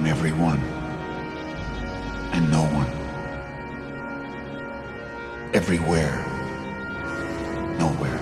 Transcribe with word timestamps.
I'm 0.00 0.06
everyone 0.06 0.58
and 2.32 2.50
no 2.50 2.62
one. 2.62 2.90
Everywhere, 5.52 6.24
nowhere. 7.78 8.18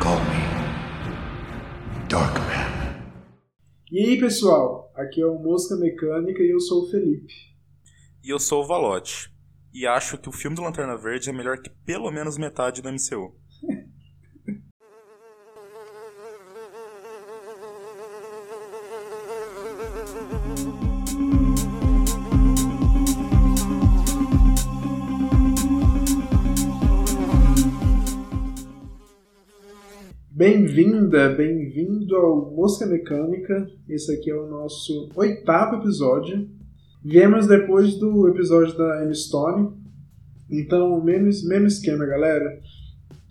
Call 0.00 0.20
me 0.30 0.42
Darkman. 2.08 3.04
E 3.90 4.00
aí, 4.00 4.18
pessoal? 4.18 4.90
Aqui 4.96 5.20
é 5.20 5.26
o 5.26 5.38
Mosca 5.38 5.76
Mecânica 5.76 6.42
e 6.42 6.48
eu 6.48 6.58
sou 6.58 6.84
o 6.84 6.90
Felipe. 6.90 7.34
E 8.24 8.30
eu 8.30 8.38
sou 8.38 8.62
o 8.62 8.66
Valote. 8.66 9.30
E 9.74 9.86
acho 9.86 10.16
que 10.16 10.30
o 10.30 10.32
filme 10.32 10.56
do 10.56 10.62
Lanterna 10.62 10.96
Verde 10.96 11.28
é 11.28 11.32
melhor 11.32 11.58
que 11.58 11.68
pelo 11.84 12.10
menos 12.10 12.38
metade 12.38 12.80
do 12.80 12.90
MCU. 12.90 13.36
Bem-vinda, 30.44 31.28
bem-vindo 31.28 32.16
ao 32.16 32.50
Mosca 32.50 32.84
Mecânica. 32.84 33.64
Esse 33.88 34.12
aqui 34.12 34.28
é 34.28 34.34
o 34.34 34.48
nosso 34.48 35.08
oitavo 35.14 35.76
episódio. 35.76 36.48
Viemos 37.00 37.46
depois 37.46 37.94
do 37.94 38.26
episódio 38.26 38.76
da 38.76 39.04
M 39.04 39.14
Stone. 39.14 39.70
Então, 40.50 41.00
mesmo, 41.00 41.48
mesmo 41.48 41.68
esquema, 41.68 42.04
galera. 42.04 42.58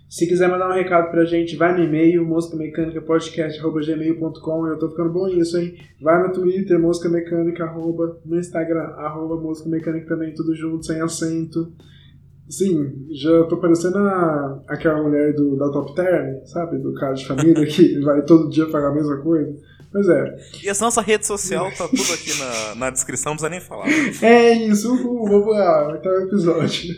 Se 0.09 0.25
quiser 0.25 0.49
mandar 0.49 0.69
um 0.69 0.73
recado 0.73 1.11
pra 1.11 1.25
gente, 1.25 1.57
vai 1.57 1.77
no 1.77 1.83
e-mail, 1.83 2.25
moscamecânicapodcast.gmail.com. 2.25 4.67
Eu 4.67 4.79
tô 4.79 4.91
ficando 4.91 5.11
bom 5.11 5.27
nisso, 5.27 5.57
hein? 5.57 5.75
Vai 6.01 6.25
no 6.25 6.31
Twitter, 6.31 6.79
Mosca 6.79 7.09
Mecânica, 7.09 7.65
arroba, 7.65 8.21
no 8.23 8.39
Instagram, 8.39 8.83
arroba 8.83 9.35
Mosca 9.35 9.67
Mecânica 9.67 10.07
também, 10.07 10.33
tudo 10.33 10.55
junto, 10.55 10.85
sem 10.85 11.01
acento. 11.01 11.73
Sim, 12.51 13.07
já 13.09 13.45
tô 13.45 13.55
parecendo 13.61 13.97
a, 13.99 14.61
aquela 14.67 15.01
mulher 15.01 15.33
do, 15.33 15.55
da 15.55 15.71
Top 15.71 15.95
Term, 15.95 16.45
sabe? 16.45 16.79
Do 16.79 16.93
cara 16.95 17.13
de 17.13 17.25
família 17.25 17.65
que 17.65 17.97
vai 18.03 18.21
todo 18.25 18.49
dia 18.49 18.69
pagar 18.69 18.89
a 18.89 18.93
mesma 18.93 19.21
coisa. 19.21 19.57
Pois 19.89 20.07
é. 20.09 20.35
E 20.61 20.69
a 20.69 20.73
nossa 20.81 21.01
rede 21.01 21.25
social 21.25 21.71
tá 21.71 21.87
tudo 21.87 22.13
aqui 22.13 22.37
na, 22.39 22.75
na 22.75 22.89
descrição, 22.89 23.31
não 23.31 23.37
precisa 23.37 23.49
nem 23.49 23.61
falar. 23.61 23.87
É 24.21 24.51
isso, 24.53 24.93
uhul, 24.93 25.29
vamos 25.29 25.47
lá, 25.47 25.93
até 25.93 26.09
o 26.09 26.23
episódio. 26.23 26.93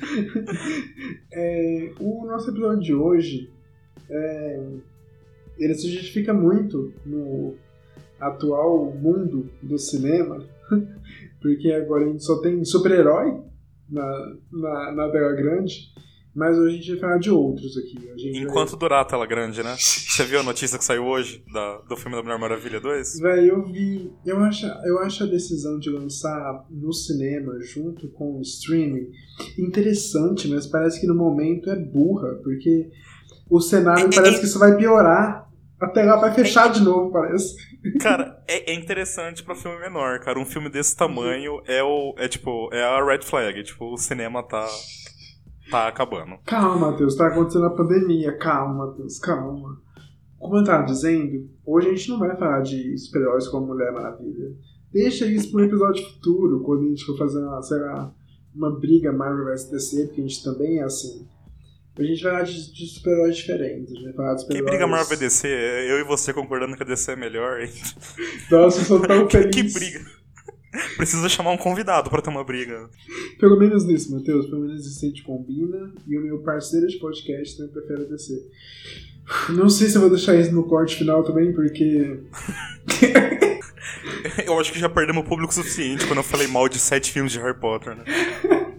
é, 1.32 1.90
o 1.98 2.26
nosso 2.26 2.50
episódio 2.50 2.82
de 2.82 2.94
hoje, 2.94 3.50
é, 4.10 4.62
ele 5.58 5.74
se 5.74 5.90
justifica 5.90 6.34
muito 6.34 6.92
no 7.06 7.54
atual 8.20 8.92
mundo 8.92 9.48
do 9.62 9.78
cinema, 9.78 10.44
porque 11.40 11.72
agora 11.72 12.04
a 12.04 12.08
gente 12.08 12.22
só 12.22 12.38
tem 12.42 12.62
super-herói 12.66 13.48
na, 13.90 14.36
na, 14.52 14.92
na 14.92 15.10
tela 15.10 15.32
grande, 15.32 15.92
mas 16.34 16.56
hoje 16.56 16.74
a 16.74 16.78
gente 16.78 16.90
vai 16.92 17.00
falar 17.00 17.18
de 17.18 17.30
outros 17.30 17.76
aqui. 17.76 17.96
Enquanto 18.38 18.70
vai... 18.70 18.78
durar 18.78 19.02
a 19.02 19.04
tela 19.04 19.26
grande, 19.26 19.62
né? 19.62 19.74
Você 19.76 20.24
viu 20.24 20.40
a 20.40 20.42
notícia 20.42 20.78
que 20.78 20.84
saiu 20.84 21.04
hoje 21.04 21.44
da, 21.52 21.78
do 21.78 21.96
filme 21.96 22.16
da 22.16 22.22
Mulher 22.22 22.38
Maravilha 22.38 22.80
2? 22.80 23.20
Véi, 23.20 23.50
eu 23.50 23.64
vi. 23.64 24.12
Eu 24.24 24.38
acho, 24.44 24.66
eu 24.84 25.00
acho 25.00 25.24
a 25.24 25.26
decisão 25.26 25.78
de 25.78 25.90
lançar 25.90 26.64
no 26.70 26.92
cinema 26.92 27.58
junto 27.60 28.08
com 28.10 28.38
o 28.38 28.42
streaming 28.42 29.10
interessante, 29.58 30.48
mas 30.48 30.66
parece 30.66 31.00
que 31.00 31.06
no 31.06 31.14
momento 31.14 31.70
é 31.70 31.76
burra, 31.76 32.34
porque 32.42 32.90
o 33.50 33.60
cenário 33.60 34.08
parece 34.14 34.38
que 34.38 34.46
isso 34.46 34.58
vai 34.58 34.76
piorar. 34.76 35.48
A 35.80 35.88
tela 35.88 36.16
vai 36.16 36.34
fechar 36.34 36.68
de 36.68 36.82
novo, 36.82 37.12
parece. 37.12 37.54
Cara, 38.00 38.37
é, 38.48 38.72
é 38.72 38.74
interessante 38.74 39.44
pra 39.44 39.54
filme 39.54 39.78
menor, 39.78 40.18
cara. 40.20 40.38
Um 40.38 40.44
filme 40.44 40.70
desse 40.70 40.96
tamanho 40.96 41.60
é 41.66 41.82
o. 41.82 42.14
É 42.16 42.26
tipo, 42.26 42.68
é 42.72 42.82
a 42.82 43.04
red 43.04 43.22
flag. 43.22 43.62
Tipo, 43.62 43.92
o 43.92 43.98
cinema 43.98 44.42
tá. 44.42 44.66
tá 45.70 45.86
acabando. 45.86 46.38
Calma, 46.44 46.90
Matheus, 46.90 47.14
tá 47.14 47.26
acontecendo 47.26 47.66
a 47.66 47.76
pandemia. 47.76 48.36
Calma, 48.38 48.86
Matheus, 48.86 49.18
calma. 49.18 49.76
Como 50.38 50.56
eu 50.56 50.64
tava 50.64 50.84
dizendo, 50.84 51.50
hoje 51.66 51.88
a 51.88 51.94
gente 51.94 52.08
não 52.08 52.18
vai 52.18 52.36
falar 52.36 52.60
de 52.60 52.96
super-heróis 52.96 53.48
como 53.48 53.66
Mulher 53.66 53.92
Maravilha. 53.92 54.56
Deixa 54.90 55.26
isso 55.26 55.50
para 55.50 55.60
um 55.60 55.64
episódio 55.64 56.02
futuro, 56.14 56.62
quando 56.62 56.84
a 56.84 56.88
gente 56.88 57.04
for 57.04 57.18
fazer 57.18 57.44
uma, 57.44 57.60
sei 57.60 57.78
lá, 57.80 58.14
uma 58.54 58.78
briga 58.78 59.12
Marvel 59.12 59.44
vs 59.46 59.70
DC, 59.70 60.06
porque 60.06 60.20
a 60.20 60.24
gente 60.24 60.42
também 60.42 60.78
é 60.78 60.84
assim. 60.84 61.28
A 61.98 62.02
gente 62.02 62.22
vai 62.22 62.32
falar 62.32 62.44
de, 62.44 62.72
de 62.72 62.86
super-heróis 62.86 63.36
diferentes. 63.36 63.90
A 63.90 63.94
gente 63.94 64.04
vai 64.04 64.12
falar 64.12 64.34
de 64.34 64.40
super-heróis. 64.42 64.70
Que 64.70 64.76
briga 64.76 64.86
Marvel 64.86 65.16
e 65.16 65.20
DC? 65.20 65.48
Eu 65.48 65.98
e 65.98 66.04
você 66.04 66.32
concordando 66.32 66.76
que 66.76 66.82
a 66.82 66.86
DC 66.86 67.12
é 67.12 67.16
melhor. 67.16 67.60
Nossa, 68.50 68.80
eu 68.80 68.84
sou 68.84 69.00
tão 69.00 69.26
que, 69.28 69.38
feliz. 69.38 69.54
Que 69.54 69.62
briga. 69.78 70.18
Precisa 70.96 71.28
chamar 71.28 71.50
um 71.50 71.56
convidado 71.56 72.08
pra 72.08 72.22
ter 72.22 72.30
uma 72.30 72.44
briga. 72.44 72.88
Pelo 73.40 73.58
menos 73.58 73.84
nisso, 73.84 74.14
Matheus. 74.14 74.46
Pelo 74.46 74.60
menos 74.60 74.86
isso 74.86 75.04
a 75.04 75.08
gente 75.08 75.24
combina. 75.24 75.92
E 76.06 76.16
o 76.16 76.22
meu 76.22 76.38
parceiro 76.42 76.86
de 76.86 76.98
podcast 76.98 77.56
também 77.56 77.72
prefere 77.72 78.02
a 78.02 78.04
DC. 78.04 78.48
Não 79.50 79.68
sei 79.68 79.88
se 79.88 79.96
eu 79.96 80.02
vou 80.02 80.10
deixar 80.10 80.36
isso 80.36 80.52
no 80.52 80.68
corte 80.68 80.96
final 80.96 81.24
também, 81.24 81.52
porque. 81.52 82.20
eu 84.46 84.58
acho 84.60 84.72
que 84.72 84.78
já 84.78 84.88
perdemos 84.88 85.24
o 85.24 85.28
público 85.28 85.52
suficiente 85.52 86.06
quando 86.06 86.18
eu 86.18 86.24
falei 86.24 86.46
mal 86.46 86.68
de 86.68 86.78
sete 86.78 87.10
filmes 87.10 87.32
de 87.32 87.38
Harry 87.38 87.58
Potter, 87.58 87.96
né? 87.96 88.04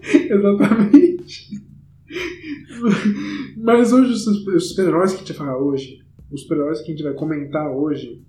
Exatamente. 0.02 1.69
Mas 3.56 3.92
hoje, 3.92 4.12
os 4.12 4.68
super-heróis 4.68 5.12
que 5.12 5.16
a 5.16 5.20
gente 5.20 5.32
vai 5.32 5.46
falar 5.46 5.58
hoje, 5.58 5.98
os 6.30 6.42
super-heróis 6.42 6.80
que 6.80 6.92
a 6.92 6.94
gente 6.94 7.02
vai 7.02 7.14
comentar 7.14 7.70
hoje, 7.70 8.22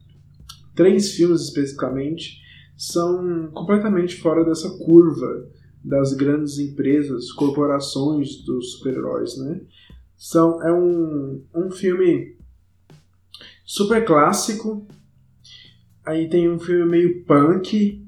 três 0.75 1.11
filmes 1.11 1.41
especificamente, 1.41 2.41
são 2.77 3.49
completamente 3.53 4.15
fora 4.15 4.43
dessa 4.43 4.69
curva 4.77 5.49
das 5.83 6.13
grandes 6.13 6.59
empresas, 6.59 7.31
corporações 7.31 8.43
dos 8.43 8.73
super-heróis, 8.73 9.37
né? 9.37 9.61
São, 10.15 10.61
é 10.61 10.71
um, 10.71 11.43
um 11.55 11.71
filme 11.71 12.37
super 13.65 14.05
clássico, 14.05 14.85
aí 16.05 16.29
tem 16.29 16.49
um 16.49 16.59
filme 16.59 16.85
meio 16.85 17.23
punk, 17.23 18.05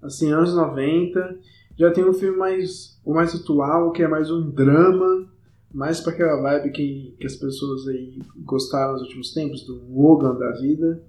assim, 0.00 0.32
anos 0.32 0.54
90, 0.54 1.38
já 1.82 1.90
tem 1.90 2.04
um 2.04 2.14
filme 2.14 2.38
mais, 2.38 3.00
o 3.04 3.12
mais 3.12 3.34
atual, 3.34 3.90
que 3.90 4.04
é 4.04 4.08
mais 4.08 4.30
um 4.30 4.48
drama, 4.50 5.28
mais 5.72 6.00
para 6.00 6.12
aquela 6.12 6.40
vibe 6.40 6.70
que, 6.70 7.16
que 7.18 7.26
as 7.26 7.34
pessoas 7.34 7.88
aí 7.88 8.20
gostaram 8.44 8.92
nos 8.92 9.02
últimos 9.02 9.34
tempos, 9.34 9.66
do 9.66 9.82
Logan 9.90 10.36
da 10.36 10.52
vida. 10.52 11.02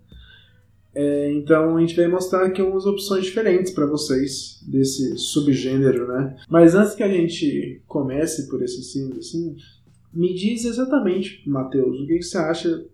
É, 0.95 1.31
então 1.33 1.77
a 1.77 1.79
gente 1.79 1.95
vai 1.95 2.07
mostrar 2.07 2.45
aqui 2.45 2.61
umas 2.61 2.87
opções 2.87 3.23
diferentes 3.23 3.71
para 3.71 3.85
vocês 3.85 4.63
desse 4.67 5.15
subgênero, 5.17 6.07
né? 6.07 6.37
Mas 6.49 6.73
antes 6.73 6.95
que 6.95 7.03
a 7.03 7.07
gente 7.07 7.83
comece 7.87 8.47
por 8.49 8.63
esse 8.63 8.93
filme, 8.93 9.19
assim, 9.19 9.55
me 10.11 10.33
diz 10.33 10.65
exatamente, 10.65 11.47
Matheus, 11.47 11.99
o 11.99 12.07
que, 12.07 12.17
que 12.17 12.23
você 12.23 12.37
acha 12.37 12.85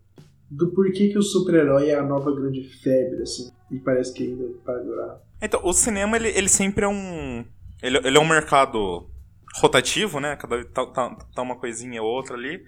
do 0.49 0.71
porquê 0.71 1.09
que 1.09 1.17
o 1.17 1.23
super-herói 1.23 1.89
é 1.89 1.95
a 1.95 2.03
nova 2.03 2.33
grande 2.35 2.63
febre, 2.63 3.21
assim, 3.21 3.49
e 3.71 3.79
parece 3.79 4.13
que 4.13 4.23
ainda 4.23 4.49
vai 4.65 4.83
durar. 4.83 5.21
Então, 5.41 5.61
o 5.63 5.71
cinema, 5.71 6.17
ele, 6.17 6.29
ele 6.29 6.49
sempre 6.49 6.83
é 6.83 6.87
um... 6.87 7.45
Ele, 7.81 7.97
ele 7.97 8.17
é 8.17 8.19
um 8.19 8.27
mercado 8.27 9.09
rotativo, 9.55 10.19
né? 10.19 10.35
Cada 10.35 10.63
tá, 10.65 10.85
tá, 10.87 11.15
tá 11.33 11.41
uma 11.41 11.57
coisinha 11.57 12.01
ou 12.01 12.09
outra 12.09 12.35
ali. 12.35 12.63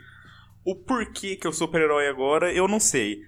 O 0.63 0.75
porquê 0.75 1.35
que 1.35 1.47
o 1.47 1.53
super-herói 1.53 2.07
agora, 2.07 2.53
eu 2.53 2.67
não 2.67 2.79
sei. 2.79 3.19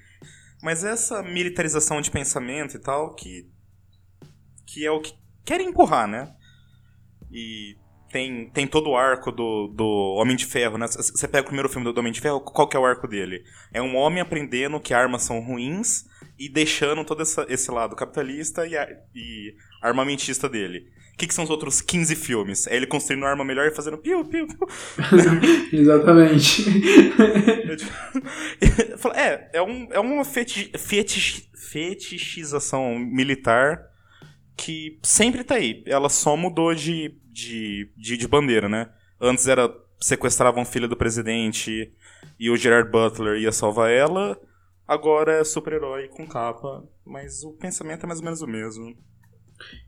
Mas 0.62 0.84
essa 0.84 1.22
militarização 1.22 2.00
de 2.02 2.12
pensamento 2.12 2.78
e 2.78 2.80
tal, 2.80 3.14
que. 3.16 3.50
que 4.66 4.86
é 4.86 4.92
o 4.92 5.02
que 5.02 5.14
querem 5.44 5.70
empurrar, 5.70 6.08
né? 6.08 6.34
E 7.32 7.76
tem, 8.14 8.50
tem 8.52 8.68
todo 8.68 8.92
o 8.92 8.96
arco 8.96 9.32
do, 9.32 9.68
do 9.76 10.16
Homem 10.18 10.38
de 10.38 10.46
Ferro, 10.46 10.78
né? 10.78 10.86
Você 10.88 11.28
pega 11.28 11.42
o 11.42 11.48
primeiro 11.48 11.68
filme 11.68 11.92
do 11.92 12.00
Homem 12.00 12.14
de 12.14 12.22
Ferro, 12.22 12.40
qual 12.40 12.68
que 12.68 12.78
é 12.78 12.80
o 12.80 12.86
arco 12.86 13.08
dele? 13.08 13.44
É 13.74 13.82
um 13.82 13.96
homem 13.96 14.22
aprendendo 14.22 14.80
que 14.80 14.94
armas 14.94 15.24
são 15.24 15.40
ruins 15.40 16.06
e 16.38 16.48
deixando 16.48 17.04
todo 17.04 17.24
essa, 17.24 17.46
esse 17.50 17.72
lado 17.72 17.96
capitalista 17.96 18.66
e, 18.68 18.76
e 19.16 19.56
armamentista 19.82 20.48
dele. 20.48 20.92
O 21.14 21.18
que, 21.18 21.28
que, 21.28 21.34
são 21.34 21.44
os 21.44 21.50
outros 21.50 21.80
15 21.80 22.16
filmes? 22.16 22.66
É 22.66 22.76
ele 22.76 22.88
construindo 22.88 23.22
uma 23.22 23.30
arma 23.30 23.46
melhor 23.46 23.68
e 23.68 23.76
fazendo 23.76 24.00
piu, 24.00 24.26
piu, 24.26 24.48
piu. 24.48 24.68
Exatamente. 25.80 26.66
é, 29.14 29.50
é, 29.54 29.62
um, 29.62 29.88
é 29.92 30.00
uma 30.00 30.26
feti, 30.26 30.72
fetich, 30.76 31.50
fetichização 31.56 32.98
militar 32.98 33.80
que 34.58 35.00
sempre 35.04 35.44
tá 35.44 35.56
aí. 35.56 35.84
Ela 35.86 36.10
só 36.10 36.36
mudou 36.36 36.74
de, 36.74 37.16
de, 37.32 37.92
de, 37.96 38.18
de 38.18 38.28
bandeira, 38.28 38.68
né? 38.68 38.90
Antes 39.22 39.48
era 39.48 39.72
sequestravam 40.00 40.66
filha 40.66 40.88
do 40.88 40.98
presidente 40.98 41.94
e 42.38 42.50
o 42.50 42.58
Gerard 42.58 42.92
Butler 42.92 43.40
ia 43.40 43.52
salvar 43.52 43.90
ela. 43.90 44.38
Agora 44.86 45.40
é 45.40 45.44
super-herói 45.44 46.10
com 46.10 46.28
capa, 46.28 46.84
mas 47.06 47.44
o 47.44 47.54
pensamento 47.54 48.04
é 48.04 48.08
mais 48.08 48.20
ou 48.20 48.26
menos 48.26 48.42
o 48.42 48.48
mesmo. 48.48 48.98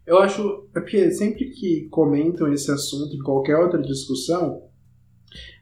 Eu 0.06 0.20
acho. 0.20 0.68
É 0.76 0.80
porque 0.80 1.12
sempre 1.12 1.50
que 1.50 1.88
comentam 1.90 2.52
esse 2.52 2.72
assunto 2.72 3.16
em 3.16 3.20
qualquer 3.20 3.58
outra 3.58 3.82
discussão, 3.82 4.64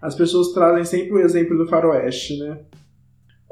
as 0.02 0.16
pessoas 0.16 0.54
trazem 0.54 0.86
sempre 0.86 1.14
o 1.14 1.20
exemplo 1.20 1.58
do 1.58 1.68
faroeste, 1.68 2.38
né? 2.38 2.66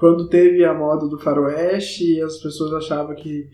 quando 0.01 0.27
teve 0.27 0.65
a 0.65 0.73
moda 0.73 1.07
do 1.07 1.19
faroeste 1.19 2.15
e 2.15 2.21
as 2.23 2.39
pessoas 2.39 2.73
achavam 2.73 3.13
que 3.13 3.47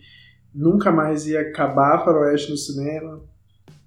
nunca 0.54 0.90
mais 0.90 1.26
ia 1.26 1.42
acabar 1.42 2.02
faroeste 2.02 2.50
no 2.50 2.56
cinema. 2.56 3.22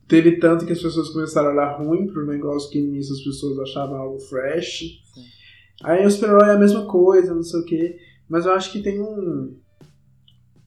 Teve 0.08 0.38
tanto 0.38 0.68
que 0.68 0.72
as 0.72 0.80
pessoas 0.80 1.10
começaram 1.10 1.50
a 1.50 1.54
olhar 1.54 1.78
ruim 1.80 2.06
pro 2.06 2.24
negócio 2.24 2.70
que 2.70 2.80
nisso 2.80 3.14
as 3.14 3.22
pessoas 3.22 3.58
achavam 3.58 3.98
algo 3.98 4.20
fresh. 4.20 5.02
Sim. 5.12 5.24
Aí 5.84 6.06
o 6.06 6.12
super-herói 6.12 6.50
é 6.50 6.52
a 6.52 6.60
mesma 6.60 6.86
coisa, 6.86 7.34
não 7.34 7.42
sei 7.42 7.62
o 7.62 7.66
quê. 7.66 7.98
Mas 8.30 8.46
eu 8.46 8.52
acho 8.52 8.72
que 8.72 8.84
tem 8.84 9.02
um, 9.02 9.58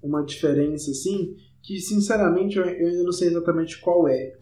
uma 0.03 0.25
diferença, 0.25 0.91
assim, 0.91 1.37
que 1.65 1.81
sinceramente 1.81 2.59
eu, 2.59 2.65
eu 2.65 2.89
ainda 2.89 3.03
não 3.03 3.13
sei 3.13 3.29
exatamente 3.29 3.81
qual 3.81 4.07
é. 4.07 4.37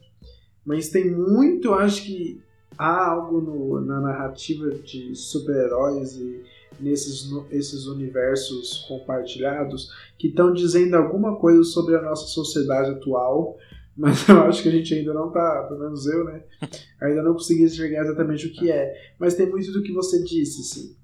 Mas 0.66 0.90
tem 0.90 1.10
muito, 1.10 1.68
eu 1.68 1.74
acho 1.74 2.04
que 2.04 2.42
há 2.76 3.10
algo 3.10 3.40
no, 3.40 3.80
na 3.80 4.00
narrativa 4.00 4.70
de 4.70 5.14
super-heróis 5.14 6.16
e 6.16 6.42
nesses 6.80 7.30
esses 7.50 7.86
universos 7.86 8.84
compartilhados 8.88 9.90
que 10.18 10.28
estão 10.28 10.52
dizendo 10.52 10.96
alguma 10.96 11.36
coisa 11.36 11.62
sobre 11.62 11.94
a 11.94 12.02
nossa 12.02 12.26
sociedade 12.26 12.90
atual, 12.90 13.56
mas 13.96 14.28
eu 14.28 14.40
acho 14.42 14.62
que 14.62 14.68
a 14.68 14.72
gente 14.72 14.92
ainda 14.92 15.14
não 15.14 15.30
tá, 15.30 15.66
pelo 15.68 15.80
menos 15.80 16.06
eu, 16.06 16.24
né? 16.24 16.42
Ainda 17.00 17.22
não 17.22 17.34
consegui 17.34 17.64
enxergar 17.64 18.02
exatamente 18.02 18.46
o 18.46 18.52
que 18.52 18.70
é. 18.70 18.94
Mas 19.18 19.34
tem 19.34 19.50
muito 19.50 19.70
do 19.70 19.82
que 19.82 19.92
você 19.92 20.22
disse, 20.22 20.60
assim. 20.62 20.96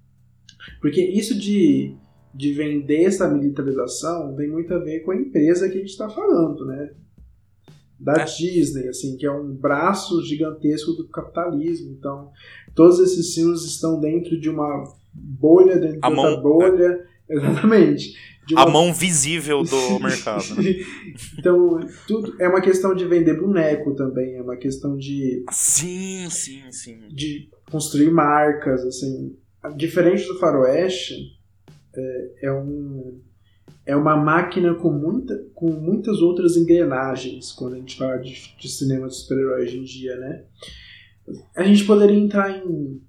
Porque 0.80 1.02
isso 1.02 1.38
de, 1.38 1.94
de 2.34 2.52
vender 2.52 3.04
essa 3.04 3.28
militarização 3.28 4.34
tem 4.36 4.48
muito 4.48 4.72
a 4.74 4.78
ver 4.78 5.00
com 5.00 5.10
a 5.12 5.16
empresa 5.16 5.68
que 5.68 5.76
a 5.76 5.80
gente 5.80 5.90
está 5.90 6.08
falando, 6.08 6.64
né? 6.66 6.90
Da 7.98 8.12
É. 8.22 8.24
Disney, 8.24 8.88
assim, 8.88 9.16
que 9.16 9.26
é 9.26 9.32
um 9.32 9.52
braço 9.54 10.22
gigantesco 10.24 10.92
do 10.92 11.08
capitalismo. 11.08 11.90
Então, 11.98 12.30
todos 12.74 13.00
esses 13.00 13.34
filmes 13.34 13.62
estão 13.64 13.98
dentro 13.98 14.38
de 14.40 14.48
uma 14.48 14.84
bolha, 15.12 15.78
dentro 15.78 15.98
A 16.02 16.08
de 16.10 16.14
mão- 16.16 16.40
bolha. 16.40 17.04
Exatamente. 17.28 18.14
De 18.46 18.56
A 18.56 18.64
uma 18.64 18.70
mão 18.72 18.94
visível 18.94 19.62
do 19.62 19.98
mercado. 20.00 20.44
né? 20.54 20.62
então, 21.38 21.80
tudo 22.06 22.34
é 22.40 22.48
uma 22.48 22.60
questão 22.62 22.94
de 22.94 23.04
vender 23.04 23.38
boneco 23.38 23.94
também, 23.94 24.36
é 24.36 24.42
uma 24.42 24.56
questão 24.56 24.96
de, 24.96 25.44
Sim, 25.52 26.28
sim, 26.30 26.62
sim. 26.70 26.98
de 27.10 27.50
construir 27.70 28.10
marcas, 28.10 28.82
assim. 28.84 29.36
Diferente 29.76 30.26
do 30.26 30.38
faroeste, 30.38 31.36
é, 31.98 32.46
é 32.46 32.52
um 32.52 33.20
é 33.84 33.96
uma 33.96 34.16
máquina 34.16 34.74
com, 34.74 34.90
muita, 34.90 35.34
com 35.54 35.70
muitas 35.70 36.20
outras 36.20 36.56
engrenagens 36.56 37.52
quando 37.52 37.74
a 37.74 37.78
gente 37.78 37.96
fala 37.96 38.18
de, 38.18 38.54
de 38.58 38.68
cinema 38.68 39.08
de 39.08 39.16
super-herói 39.16 39.62
hoje 39.62 39.78
em 39.78 39.84
dia, 39.84 40.16
né? 40.16 40.44
A 41.56 41.62
gente 41.62 41.84
poderia 41.84 42.18
entrar 42.18 42.50
em 42.50 43.00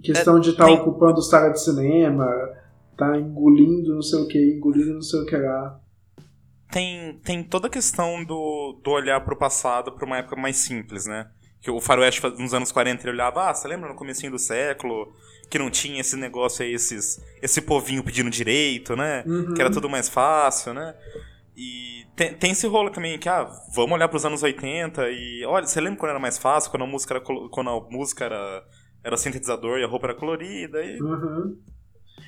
questão 0.00 0.38
de 0.38 0.50
estar 0.50 0.66
tem- 0.66 0.76
ocupando 0.76 1.20
sala 1.22 1.50
de 1.50 1.60
cinema, 1.60 2.26
tá 2.96 3.16
engolindo 3.18 3.94
não 3.94 4.02
sei 4.02 4.20
o 4.20 4.28
que, 4.28 4.54
engolindo 4.54 4.94
não 4.94 5.02
sei 5.02 5.20
o 5.20 5.26
que 5.26 5.36
lá. 5.36 5.80
Tem, 6.70 7.18
tem 7.24 7.42
toda 7.42 7.66
a 7.66 7.70
questão 7.70 8.24
do, 8.24 8.80
do 8.84 8.90
olhar 8.90 9.24
pro 9.24 9.36
passado 9.36 9.92
pra 9.92 10.06
uma 10.06 10.18
época 10.18 10.36
mais 10.36 10.56
simples, 10.56 11.06
né? 11.06 11.30
Que 11.60 11.70
o 11.70 11.80
faroeste 11.80 12.22
nos 12.38 12.54
anos 12.54 12.70
40 12.70 13.02
ele 13.02 13.12
olhava, 13.12 13.48
ah, 13.50 13.54
você 13.54 13.66
lembra 13.66 13.88
no 13.88 13.96
comecinho 13.96 14.30
do 14.30 14.38
século 14.38 15.12
que 15.48 15.58
não 15.58 15.70
tinha 15.70 16.00
esse 16.00 16.16
negócio 16.16 16.64
aí, 16.64 16.72
esses, 16.72 17.20
esse 17.42 17.60
povinho 17.62 18.04
pedindo 18.04 18.30
direito, 18.30 18.94
né? 18.96 19.24
Uhum. 19.26 19.54
Que 19.54 19.60
era 19.60 19.70
tudo 19.70 19.88
mais 19.88 20.08
fácil, 20.08 20.74
né? 20.74 20.94
E 21.56 22.04
tem, 22.14 22.34
tem 22.34 22.50
esse 22.52 22.66
rolo 22.66 22.90
também 22.90 23.18
que, 23.18 23.28
ah, 23.28 23.48
vamos 23.74 23.92
olhar 23.92 24.08
pros 24.08 24.24
anos 24.24 24.42
80 24.42 25.10
e, 25.10 25.44
olha, 25.46 25.66
você 25.66 25.80
lembra 25.80 25.98
quando 25.98 26.10
era 26.10 26.18
mais 26.20 26.38
fácil, 26.38 26.70
quando 26.70 26.82
a 26.84 26.86
música 26.86 27.14
era, 27.14 27.20
quando 27.50 27.70
a 27.70 27.80
música 27.90 28.24
era, 28.24 28.64
era 29.02 29.16
sintetizador 29.16 29.78
e 29.78 29.84
a 29.84 29.88
roupa 29.88 30.08
era 30.08 30.14
colorida, 30.14 30.82
e 30.84 31.00
Uhum. 31.00 31.56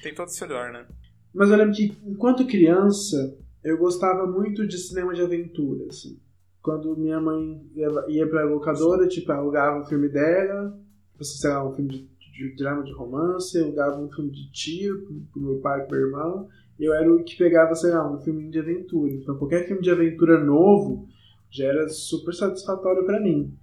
tem 0.03 0.15
todo 0.15 0.29
esse 0.29 0.43
olhar, 0.43 0.73
né? 0.73 0.87
Mas 1.35 1.51
eu 1.51 1.57
lembro 1.57 1.75
que, 1.75 1.97
enquanto 2.05 2.47
criança, 2.47 3.17
eu 3.63 3.79
gostava 3.79 4.27
muito 4.27 4.67
de 4.67 4.79
cinema 4.79 5.15
de 5.15 5.23
aventura, 5.23 5.87
assim. 5.89 6.19
Quando 6.63 6.97
minha 6.97 7.21
mãe 7.21 7.63
ia, 8.09 8.29
pra 8.29 8.45
locadora, 8.45 9.07
tipo, 9.07 9.31
alugava 9.33 9.81
um 9.81 9.85
filme 9.87 10.09
dela, 10.09 10.77
assim, 11.21 11.39
sei 11.39 11.51
lá, 11.51 11.69
um 11.69 11.73
filme 11.75 11.91
de, 11.91 12.11
de 12.49 12.57
drama 12.57 12.83
de 12.83 12.93
romance, 12.93 13.57
eu 13.57 13.65
alugava 13.65 14.01
um 14.01 14.11
filme 14.11 14.31
de 14.31 14.51
tio 14.51 15.03
pro, 15.03 15.15
pro 15.33 15.43
meu 15.43 15.59
pai 15.61 15.83
e 15.83 15.87
pro 15.87 15.97
meu 15.97 16.07
irmão, 16.07 16.49
eu 16.79 16.95
era 16.95 17.13
o 17.13 17.23
que 17.23 17.37
pegava, 17.37 17.75
sei 17.75 17.91
lá, 17.91 18.11
um 18.11 18.19
filme 18.21 18.51
de 18.51 18.59
aventura. 18.59 19.13
Então, 19.13 19.37
qualquer 19.37 19.67
filme 19.67 19.83
de 19.83 19.91
aventura 19.91 20.43
novo 20.43 21.07
já 21.51 21.67
era 21.67 21.89
super 21.89 22.33
satisfatório 22.33 23.05
pra 23.05 23.21
mim. 23.21 23.55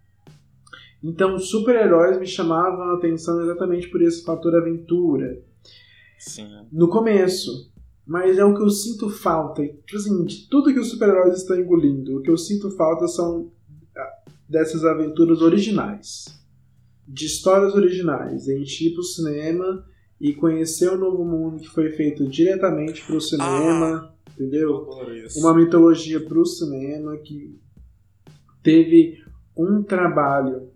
Então, 1.03 1.37
super-heróis 1.39 2.19
me 2.19 2.27
chamavam 2.27 2.91
a 2.91 2.95
atenção 2.95 3.41
exatamente 3.41 3.89
por 3.89 4.01
esse 4.01 4.23
fator 4.23 4.55
aventura 4.55 5.41
Sim. 6.19 6.47
no 6.71 6.89
começo. 6.89 7.71
Mas 8.05 8.37
é 8.37 8.45
o 8.45 8.55
que 8.55 8.61
eu 8.61 8.69
sinto 8.69 9.09
falta. 9.09 9.65
Tipo 9.65 9.97
assim, 9.97 10.23
de 10.23 10.47
tudo 10.47 10.73
que 10.73 10.79
os 10.79 10.89
super-heróis 10.89 11.37
estão 11.37 11.59
engolindo, 11.59 12.17
o 12.17 12.21
que 12.21 12.29
eu 12.29 12.37
sinto 12.37 12.71
falta 12.71 13.07
são 13.07 13.51
ah, 13.95 14.23
dessas 14.47 14.85
aventuras 14.85 15.41
originais. 15.41 16.25
De 17.07 17.25
histórias 17.25 17.73
originais. 17.73 18.49
A 18.49 18.53
gente 18.53 18.87
ir 18.87 18.93
pro 18.93 19.03
cinema 19.03 19.85
e 20.19 20.33
conhecer 20.33 20.89
o 20.89 20.97
novo 20.97 21.23
mundo 21.23 21.61
que 21.61 21.69
foi 21.69 21.91
feito 21.91 22.27
diretamente 22.27 23.05
pro 23.05 23.21
cinema. 23.21 24.13
Entendeu? 24.33 24.77
adoro 24.77 25.15
isso. 25.15 25.39
uma 25.39 25.53
mitologia 25.53 26.19
para 26.19 26.37
o 26.37 26.45
cinema 26.45 27.17
que 27.17 27.59
teve 28.61 29.17
um 29.55 29.81
trabalho 29.81 30.69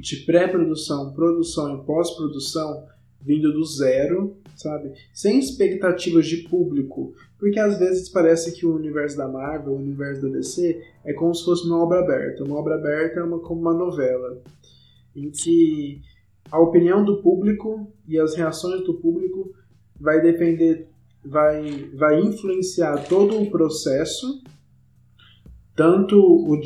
de 0.00 0.16
pré-produção, 0.24 1.12
produção 1.12 1.76
e 1.76 1.84
pós-produção 1.84 2.86
vindo 3.20 3.52
do 3.52 3.64
zero, 3.64 4.36
sabe? 4.54 4.92
Sem 5.12 5.38
expectativas 5.38 6.26
de 6.26 6.48
público, 6.48 7.12
porque 7.38 7.58
às 7.58 7.78
vezes 7.78 8.08
parece 8.08 8.52
que 8.52 8.64
o 8.64 8.74
universo 8.74 9.16
da 9.16 9.26
Marvel, 9.26 9.72
o 9.72 9.78
universo 9.78 10.22
da 10.22 10.28
DC 10.28 10.82
é 11.04 11.12
como 11.12 11.34
se 11.34 11.44
fosse 11.44 11.66
uma 11.66 11.82
obra 11.82 12.00
aberta. 12.00 12.44
Uma 12.44 12.56
obra 12.56 12.76
aberta 12.76 13.20
é 13.20 13.22
uma, 13.22 13.40
como 13.40 13.60
uma 13.60 13.74
novela, 13.74 14.40
em 15.16 15.30
que 15.30 16.02
a 16.50 16.60
opinião 16.60 17.04
do 17.04 17.22
público 17.22 17.90
e 18.06 18.18
as 18.18 18.36
reações 18.36 18.84
do 18.84 18.94
público 18.94 19.52
vai 19.98 20.20
depender 20.20 20.88
vai, 21.26 21.90
vai 21.94 22.20
influenciar 22.20 23.08
todo 23.08 23.40
o 23.40 23.50
processo, 23.50 24.42
tanto 25.74 26.16
o 26.16 26.60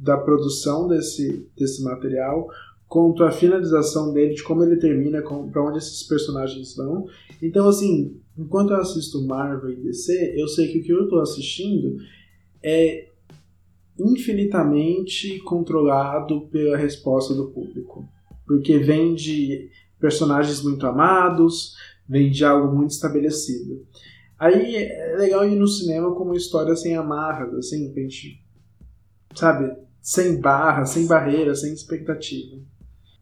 da 0.00 0.16
produção 0.16 0.88
desse, 0.88 1.46
desse 1.56 1.82
material, 1.82 2.48
quanto 2.88 3.22
a 3.22 3.30
finalização 3.30 4.12
dele, 4.12 4.34
de 4.34 4.42
como 4.42 4.64
ele 4.64 4.76
termina, 4.76 5.22
para 5.22 5.62
onde 5.62 5.78
esses 5.78 6.02
personagens 6.02 6.74
vão. 6.74 7.06
Então, 7.40 7.68
assim, 7.68 8.18
enquanto 8.36 8.70
eu 8.70 8.78
assisto 8.78 9.22
Marvel 9.22 9.70
e 9.70 9.76
DC, 9.76 10.34
eu 10.36 10.48
sei 10.48 10.68
que 10.68 10.78
o 10.78 10.82
que 10.82 10.92
eu 10.92 11.04
estou 11.04 11.20
assistindo 11.20 11.98
é 12.62 13.09
infinitamente 14.06 15.38
controlado 15.40 16.48
pela 16.48 16.76
resposta 16.76 17.34
do 17.34 17.50
público. 17.50 18.08
Porque 18.46 18.78
vem 18.78 19.14
de 19.14 19.70
personagens 19.98 20.62
muito 20.62 20.86
amados, 20.86 21.74
vem 22.08 22.30
de 22.30 22.44
algo 22.44 22.74
muito 22.74 22.90
estabelecido. 22.90 23.86
Aí 24.38 24.74
é 24.76 25.16
legal 25.18 25.46
ir 25.46 25.56
no 25.56 25.68
cinema 25.68 26.14
com 26.14 26.24
uma 26.24 26.36
história 26.36 26.74
sem 26.74 26.96
amarras, 26.96 27.52
assim, 27.54 27.92
pra 27.92 28.02
gente, 28.02 28.42
sabe, 29.34 29.70
sem 30.00 30.40
barra, 30.40 30.86
sem 30.86 31.06
barreira, 31.06 31.54
sem 31.54 31.72
expectativa. 31.72 32.56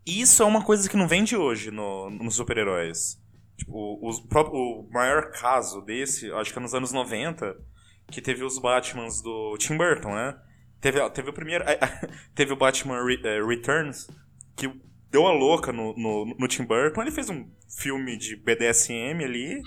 Isso 0.07 0.43
é 0.43 0.47
uma 0.47 0.65
coisa 0.65 0.89
que 0.89 0.97
não 0.97 1.09
vem 1.09 1.25
de 1.25 1.37
hoje 1.37 1.71
no, 1.71 2.09
nos 2.09 2.37
super-heróis. 2.37 3.21
Tipo, 3.57 3.99
pró- 4.29 4.51
o 4.53 4.89
maior 4.93 5.33
caso 5.33 5.81
desse, 5.83 6.31
acho 6.33 6.53
que 6.53 6.59
é 6.59 6.63
nos 6.63 6.73
anos 6.75 6.93
90, 6.93 7.57
que 8.11 8.23
teve 8.23 8.45
os 8.45 8.59
Batmans 8.59 9.21
do 9.21 9.57
Tim 9.59 9.77
Burton, 9.77 10.15
né? 10.15 10.39
Teve, 10.81 11.11
teve 11.11 11.31
o 11.31 11.33
primeiro. 11.33 11.65
teve 12.35 12.53
o 12.53 12.57
Batman 12.57 13.05
Re- 13.05 13.21
eh, 13.25 13.43
Returns, 13.45 14.09
que 14.57 14.71
deu 15.11 15.27
a 15.27 15.33
louca 15.33 15.73
no, 15.73 15.95
no, 15.97 16.35
no 16.39 16.49
Tim 16.49 16.65
Burton. 16.65 17.03
Ele 17.03 17.11
fez 17.11 17.29
um 17.31 17.47
filme 17.69 18.17
de 18.17 18.37
BDSM 18.37 19.25
ali. 19.25 19.63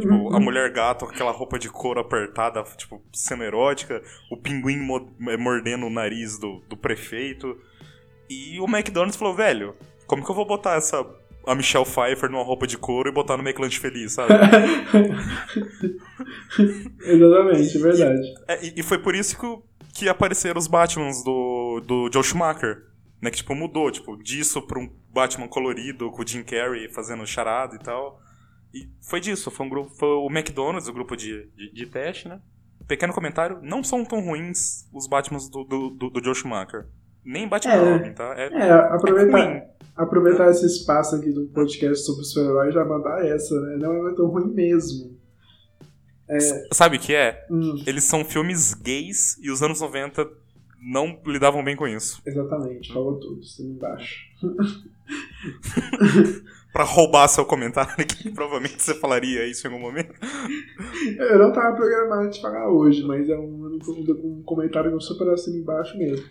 Tipo, 0.00 0.34
a 0.34 0.40
mulher 0.40 0.72
gato 0.72 1.06
com 1.06 1.12
aquela 1.12 1.30
roupa 1.30 1.58
de 1.58 1.68
couro 1.68 2.00
apertada, 2.00 2.62
tipo, 2.76 3.02
sendo 3.12 3.44
erótica. 3.44 4.02
O 4.30 4.36
pinguim 4.36 4.78
mo- 4.78 5.12
mordendo 5.38 5.86
o 5.86 5.90
nariz 5.90 6.38
do, 6.38 6.60
do 6.68 6.76
prefeito. 6.76 7.56
E 8.28 8.58
o 8.60 8.64
McDonald's 8.64 9.16
falou, 9.16 9.34
velho, 9.34 9.74
como 10.06 10.24
que 10.24 10.30
eu 10.30 10.34
vou 10.34 10.46
botar 10.46 10.76
essa. 10.76 11.04
A 11.46 11.54
Michelle 11.54 11.86
Pfeiffer 11.86 12.30
numa 12.30 12.44
roupa 12.44 12.66
de 12.66 12.76
couro 12.76 13.08
e 13.08 13.12
botar 13.12 13.34
no 13.36 13.42
McLanche 13.42 13.80
Feliz, 13.80 14.12
sabe? 14.12 14.34
Exatamente, 17.02 17.76
é 17.76 17.80
verdade. 17.80 18.34
É, 18.48 18.64
e, 18.66 18.74
e 18.76 18.82
foi 18.82 18.98
por 18.98 19.14
isso 19.14 19.38
que, 19.38 19.46
o- 19.46 19.62
que 19.94 20.08
apareceram 20.08 20.58
os 20.58 20.66
Batmans 20.66 21.22
do, 21.22 21.80
do 21.86 22.10
Joe 22.12 22.22
Schumacher. 22.24 22.86
Né, 23.22 23.30
que 23.30 23.36
tipo, 23.36 23.54
mudou, 23.54 23.90
tipo, 23.90 24.16
disso 24.16 24.62
pra 24.62 24.80
um 24.80 24.88
Batman 25.12 25.46
colorido 25.46 26.10
com 26.10 26.22
o 26.22 26.26
Jim 26.26 26.42
Carrey 26.42 26.88
fazendo 26.88 27.26
charada 27.26 27.76
e 27.76 27.78
tal. 27.78 28.18
E 28.72 28.88
foi 29.02 29.20
disso, 29.20 29.50
foi 29.50 29.66
um 29.66 29.68
grupo. 29.68 29.90
Foi 29.90 30.08
o 30.08 30.28
McDonald's, 30.30 30.88
o 30.88 30.92
grupo 30.92 31.14
de, 31.14 31.46
de, 31.54 31.70
de 31.70 31.86
teste, 31.86 32.28
né? 32.28 32.40
Pequeno 32.88 33.12
comentário, 33.12 33.58
não 33.62 33.84
são 33.84 34.04
tão 34.06 34.20
ruins 34.20 34.88
os 34.92 35.06
Batmans 35.06 35.50
do, 35.50 35.64
do, 35.64 35.90
do, 35.90 36.10
do 36.10 36.24
Joe 36.24 36.34
Schumacher. 36.34 36.86
Nem 37.22 37.46
Batman 37.46 37.74
É. 37.74 37.92
Robin, 37.92 38.12
tá? 38.14 38.34
É, 38.38 38.46
É, 38.46 38.72
aproveitar, 38.72 39.38
ruim. 39.38 39.60
aproveitar 39.94 40.50
esse 40.50 40.64
espaço 40.64 41.14
aqui 41.16 41.30
do 41.30 41.46
podcast 41.48 42.02
sobre 42.06 42.24
super-herói 42.24 42.70
e 42.70 42.72
já 42.72 42.84
mandar 42.86 43.22
essa, 43.26 43.54
né? 43.60 43.76
Não 43.76 44.08
é 44.08 44.14
tão 44.14 44.28
ruim 44.28 44.46
mesmo. 44.54 45.19
Sabe 46.72 46.96
o 46.96 47.00
que 47.00 47.14
é? 47.14 47.46
Hum, 47.50 47.82
Eles 47.86 48.04
são 48.04 48.24
filmes 48.24 48.74
gays 48.74 49.36
e 49.42 49.50
os 49.50 49.62
anos 49.62 49.80
90 49.80 50.28
não 50.82 51.20
lidavam 51.26 51.62
bem 51.62 51.76
com 51.76 51.86
isso. 51.88 52.22
exatamente, 52.26 52.92
falou 52.92 53.18
tudo, 53.18 53.42
cima 53.44 53.70
embaixo. 53.74 54.20
Pra 56.72 56.84
roubar 56.84 57.26
seu 57.26 57.44
comentário 57.44 57.92
aqui, 57.98 58.30
provavelmente 58.30 58.80
você 58.80 58.94
falaria 58.94 59.44
isso 59.44 59.66
em 59.66 59.70
algum 59.72 59.82
momento. 59.82 60.14
Eu 61.18 61.36
não 61.38 61.52
tava 61.52 61.74
programado 61.74 62.30
de 62.30 62.40
falar 62.40 62.70
hoje, 62.70 63.02
mas 63.02 63.28
é 63.28 63.36
um, 63.36 63.76
um 64.22 64.42
comentário 64.44 64.88
que 64.90 64.94
eu 64.96 65.00
super 65.00 65.28
assino 65.30 65.56
embaixo 65.56 65.98
mesmo. 65.98 66.24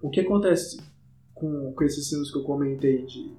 O 0.00 0.08
que 0.08 0.20
acontece 0.20 0.80
com, 1.34 1.70
com 1.74 1.84
esses 1.84 2.08
filmes 2.08 2.30
que 2.32 2.38
eu 2.38 2.44
comentei 2.44 3.04
de 3.04 3.30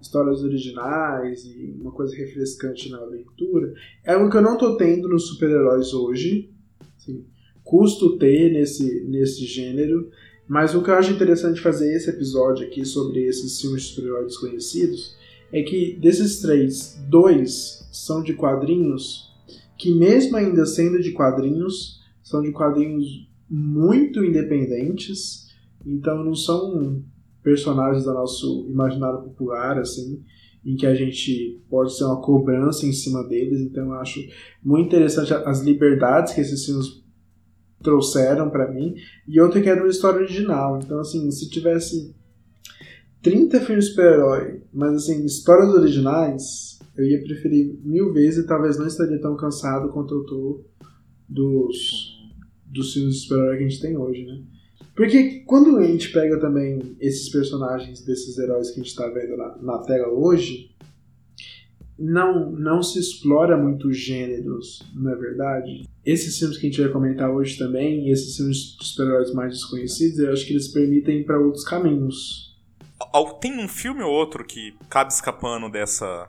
histórias 0.00 0.42
originais 0.42 1.44
e 1.44 1.76
uma 1.80 1.92
coisa 1.92 2.16
refrescante 2.16 2.90
na 2.90 3.04
leitura 3.04 3.74
é 4.04 4.14
algo 4.14 4.30
que 4.30 4.36
eu 4.36 4.42
não 4.42 4.56
tô 4.56 4.76
tendo 4.76 5.08
nos 5.08 5.28
super-heróis 5.28 5.92
hoje. 5.92 6.50
Assim, 6.96 7.24
custo 7.62 8.18
ter 8.18 8.52
nesse, 8.52 9.04
nesse 9.04 9.44
gênero. 9.44 10.10
Mas 10.48 10.74
o 10.74 10.82
que 10.82 10.90
eu 10.90 10.94
acho 10.94 11.12
interessante 11.12 11.60
fazer 11.60 11.94
esse 11.94 12.10
episódio 12.10 12.66
aqui 12.66 12.84
sobre 12.84 13.24
esses 13.24 13.60
filmes 13.60 13.82
de 13.82 13.88
super-heróis 13.90 14.26
desconhecidos 14.26 15.16
é 15.52 15.62
que 15.62 15.96
desses 16.00 16.40
três, 16.40 16.98
dois 17.08 17.88
são 17.92 18.22
de 18.22 18.34
quadrinhos 18.34 19.30
que, 19.78 19.94
mesmo 19.94 20.36
ainda 20.36 20.66
sendo 20.66 21.00
de 21.00 21.12
quadrinhos, 21.12 22.00
são 22.22 22.42
de 22.42 22.52
quadrinhos 22.52 23.26
muito 23.48 24.24
independentes, 24.24 25.48
então 25.84 26.22
não 26.22 26.34
são 26.34 27.02
personagens 27.42 28.04
do 28.04 28.12
nosso 28.12 28.66
imaginário 28.68 29.22
popular, 29.22 29.78
assim, 29.78 30.22
em 30.64 30.76
que 30.76 30.86
a 30.86 30.94
gente 30.94 31.62
pode 31.68 31.96
ser 31.96 32.04
uma 32.04 32.20
cobrança 32.20 32.86
em 32.86 32.92
cima 32.92 33.26
deles, 33.26 33.60
então 33.60 33.86
eu 33.86 33.94
acho 33.94 34.20
muito 34.62 34.88
interessante 34.88 35.32
as 35.32 35.60
liberdades 35.60 36.34
que 36.34 36.40
esses 36.40 36.64
filmes 36.64 37.02
trouxeram 37.82 38.50
pra 38.50 38.70
mim, 38.70 38.94
e 39.26 39.40
outra 39.40 39.60
que 39.60 39.68
é 39.68 39.74
de 39.74 39.80
uma 39.80 39.88
história 39.88 40.20
original, 40.20 40.78
então 40.82 41.00
assim, 41.00 41.30
se 41.30 41.48
tivesse 41.48 42.14
30 43.22 43.60
filmes 43.60 43.88
super-herói, 43.88 44.62
mas 44.72 44.94
assim, 44.94 45.24
histórias 45.24 45.72
originais, 45.74 46.78
eu 46.96 47.06
ia 47.06 47.22
preferir 47.22 47.78
mil 47.82 48.12
vezes 48.12 48.44
e 48.44 48.46
talvez 48.46 48.78
não 48.78 48.86
estaria 48.86 49.20
tão 49.20 49.36
cansado 49.36 49.90
quanto 49.90 50.14
eu 50.14 50.24
tô 50.24 50.64
dos, 51.26 52.18
dos 52.66 52.92
filmes 52.92 53.14
de 53.14 53.20
super-herói 53.22 53.56
que 53.56 53.64
a 53.64 53.68
gente 53.68 53.80
tem 53.80 53.96
hoje, 53.96 54.26
né? 54.26 54.42
Porque 55.00 55.40
quando 55.46 55.78
a 55.78 55.82
gente 55.82 56.12
pega 56.12 56.38
também 56.38 56.94
esses 57.00 57.30
personagens 57.30 58.02
desses 58.04 58.36
heróis 58.36 58.70
que 58.70 58.82
a 58.82 58.84
gente 58.84 58.94
tá 58.94 59.08
vendo 59.08 59.34
na, 59.34 59.56
na 59.56 59.78
tela 59.78 60.08
hoje, 60.08 60.76
não, 61.98 62.50
não 62.50 62.82
se 62.82 62.98
explora 62.98 63.56
muito 63.56 63.88
os 63.88 63.96
gêneros, 63.96 64.82
não 64.94 65.10
é 65.10 65.16
verdade? 65.16 65.88
Esses 66.04 66.38
filmes 66.38 66.58
que 66.58 66.66
a 66.66 66.70
gente 66.70 66.82
vai 66.82 66.92
comentar 66.92 67.30
hoje 67.30 67.56
também, 67.56 68.10
esses 68.10 68.36
filmes 68.36 68.76
de 68.78 68.84
super-heróis 68.84 69.32
mais 69.32 69.54
desconhecidos, 69.54 70.18
eu 70.18 70.34
acho 70.34 70.44
que 70.44 70.52
eles 70.52 70.68
permitem 70.68 71.24
para 71.24 71.40
outros 71.40 71.64
caminhos. 71.64 72.54
Tem 73.40 73.58
um 73.58 73.68
filme 73.68 74.02
ou 74.02 74.12
outro 74.12 74.44
que 74.44 74.74
cabe 74.90 75.10
escapando 75.10 75.70
dessa. 75.70 76.28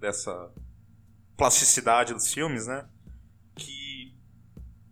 dessa 0.00 0.50
plasticidade 1.36 2.14
dos 2.14 2.32
filmes, 2.32 2.66
né? 2.66 2.86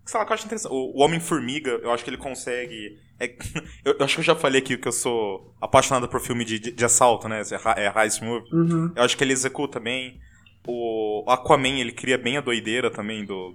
Sei 0.06 0.18
lá, 0.18 0.26
que 0.26 0.32
eu 0.32 0.34
acho 0.34 0.44
interessante. 0.46 0.72
O 0.72 0.98
o 0.98 1.02
Homem-Formiga, 1.02 1.70
eu 1.82 1.90
acho 1.92 2.04
que 2.04 2.10
ele 2.10 2.16
consegue. 2.18 2.98
é- 3.18 3.34
eu, 3.84 3.96
eu 3.98 4.04
acho 4.04 4.14
que 4.14 4.20
eu 4.20 4.24
já 4.24 4.34
falei 4.36 4.60
aqui 4.60 4.76
que 4.76 4.88
eu 4.88 4.92
sou 4.92 5.54
apaixonado 5.60 6.08
por 6.08 6.20
filme 6.20 6.44
de, 6.44 6.58
de, 6.58 6.72
de 6.72 6.84
assalto, 6.84 7.28
né? 7.28 7.42
É, 7.76 7.86
é 7.86 7.92
Heist 8.04 8.22
Movie. 8.22 8.48
Uhum. 8.52 8.92
Eu 8.94 9.02
acho 9.02 9.16
que 9.16 9.24
ele 9.24 9.32
executa 9.32 9.80
bem. 9.80 10.20
O 10.66 11.24
Aquaman, 11.28 11.78
ele 11.78 11.92
cria 11.92 12.16
bem 12.18 12.36
a 12.36 12.40
doideira 12.40 12.90
também 12.90 13.24
do. 13.24 13.54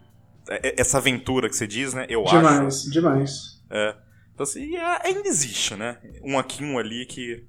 é- 0.50 0.70
é- 0.70 0.76
Essa 0.82 0.98
aventura 0.98 1.50
que 1.50 1.56
você 1.56 1.68
diz, 1.68 1.94
né? 1.94 2.06
Eu 2.10 2.24
acho. 2.26 2.36
Demais, 2.36 2.84
demais. 2.84 3.62
Então, 4.34 4.44
assim, 4.44 4.76
é- 4.78 5.08
ainda 5.08 5.28
existe, 5.28 5.76
né? 5.76 5.98
Um 6.24 6.40
aqui, 6.40 6.64
um 6.64 6.80
ali 6.80 7.06
que. 7.06 7.44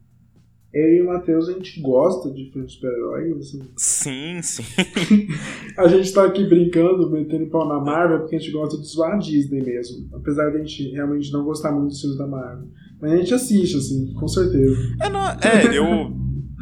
Eu 0.72 0.88
e 0.94 1.02
o 1.02 1.06
Matheus, 1.06 1.48
a 1.48 1.52
gente 1.52 1.80
gosta 1.80 2.30
de 2.30 2.48
filmes 2.52 2.70
de 2.70 2.76
super-herói, 2.78 3.32
assim. 3.38 3.60
Sim, 3.76 4.40
sim. 4.40 4.62
A 5.76 5.88
gente 5.88 6.12
tá 6.12 6.24
aqui 6.26 6.44
brincando, 6.46 7.10
metendo 7.10 7.46
pau 7.46 7.66
na 7.66 7.80
Marvel, 7.80 8.20
porque 8.20 8.36
a 8.36 8.38
gente 8.38 8.52
gosta 8.52 8.78
de 8.78 8.86
zoar 8.86 9.14
a 9.14 9.18
Disney 9.18 9.62
mesmo. 9.62 10.08
Apesar 10.14 10.50
de 10.50 10.58
a 10.58 10.60
gente 10.60 10.90
realmente 10.92 11.32
não 11.32 11.44
gostar 11.44 11.72
muito 11.72 11.88
dos 11.88 12.00
filmes 12.00 12.18
da 12.18 12.26
Marvel. 12.26 12.68
Mas 13.00 13.12
a 13.12 13.16
gente 13.16 13.34
assiste, 13.34 13.76
assim, 13.76 14.12
com 14.14 14.28
certeza. 14.28 14.76
É, 15.00 15.08
não, 15.08 15.26
é 15.28 15.66
eu, 15.76 16.12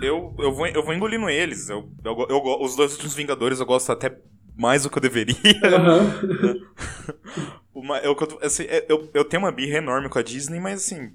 eu, 0.01 0.35
eu, 0.39 0.53
vou, 0.55 0.67
eu 0.67 0.83
vou 0.83 0.95
engolindo 0.95 1.29
eles. 1.29 1.69
Eu, 1.69 1.91
eu, 2.05 2.27
eu, 2.31 2.63
os 2.63 2.77
dois 2.77 2.93
últimos 2.93 3.15
Vingadores 3.15 3.61
eu 3.61 3.67
gosto 3.67 3.91
até 3.93 4.17
mais 4.57 4.85
do 4.85 4.91
que 4.91 4.97
eu 4.99 5.03
deveria. 5.03 5.37
Aham. 5.65 6.61
Uma- 7.75 7.99
eu, 7.99 8.17
assim, 8.43 8.65
é, 8.65 8.87
eu, 8.89 9.09
eu 9.15 9.25
tenho 9.25 9.43
uma 9.43 9.53
birra 9.53 9.79
enorme 9.79 10.09
com 10.09 10.19
a 10.19 10.23
Disney, 10.23 10.61
mas 10.61 10.81
assim. 10.81 11.11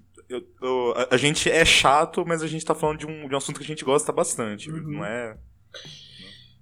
A, 0.96 1.16
a 1.16 1.18
gente 1.18 1.50
é 1.50 1.66
chato, 1.66 2.24
mas 2.26 2.42
a 2.42 2.48
gente 2.48 2.66
tá 2.66 2.76
falando 2.76 3.00
de 3.00 3.08
um, 3.08 3.28
de 3.28 3.34
um 3.34 3.38
assunto 3.38 3.58
que 3.58 3.64
a 3.64 3.68
gente 3.68 3.84
gosta 3.84 4.12
bastante. 4.12 4.72
Uhum. 4.72 4.92
Não 4.94 5.06
é. 5.06 5.38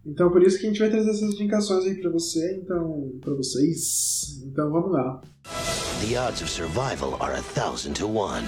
Então 0.05 0.31
por 0.31 0.41
isso 0.41 0.59
que 0.59 0.65
a 0.65 0.69
gente 0.69 0.79
vai 0.79 0.89
trazer 0.89 1.09
essas 1.09 1.33
indicações 1.35 1.85
aí 1.85 1.95
pra 2.01 2.09
você, 2.09 2.59
então. 2.61 3.19
pra 3.21 3.33
vocês. 3.33 4.41
Então 4.45 4.71
vamos 4.71 4.91
lá. 4.91 5.21
The 6.01 6.17
odds 6.17 6.41
of 6.41 6.50
survival 6.50 7.15
are 7.19 7.35
a 7.35 7.41
thousand 7.41 7.93
to 7.95 8.07
one. 8.07 8.45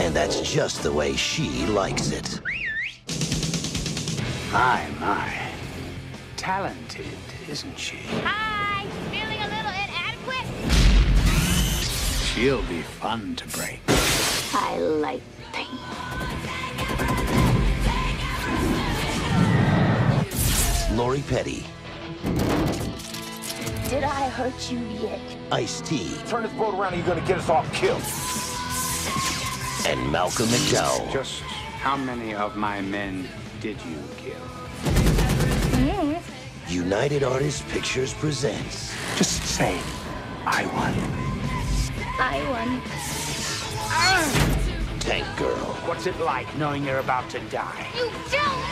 And 0.00 0.12
that's 0.12 0.40
just 0.42 0.82
the 0.82 0.90
way 0.90 1.16
she 1.16 1.66
likes 1.66 2.10
it. 2.10 2.40
My, 4.52 4.82
my. 4.98 5.32
Talented, 6.36 7.06
isn't 7.48 7.78
she? 7.78 7.98
Hi, 8.24 8.53
She'll 12.34 12.62
be 12.62 12.82
fun 12.82 13.36
to 13.36 13.46
break. 13.56 13.80
I 13.88 14.76
like 14.78 15.22
pain. 15.52 15.68
Lori 20.96 21.22
Petty, 21.28 21.64
Did 23.88 24.02
I 24.04 24.28
hurt 24.30 24.70
you 24.70 24.78
yet? 25.00 25.20
Ice 25.52 25.80
T, 25.80 26.10
Turn 26.26 26.42
this 26.42 26.52
boat 26.54 26.74
around 26.74 26.94
or 26.94 26.96
you're 26.96 27.06
gonna 27.06 27.20
get 27.26 27.38
us 27.38 27.48
all 27.48 27.64
killed. 27.72 28.02
and 29.86 30.10
Malcolm 30.10 30.46
McDowell. 30.46 31.12
Just 31.12 31.40
how 31.82 31.96
many 31.96 32.34
of 32.34 32.56
my 32.56 32.80
men 32.80 33.28
did 33.60 33.76
you 33.82 33.96
kill? 34.16 34.40
United 36.68 37.22
Artists 37.22 37.62
Pictures 37.70 38.12
presents 38.14 38.92
Just 39.16 39.42
say, 39.44 39.78
I 40.46 40.66
won. 40.66 41.33
I 42.18 42.40
won. 42.50 42.80
Tank 45.00 45.24
Girl. 45.36 45.74
What's 45.86 46.06
it 46.06 46.18
like 46.20 46.46
knowing 46.58 46.84
you're 46.84 47.00
about 47.00 47.28
to 47.30 47.38
die? 47.50 47.86
You 47.96 48.10
don't! 48.30 48.64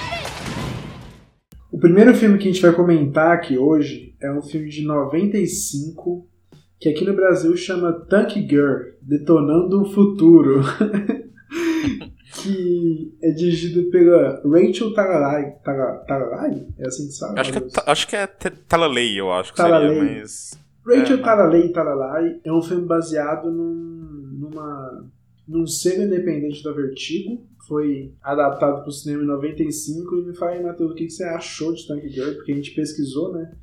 O 1.72 1.78
primeiro 1.78 2.14
filme 2.14 2.38
que 2.38 2.48
a 2.48 2.52
gente 2.52 2.62
vai 2.62 2.72
comentar 2.72 3.32
aqui 3.32 3.56
hoje 3.58 4.14
é 4.22 4.30
um 4.30 4.42
filme 4.42 4.68
de 4.68 4.84
95 4.84 6.26
que 6.80 6.88
aqui 6.88 7.04
no 7.04 7.14
Brasil 7.14 7.56
chama 7.56 7.92
Tank 8.08 8.34
Girl, 8.48 8.92
Detonando 9.00 9.82
o 9.82 9.84
Futuro. 9.92 10.62
que 12.34 13.12
é 13.22 13.30
dirigido 13.30 13.90
pela 13.90 14.40
Rachel 14.44 14.92
Talalay. 14.94 15.52
Tala- 15.64 16.04
Talalay? 16.08 16.66
É 16.78 16.86
assim 16.88 17.06
que 17.06 17.12
se 17.12 17.20
fala? 17.20 17.40
Acho 17.40 17.52
que 17.52 17.58
é, 17.58 17.62
acho 17.86 18.08
que 18.08 18.16
é 18.16 18.26
Talalay, 18.26 19.18
eu 19.20 19.32
acho 19.32 19.52
que 19.52 19.56
Talalay. 19.58 19.94
seria, 19.94 20.20
mas. 20.20 20.61
Rachel 20.84 21.18
É, 21.18 21.22
Talalay 21.22 21.68
Talalay 21.72 22.40
é 22.44 22.52
um 22.52 22.62
filme 22.62 22.86
baseado 22.86 23.50
num, 23.50 24.38
numa, 24.38 25.08
num 25.46 25.66
selo 25.66 26.04
independente 26.04 26.62
da 26.62 26.72
Vertigo. 26.72 27.46
Foi 27.66 28.12
adaptado 28.22 28.80
para 28.80 28.88
o 28.88 28.92
cinema 28.92 29.22
em 29.22 29.26
95. 29.26 30.16
E 30.16 30.22
me 30.24 30.36
fala 30.36 30.52
aí, 30.52 30.62
Matheus, 30.62 30.90
o 30.90 30.94
que 30.94 31.06
que 31.06 31.12
você 31.12 31.24
achou 31.24 31.72
de 31.72 31.86
Tank 31.86 32.06
Girl? 32.08 32.34
Porque 32.34 32.52
a 32.52 32.56
gente 32.56 32.74
pesquisou, 32.74 33.32
né? 33.32 33.54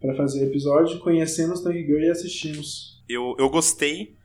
Para 0.00 0.14
fazer 0.16 0.40
o 0.40 0.48
episódio, 0.48 0.98
conhecemos 1.00 1.60
Tank 1.60 1.76
Girl 1.76 2.00
e 2.00 2.10
assistimos. 2.10 3.02
Eu, 3.08 3.36
eu 3.38 3.50
gostei 3.50 4.16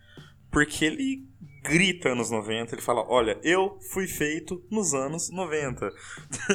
porque 0.50 0.86
ele 0.86 1.27
grita 1.68 2.10
anos 2.10 2.32
90, 2.32 2.75
ele 2.75 2.82
fala, 2.82 3.06
olha, 3.10 3.38
eu 3.44 3.77
fui 3.92 4.08
feito 4.08 4.63
nos 4.72 4.94
anos 4.94 5.30
90. 5.30 5.92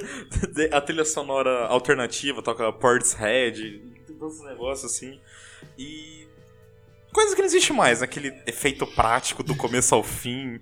A 0.73 0.81
trilha 0.81 1.05
sonora 1.05 1.67
alternativa 1.67 2.43
toca 2.43 2.73
Portishead, 2.73 3.83
todos 4.19 4.39
os 4.39 4.45
negócios 4.45 4.91
assim. 4.91 5.21
E. 5.79 6.27
Coisa 7.13 7.35
que 7.35 7.43
não 7.43 7.47
existe 7.47 7.73
mais, 7.73 8.03
aquele 8.03 8.33
efeito 8.47 8.87
prático 8.87 9.43
do 9.43 9.55
começo 9.55 9.95
ao 9.95 10.03
fim. 10.03 10.59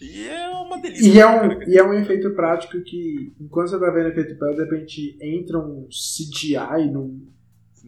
E 0.00 0.26
é 0.26 0.48
uma 0.48 0.78
delícia. 0.80 1.08
E 1.08 1.20
é, 1.20 1.26
um, 1.26 1.62
e 1.62 1.78
é 1.78 1.84
um 1.84 1.94
efeito 1.94 2.30
prático 2.30 2.80
que, 2.82 3.32
enquanto 3.40 3.68
você 3.70 3.78
tá 3.78 3.88
vendo 3.90 4.06
o 4.06 4.08
efeito 4.08 4.36
prático, 4.36 4.64
de 4.64 4.70
repente 4.70 5.16
entra 5.22 5.58
um 5.60 5.86
CGI 5.88 6.90
num, 6.92 7.24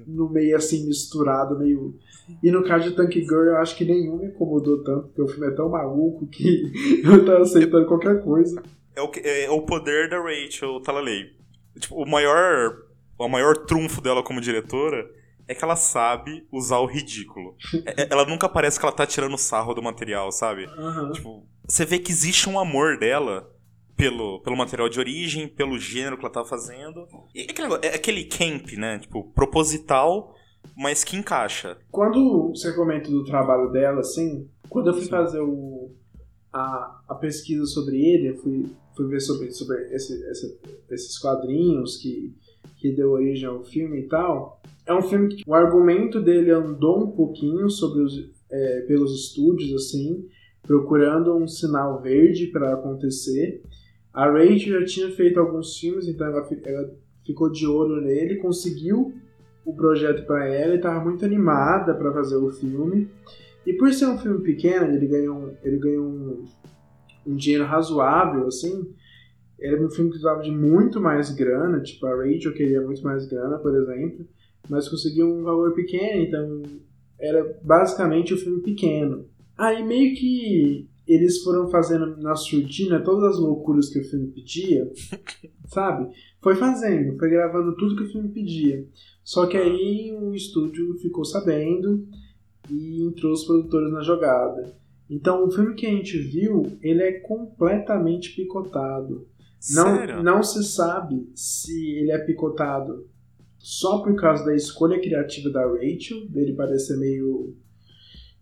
no 0.06 0.30
meio 0.30 0.56
assim 0.56 0.86
misturado, 0.86 1.58
meio. 1.58 1.98
E 2.40 2.52
no 2.52 2.62
caso 2.62 2.88
de 2.88 2.94
Tank 2.96 3.12
Girl, 3.14 3.46
eu 3.46 3.56
acho 3.56 3.76
que 3.76 3.84
nenhum 3.84 4.18
me 4.18 4.26
incomodou 4.26 4.82
tanto, 4.84 5.08
porque 5.08 5.22
o 5.22 5.26
filme 5.28 5.48
é 5.48 5.50
tão 5.50 5.68
maluco 5.68 6.24
que 6.28 6.70
eu 7.04 7.24
tava 7.24 7.42
aceitando 7.42 7.86
qualquer 7.86 8.22
coisa. 8.22 8.62
É 8.94 9.02
o, 9.02 9.08
que- 9.08 9.20
é 9.28 9.50
o 9.50 9.60
poder 9.62 10.08
da 10.08 10.20
Rachel 10.22 10.80
Talalay. 10.82 11.32
Tipo, 11.80 11.96
o 11.96 12.08
maior, 12.08 12.76
o 13.18 13.28
maior 13.28 13.56
trunfo 13.66 14.00
dela 14.00 14.22
como 14.22 14.40
diretora 14.40 15.04
é 15.48 15.54
que 15.54 15.64
ela 15.64 15.76
sabe 15.76 16.46
usar 16.52 16.78
o 16.78 16.86
ridículo. 16.86 17.54
É- 17.86 18.02
é- 18.02 18.08
ela 18.10 18.24
nunca 18.24 18.48
parece 18.48 18.78
que 18.78 18.84
ela 18.86 18.94
tá 18.94 19.06
tirando 19.06 19.36
sarro 19.38 19.74
do 19.74 19.82
material, 19.82 20.30
sabe? 20.32 20.64
Aham. 20.66 21.12
Tipo, 21.12 21.46
você 21.68 21.84
vê 21.84 21.98
que 21.98 22.10
existe 22.12 22.48
um 22.48 22.58
amor 22.58 22.98
dela 22.98 23.50
pelo, 23.96 24.40
pelo 24.42 24.56
material 24.56 24.88
de 24.88 24.98
origem, 24.98 25.46
pelo 25.48 25.78
gênero 25.78 26.16
que 26.16 26.24
ela 26.24 26.32
tá 26.32 26.44
fazendo. 26.44 27.06
E 27.34 27.42
aquele, 27.42 27.68
negócio- 27.68 27.84
é 27.84 27.94
aquele 27.94 28.24
camp, 28.24 28.72
né? 28.72 28.98
Tipo, 28.98 29.24
proposital, 29.32 30.34
mas 30.76 31.04
que 31.04 31.16
encaixa. 31.16 31.76
Quando 31.90 32.48
você 32.48 32.72
comenta 32.74 33.08
do 33.10 33.24
trabalho 33.24 33.70
dela, 33.70 34.00
assim, 34.00 34.48
quando 34.68 34.88
eu 34.88 34.94
fui 34.94 35.04
fazer 35.06 35.40
o, 35.40 35.92
a, 36.52 37.00
a 37.08 37.14
pesquisa 37.14 37.64
sobre 37.66 37.96
ele, 37.96 38.30
eu 38.30 38.36
fui, 38.38 38.66
fui 38.96 39.06
ver 39.08 39.20
sobre, 39.20 39.50
sobre 39.52 39.76
esse- 39.94 40.22
esse- 40.30 40.58
esses 40.90 41.18
quadrinhos 41.18 41.96
que, 41.98 42.34
que 42.78 42.92
deu 42.96 43.10
origem 43.10 43.48
ao 43.48 43.62
filme 43.62 44.00
e 44.00 44.08
tal. 44.08 44.60
É 44.86 44.92
um 44.92 45.02
filme 45.02 45.34
que 45.34 45.42
o 45.46 45.54
argumento 45.54 46.20
dele 46.20 46.50
andou 46.50 47.04
um 47.04 47.10
pouquinho 47.10 47.70
sobre 47.70 48.02
os, 48.02 48.30
é, 48.50 48.80
pelos 48.82 49.14
estúdios, 49.14 49.72
assim, 49.72 50.28
procurando 50.62 51.34
um 51.34 51.48
sinal 51.48 52.00
verde 52.02 52.48
para 52.48 52.74
acontecer. 52.74 53.62
A 54.12 54.30
Rachel 54.30 54.80
já 54.80 54.84
tinha 54.84 55.10
feito 55.10 55.40
alguns 55.40 55.78
filmes, 55.78 56.06
então 56.06 56.26
ela, 56.26 56.46
ela 56.64 56.90
ficou 57.24 57.50
de 57.50 57.66
olho 57.66 58.00
nele, 58.00 58.36
conseguiu 58.36 59.14
o 59.64 59.74
projeto 59.74 60.26
para 60.26 60.46
ela 60.46 60.74
e 60.74 60.76
estava 60.76 61.02
muito 61.02 61.24
animada 61.24 61.94
para 61.94 62.12
fazer 62.12 62.36
o 62.36 62.50
filme. 62.50 63.08
E 63.66 63.72
por 63.72 63.90
ser 63.92 64.06
um 64.06 64.18
filme 64.18 64.42
pequeno, 64.42 64.94
ele 64.94 65.06
ganhou, 65.06 65.54
ele 65.62 65.78
ganhou 65.78 66.04
um, 66.04 66.44
um 67.26 67.34
dinheiro 67.34 67.64
razoável, 67.64 68.46
assim. 68.46 68.94
Era 69.58 69.82
um 69.82 69.88
filme 69.88 70.10
que 70.10 70.18
precisava 70.18 70.42
de 70.42 70.50
muito 70.50 71.00
mais 71.00 71.30
grana, 71.34 71.80
tipo 71.80 72.04
a 72.06 72.14
Rachel 72.14 72.52
queria 72.52 72.82
muito 72.82 73.02
mais 73.02 73.26
grana, 73.26 73.56
por 73.56 73.74
exemplo, 73.74 74.26
mas 74.68 74.88
conseguiu 74.88 75.26
um 75.26 75.42
valor 75.42 75.74
pequeno, 75.74 76.22
então 76.22 76.62
era 77.18 77.58
basicamente 77.62 78.34
o 78.34 78.38
filme 78.38 78.62
pequeno. 78.62 79.26
Aí 79.56 79.84
meio 79.84 80.14
que 80.16 80.88
eles 81.06 81.42
foram 81.42 81.68
fazendo 81.68 82.16
na 82.16 82.34
surdina 82.34 83.02
todas 83.02 83.34
as 83.34 83.38
loucuras 83.38 83.88
que 83.88 83.98
o 83.98 84.04
filme 84.04 84.28
pedia, 84.28 84.90
sabe? 85.66 86.12
Foi 86.42 86.54
fazendo, 86.54 87.18
foi 87.18 87.30
gravando 87.30 87.76
tudo 87.76 87.96
que 87.96 88.04
o 88.04 88.10
filme 88.10 88.28
pedia. 88.30 88.86
Só 89.22 89.46
que 89.46 89.56
aí 89.56 90.16
o 90.18 90.34
estúdio 90.34 90.94
ficou 90.98 91.24
sabendo 91.24 92.06
e 92.70 93.02
entrou 93.02 93.32
os 93.32 93.44
produtores 93.44 93.92
na 93.92 94.02
jogada. 94.02 94.74
Então 95.08 95.46
o 95.46 95.50
filme 95.50 95.74
que 95.74 95.86
a 95.86 95.90
gente 95.90 96.18
viu, 96.18 96.78
ele 96.82 97.02
é 97.02 97.12
completamente 97.20 98.34
picotado. 98.34 99.26
Sério? 99.60 100.16
Não, 100.16 100.36
não 100.36 100.42
se 100.42 100.62
sabe 100.62 101.30
se 101.34 101.96
ele 101.96 102.10
é 102.10 102.18
picotado 102.18 103.06
só 103.64 104.02
por 104.02 104.14
causa 104.14 104.44
da 104.44 104.54
escolha 104.54 105.00
criativa 105.00 105.48
da 105.48 105.64
Rachel, 105.64 106.28
dele 106.28 106.52
parecer 106.52 106.98
meio 106.98 107.56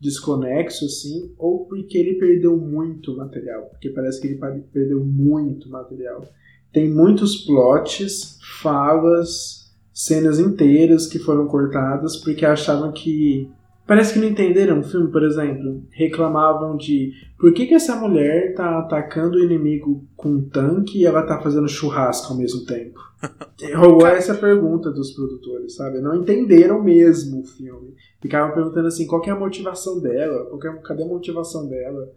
desconexo 0.00 0.84
assim, 0.84 1.32
ou 1.38 1.64
porque 1.66 1.96
ele 1.96 2.14
perdeu 2.14 2.56
muito 2.56 3.16
material, 3.16 3.66
porque 3.66 3.90
parece 3.90 4.20
que 4.20 4.26
ele 4.26 4.40
perdeu 4.72 5.04
muito 5.04 5.70
material. 5.70 6.26
Tem 6.72 6.90
muitos 6.90 7.36
plots, 7.44 8.36
falas, 8.60 9.72
cenas 9.94 10.40
inteiras 10.40 11.06
que 11.06 11.20
foram 11.20 11.46
cortadas 11.46 12.16
porque 12.16 12.44
achavam 12.44 12.90
que 12.90 13.48
Parece 13.92 14.14
que 14.14 14.20
não 14.20 14.28
entenderam 14.28 14.80
o 14.80 14.82
filme, 14.82 15.12
por 15.12 15.22
exemplo. 15.22 15.84
Reclamavam 15.90 16.78
de 16.78 17.12
por 17.38 17.52
que, 17.52 17.66
que 17.66 17.74
essa 17.74 17.94
mulher 17.94 18.54
tá 18.54 18.78
atacando 18.78 19.36
o 19.36 19.44
inimigo 19.44 20.08
com 20.16 20.30
um 20.30 20.48
tanque 20.48 21.00
e 21.00 21.04
ela 21.04 21.26
tá 21.26 21.38
fazendo 21.42 21.68
churrasco 21.68 22.32
ao 22.32 22.38
mesmo 22.38 22.64
tempo? 22.64 22.98
Rolou 23.76 24.06
essa 24.06 24.34
pergunta 24.34 24.90
dos 24.90 25.10
produtores, 25.10 25.74
sabe? 25.74 26.00
Não 26.00 26.16
entenderam 26.16 26.82
mesmo 26.82 27.42
o 27.42 27.44
filme. 27.44 27.94
Ficavam 28.18 28.54
perguntando 28.54 28.88
assim, 28.88 29.06
qual 29.06 29.22
é 29.26 29.30
a 29.30 29.36
motivação 29.36 30.00
dela? 30.00 30.46
Qual 30.46 30.74
é- 30.74 30.80
cadê 30.80 31.02
a 31.02 31.06
motivação 31.06 31.68
dela? 31.68 32.08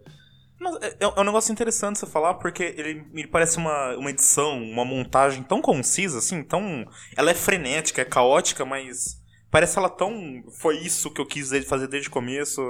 Mas 0.58 0.76
é, 0.80 0.96
é 0.98 1.20
um 1.20 1.24
negócio 1.24 1.52
interessante 1.52 1.98
você 1.98 2.06
falar, 2.06 2.32
porque 2.36 2.74
ele 2.74 3.04
me 3.12 3.26
parece 3.26 3.58
uma, 3.58 3.94
uma 3.98 4.08
edição, 4.08 4.58
uma 4.62 4.86
montagem 4.86 5.42
tão 5.42 5.60
concisa, 5.60 6.20
assim, 6.20 6.42
tão. 6.42 6.86
Ela 7.14 7.32
é 7.32 7.34
frenética, 7.34 8.00
é 8.00 8.04
caótica, 8.06 8.64
mas 8.64 9.20
parece 9.56 9.78
ela 9.78 9.88
tão. 9.88 10.42
Foi 10.60 10.76
isso 10.76 11.10
que 11.10 11.18
eu 11.20 11.24
quis 11.26 11.50
fazer 11.66 11.88
desde 11.88 12.08
o 12.10 12.12
começo. 12.12 12.60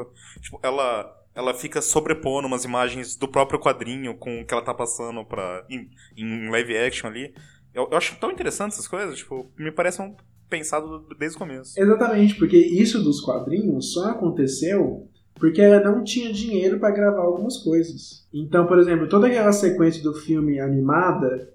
Tipo, 0.40 0.60
ela. 0.62 1.12
Ela 1.34 1.52
fica 1.52 1.82
sobrepondo 1.82 2.46
umas 2.46 2.64
imagens 2.64 3.14
do 3.14 3.28
próprio 3.28 3.60
quadrinho 3.60 4.16
com 4.16 4.40
o 4.40 4.46
que 4.46 4.54
ela 4.54 4.64
tá 4.64 4.72
passando 4.72 5.22
pra, 5.22 5.66
em, 5.68 5.90
em 6.16 6.48
live 6.48 6.78
action 6.78 7.08
ali. 7.10 7.34
Eu, 7.74 7.88
eu 7.90 7.96
acho 7.98 8.18
tão 8.18 8.30
interessante 8.30 8.72
essas 8.72 8.88
coisas, 8.88 9.18
tipo, 9.18 9.52
me 9.58 9.70
parece 9.70 10.00
um 10.00 10.16
pensado 10.48 11.06
desde 11.18 11.36
o 11.36 11.38
começo. 11.38 11.78
Exatamente, 11.78 12.36
porque 12.36 12.56
isso 12.56 13.02
dos 13.04 13.20
quadrinhos 13.20 13.92
só 13.92 14.12
aconteceu 14.12 15.10
porque 15.34 15.60
ela 15.60 15.80
não 15.84 16.02
tinha 16.02 16.32
dinheiro 16.32 16.80
para 16.80 16.94
gravar 16.94 17.20
algumas 17.20 17.58
coisas. 17.58 18.26
Então, 18.32 18.66
por 18.66 18.78
exemplo, 18.78 19.06
toda 19.06 19.26
aquela 19.26 19.52
sequência 19.52 20.02
do 20.02 20.14
filme 20.14 20.58
animada, 20.58 21.52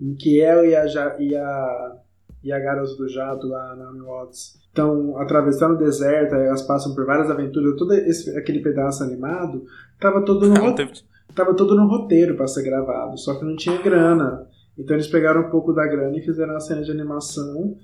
em 0.00 0.14
que 0.14 0.40
ela 0.40 0.66
e 0.66 0.74
a, 0.74 0.86
Ja- 0.86 1.16
e 1.20 1.36
a, 1.36 1.96
e 2.42 2.52
a 2.52 2.58
garota 2.58 2.94
do 2.94 3.08
jato, 3.08 3.52
a 3.54 3.76
Naomi 3.76 4.00
Watts, 4.00 4.58
estão 4.66 5.16
atravessando 5.18 5.74
o 5.74 5.78
deserto, 5.78 6.34
elas 6.34 6.62
passam 6.62 6.94
por 6.94 7.04
várias 7.04 7.30
aventuras, 7.30 7.76
todo 7.76 7.92
esse, 7.94 8.36
aquele 8.38 8.60
pedaço 8.60 9.02
animado, 9.02 9.64
tava 9.98 10.22
todo 10.24 10.48
no, 10.48 10.74
teve- 10.74 10.92
tava 11.34 11.54
todo 11.54 11.74
no 11.74 11.88
roteiro 11.88 12.36
para 12.36 12.46
ser 12.46 12.62
gravado, 12.62 13.18
só 13.18 13.34
que 13.34 13.44
não 13.44 13.56
tinha 13.56 13.80
grana. 13.82 14.46
Então 14.78 14.94
eles 14.94 15.08
pegaram 15.08 15.48
um 15.48 15.50
pouco 15.50 15.72
da 15.72 15.86
grana 15.86 16.16
e 16.16 16.22
fizeram 16.22 16.54
a 16.54 16.60
cena 16.60 16.82
de 16.82 16.90
animação 16.92 17.76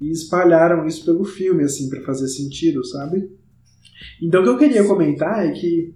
e 0.00 0.10
espalharam 0.10 0.86
isso 0.86 1.04
pelo 1.04 1.24
filme, 1.24 1.62
assim, 1.62 1.88
para 1.88 2.02
fazer 2.02 2.26
sentido, 2.26 2.84
sabe? 2.84 3.30
Então 4.20 4.40
o 4.40 4.44
que 4.44 4.50
eu 4.50 4.58
queria 4.58 4.86
comentar 4.86 5.46
é 5.46 5.52
que, 5.52 5.94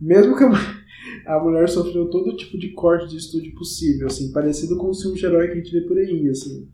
mesmo 0.00 0.36
que 0.36 0.44
a, 1.26 1.40
mulher 1.40 1.68
sofreu 1.68 2.06
todo 2.06 2.36
tipo 2.36 2.58
de 2.58 2.68
corte 2.72 3.08
de 3.08 3.16
estúdio 3.16 3.52
possível, 3.54 4.06
assim, 4.06 4.30
parecido 4.30 4.76
com 4.76 4.90
o 4.90 4.94
filme 4.94 5.16
de 5.16 5.26
herói 5.26 5.48
que 5.48 5.52
a 5.54 5.56
gente 5.56 5.72
vê 5.72 5.80
por 5.80 5.98
aí, 5.98 6.28
assim, 6.28 6.68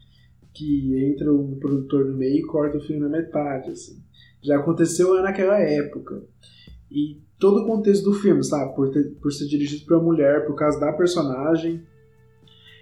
que 0.56 1.04
entra 1.12 1.32
um 1.32 1.58
produtor 1.58 2.04
no 2.06 2.16
meio 2.16 2.38
e 2.38 2.46
corta 2.46 2.78
o 2.78 2.80
filme 2.80 3.02
na 3.02 3.08
metade, 3.08 3.70
assim. 3.70 4.02
Já 4.42 4.56
aconteceu 4.58 5.14
naquela 5.22 5.58
época. 5.58 6.22
E 6.90 7.20
todo 7.38 7.62
o 7.62 7.66
contexto 7.66 8.04
do 8.04 8.14
filme, 8.14 8.42
sabe? 8.44 8.74
Por, 8.74 8.90
ter- 8.90 9.14
por 9.20 9.32
ser 9.32 9.46
dirigido 9.46 9.84
por 9.86 9.96
uma 9.96 10.04
mulher, 10.04 10.46
por 10.46 10.54
causa 10.54 10.78
da 10.80 10.92
personagem. 10.92 11.82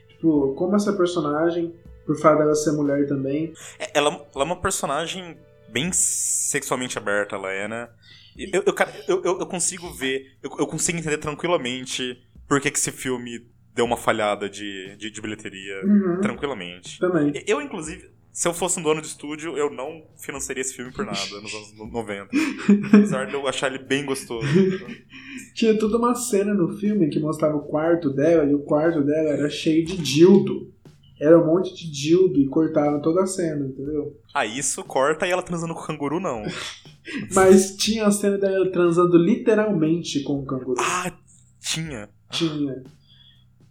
Tipo, 0.08 0.54
como 0.54 0.76
essa 0.76 0.92
personagem, 0.92 1.74
por 2.06 2.16
fato 2.18 2.38
dela 2.38 2.54
ser 2.54 2.72
mulher 2.72 3.06
também, 3.06 3.52
É, 3.78 3.98
Ela, 3.98 4.10
ela 4.10 4.44
é 4.44 4.44
uma 4.44 4.60
personagem 4.60 5.36
bem 5.68 5.90
sexualmente 5.92 6.96
aberta, 6.98 7.34
ela 7.36 7.50
é, 7.50 7.66
né? 7.66 7.88
Eu, 8.36 8.62
eu, 8.66 8.72
cara, 8.72 8.92
eu, 9.08 9.22
eu 9.24 9.46
consigo 9.46 9.90
ver, 9.92 10.36
eu, 10.42 10.50
eu 10.58 10.66
consigo 10.66 10.98
entender 10.98 11.18
tranquilamente 11.18 12.16
por 12.48 12.60
que, 12.60 12.70
que 12.70 12.78
esse 12.78 12.90
filme 12.92 13.46
deu 13.74 13.84
uma 13.84 13.96
falhada 13.96 14.48
de, 14.48 14.96
de, 14.96 15.10
de 15.10 15.20
bilheteria. 15.20 15.80
Uhum. 15.84 16.20
Tranquilamente. 16.20 16.98
também. 16.98 17.32
Eu, 17.46 17.60
inclusive, 17.60 18.08
se 18.32 18.46
eu 18.48 18.54
fosse 18.54 18.78
um 18.80 18.82
dono 18.82 19.00
de 19.00 19.06
estúdio, 19.08 19.56
eu 19.56 19.70
não 19.70 20.04
financiaria 20.16 20.60
esse 20.60 20.74
filme 20.74 20.92
por 20.92 21.04
nada 21.04 21.18
nos 21.40 21.54
anos 21.54 21.74
no- 21.78 21.86
90. 21.86 22.28
Apesar 22.92 23.26
de 23.26 23.34
eu 23.34 23.46
achar 23.46 23.72
ele 23.72 23.82
bem 23.84 24.04
gostoso. 24.04 24.46
Tinha 25.54 25.78
toda 25.78 25.98
uma 25.98 26.14
cena 26.14 26.52
no 26.54 26.76
filme 26.78 27.08
que 27.08 27.20
mostrava 27.20 27.56
o 27.56 27.62
quarto 27.66 28.10
dela, 28.10 28.44
e 28.44 28.54
o 28.54 28.60
quarto 28.60 29.02
dela 29.02 29.30
era 29.30 29.48
cheio 29.50 29.84
de 29.84 29.96
dildo. 29.96 30.72
Era 31.20 31.40
um 31.40 31.46
monte 31.46 31.72
de 31.74 31.90
dildo 31.90 32.40
e 32.40 32.48
cortaram 32.48 33.00
toda 33.00 33.22
a 33.22 33.26
cena, 33.26 33.64
entendeu? 33.66 34.20
Ah, 34.34 34.44
isso 34.44 34.82
corta 34.82 35.26
e 35.26 35.30
ela 35.30 35.42
transando 35.44 35.72
com 35.72 35.80
o 35.80 35.86
canguru, 35.86 36.18
não. 36.18 36.42
Mas 37.32 37.76
tinha 37.76 38.06
a 38.06 38.10
cena 38.10 38.36
dela 38.36 38.70
transando 38.72 39.16
literalmente 39.16 40.22
com 40.24 40.40
o 40.40 40.44
canguru. 40.44 40.74
Ah, 40.80 41.12
tinha. 41.60 42.08
Tinha. 42.32 42.82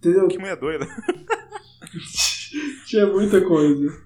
Entendeu? 0.04 0.28
Que 0.28 0.38
mulher 0.38 0.58
doida. 0.58 0.86
Tinha 2.86 3.08
muita 3.08 3.40
coisa. 3.42 4.04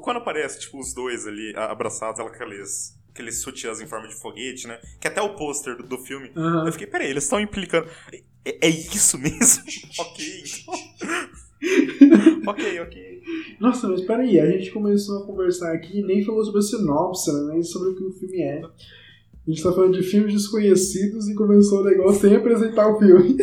Quando 0.00 0.16
aparece, 0.16 0.60
tipo, 0.60 0.80
os 0.80 0.94
dois 0.94 1.26
ali 1.26 1.54
abraçados, 1.54 2.18
ela 2.18 2.30
com 2.30 2.36
aqueles, 2.36 2.98
aqueles 3.10 3.42
sutiãs 3.42 3.82
em 3.82 3.86
forma 3.86 4.08
de 4.08 4.14
foguete, 4.14 4.66
né? 4.66 4.80
Que 4.98 5.08
até 5.08 5.20
o 5.20 5.36
pôster 5.36 5.76
do, 5.76 5.82
do 5.82 5.98
filme. 5.98 6.32
Aham. 6.34 6.64
Eu 6.64 6.72
fiquei, 6.72 6.86
peraí, 6.86 7.10
eles 7.10 7.24
estão 7.24 7.38
implicando. 7.38 7.86
É, 8.46 8.66
é 8.66 8.70
isso 8.70 9.18
mesmo? 9.18 9.62
ok, 10.00 10.42
então. 10.62 10.74
ok, 12.50 12.80
ok. 12.80 13.22
Nossa, 13.60 13.88
mas 13.88 14.00
peraí, 14.00 14.40
a 14.40 14.50
gente 14.50 14.70
começou 14.70 15.22
a 15.22 15.26
conversar 15.26 15.74
aqui 15.74 15.98
e 15.98 16.02
nem 16.02 16.24
falou 16.24 16.42
sobre 16.42 16.60
a 16.60 16.62
sinopse, 16.62 17.30
né? 17.30 17.52
nem 17.52 17.62
sobre 17.62 17.90
o 17.90 17.94
que 17.94 18.04
o 18.04 18.12
filme 18.12 18.40
é. 18.40 18.62
A 18.64 19.50
gente 19.50 19.62
tá 19.62 19.70
falando 19.70 20.00
de 20.00 20.02
filmes 20.02 20.32
desconhecidos 20.32 21.28
e 21.28 21.34
começou 21.34 21.82
o 21.82 21.84
negócio 21.84 22.22
sem 22.22 22.34
apresentar 22.34 22.88
o 22.88 22.98
filme. 22.98 23.36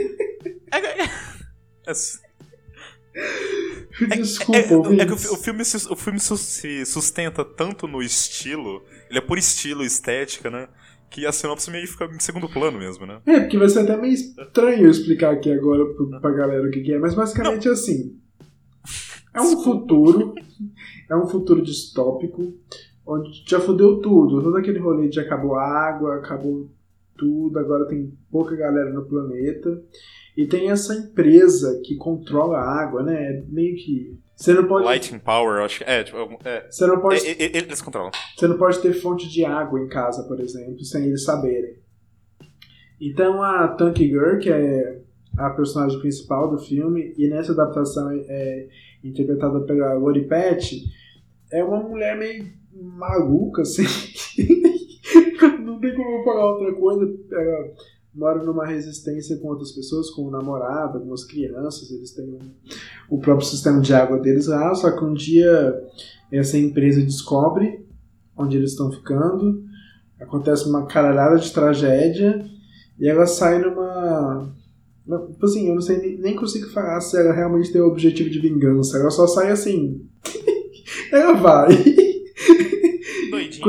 É, 3.15 3.23
é- 4.03 4.17
Desculpa, 4.17 4.59
É, 4.59 5.01
é 5.01 5.05
que 5.05 5.13
o, 5.13 5.17
filme, 5.37 5.65
se, 5.65 5.91
o 5.91 5.95
filme 5.95 6.19
se 6.19 6.85
sustenta 6.85 7.43
tanto 7.43 7.87
no 7.87 8.01
estilo, 8.01 8.83
ele 9.09 9.19
é 9.19 9.21
por 9.21 9.37
estilo, 9.37 9.83
estética, 9.83 10.49
né? 10.49 10.67
Que 11.09 11.25
a 11.25 11.31
sinopse 11.31 11.71
meio 11.71 11.87
fica 11.87 12.05
em 12.05 12.19
segundo 12.19 12.47
plano 12.47 12.77
mesmo, 12.77 13.05
né? 13.05 13.19
É, 13.25 13.39
porque 13.39 13.57
vai 13.57 13.67
ser 13.67 13.79
até 13.79 13.97
meio 13.97 14.13
estranho 14.13 14.85
eu 14.85 14.91
explicar 14.91 15.33
aqui 15.33 15.51
agora 15.51 15.83
pro- 15.95 16.21
pra 16.21 16.31
galera 16.31 16.67
o 16.67 16.71
que, 16.71 16.81
que 16.81 16.93
é, 16.93 16.99
mas 16.99 17.15
basicamente 17.15 17.67
é 17.67 17.71
assim. 17.71 18.15
É 19.33 19.41
um 19.41 19.63
futuro, 19.63 20.33
é 21.09 21.15
um 21.15 21.27
futuro 21.27 21.61
distópico, 21.63 22.53
onde 23.05 23.43
já 23.47 23.59
fudeu 23.59 23.99
tudo. 23.99 24.41
Todo 24.41 24.55
aquele 24.57 24.79
rolê 24.79 25.07
de 25.09 25.19
acabou 25.19 25.55
a 25.55 25.63
água, 25.65 26.15
acabou 26.17 26.69
tudo, 27.19 27.59
agora 27.59 27.87
tem 27.87 28.17
pouca 28.31 28.55
galera 28.55 28.91
no 28.91 29.05
planeta. 29.05 29.81
E 30.37 30.47
tem 30.47 30.69
essa 30.71 30.95
empresa 30.95 31.81
que 31.83 31.97
controla 31.97 32.57
a 32.57 32.81
água, 32.81 33.03
né? 33.03 33.13
É 33.15 33.43
Meio 33.47 33.75
que. 33.75 34.17
Você 34.35 34.53
não 34.53 34.65
pode. 34.67 34.85
Lighting 34.85 35.19
Power, 35.19 35.61
acho 35.63 35.79
que. 35.79 35.83
É, 35.83 36.03
tipo, 36.03 36.17
é, 36.45 36.65
Você 36.69 36.87
não 36.87 37.01
pode 37.01 37.27
é, 37.27 37.31
é, 37.31 37.45
é, 37.45 37.57
eles 37.57 37.81
controlam. 37.81 38.11
Você 38.37 38.47
não 38.47 38.57
pode 38.57 38.79
ter 38.79 38.93
fonte 38.93 39.27
de 39.27 39.43
água 39.43 39.79
em 39.81 39.89
casa, 39.89 40.23
por 40.23 40.39
exemplo, 40.39 40.81
sem 40.83 41.07
eles 41.07 41.25
saberem. 41.25 41.77
Então 43.01 43.43
a 43.43 43.67
Tank 43.67 43.97
Girl, 43.97 44.37
que 44.39 44.49
é 44.49 45.01
a 45.37 45.49
personagem 45.49 45.99
principal 45.99 46.49
do 46.49 46.57
filme, 46.57 47.13
e 47.17 47.27
nessa 47.27 47.51
adaptação 47.51 48.09
é, 48.11 48.17
é 48.29 48.67
interpretada 49.03 49.61
pela 49.61 49.93
Lori 49.93 50.25
Petty, 50.25 50.83
é 51.51 51.63
uma 51.63 51.81
mulher 51.81 52.17
meio 52.17 52.45
maluca, 52.73 53.61
assim. 53.61 53.83
tem 55.89 55.95
como 55.95 56.23
falar 56.23 56.53
outra 56.53 56.73
coisa. 56.73 57.13
Ela 57.31 57.71
mora 58.13 58.43
numa 58.43 58.65
resistência 58.65 59.37
com 59.37 59.49
outras 59.49 59.71
pessoas, 59.71 60.09
com 60.09 60.23
o 60.23 60.31
namorado, 60.31 60.97
algumas 60.97 61.23
crianças, 61.23 61.91
eles 61.91 62.11
têm 62.11 62.39
o 63.09 63.19
próprio 63.19 63.47
sistema 63.47 63.79
de 63.81 63.93
água 63.93 64.19
deles 64.19 64.47
lá, 64.47 64.73
só 64.73 64.91
que 64.91 65.03
um 65.03 65.13
dia 65.13 65.79
essa 66.31 66.57
empresa 66.57 67.01
descobre 67.01 67.85
onde 68.37 68.57
eles 68.57 68.71
estão 68.71 68.91
ficando, 68.91 69.63
acontece 70.19 70.67
uma 70.67 70.85
caralhada 70.85 71.37
de 71.37 71.51
tragédia 71.51 72.45
e 72.99 73.07
ela 73.07 73.25
sai 73.25 73.59
numa. 73.59 74.53
Tipo 75.31 75.45
assim, 75.45 75.67
eu 75.67 75.75
não 75.75 75.81
sei 75.81 76.17
nem 76.19 76.35
consigo 76.35 76.69
falar 76.69 77.01
se 77.01 77.17
ela 77.17 77.33
realmente 77.33 77.71
tem 77.71 77.81
o 77.81 77.87
objetivo 77.87 78.29
de 78.29 78.39
vingança. 78.39 78.97
Ela 78.97 79.09
só 79.09 79.25
sai 79.25 79.51
assim. 79.51 80.07
ela 81.11 81.33
vai. 81.33 81.69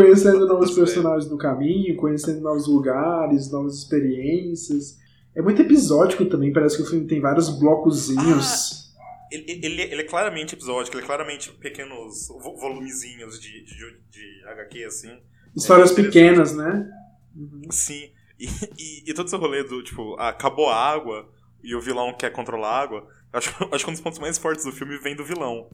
Conhecendo 0.05 0.47
novos 0.47 0.71
É. 0.73 0.75
personagens 0.75 1.31
no 1.31 1.37
caminho, 1.39 1.97
conhecendo 1.97 2.41
novos 2.41 2.67
lugares, 2.67 3.51
novas 3.51 3.77
experiências. 3.79 4.99
É 5.35 5.41
muito 5.43 5.63
episódico 5.63 6.25
também, 6.27 6.53
parece 6.53 6.77
que 6.77 6.83
o 6.83 6.87
filme 6.87 7.07
tem 7.07 7.21
vários 7.21 7.49
blocozinhos. 7.59 8.91
Ele, 9.31 9.45
ele, 9.49 9.83
ele 9.83 10.01
é 10.03 10.05
claramente 10.05 10.55
episódico, 10.55 10.97
ele 10.97 11.05
é 11.05 11.07
claramente 11.07 11.53
pequenos 11.53 12.27
vo- 12.29 12.57
volumezinhos 12.57 13.39
de, 13.41 13.63
de, 13.65 13.77
de 14.11 14.45
HQ, 14.49 14.85
assim. 14.85 15.19
Histórias 15.57 15.93
é 15.97 16.03
pequenas, 16.03 16.55
né? 16.57 16.89
Uhum. 17.37 17.63
Sim. 17.71 18.11
E, 18.39 18.47
e, 18.77 19.11
e 19.11 19.15
todo 19.15 19.27
esse 19.27 19.37
rolê 19.37 19.63
do, 19.63 19.83
tipo, 19.85 20.17
ah, 20.19 20.31
acabou 20.31 20.69
a 20.69 20.75
água 20.75 21.29
e 21.63 21.75
o 21.77 21.81
vilão 21.81 22.13
quer 22.17 22.31
controlar 22.33 22.71
a 22.71 22.81
água. 22.83 23.07
Acho, 23.33 23.55
acho 23.71 23.85
que 23.85 23.91
um 23.91 23.95
dos 23.95 24.03
pontos 24.03 24.19
mais 24.19 24.37
fortes 24.37 24.65
do 24.65 24.73
filme 24.73 24.99
vem 24.99 25.15
do 25.15 25.25
vilão. 25.25 25.71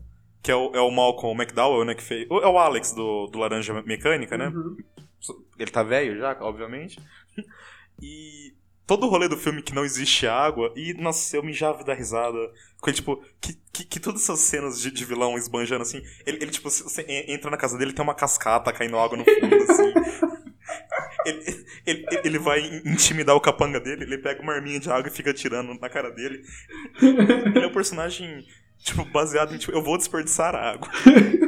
Que 0.47 0.53
é 0.53 0.55
o, 0.55 0.71
é 0.73 0.81
o 0.81 0.93
Malcolm 0.93 1.43
McDowell, 1.43 1.85
né? 1.85 1.93
Que 1.93 2.05
fez. 2.05 2.25
É 2.31 2.47
o 2.47 2.57
Alex 2.57 2.93
do, 2.93 3.27
do 3.27 3.37
Laranja 3.37 3.83
Mecânica, 3.83 4.39
né? 4.39 4.47
Uhum. 4.47 4.77
Ele 5.59 5.71
tá 5.73 5.83
velho 5.83 6.17
já, 6.21 6.37
obviamente. 6.41 7.01
E 8.01 8.55
todo 8.87 9.07
o 9.07 9.11
rolê 9.11 9.29
do 9.29 9.37
filme 9.37 9.61
que 9.61 9.75
não 9.75 9.85
existe 9.85 10.25
água, 10.25 10.73
e 10.77 10.95
nossa, 10.95 11.37
eu 11.37 11.43
mijava 11.43 11.83
da 11.83 11.93
risada. 11.93 12.39
Com 12.81 12.89
ele, 12.89 12.97
tipo, 12.97 13.21
que, 13.41 13.59
que, 13.73 13.85
que 13.87 13.99
todas 13.99 14.23
essas 14.23 14.39
cenas 14.39 14.81
de, 14.81 14.93
de 14.93 15.05
vilão 15.05 15.37
esbanjando 15.37 15.83
assim, 15.83 16.01
ele, 16.25 16.39
ele, 16.41 16.53
tipo, 16.53 16.69
entra 17.27 17.51
na 17.51 17.57
casa 17.57 17.77
dele 17.77 17.93
tem 17.93 18.05
uma 18.05 18.15
cascata 18.15 18.73
caindo 18.73 19.01
água 19.01 19.19
no 19.19 19.25
fundo, 19.25 19.55
assim. 19.57 20.37
Ele, 21.25 21.67
ele, 21.85 22.07
ele 22.23 22.39
vai 22.39 22.61
intimidar 22.85 23.35
o 23.35 23.41
capanga 23.41 23.81
dele, 23.81 24.05
ele 24.05 24.19
pega 24.19 24.41
uma 24.41 24.53
arminha 24.53 24.79
de 24.79 24.89
água 24.89 25.09
e 25.09 25.13
fica 25.13 25.31
atirando 25.31 25.75
na 25.75 25.89
cara 25.89 26.09
dele. 26.11 26.41
Ele 27.03 27.65
é 27.65 27.67
um 27.67 27.73
personagem, 27.73 28.47
tipo, 28.79 29.05
baseado 29.13 29.55
em, 29.55 29.59
tipo, 29.59 29.73
eu 29.73 29.83
vou 29.83 29.97
desperdiçar 29.97 30.55
água. 30.55 30.89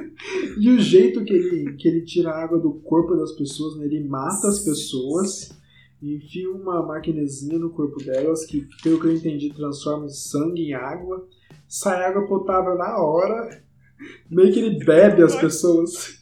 E 0.58 0.70
o 0.70 0.80
jeito 0.80 1.24
que 1.24 1.32
ele, 1.32 1.74
que 1.74 1.86
ele 1.86 2.02
tira 2.02 2.30
a 2.30 2.42
água 2.42 2.58
do 2.58 2.72
corpo 2.72 3.14
das 3.14 3.30
pessoas, 3.32 3.76
né? 3.76 3.84
ele 3.84 4.02
mata 4.08 4.48
as 4.48 4.58
pessoas, 4.58 5.56
enfia 6.02 6.50
uma 6.50 6.84
maquinezinha 6.84 7.58
no 7.58 7.70
corpo 7.70 8.02
delas, 8.02 8.44
que, 8.44 8.66
pelo 8.82 9.00
que 9.00 9.06
eu 9.06 9.14
entendi, 9.14 9.54
transforma 9.54 10.06
o 10.06 10.10
sangue 10.10 10.62
em 10.62 10.74
água, 10.74 11.26
sai 11.68 12.04
água 12.04 12.26
potável 12.26 12.76
na 12.76 12.98
hora, 12.98 13.62
meio 14.28 14.52
que 14.52 14.58
ele 14.58 14.84
bebe 14.84 15.22
as 15.22 15.34
pessoas. 15.40 16.18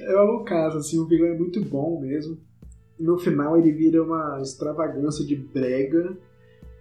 É 0.00 0.22
um 0.22 0.44
caso, 0.44 0.78
assim, 0.78 0.98
o 0.98 1.06
vilão 1.06 1.28
é 1.28 1.36
muito 1.36 1.60
bom 1.64 2.00
mesmo. 2.00 2.38
No 2.98 3.18
final 3.18 3.56
ele 3.56 3.72
vira 3.72 4.02
uma 4.02 4.40
extravagância 4.40 5.24
de 5.24 5.34
brega. 5.34 6.16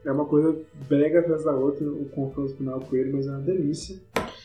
É 0.06 0.12
uma 0.12 0.26
coisa 0.26 0.58
brega 0.88 1.20
atrás 1.20 1.44
da 1.44 1.54
outra, 1.54 1.86
o 1.86 2.06
confronto 2.10 2.56
final 2.56 2.80
com 2.80 2.96
ele, 2.96 3.12
mas 3.12 3.28
é 3.28 3.32
uma 3.32 3.42
delícia. 3.42 4.02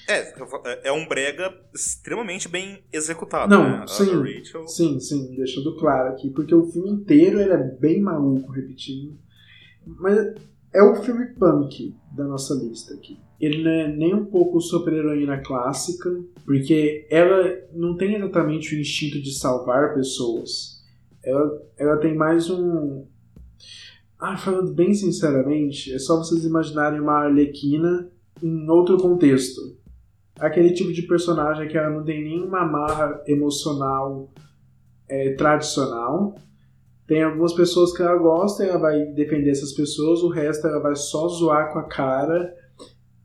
É, 0.09 0.89
é 0.89 0.93
um 0.93 1.07
brega 1.07 1.55
extremamente 1.75 2.49
bem 2.49 2.83
executado, 2.93 3.55
Não, 3.55 3.81
né? 3.81 3.87
Sim. 3.87 4.23
Rachel. 4.23 4.67
Sim, 4.67 5.01
sim, 5.01 5.35
deixando 5.35 5.77
claro 5.79 6.11
aqui, 6.11 6.31
porque 6.31 6.55
o 6.55 6.67
filme 6.67 6.91
inteiro 6.91 7.41
ele 7.41 7.53
é 7.53 7.57
bem 7.57 8.01
maluco, 8.01 8.53
repetindo. 8.53 9.17
Mas 9.87 10.35
é 10.73 10.83
o 10.83 10.97
filme 10.97 11.27
punk 11.35 11.95
da 12.13 12.25
nossa 12.25 12.55
lista 12.55 12.95
aqui. 12.95 13.19
Ele 13.41 13.63
não 13.63 13.71
é 13.71 13.89
nem 13.89 14.15
um 14.15 14.25
pouco 14.25 14.61
super-heroína 14.61 15.39
clássica, 15.39 16.11
porque 16.45 17.07
ela 17.11 17.59
não 17.73 17.97
tem 17.97 18.15
exatamente 18.17 18.75
o 18.75 18.81
instinto 18.81 19.21
de 19.21 19.33
salvar 19.39 19.95
pessoas. 19.95 20.83
Ela, 21.25 21.63
ela 21.79 21.97
tem 21.99 22.15
mais 22.15 22.51
um. 22.51 23.07
Ah, 24.19 24.37
falando 24.37 24.73
bem 24.73 24.95
sinceramente, 24.95 25.93
é 25.93 25.99
só 25.99 26.17
vocês 26.17 26.45
imaginarem 26.45 27.01
uma 27.01 27.25
Arlequina 27.25 28.09
em 28.43 28.69
outro 28.69 28.97
contexto. 28.97 29.61
Aquele 30.39 30.73
tipo 30.73 30.93
de 30.93 31.03
personagem 31.03 31.69
que 31.69 31.77
ela 31.77 31.91
não 31.91 32.05
tem 32.05 32.23
nenhuma 32.23 32.61
amarra 32.61 33.23
emocional 33.27 34.33
é, 35.09 35.35
tradicional. 35.35 36.35
Tem 37.07 37.23
algumas 37.23 37.53
pessoas 37.53 37.95
que 37.95 38.03
ela 38.03 38.17
gosta, 38.17 38.65
ela 38.65 38.79
vai 38.79 39.05
defender 39.13 39.51
essas 39.51 39.73
pessoas, 39.73 40.23
o 40.23 40.29
resto 40.29 40.67
ela 40.67 40.81
vai 40.81 40.97
só 40.97 41.29
zoar 41.29 41.73
com 41.73 41.79
a 41.79 41.85
cara, 41.85 42.55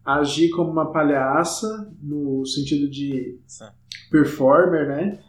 agir 0.03 0.49
como 0.49 0.69
uma 0.69 0.91
palhaça, 0.91 1.89
no 2.01 2.45
sentido 2.45 2.89
de 2.89 3.39
performer, 4.11 4.87
né? 4.87 5.19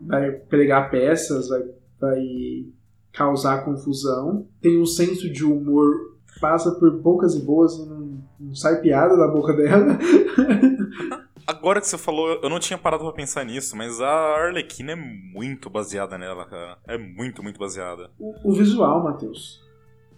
Vai 0.00 0.32
pregar 0.32 0.90
peças, 0.90 1.48
vai, 1.48 1.62
vai 1.98 2.66
causar 3.14 3.64
confusão. 3.64 4.46
Tem 4.60 4.80
um 4.80 4.86
senso 4.86 5.30
de 5.32 5.44
humor, 5.44 5.94
passa 6.40 6.72
por 6.72 7.00
poucas 7.00 7.34
e 7.34 7.40
boas 7.44 7.74
e 7.74 7.86
não, 7.86 8.22
não 8.38 8.54
sai 8.54 8.80
piada 8.80 9.16
da 9.16 9.28
boca 9.28 9.52
dela. 9.54 9.98
Agora 11.46 11.78
que 11.80 11.86
você 11.86 11.98
falou, 11.98 12.40
eu 12.42 12.48
não 12.48 12.58
tinha 12.58 12.78
parado 12.78 13.04
pra 13.04 13.12
pensar 13.12 13.44
nisso, 13.44 13.76
mas 13.76 14.00
a 14.00 14.08
Arlequina 14.08 14.92
é 14.92 14.96
muito 14.96 15.68
baseada 15.68 16.16
nela, 16.16 16.46
cara. 16.46 16.78
É 16.88 16.96
muito, 16.96 17.42
muito 17.42 17.58
baseada. 17.58 18.10
o, 18.18 18.50
o 18.50 18.54
visual, 18.54 19.02
Matheus. 19.04 19.62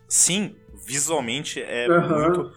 Sim, 0.08 0.54
visualmente 0.86 1.60
é 1.60 1.88
Aham. 1.90 2.22
muito. 2.28 2.52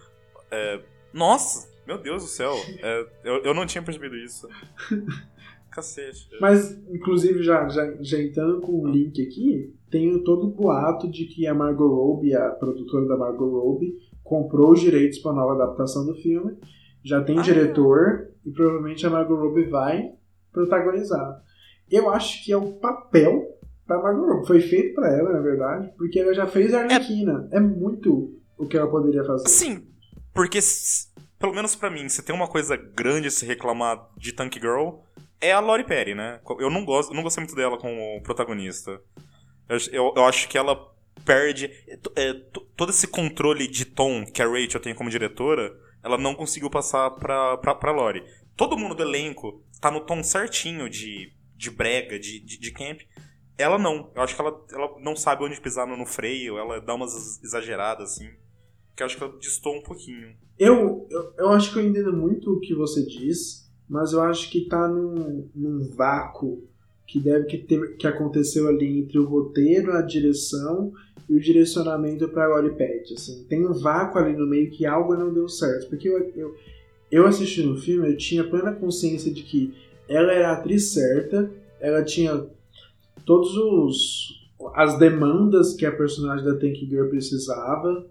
é, 0.52 0.80
Nossa, 1.12 1.68
meu 1.84 1.98
Deus 1.98 2.22
do 2.22 2.28
céu. 2.28 2.54
É, 2.80 3.06
eu, 3.24 3.42
eu 3.42 3.52
não 3.54 3.66
tinha 3.66 3.82
percebido 3.82 4.16
isso. 4.16 4.48
Cacete. 5.80 6.28
Mas, 6.40 6.72
inclusive, 6.88 7.42
já, 7.42 7.68
já, 7.68 7.92
já 8.00 8.20
entrando 8.20 8.60
com 8.60 8.80
o 8.82 8.86
link 8.88 9.20
aqui, 9.22 9.74
tem 9.90 10.22
todo 10.22 10.46
o 10.46 10.50
boato 10.50 11.10
de 11.10 11.24
que 11.26 11.46
a 11.46 11.54
Margot 11.54 11.88
Robbie, 11.88 12.34
a 12.34 12.50
produtora 12.50 13.06
da 13.06 13.16
Margot 13.16 13.48
Robbie, 13.50 13.94
comprou 14.22 14.72
os 14.72 14.80
direitos 14.80 15.18
para 15.18 15.32
a 15.32 15.34
nova 15.34 15.54
adaptação 15.54 16.06
do 16.06 16.14
filme. 16.14 16.56
Já 17.02 17.22
tem 17.22 17.38
Ah. 17.38 17.42
diretor 17.42 18.28
e 18.44 18.50
provavelmente 18.50 19.06
a 19.06 19.10
Margot 19.10 19.34
Robbie 19.34 19.68
vai 19.68 20.12
protagonizar. 20.52 21.42
Eu 21.90 22.10
acho 22.10 22.44
que 22.44 22.52
é 22.52 22.56
o 22.56 22.72
papel 22.74 23.58
da 23.86 23.98
Margot 23.98 24.26
Robbie. 24.26 24.46
Foi 24.46 24.60
feito 24.60 24.94
para 24.94 25.08
ela, 25.16 25.32
na 25.32 25.40
verdade, 25.40 25.92
porque 25.96 26.20
ela 26.20 26.32
já 26.34 26.46
fez 26.46 26.72
a 26.74 26.82
Arlequina. 26.82 27.48
É, 27.50 27.58
muito 27.58 28.38
o 28.56 28.66
que 28.66 28.76
ela 28.76 28.88
poderia 28.88 29.24
fazer. 29.24 29.48
Sim, 29.48 29.82
porque, 30.32 30.58
pelo 31.38 31.54
menos 31.54 31.74
pra 31.74 31.90
mim, 31.90 32.08
se 32.08 32.22
tem 32.22 32.34
uma 32.34 32.46
coisa 32.46 32.76
grande 32.76 33.28
a 33.28 33.30
se 33.30 33.44
reclamar 33.44 34.08
de 34.16 34.32
Tank 34.32 34.54
Girl, 34.60 34.98
é 35.40 35.52
a 35.52 35.60
Lori 35.60 35.84
Perry, 35.84 36.14
né? 36.14 36.40
Eu 36.58 36.70
não 36.70 36.84
gosto, 36.84 37.14
não 37.14 37.22
gostei 37.22 37.42
muito 37.42 37.56
dela 37.56 37.78
como 37.78 38.22
protagonista. 38.22 39.00
Eu, 39.68 39.78
eu, 39.92 40.14
eu 40.16 40.24
acho 40.24 40.48
que 40.48 40.58
ela 40.58 40.76
perde 41.24 41.70
é, 42.16 42.32
todo 42.76 42.90
esse 42.90 43.06
controle 43.06 43.68
de 43.68 43.84
tom 43.84 44.24
que 44.24 44.42
a 44.42 44.46
Rachel 44.48 44.80
tem 44.80 44.94
como 44.94 45.10
diretora, 45.10 45.72
ela 46.02 46.18
não 46.18 46.34
conseguiu 46.34 46.70
passar 46.70 47.10
pra, 47.12 47.56
pra, 47.58 47.74
pra 47.74 47.92
Lori. 47.92 48.24
Todo 48.56 48.76
mundo 48.76 48.94
do 48.94 49.02
elenco 49.02 49.62
tá 49.80 49.90
no 49.90 50.00
tom 50.00 50.22
certinho 50.22 50.88
de, 50.88 51.32
de 51.56 51.70
brega, 51.70 52.18
de, 52.18 52.40
de, 52.40 52.58
de 52.58 52.72
camp. 52.72 53.00
Ela 53.56 53.78
não. 53.78 54.10
Eu 54.14 54.22
acho 54.22 54.34
que 54.34 54.40
ela, 54.40 54.64
ela 54.72 55.00
não 55.00 55.14
sabe 55.14 55.44
onde 55.44 55.60
pisar 55.60 55.86
no, 55.86 55.96
no 55.96 56.06
freio, 56.06 56.58
ela 56.58 56.80
dá 56.80 56.94
umas 56.94 57.42
exageradas, 57.42 58.12
assim. 58.12 58.28
que 58.96 59.02
eu 59.02 59.06
acho 59.06 59.16
que 59.16 59.22
ela 59.22 59.38
distou 59.38 59.76
um 59.76 59.82
pouquinho. 59.82 60.34
Eu, 60.58 61.06
eu, 61.10 61.34
eu 61.38 61.48
acho 61.50 61.72
que 61.72 61.78
eu 61.78 61.86
entendo 61.86 62.12
muito 62.12 62.50
o 62.50 62.60
que 62.60 62.74
você 62.74 63.04
diz, 63.06 63.69
mas 63.90 64.12
eu 64.12 64.22
acho 64.22 64.48
que 64.48 64.66
tá 64.66 64.86
num, 64.86 65.48
num 65.52 65.90
vácuo 65.96 66.62
que 67.08 67.18
deve 67.18 67.46
que, 67.46 67.58
ter, 67.58 67.96
que 67.96 68.06
aconteceu 68.06 68.68
ali 68.68 69.00
entre 69.00 69.18
o 69.18 69.24
roteiro, 69.24 69.90
a 69.90 70.00
direção 70.00 70.92
e 71.28 71.34
o 71.34 71.40
direcionamento 71.40 72.28
para 72.28 72.62
Pat. 72.70 73.12
Assim. 73.12 73.44
Tem 73.48 73.66
um 73.66 73.72
vácuo 73.72 74.20
ali 74.20 74.36
no 74.36 74.46
meio 74.46 74.70
que 74.70 74.86
algo 74.86 75.16
não 75.16 75.34
deu 75.34 75.48
certo. 75.48 75.88
Porque 75.88 76.08
eu, 76.08 76.30
eu, 76.36 76.54
eu 77.10 77.26
assistindo 77.26 77.72
o 77.72 77.76
filme, 77.76 78.08
eu 78.08 78.16
tinha 78.16 78.44
plena 78.44 78.72
consciência 78.72 79.32
de 79.32 79.42
que 79.42 79.74
ela 80.08 80.32
era 80.32 80.50
a 80.50 80.52
atriz 80.52 80.92
certa, 80.92 81.50
ela 81.80 82.04
tinha 82.04 82.46
todos 83.26 83.56
os 83.56 84.40
as 84.74 84.98
demandas 84.98 85.74
que 85.74 85.86
a 85.86 85.90
personagem 85.90 86.44
da 86.44 86.54
Tank 86.54 86.76
Girl 86.86 87.08
precisava, 87.08 88.06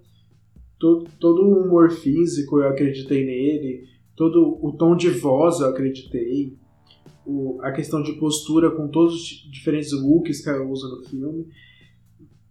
todo, 0.80 1.08
todo 1.20 1.44
o 1.44 1.62
humor 1.62 1.92
físico 1.92 2.60
eu 2.60 2.68
acreditei 2.68 3.24
nele, 3.24 3.88
todo 4.20 4.60
o 4.62 4.74
tom 4.74 4.98
de 4.98 5.10
voz 5.10 5.62
eu 5.62 5.68
acreditei, 5.68 6.54
o, 7.26 7.58
a 7.62 7.72
questão 7.72 8.04
de 8.04 8.12
postura 8.20 8.70
com 8.70 8.90
todos 8.90 9.14
os 9.14 9.50
diferentes 9.50 9.94
looks 9.94 10.42
que 10.42 10.50
ela 10.50 10.66
usa 10.66 10.90
no 10.90 11.06
filme. 11.06 11.48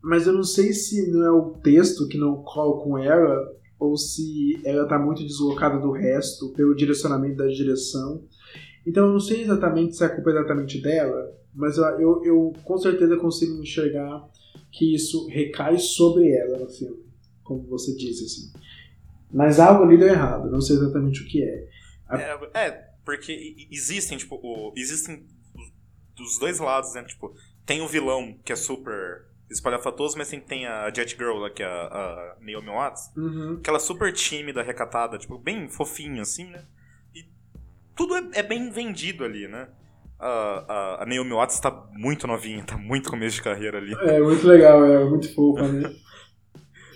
Mas 0.02 0.26
eu 0.26 0.32
não 0.32 0.42
sei 0.42 0.72
se 0.72 1.10
não 1.10 1.22
é 1.22 1.30
o 1.30 1.50
texto 1.62 2.08
que 2.08 2.16
não 2.16 2.42
cola 2.42 2.82
com 2.82 2.96
ela 2.96 3.54
ou 3.78 3.98
se 3.98 4.58
ela 4.64 4.84
está 4.84 4.98
muito 4.98 5.22
deslocada 5.22 5.78
do 5.78 5.90
resto 5.90 6.54
pelo 6.54 6.74
direcionamento 6.74 7.36
da 7.36 7.46
direção. 7.46 8.24
Então 8.86 9.06
eu 9.06 9.12
não 9.12 9.20
sei 9.20 9.42
exatamente 9.42 9.94
se 9.94 10.02
a 10.02 10.08
culpa 10.08 10.30
é 10.30 10.38
exatamente 10.38 10.80
dela, 10.80 11.34
mas 11.54 11.76
eu, 11.76 12.24
eu 12.24 12.52
com 12.64 12.78
certeza 12.78 13.14
consigo 13.18 13.60
enxergar 13.60 14.26
que 14.72 14.94
isso 14.94 15.26
recai 15.26 15.78
sobre 15.78 16.32
ela 16.32 16.60
no 16.60 16.68
filme, 16.70 17.04
como 17.44 17.62
você 17.64 17.94
disse 17.94 18.24
assim. 18.24 18.68
Mas 19.32 19.60
algo 19.60 19.84
ali 19.84 19.98
deu 19.98 20.08
errado, 20.08 20.50
não 20.50 20.60
sei 20.60 20.76
exatamente 20.76 21.22
o 21.22 21.26
que 21.26 21.42
é. 21.42 21.68
A... 22.08 22.18
É, 22.20 22.50
é, 22.54 22.88
porque 23.04 23.68
existem, 23.70 24.16
tipo, 24.18 24.36
o, 24.36 24.72
existem 24.76 25.26
dos 26.16 26.38
dois 26.38 26.58
lados, 26.58 26.94
né? 26.94 27.04
Tipo, 27.04 27.34
tem 27.64 27.80
o 27.80 27.88
vilão 27.88 28.38
que 28.44 28.52
é 28.52 28.56
super 28.56 29.26
espalhafatoso, 29.50 30.16
mas 30.18 30.28
tem, 30.28 30.40
tem 30.40 30.66
a 30.66 30.92
Jet 30.92 31.16
Girl, 31.16 31.38
lá, 31.38 31.50
que 31.50 31.62
é 31.62 31.66
a, 31.66 31.70
a 31.70 32.36
Naomi 32.40 32.68
Watts, 32.68 33.10
Uhum. 33.16 33.60
que 33.62 33.68
ela 33.70 33.78
é 33.78 33.80
super 33.80 34.12
tímida, 34.12 34.62
recatada, 34.62 35.16
tipo, 35.18 35.38
bem 35.38 35.68
fofinha, 35.68 36.22
assim, 36.22 36.50
né? 36.50 36.64
E 37.14 37.24
tudo 37.96 38.14
é, 38.16 38.22
é 38.34 38.42
bem 38.42 38.70
vendido 38.70 39.24
ali, 39.24 39.48
né? 39.48 39.68
A, 40.18 40.28
a, 40.28 41.02
a 41.02 41.06
Naomi 41.06 41.32
Watts 41.32 41.60
tá 41.60 41.70
muito 41.92 42.26
novinha, 42.26 42.64
tá 42.64 42.76
muito 42.76 43.08
começo 43.08 43.36
de 43.36 43.42
carreira 43.42 43.78
ali. 43.78 43.94
É 44.02 44.20
muito 44.20 44.46
legal, 44.46 44.84
é 44.84 45.04
muito 45.04 45.32
fofa, 45.34 45.66
né? 45.68 45.94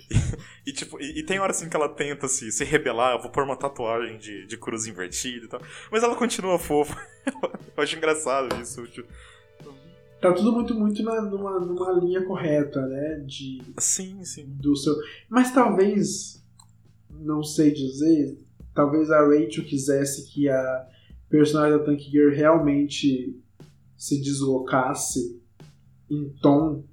E, 0.65 0.71
tipo, 0.71 0.99
e, 1.01 1.19
e 1.19 1.23
tem 1.23 1.39
hora 1.39 1.51
assim 1.51 1.69
que 1.69 1.75
ela 1.75 1.89
tenta 1.89 2.27
se, 2.27 2.51
se 2.51 2.63
rebelar, 2.63 3.13
eu 3.13 3.21
vou 3.21 3.29
pôr 3.29 3.43
uma 3.43 3.55
tatuagem 3.55 4.17
de, 4.17 4.45
de 4.47 4.57
cruz 4.57 4.85
invertida 4.85 5.45
e 5.45 5.49
tal. 5.49 5.61
Mas 5.91 6.03
ela 6.03 6.15
continua 6.15 6.57
fofa. 6.57 6.95
eu 7.75 7.83
acho 7.83 7.97
engraçado 7.97 8.61
isso. 8.61 8.85
Tipo, 8.87 9.07
Tá 10.23 10.31
tudo 10.31 10.53
muito, 10.53 10.73
muito 10.73 11.03
na, 11.03 11.21
numa, 11.21 11.59
numa 11.59 11.91
linha 11.91 12.23
correta, 12.23 12.87
né? 12.87 13.25
De, 13.27 13.61
sim, 13.77 14.23
sim. 14.23 14.45
do 14.47 14.73
seu. 14.73 14.95
Mas 15.27 15.51
talvez, 15.53 16.41
não 17.09 17.43
sei 17.43 17.73
dizer, 17.73 18.39
talvez 18.73 19.11
a 19.11 19.19
Rachel 19.19 19.65
quisesse 19.65 20.31
que 20.31 20.47
a 20.47 20.87
personagem 21.29 21.77
da 21.77 21.83
Tank 21.83 21.99
Girl 22.03 22.33
realmente 22.33 23.37
se 23.97 24.21
deslocasse 24.21 25.41
em 26.09 26.29
tom 26.41 26.85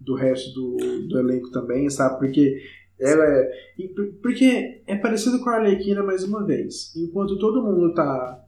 do 0.00 0.14
resto 0.14 0.54
do, 0.54 1.08
do 1.08 1.18
elenco 1.18 1.50
também, 1.50 1.90
sabe? 1.90 2.18
Porque 2.18 2.62
ela 3.00 3.24
é. 3.24 3.50
por- 3.94 4.12
Porque 4.22 4.82
é 4.86 4.96
parecido 4.96 5.40
com 5.40 5.50
a 5.50 5.56
Arlequina 5.56 6.02
mais 6.02 6.24
uma 6.24 6.44
vez. 6.44 6.94
Enquanto 6.96 7.38
todo 7.38 7.62
mundo 7.62 7.94
tá 7.94 8.44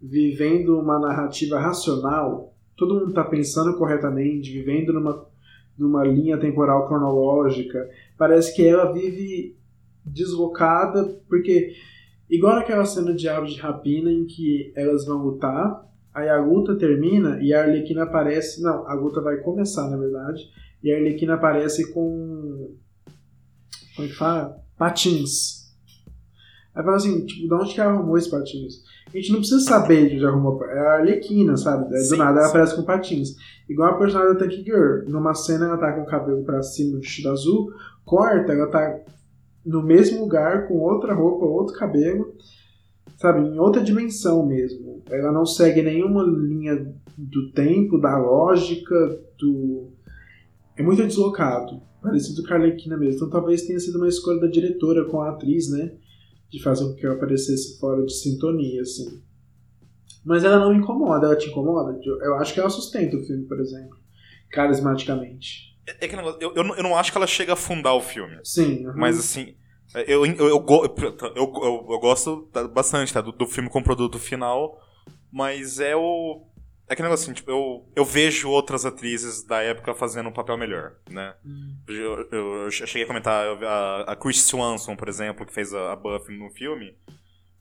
vivendo 0.00 0.78
uma 0.78 0.98
narrativa 0.98 1.58
racional, 1.58 2.54
todo 2.76 2.94
mundo 2.94 3.12
tá 3.12 3.24
pensando 3.24 3.76
corretamente, 3.76 4.50
vivendo 4.52 4.92
numa, 4.92 5.26
numa 5.78 6.04
linha 6.04 6.38
temporal 6.38 6.88
cronológica, 6.88 7.88
parece 8.16 8.54
que 8.54 8.66
ela 8.66 8.92
vive 8.92 9.56
deslocada, 10.04 11.04
porque 11.28 11.72
igual 12.28 12.56
naquela 12.56 12.84
cena 12.86 13.12
de 13.14 13.28
Aves 13.28 13.52
de 13.52 13.60
Rapina 13.60 14.10
em 14.10 14.24
que 14.24 14.72
elas 14.74 15.04
vão 15.04 15.18
lutar, 15.22 15.86
aí 16.14 16.28
a 16.28 16.40
luta 16.40 16.76
termina 16.76 17.38
e 17.42 17.52
a 17.52 17.62
Arlequina 17.62 18.04
aparece, 18.04 18.62
não, 18.62 18.86
a 18.88 18.94
luta 18.94 19.20
vai 19.20 19.36
começar 19.38 19.88
na 19.90 19.96
verdade, 19.98 20.42
e 20.82 20.90
a 20.90 20.96
Arlequina 20.96 21.34
aparece 21.34 21.92
com 21.92 22.74
como 24.00 24.04
é 24.04 24.08
que 24.08 24.16
fala? 24.16 24.56
Patins. 24.78 25.60
Aí 26.74 26.82
fala 26.82 26.96
assim, 26.96 27.26
tipo, 27.26 27.48
de 27.48 27.54
onde 27.54 27.74
que 27.74 27.80
ela 27.80 27.92
arrumou 27.92 28.16
esses 28.16 28.30
patins? 28.30 28.82
A 29.12 29.16
gente 29.16 29.32
não 29.32 29.38
precisa 29.40 29.60
saber 29.60 30.08
de 30.08 30.16
onde 30.16 30.26
arrumou. 30.26 30.64
É 30.64 30.78
a 30.78 30.92
Arlequina, 30.98 31.56
sabe? 31.56 31.94
Aí, 31.94 32.08
do 32.08 32.16
nada 32.16 32.38
ela 32.38 32.48
aparece 32.48 32.76
com 32.76 32.84
patins. 32.84 33.36
Igual 33.68 33.90
a 33.90 33.98
personagem 33.98 34.34
da 34.34 34.38
Tank 34.38 34.64
Girl. 34.64 35.08
Numa 35.08 35.34
cena 35.34 35.66
ela 35.66 35.76
tá 35.76 35.92
com 35.92 36.02
o 36.02 36.06
cabelo 36.06 36.44
pra 36.44 36.62
cima, 36.62 36.98
vestido 36.98 37.30
azul. 37.30 37.72
Corta, 38.04 38.52
ela 38.52 38.68
tá 38.68 39.00
no 39.66 39.82
mesmo 39.82 40.20
lugar, 40.20 40.66
com 40.66 40.78
outra 40.78 41.12
roupa, 41.12 41.44
outro 41.44 41.76
cabelo. 41.76 42.34
Sabe? 43.16 43.40
Em 43.40 43.58
outra 43.58 43.82
dimensão 43.82 44.46
mesmo. 44.46 45.02
Ela 45.10 45.32
não 45.32 45.44
segue 45.44 45.82
nenhuma 45.82 46.22
linha 46.22 46.76
do 47.18 47.50
tempo, 47.52 47.98
da 47.98 48.16
lógica, 48.16 48.94
do. 49.38 49.90
É 50.76 50.82
muito 50.82 51.04
deslocado. 51.04 51.89
Parecido 52.02 52.42
com 52.42 52.52
a 52.52 52.56
Arlequina 52.56 52.96
mesmo. 52.96 53.16
Então 53.16 53.30
talvez 53.30 53.62
tenha 53.62 53.78
sido 53.78 53.96
uma 53.96 54.08
escolha 54.08 54.40
da 54.40 54.46
diretora 54.46 55.04
com 55.04 55.20
a 55.20 55.30
atriz, 55.30 55.70
né? 55.70 55.92
De 56.50 56.62
fazer 56.62 56.84
com 56.84 56.94
que 56.94 57.04
ela 57.06 57.14
aparecesse 57.14 57.78
fora 57.78 58.04
de 58.04 58.12
sintonia, 58.12 58.82
assim. 58.82 59.22
Mas 60.24 60.44
ela 60.44 60.58
não 60.58 60.70
me 60.72 60.78
incomoda. 60.78 61.26
Ela 61.26 61.36
te 61.36 61.48
incomoda? 61.48 61.98
Eu 62.04 62.36
acho 62.36 62.52
que 62.54 62.60
ela 62.60 62.70
sustenta 62.70 63.16
o 63.16 63.24
filme, 63.24 63.44
por 63.46 63.60
exemplo. 63.60 63.96
Carismaticamente. 64.50 65.70
É, 65.86 66.04
é 66.04 66.08
que 66.08 66.16
negócio, 66.16 66.38
eu, 66.40 66.52
eu, 66.54 66.64
não- 66.64 66.76
eu 66.76 66.82
não 66.82 66.96
acho 66.96 67.10
que 67.10 67.18
ela 67.18 67.26
chega 67.26 67.52
a 67.52 67.56
fundar 67.56 67.94
o 67.94 68.00
filme. 68.00 68.38
Sim. 68.44 68.86
uhum. 68.86 68.92
Mas 68.96 69.18
assim, 69.18 69.54
eu, 70.06 70.24
eu, 70.24 70.26
eu, 70.26 70.48
eu, 70.48 71.34
eu, 71.36 71.86
eu 71.90 71.98
gosto 72.00 72.48
bastante 72.72 73.12
tá, 73.12 73.20
do, 73.20 73.32
do 73.32 73.46
filme 73.46 73.68
com 73.68 73.82
produto 73.82 74.18
final, 74.18 74.78
mas 75.32 75.80
é 75.80 75.96
o. 75.96 76.46
É 76.90 76.96
que 76.96 77.02
negócio 77.02 77.24
assim, 77.24 77.32
tipo, 77.34 77.48
eu, 77.50 77.88
eu 77.94 78.04
vejo 78.04 78.50
outras 78.50 78.84
atrizes 78.84 79.44
da 79.44 79.62
época 79.62 79.94
fazendo 79.94 80.28
um 80.28 80.32
papel 80.32 80.58
melhor, 80.58 80.96
né? 81.08 81.36
Eu, 81.86 82.28
eu, 82.32 82.64
eu 82.64 82.70
cheguei 82.72 83.04
a 83.04 83.06
comentar 83.06 83.46
a, 83.62 84.12
a 84.12 84.16
Chris 84.16 84.42
Swanson, 84.42 84.96
por 84.96 85.08
exemplo, 85.08 85.46
que 85.46 85.54
fez 85.54 85.72
a, 85.72 85.92
a 85.92 85.96
Buffy 85.96 86.36
no 86.36 86.50
filme. 86.50 86.96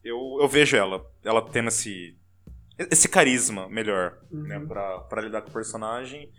Eu, 0.03 0.39
eu 0.41 0.47
vejo 0.47 0.75
ela, 0.75 1.05
ela 1.23 1.43
tendo 1.43 1.67
esse, 1.67 2.17
esse 2.77 3.07
carisma 3.07 3.69
melhor, 3.69 4.17
né, 4.31 4.59
pra, 4.59 4.99
pra 5.01 5.21
lidar 5.21 5.43
com 5.43 5.49
o 5.49 5.53
personagem. 5.53 6.31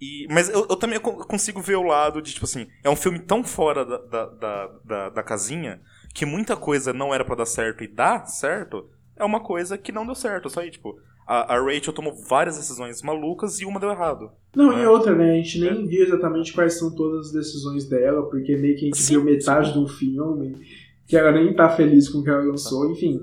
E, 0.00 0.26
mas 0.30 0.50
eu, 0.50 0.66
eu 0.68 0.76
também 0.76 1.00
co- 1.00 1.24
consigo 1.26 1.62
ver 1.62 1.76
o 1.76 1.82
lado 1.82 2.20
de, 2.20 2.34
tipo 2.34 2.44
assim, 2.44 2.68
é 2.84 2.90
um 2.90 2.96
filme 2.96 3.18
tão 3.18 3.42
fora 3.42 3.84
da, 3.84 3.98
da, 3.98 4.26
da, 4.26 4.66
da, 4.84 5.08
da 5.10 5.22
casinha 5.22 5.80
que 6.14 6.26
muita 6.26 6.56
coisa 6.56 6.92
não 6.92 7.14
era 7.14 7.24
pra 7.24 7.34
dar 7.36 7.46
certo 7.46 7.82
e 7.82 7.88
dá 7.88 8.26
certo, 8.26 8.90
é 9.16 9.24
uma 9.24 9.40
coisa 9.40 9.78
que 9.78 9.92
não 9.92 10.04
deu 10.04 10.14
certo. 10.14 10.50
Só 10.50 10.60
aí, 10.60 10.70
tipo, 10.70 11.00
a, 11.26 11.54
a 11.54 11.60
Rachel 11.60 11.92
tomou 11.92 12.14
várias 12.14 12.56
decisões 12.56 13.02
malucas 13.02 13.60
e 13.60 13.64
uma 13.64 13.80
deu 13.80 13.90
errado. 13.90 14.30
Não, 14.54 14.72
e 14.78 14.82
É. 14.82 14.88
outra, 14.88 15.14
né? 15.14 15.32
A 15.32 15.36
gente 15.36 15.60
nem 15.60 15.86
viu 15.86 16.04
exatamente 16.04 16.52
quais 16.52 16.78
são 16.78 16.94
todas 16.94 17.26
as 17.26 17.32
decisões 17.32 17.88
dela, 17.88 18.28
porque 18.30 18.56
meio 18.56 18.76
que 18.76 18.82
a 18.82 18.86
gente 18.86 18.98
Sim, 19.02 19.14
viu 19.14 19.24
metade 19.24 19.72
sim. 19.72 19.80
do 19.80 19.88
filme, 19.88 20.54
que 21.06 21.16
ela 21.16 21.32
nem 21.32 21.54
tá 21.54 21.68
feliz 21.68 22.08
com 22.08 22.18
o 22.18 22.22
que 22.24 22.30
ela 22.30 22.42
lançou, 22.44 22.90
enfim. 22.90 23.20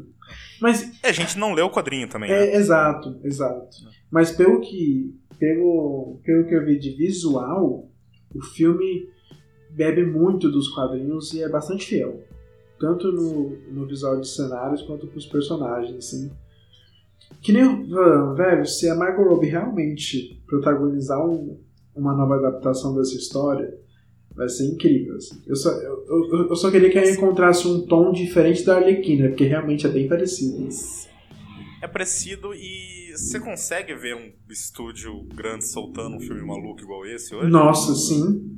Mas 0.62 0.92
É, 1.04 1.10
a 1.10 1.14
gente 1.14 1.38
não 1.38 1.54
leu 1.54 1.66
o 1.66 1.70
quadrinho 1.72 2.08
também, 2.08 2.30
né? 2.30 2.48
É, 2.48 2.56
exato, 2.56 3.20
exato. 3.24 3.68
Mas 4.12 4.32
pelo 4.32 4.60
que, 4.62 5.14
pelo, 5.40 6.20
pelo 6.24 6.46
que 6.46 6.54
eu 6.56 6.66
vi 6.66 6.78
de 6.80 6.92
visual, 6.92 7.90
o 8.34 8.42
filme 8.42 9.10
bebe 9.72 10.06
muito 10.06 10.50
dos 10.52 10.68
quadrinhos 10.70 11.34
e 11.34 11.42
é 11.42 11.50
bastante 11.50 11.86
fiel. 11.86 12.22
Tanto 12.80 13.12
no, 13.12 13.50
no 13.72 13.88
visual 13.88 14.20
de 14.20 14.28
cenários 14.28 14.82
quanto 14.84 15.08
pros 15.08 15.26
personagens, 15.26 15.96
assim. 15.98 16.32
Que 17.42 17.52
nem, 17.52 17.88
velho, 18.36 18.66
se 18.66 18.90
a 18.90 18.96
Margot 18.96 19.24
Robbie 19.24 19.48
realmente 19.50 20.42
protagonizar 20.48 21.20
um- 21.26 21.60
uma 21.96 22.16
nova 22.16 22.36
adaptação 22.36 22.96
dessa 22.96 23.16
história, 23.16 23.74
vai 24.36 24.50
ser 24.50 24.66
incrível, 24.66 25.16
assim. 25.16 25.42
Eu 25.46 25.56
só, 25.56 25.70
eu, 25.72 26.06
eu, 26.08 26.48
eu 26.50 26.56
só 26.56 26.72
queria 26.72 26.90
que 26.90 26.98
ela 26.98 27.10
encontrasse 27.10 27.68
um 27.68 27.86
tom 27.86 28.12
diferente 28.12 28.64
da 28.66 28.78
Arlequina, 28.78 29.28
porque 29.30 29.44
realmente 29.46 29.86
é 29.86 29.90
bem 29.90 30.08
parecido. 30.08 30.68
É 31.82 31.88
parecido 31.88 32.54
e 32.54 33.12
você 33.16 33.40
consegue 33.40 33.94
ver 33.94 34.16
um 34.16 34.32
estúdio 34.50 35.24
grande 35.36 35.66
soltando 35.66 36.16
um 36.16 36.20
filme 36.20 36.42
maluco 36.42 36.82
igual 36.82 37.06
esse 37.06 37.36
hoje? 37.36 37.52
Nossa, 37.52 37.94
sim. 37.94 38.50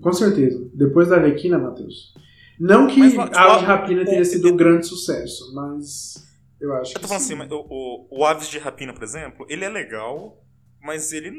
Com 0.00 0.12
certeza. 0.12 0.70
Depois 0.74 1.08
da 1.08 1.16
Arlequina, 1.16 1.58
Matheus. 1.58 2.12
Não 2.60 2.86
que 2.86 3.00
Mas, 3.00 3.10
tipo, 3.10 3.22
a 3.22 3.56
Rapina 3.56 4.04
tenha 4.04 4.24
sido 4.24 4.52
um 4.52 4.56
grande 4.56 4.86
sucesso, 4.86 5.52
mas 5.54 6.22
eu 6.60 6.74
acho 6.74 6.96
Eu 6.96 7.00
tô 7.00 7.08
falando 7.08 7.22
sim. 7.22 7.34
assim, 7.34 7.52
o, 7.52 7.66
o, 7.68 8.20
o 8.20 8.24
Aves 8.24 8.48
de 8.48 8.58
Rapina, 8.58 8.92
por 8.92 9.02
exemplo, 9.02 9.46
ele 9.48 9.64
é 9.64 9.68
legal, 9.68 10.44
mas 10.80 11.12
ele 11.12 11.32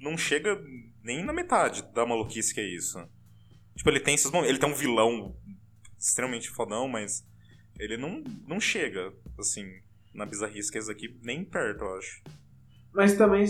não 0.00 0.16
chega 0.16 0.60
nem 1.02 1.24
na 1.24 1.32
metade 1.32 1.82
da 1.94 2.04
maluquice 2.04 2.54
que 2.54 2.60
é 2.60 2.66
isso. 2.66 2.98
Tipo, 3.76 3.90
ele 3.90 4.00
tem 4.00 4.14
esses 4.14 4.30
momentos. 4.30 4.50
Ele 4.50 4.58
tem 4.58 4.70
um 4.70 4.74
vilão 4.74 5.36
extremamente 5.98 6.50
fodão, 6.50 6.88
mas 6.88 7.24
ele 7.78 7.96
não, 7.96 8.22
não 8.46 8.60
chega, 8.60 9.12
assim, 9.38 9.64
na 10.14 10.26
bizarrice 10.26 10.70
que 10.70 10.78
esse 10.78 10.90
aqui, 10.90 11.16
nem 11.22 11.44
perto, 11.44 11.84
eu 11.84 11.94
acho. 11.96 12.22
Mas 12.92 13.16
também 13.16 13.44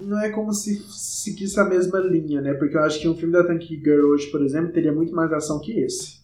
não 0.00 0.18
é 0.20 0.30
como 0.30 0.52
se 0.52 0.82
seguisse 0.90 1.58
a 1.60 1.64
mesma 1.64 1.98
linha, 1.98 2.40
né? 2.40 2.54
Porque 2.54 2.76
eu 2.76 2.82
acho 2.82 3.00
que 3.00 3.08
um 3.08 3.16
filme 3.16 3.32
da 3.32 3.46
Tank 3.46 3.62
Girl 3.62 4.06
hoje, 4.06 4.30
por 4.30 4.42
exemplo, 4.42 4.72
teria 4.72 4.92
muito 4.92 5.14
mais 5.14 5.32
ação 5.32 5.60
que 5.60 5.78
esse. 5.80 6.22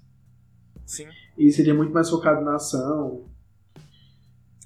Sim. 0.86 1.08
E 1.36 1.52
seria 1.52 1.74
muito 1.74 1.92
mais 1.92 2.08
focado 2.08 2.44
na 2.44 2.56
ação. 2.56 3.30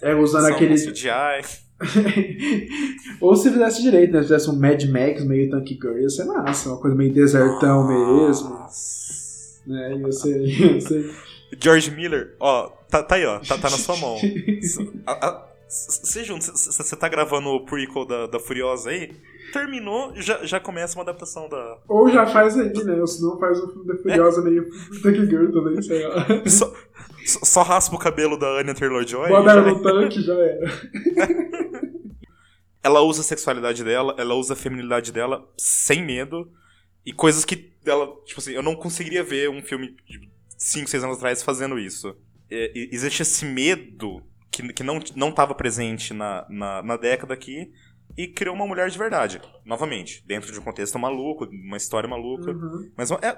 É, 0.03 0.15
usando 0.15 0.47
São 0.47 0.55
aquele. 0.55 0.75
CGI. 0.75 1.62
Ou 3.21 3.35
se 3.35 3.51
fizesse 3.51 3.83
direito, 3.83 4.12
né? 4.12 4.21
Se 4.21 4.29
fizesse 4.29 4.51
um 4.51 4.59
Mad 4.59 4.83
Max 4.85 5.25
meio 5.25 5.51
Tank 5.51 5.69
Girl, 5.69 5.99
ia 5.99 6.09
ser 6.11 6.25
massa. 6.25 6.69
Uma 6.71 6.79
coisa 6.79 6.97
meio 6.97 7.12
desertão 7.12 7.87
mesmo. 7.87 8.51
Nossa. 8.51 9.62
Né? 9.67 9.97
Ia 9.97 10.12
ser. 10.12 10.41
Ia 10.75 10.81
ser... 10.81 11.15
George 11.61 11.91
Miller, 11.91 12.35
ó, 12.41 12.69
tá, 12.88 13.03
tá 13.03 13.17
aí, 13.17 13.27
ó, 13.27 13.38
tá, 13.38 13.59
tá 13.59 13.69
na 13.69 13.77
sua 13.77 13.97
mão. 13.97 14.17
Junto, 16.25 16.45
você 16.45 16.97
tá 16.97 17.09
gravando 17.09 17.49
o 17.49 17.65
prequel 17.65 18.05
da, 18.05 18.27
da 18.27 18.38
Furiosa 18.38 18.91
aí, 18.91 19.11
terminou, 19.53 20.12
já, 20.17 20.45
já 20.45 20.61
começa 20.61 20.99
uma 20.99 21.03
adaptação 21.03 21.49
da. 21.49 21.79
Ou 21.88 22.11
já 22.11 22.27
faz 22.27 22.59
aí, 22.59 22.73
né? 22.85 23.01
Ou 23.01 23.07
se 23.07 23.23
não 23.23 23.38
faz 23.38 23.59
filme 23.59 23.87
da 23.87 23.97
Furiosa 23.97 24.43
meio 24.43 24.69
Tank 25.03 25.17
Girl 25.17 25.51
também, 25.51 25.81
sei 25.81 26.07
lá. 26.07 26.27
Só, 26.47 26.75
só- 27.27 27.62
raspa 27.62 27.97
o 27.97 27.99
cabelo 27.99 28.38
da 28.38 28.47
Anya 28.59 28.75
Taylor-Joy. 28.75 29.29
Bota 29.29 29.51
ela 29.51 29.62
no 29.62 29.83
tanque 29.83 30.21
já 30.23 30.35
era. 30.35 30.67
ela 32.83 33.01
usa 33.03 33.21
a 33.21 33.25
sexualidade 33.25 33.85
dela, 33.85 34.15
ela 34.19 34.35
usa 34.35 34.55
a 34.55 34.57
feminilidade 34.57 35.12
dela 35.12 35.49
sem 35.57 36.05
medo. 36.05 36.51
E 37.05 37.12
coisas 37.12 37.45
que 37.45 37.73
ela, 37.85 38.07
tipo 38.25 38.41
assim, 38.41 38.53
eu 38.53 38.62
não 38.62 38.77
conseguiria 38.77 39.23
ver 39.25 39.51
um 39.51 39.62
filme 39.62 39.97
de 40.09 40.31
5, 40.57 40.88
6 40.88 41.05
anos 41.05 41.17
atrás 41.17 41.43
fazendo 41.43 41.79
isso. 41.79 42.17
É, 42.51 42.73
existe 42.75 43.23
esse 43.23 43.45
medo 43.45 44.23
que, 44.51 44.73
que 44.73 44.83
não, 44.83 45.01
não 45.17 45.33
tava 45.33 45.55
presente 45.55 46.12
na, 46.12 46.47
na, 46.49 46.83
na 46.83 46.97
década 46.97 47.35
aqui 47.35 47.73
e 48.17 48.29
criou 48.29 48.55
uma 48.55 48.67
mulher 48.67 48.88
de 48.91 48.99
verdade. 48.99 49.41
Novamente, 49.65 50.23
dentro 50.27 50.53
de 50.53 50.59
um 50.59 50.62
contexto 50.62 50.99
maluco, 50.99 51.47
uma 51.47 51.77
história 51.77 52.09
maluca. 52.09 52.51
Uhum. 52.53 52.91
Mas 52.97 53.11
é, 53.11 53.37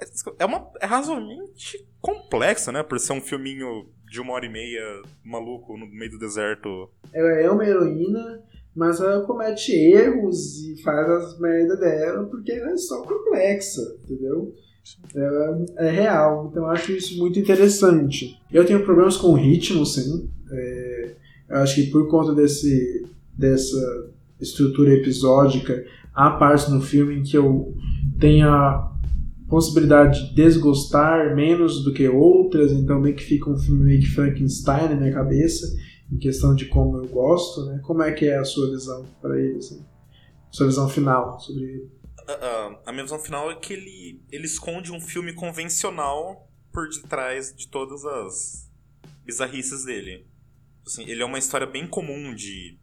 é, 0.00 0.42
é, 0.44 0.46
uma, 0.46 0.70
é 0.80 0.86
razoavelmente 0.86 1.86
complexo, 2.00 2.70
né? 2.70 2.82
Por 2.82 2.98
ser 2.98 3.12
um 3.12 3.20
filminho 3.20 3.88
de 4.10 4.20
uma 4.20 4.34
hora 4.34 4.46
e 4.46 4.52
meia 4.52 5.02
maluco 5.24 5.76
no 5.76 5.86
meio 5.86 6.12
do 6.12 6.18
deserto. 6.18 6.90
Ela 7.12 7.40
é 7.40 7.50
uma 7.50 7.66
heroína, 7.66 8.42
mas 8.74 9.00
ela 9.00 9.24
comete 9.24 9.72
erros 9.72 10.62
e 10.62 10.82
faz 10.82 11.08
as 11.08 11.40
merdas 11.40 11.80
dela 11.80 12.24
porque 12.26 12.52
ela 12.52 12.70
é 12.70 12.76
só 12.76 13.02
complexa, 13.02 13.80
entendeu? 14.04 14.54
Ela 15.14 15.64
é 15.78 15.90
real, 15.90 16.48
então 16.50 16.64
eu 16.64 16.70
acho 16.70 16.92
isso 16.92 17.18
muito 17.18 17.38
interessante. 17.38 18.38
Eu 18.52 18.64
tenho 18.64 18.84
problemas 18.84 19.16
com 19.16 19.28
o 19.28 19.34
ritmo, 19.34 19.84
sim. 19.84 20.30
É, 20.50 21.14
eu 21.50 21.56
acho 21.56 21.74
que 21.74 21.90
por 21.90 22.08
conta 22.08 22.32
desse, 22.34 23.04
dessa 23.36 24.12
estrutura 24.40 24.92
episódica, 24.92 25.84
há 26.14 26.30
partes 26.30 26.68
no 26.68 26.80
filme 26.80 27.16
em 27.16 27.22
que 27.22 27.36
eu 27.36 27.74
tenho 28.20 28.48
a 28.48 28.95
possibilidade 29.48 30.28
de 30.30 30.34
desgostar 30.34 31.34
menos 31.36 31.84
do 31.84 31.92
que 31.94 32.08
outras, 32.08 32.72
então 32.72 33.00
meio 33.00 33.14
que 33.16 33.22
fica 33.24 33.48
um 33.50 33.58
filme 33.58 33.84
meio 33.84 34.00
que 34.00 34.06
Frankenstein 34.10 34.88
na 34.88 34.96
minha 34.96 35.12
cabeça 35.12 35.66
em 36.12 36.18
questão 36.18 36.54
de 36.54 36.66
como 36.66 36.98
eu 36.98 37.06
gosto, 37.08 37.64
né? 37.66 37.80
Como 37.84 38.02
é 38.02 38.12
que 38.12 38.26
é 38.26 38.38
a 38.38 38.44
sua 38.44 38.70
visão 38.70 39.04
para 39.20 39.38
ele, 39.40 39.58
assim? 39.58 39.84
Sua 40.50 40.66
visão 40.66 40.88
final 40.88 41.38
sobre 41.40 41.62
ele? 41.64 41.90
A, 42.28 42.32
a- 42.32 42.80
a 42.86 42.92
minha 42.92 43.04
visão 43.04 43.18
final 43.18 43.50
é 43.50 43.56
que 43.56 43.72
ele, 43.72 44.20
ele 44.30 44.46
esconde 44.46 44.92
um 44.92 45.00
filme 45.00 45.32
convencional 45.32 46.48
por 46.72 46.88
detrás 46.88 47.54
de 47.56 47.68
todas 47.68 48.04
as 48.04 48.70
bizarrices 49.24 49.84
dele. 49.84 50.26
Assim, 50.86 51.04
ele 51.08 51.22
é 51.22 51.24
uma 51.24 51.38
história 51.38 51.66
bem 51.66 51.86
comum 51.86 52.34
de 52.34 52.78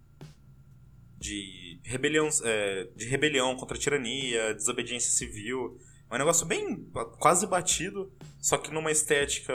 de 1.20 1.80
rebelião, 1.84 2.28
é, 2.44 2.88
de 2.96 3.06
rebelião 3.06 3.56
contra 3.56 3.78
a 3.78 3.80
tirania, 3.80 4.54
desobediência 4.54 5.12
civil. 5.12 5.78
É 6.14 6.16
um 6.16 6.20
negócio 6.20 6.46
bem 6.46 6.88
quase 7.20 7.48
batido, 7.48 8.12
só 8.40 8.58
que 8.58 8.72
numa 8.74 8.92
estética 8.92 9.54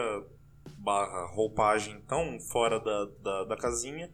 barra 0.78 1.26
roupagem 1.34 2.00
tão 2.08 2.38
fora 2.40 2.78
da, 2.80 3.04
da, 3.22 3.44
da 3.44 3.56
casinha 3.56 4.10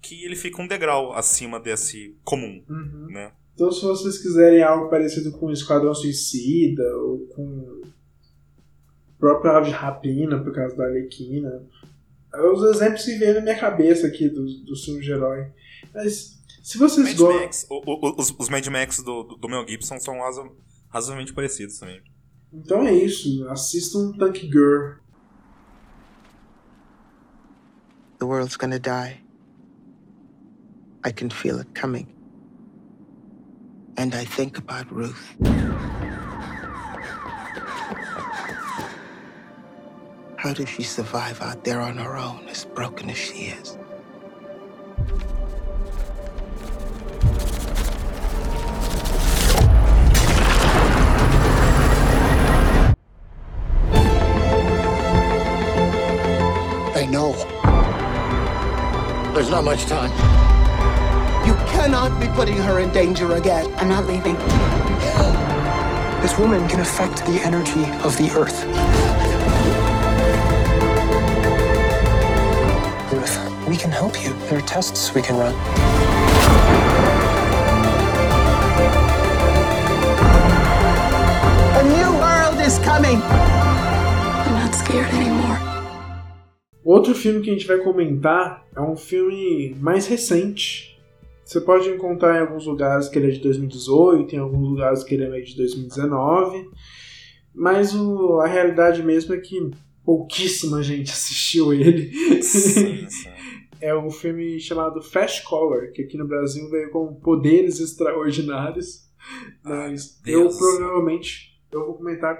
que 0.00 0.24
ele 0.24 0.36
fica 0.36 0.60
um 0.62 0.66
degrau 0.68 1.12
acima 1.12 1.58
desse 1.58 2.16
comum, 2.24 2.62
Uhum. 2.68 3.06
né? 3.10 3.32
Então, 3.54 3.70
se 3.70 3.82
vocês 3.82 4.18
quiserem 4.18 4.62
algo 4.62 4.88
parecido 4.90 5.30
com 5.32 5.50
Esquadrão 5.50 5.94
Suicida 5.94 6.82
ou 6.98 7.26
com 7.28 7.42
o 7.44 7.82
próprio 9.18 9.52
Ave 9.52 9.68
de 9.68 9.74
Rapina, 9.74 10.42
por 10.42 10.52
causa 10.52 10.76
da 10.76 10.84
Arlequina, 10.86 11.64
é 12.34 12.40
os 12.42 12.62
exemplos 12.74 13.04
que 13.04 13.16
vêm 13.16 13.32
na 13.34 13.40
minha 13.40 13.58
cabeça 13.58 14.06
aqui 14.08 14.28
dos 14.28 14.64
do 14.64 14.76
filmes 14.76 15.04
de 15.04 15.12
herói. 15.12 15.46
Mas, 15.94 16.40
se 16.62 16.78
vocês 16.78 17.06
Mad 17.06 17.16
gostam. 17.16 17.40
Max, 17.42 17.66
o- 17.70 17.82
o- 17.86 18.20
os, 18.20 18.34
os 18.38 18.48
Mad 18.48 18.66
Max 18.66 19.02
do, 19.02 19.22
do, 19.22 19.36
do 19.36 19.48
Mel 19.48 19.66
Gibson 19.68 20.00
são 20.00 20.18
razo- 20.20 20.56
razoavelmente 20.94 21.32
parecidos 21.32 21.76
também. 21.76 22.00
Então 22.52 22.86
é 22.86 22.92
isso. 22.92 23.48
Assistam 23.48 24.12
Tank 24.16 24.48
Girl. 24.48 25.00
The 28.18 28.24
world's 28.24 28.56
gonna 28.56 28.78
die. 28.78 29.20
I 31.04 31.12
can 31.12 31.30
feel 31.30 31.58
it 31.58 31.68
coming. 31.74 32.06
And 33.96 34.14
I 34.14 34.24
think 34.24 34.56
about 34.56 34.86
Ruth. 34.92 35.34
How 40.36 40.52
does 40.52 40.68
she 40.68 40.84
survive 40.84 41.40
out 41.40 41.64
there 41.64 41.80
on 41.80 41.96
her 41.96 42.16
own, 42.16 42.48
as 42.48 42.64
broken 42.64 43.10
as 43.10 43.16
she 43.16 43.46
is? 43.46 43.76
There's 59.44 59.56
not 59.56 59.64
much 59.64 59.84
time. 59.84 60.10
You 61.46 61.52
cannot 61.68 62.18
be 62.18 62.28
putting 62.28 62.56
her 62.56 62.78
in 62.80 62.90
danger 62.94 63.34
again. 63.34 63.70
I'm 63.76 63.90
not 63.90 64.06
leaving. 64.06 64.36
This 66.22 66.38
woman 66.38 66.66
can 66.66 66.80
affect 66.80 67.26
the 67.26 67.42
energy 67.44 67.84
of 68.06 68.16
the 68.16 68.30
earth. 68.40 68.64
Ruth, 73.12 73.68
we 73.68 73.76
can 73.76 73.90
help 73.90 74.24
you. 74.24 74.32
There 74.48 74.60
are 74.60 74.66
tests 74.66 75.14
we 75.14 75.20
can 75.20 75.36
run. 75.36 75.52
A 81.76 81.84
new 81.92 82.10
world 82.16 82.66
is 82.66 82.78
coming. 82.78 83.20
I'm 83.20 84.54
not 84.54 84.74
scared 84.74 85.12
anymore. 85.12 85.58
Outro 86.86 87.14
filme 87.14 87.42
que 87.42 87.50
a 87.50 87.52
gente 87.52 87.66
vai 87.66 87.78
comentar 87.78 88.63
é 88.76 88.80
um 88.80 88.96
filme 88.96 89.74
mais 89.80 90.06
recente. 90.06 90.98
Você 91.44 91.60
pode 91.60 91.88
encontrar 91.88 92.36
em 92.36 92.40
alguns 92.40 92.66
lugares 92.66 93.08
que 93.08 93.18
ele 93.18 93.28
é 93.28 93.30
de 93.32 93.40
2018, 93.40 94.34
em 94.34 94.38
alguns 94.38 94.68
lugares 94.68 95.04
que 95.04 95.14
ele 95.14 95.24
é 95.24 95.28
meio 95.30 95.44
de 95.44 95.56
2019. 95.56 96.68
Mas 97.54 97.94
o- 97.94 98.40
a 98.40 98.46
realidade 98.46 99.02
mesmo 99.02 99.34
é 99.34 99.38
que 99.38 99.70
pouquíssima 100.04 100.82
gente 100.82 101.10
assistiu 101.12 101.72
ele. 101.72 102.10
Sim, 102.42 103.08
sim. 103.08 103.28
é 103.80 103.94
um 103.94 104.10
filme 104.10 104.58
chamado 104.58 105.02
Fast 105.02 105.44
Color, 105.44 105.92
que 105.92 106.02
aqui 106.02 106.16
no 106.16 106.26
Brasil 106.26 106.68
veio 106.70 106.90
com 106.90 107.14
poderes 107.14 107.78
extraordinários. 107.80 109.04
Mas 109.62 110.20
eu 110.26 110.48
provavelmente 110.48 111.58
eu 111.72 111.84
vou 111.86 111.94
comentar 111.94 112.36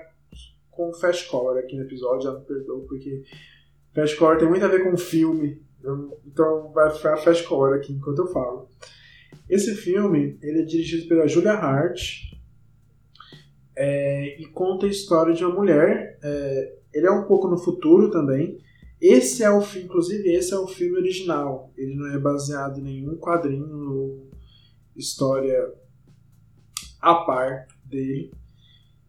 com 0.71 0.93
Fast 0.95 1.29
Color 1.29 1.59
aqui 1.59 1.77
no 1.77 1.83
episódio, 1.85 2.23
já 2.23 2.39
me 2.39 2.45
perdoa, 2.45 2.85
porque 2.87 3.23
Fast 3.95 4.17
Color 4.17 4.39
tem 4.39 4.49
muito 4.49 4.65
a 4.65 4.69
ver 4.69 4.83
com 4.85 4.97
filme. 4.97 5.63
Eu- 5.85 6.19
então 6.27 6.73
vai 6.73 6.91
ficar 6.91 7.17
Fast 7.19 7.45
Color 7.47 7.75
aqui 7.77 7.93
enquanto 7.93 8.21
eu 8.21 8.27
falo. 8.29 8.69
Esse 9.49 9.75
filme 9.75 10.39
ele 10.43 10.63
é 10.63 10.65
dirigido 10.65 11.07
pela 11.09 11.29
Julia 11.29 11.53
Hart 11.53 12.01
é, 13.77 14.41
e 14.41 14.47
conta 14.47 14.87
a 14.87 14.89
história 14.89 15.35
de 15.35 15.45
uma 15.45 15.55
mulher. 15.55 16.19
é, 16.23 16.77
ele 16.93 17.07
é 17.07 17.11
um 17.11 17.25
pouco 17.25 17.49
no 17.49 17.59
futuro 17.59 18.11
também. 18.11 18.59
Esse 19.01 19.43
é 19.43 19.51
o 19.51 19.61
inclusive 19.77 20.33
esse 20.33 20.55
é 20.55 20.59
o 20.59 20.67
filme 20.67 20.97
original. 20.97 21.73
Ele 21.77 21.95
não 21.95 22.07
é 22.15 22.19
baseado 22.19 22.79
em 22.79 22.83
nenhum 22.83 23.17
quadrinho 23.19 23.93
ou 23.93 24.31
história 24.97 25.73
a 27.01 27.15
par 27.17 27.67
dele. 27.85 28.31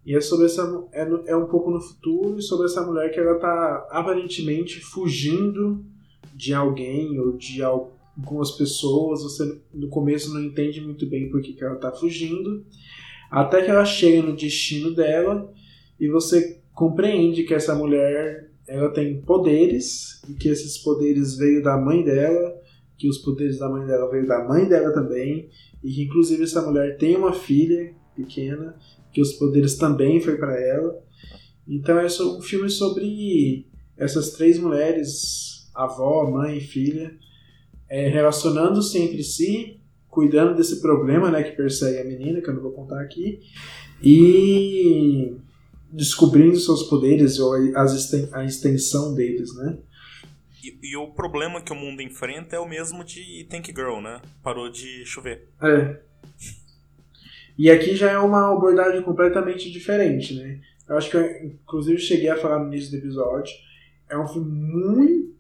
E 0.06 0.16
é 0.16 0.22
sobre 0.22 0.48
essa 0.48 0.62
é, 0.92 1.32
é 1.32 1.36
um 1.36 1.48
pouco 1.48 1.72
no 1.72 1.80
futuro 1.80 2.38
e 2.38 2.42
sobre 2.42 2.66
essa 2.66 2.86
mulher 2.86 3.12
que 3.12 3.20
ela 3.20 3.40
tá 3.40 3.88
aparentemente 3.92 4.80
fugindo 4.80 5.86
de 6.36 6.54
alguém 6.54 7.18
ou 7.20 7.38
de 7.38 7.64
algumas 7.64 8.52
pessoas. 8.52 9.24
Você 9.24 9.62
no 9.74 9.88
começo 9.88 10.34
não 10.34 10.44
entende 10.44 10.82
muito 10.82 11.08
bem 11.08 11.30
por 11.30 11.42
que, 11.42 11.54
que 11.54 11.64
ela 11.64 11.78
tá 11.78 11.92
fugindo. 11.92 12.66
Até 13.32 13.64
que 13.64 13.72
ela 13.72 13.86
chega 13.86 14.22
no 14.22 14.36
destino 14.36 14.94
dela 14.94 15.52
e 16.00 16.08
você 16.08 16.62
compreende 16.74 17.44
que 17.44 17.54
essa 17.54 17.74
mulher 17.74 18.52
ela 18.68 18.90
tem 18.90 19.22
poderes 19.22 20.22
e 20.30 20.34
que 20.34 20.50
esses 20.50 20.78
poderes 20.78 21.38
veio 21.38 21.64
da 21.64 21.78
mãe 21.78 22.04
dela, 22.04 22.60
que 22.98 23.08
os 23.08 23.18
poderes 23.20 23.60
da 23.60 23.70
mãe 23.70 23.86
dela 23.86 24.10
veio 24.10 24.28
da 24.28 24.44
mãe 24.44 24.68
dela 24.68 24.92
também, 24.94 25.50
e 25.84 25.92
que 25.92 26.04
inclusive 26.04 26.44
essa 26.44 26.62
mulher 26.62 26.98
tem 26.98 27.16
uma 27.16 27.34
filha 27.34 27.94
pequena, 28.16 28.76
que 29.14 29.22
os 29.22 29.34
poderes 29.34 29.76
também 29.76 30.20
foi 30.20 30.38
para 30.38 30.60
ela. 30.60 31.02
Então 31.68 32.00
é 32.00 32.06
um 32.06 32.42
filme 32.42 32.70
sobre 32.70 33.68
essas 33.98 34.32
três 34.32 34.60
mulheres, 34.60 35.55
avó, 35.76 36.30
mãe 36.30 36.58
e 36.58 36.62
filha, 36.62 37.16
é, 37.90 38.08
relacionando-se 38.08 38.98
entre 38.98 39.24
si, 39.24 39.82
cuidando 40.10 40.56
desse 40.56 40.82
problema 40.82 41.30
né, 41.30 41.44
que 41.44 41.56
persegue 41.56 42.00
a 42.00 42.06
menina, 42.06 42.42
que 42.42 42.50
eu 42.50 42.54
não 42.54 42.62
vou 42.62 42.72
contar 42.72 43.02
aqui, 43.02 43.42
e 44.02 45.36
descobrindo 45.92 46.58
seus 46.58 46.84
poderes 46.84 47.40
ou 47.40 47.54
as 47.76 48.14
a 48.34 48.44
extensão 48.44 49.14
deles, 49.14 49.54
né? 49.56 49.78
E, 50.64 50.78
e, 50.82 50.98
o 50.98 51.12
problema 51.12 51.62
que 51.62 51.72
o 51.72 51.76
mundo 51.76 52.02
enfrenta 52.02 52.56
é 52.56 52.60
o 52.60 52.68
mesmo 52.68 53.04
de 53.04 53.46
Tank 53.50 53.68
Girl, 53.68 54.02
né? 54.02 54.22
Parou 54.42 54.70
de 54.70 55.06
chover. 55.06 55.48
É. 55.62 56.00
E 57.58 57.70
aqui 57.70 57.96
já 57.96 58.12
é 58.12 58.18
uma 58.18 58.52
abordagem 58.52 59.02
completamente 59.04 59.72
diferente, 59.72 60.36
né? 60.36 60.60
Eu 60.90 60.98
acho 60.98 61.10
que 61.10 61.18
eu, 61.18 61.46
inclusive, 61.46 62.00
cheguei 62.00 62.30
a 62.30 62.38
falar 62.38 62.60
no 62.60 62.68
início 62.68 62.92
do 62.92 62.98
episódio. 62.98 63.54
É 64.10 64.18
um 64.18 64.28
filme 64.28 64.52
muito 64.52 65.35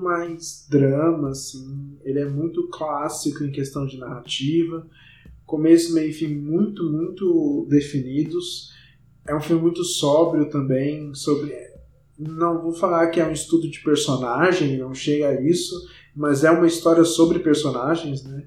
mais 0.00 0.66
drama, 0.70 1.30
assim. 1.30 1.96
Ele 2.04 2.20
é 2.20 2.28
muito 2.28 2.68
clássico 2.68 3.44
em 3.44 3.50
questão 3.50 3.86
de 3.86 3.98
narrativa. 3.98 4.86
Começo, 5.44 5.94
meio 5.94 6.10
e 6.10 6.12
fim 6.12 6.34
muito, 6.34 6.90
muito 6.90 7.66
definidos. 7.68 8.72
É 9.26 9.34
um 9.34 9.40
filme 9.40 9.62
muito 9.62 9.84
sóbrio 9.84 10.48
também, 10.48 11.14
sobre. 11.14 11.52
Não 12.18 12.62
vou 12.62 12.72
falar 12.72 13.08
que 13.08 13.20
é 13.20 13.26
um 13.26 13.32
estudo 13.32 13.70
de 13.70 13.80
personagem, 13.80 14.78
não 14.78 14.94
chega 14.94 15.28
a 15.28 15.40
isso, 15.42 15.74
mas 16.14 16.44
é 16.44 16.50
uma 16.50 16.66
história 16.66 17.04
sobre 17.04 17.40
personagens, 17.40 18.24
né? 18.24 18.46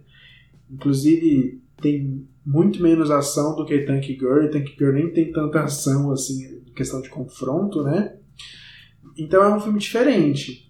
Inclusive, 0.72 1.62
tem 1.82 2.28
muito 2.46 2.82
menos 2.82 3.12
ação 3.12 3.56
do 3.56 3.66
que 3.66 3.78
Tank 3.80 4.08
Girl, 4.08 4.44
e 4.44 4.50
Tank 4.50 4.76
Girl 4.78 4.94
nem 4.94 5.14
tem 5.14 5.32
tanta 5.32 5.64
ação, 5.64 6.12
assim, 6.12 6.46
em 6.68 6.74
questão 6.74 7.00
de 7.02 7.10
confronto, 7.10 7.84
né? 7.84 8.18
Então 9.18 9.44
é 9.44 9.56
um 9.56 9.60
filme 9.60 9.80
diferente. 9.80 10.69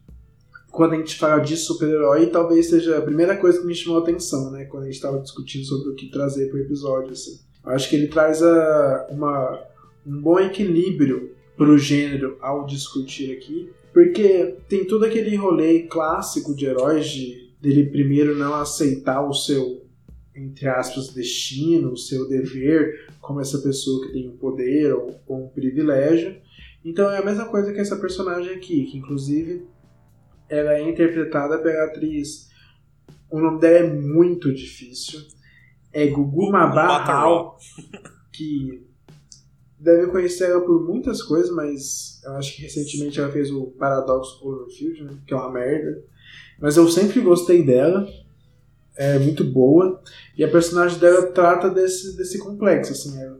Quando 0.79 0.93
a 0.93 0.95
gente 0.95 1.17
fala 1.17 1.41
de 1.41 1.57
super-herói, 1.57 2.27
talvez 2.27 2.69
seja 2.69 2.99
a 2.99 3.01
primeira 3.01 3.35
coisa 3.35 3.59
que 3.59 3.67
me 3.67 3.75
chamou 3.75 3.99
a 3.99 4.01
atenção, 4.01 4.49
né? 4.49 4.63
Quando 4.63 4.83
a 4.83 4.85
gente 4.85 4.95
estava 4.95 5.19
discutindo 5.19 5.65
sobre 5.65 5.89
o 5.89 5.93
que 5.93 6.09
trazer 6.09 6.47
para 6.47 6.57
o 6.57 6.61
episódio, 6.61 7.11
assim. 7.11 7.37
Acho 7.65 7.89
que 7.89 7.97
ele 7.97 8.07
traz 8.07 8.41
a, 8.41 9.07
uma, 9.09 9.61
um 10.07 10.21
bom 10.21 10.39
equilíbrio 10.39 11.35
para 11.57 11.67
o 11.67 11.77
gênero 11.77 12.37
ao 12.39 12.65
discutir 12.65 13.33
aqui, 13.33 13.69
porque 13.91 14.55
tem 14.69 14.85
todo 14.85 15.03
aquele 15.03 15.35
rolê 15.35 15.81
clássico 15.81 16.55
de 16.55 16.67
heróis 16.67 17.09
de 17.09 17.49
dele 17.59 17.89
primeiro 17.89 18.33
não 18.37 18.55
aceitar 18.55 19.21
o 19.21 19.33
seu 19.33 19.81
entre 20.33 20.69
aspas, 20.69 21.09
destino, 21.09 21.91
o 21.91 21.97
seu 21.97 22.25
dever, 22.29 23.05
como 23.19 23.41
essa 23.41 23.57
pessoa 23.57 24.07
que 24.07 24.13
tem 24.13 24.29
um 24.29 24.37
poder 24.37 24.93
ou, 24.93 25.19
ou, 25.27 25.43
um 25.43 25.49
privilégio. 25.49 26.37
Então 26.85 27.11
é 27.11 27.17
a 27.17 27.25
mesma 27.25 27.43
coisa 27.49 27.73
que 27.73 27.79
essa 27.81 27.97
personagem 27.97 28.53
aqui, 28.53 28.85
que 28.85 28.97
inclusive 28.97 29.67
ela 30.49 30.73
é 30.73 30.89
interpretada 30.89 31.57
pela 31.59 31.85
atriz. 31.85 32.49
O 33.29 33.39
nome 33.39 33.59
dela 33.59 33.85
é 33.85 33.93
muito 33.93 34.53
difícil. 34.53 35.21
É 35.93 36.07
Gugu 36.07 36.51
Mabahal, 36.51 37.57
que 38.31 38.83
deve 39.79 40.07
conhecer 40.07 40.49
ela 40.49 40.61
por 40.61 40.85
muitas 40.85 41.21
coisas, 41.21 41.51
mas 41.51 42.21
eu 42.23 42.33
acho 42.33 42.55
que 42.55 42.61
recentemente 42.61 43.19
ela 43.19 43.31
fez 43.31 43.51
o 43.51 43.67
Paradox 43.77 44.33
Cloverfield, 44.39 45.03
né, 45.03 45.17
que 45.25 45.33
é 45.33 45.37
uma 45.37 45.51
merda. 45.51 46.03
Mas 46.59 46.77
eu 46.77 46.87
sempre 46.89 47.21
gostei 47.21 47.63
dela 47.63 48.05
é 48.99 49.17
muito 49.17 49.45
boa 49.45 50.03
e 50.37 50.43
a 50.43 50.51
personagem 50.51 50.99
dela 50.99 51.27
trata 51.27 51.69
desse, 51.69 52.17
desse 52.17 52.37
complexo 52.37 52.91
assim 52.91 53.17
ela, 53.17 53.38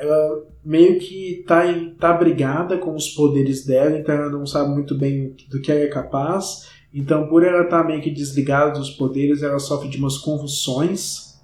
ela 0.00 0.46
meio 0.64 0.98
que 0.98 1.44
tá, 1.46 1.66
em, 1.66 1.94
tá 1.94 2.12
brigada 2.12 2.78
com 2.78 2.94
os 2.94 3.10
poderes 3.10 3.66
dela 3.66 3.98
então 3.98 4.14
ela 4.14 4.30
não 4.30 4.46
sabe 4.46 4.70
muito 4.70 4.96
bem 4.96 5.36
do 5.48 5.60
que 5.60 5.70
ela 5.70 5.80
é 5.80 5.88
capaz. 5.88 6.68
Então 6.92 7.28
por 7.28 7.44
ela 7.44 7.64
estar 7.64 7.82
tá 7.82 7.86
meio 7.86 8.00
que 8.00 8.10
desligada 8.10 8.78
dos 8.78 8.90
poderes 8.90 9.42
ela 9.42 9.58
sofre 9.58 9.88
de 9.88 9.98
umas 9.98 10.18
convulsões. 10.18 11.38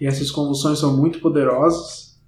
E 0.00 0.06
essas 0.06 0.30
convulsões 0.30 0.78
são 0.78 0.96
muito 0.96 1.20
poderosas. 1.20 2.18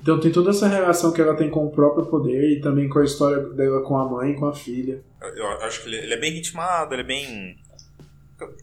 Então 0.00 0.20
tem 0.20 0.32
toda 0.32 0.50
essa 0.50 0.68
relação 0.68 1.12
que 1.12 1.20
ela 1.20 1.36
tem 1.36 1.50
com 1.50 1.66
o 1.66 1.70
próprio 1.70 2.06
poder 2.06 2.56
e 2.56 2.60
também 2.60 2.88
com 2.88 2.98
a 2.98 3.04
história 3.04 3.40
dela 3.50 3.82
com 3.82 3.96
a 3.96 4.08
mãe 4.08 4.34
com 4.34 4.46
a 4.46 4.52
filha. 4.52 5.02
Eu 5.34 5.46
acho 5.62 5.82
que 5.82 5.88
ele 5.88 6.12
é 6.12 6.18
bem 6.18 6.32
ritmado 6.32 6.94
ele 6.94 7.02
é 7.02 7.06
bem 7.06 7.56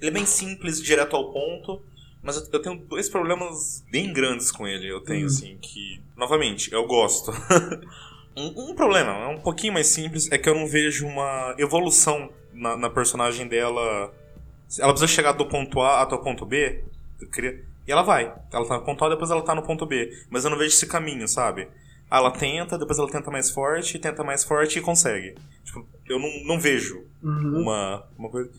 ele 0.02 0.10
é 0.10 0.12
bem 0.12 0.26
simples, 0.26 0.82
direto 0.82 1.16
ao 1.16 1.32
ponto, 1.32 1.82
mas 2.28 2.36
eu 2.52 2.62
tenho 2.62 2.76
dois 2.76 3.08
problemas 3.08 3.86
bem 3.90 4.12
grandes 4.12 4.52
com 4.52 4.68
ele. 4.68 4.92
Eu 4.92 5.00
tenho, 5.00 5.24
hum. 5.24 5.28
assim, 5.28 5.58
que. 5.62 6.02
Novamente, 6.14 6.74
eu 6.74 6.86
gosto. 6.86 7.32
um, 8.36 8.72
um, 8.72 8.76
problema, 8.76 9.14
é 9.14 9.28
um 9.28 9.40
pouquinho 9.40 9.72
mais 9.72 9.88
simples, 9.88 10.30
é 10.30 10.38
que 10.38 10.50
eu 10.50 10.54
não 10.54 10.68
vejo 10.68 11.08
uma 11.08 11.56
evolução 11.58 12.30
na, 12.52 12.76
na, 12.76 12.90
personagem 12.90 13.48
dela. 13.48 14.14
Ela 14.78 14.92
precisa 14.92 15.08
chegar 15.08 15.32
do 15.32 15.46
ponto 15.46 15.80
A 15.80 16.02
até 16.02 16.16
o 16.16 16.20
ponto 16.20 16.46
B. 16.46 16.84
E 17.88 17.92
ela 17.92 18.02
vai. 18.02 18.26
Ela 18.52 18.68
tá 18.68 18.78
no 18.78 18.84
ponto 18.84 19.06
A, 19.06 19.10
depois 19.10 19.32
ela 19.32 19.42
tá 19.42 19.56
no 19.56 19.64
ponto 19.64 19.86
B. 19.86 20.12
Mas 20.30 20.44
eu 20.44 20.50
não 20.50 20.58
vejo 20.58 20.76
esse 20.76 20.86
caminho, 20.86 21.26
sabe? 21.30 21.70
ela 22.10 22.32
tenta, 22.32 22.78
depois 22.78 22.98
ela 22.98 23.10
tenta 23.10 23.30
mais 23.30 23.50
forte, 23.52 24.00
tenta 24.00 24.24
mais 24.24 24.44
forte 24.44 24.80
e 24.80 24.82
consegue. 24.82 25.36
Tipo, 25.64 25.86
eu 26.08 26.20
não, 26.20 26.30
não 26.46 26.60
vejo 26.60 27.04
uhum. 27.22 27.62
uma, 27.62 28.04
uma 28.18 28.30
coisa. 28.30 28.50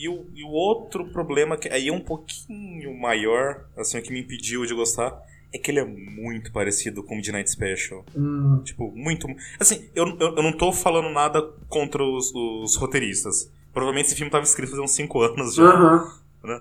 E 0.00 0.08
o, 0.08 0.26
e 0.34 0.44
o 0.44 0.48
outro 0.48 1.10
problema, 1.10 1.56
que 1.56 1.68
aí 1.68 1.88
é 1.88 1.92
um 1.92 2.00
pouquinho 2.00 2.96
maior, 2.96 3.64
assim, 3.76 3.98
o 3.98 4.02
que 4.02 4.12
me 4.12 4.20
impediu 4.20 4.64
de 4.64 4.74
gostar, 4.74 5.20
é 5.52 5.58
que 5.58 5.70
ele 5.70 5.80
é 5.80 5.84
muito 5.84 6.52
parecido 6.52 7.02
com 7.02 7.14
o 7.14 7.16
Midnight 7.16 7.50
Special. 7.50 8.04
Hum. 8.14 8.60
Tipo, 8.64 8.92
muito. 8.94 9.26
Assim, 9.58 9.88
eu, 9.94 10.06
eu, 10.20 10.36
eu, 10.36 10.42
não 10.42 10.52
tô 10.52 10.72
falando 10.72 11.10
nada 11.10 11.42
contra 11.68 12.02
os, 12.04 12.32
os, 12.34 12.76
roteiristas. 12.76 13.50
Provavelmente 13.72 14.06
esse 14.06 14.14
filme 14.14 14.30
tava 14.30 14.44
escrito 14.44 14.74
há 14.76 14.82
uns 14.82 14.92
5 14.92 15.20
anos 15.20 15.54
já. 15.54 15.64
Uhum. 15.64 16.12
Né? 16.44 16.60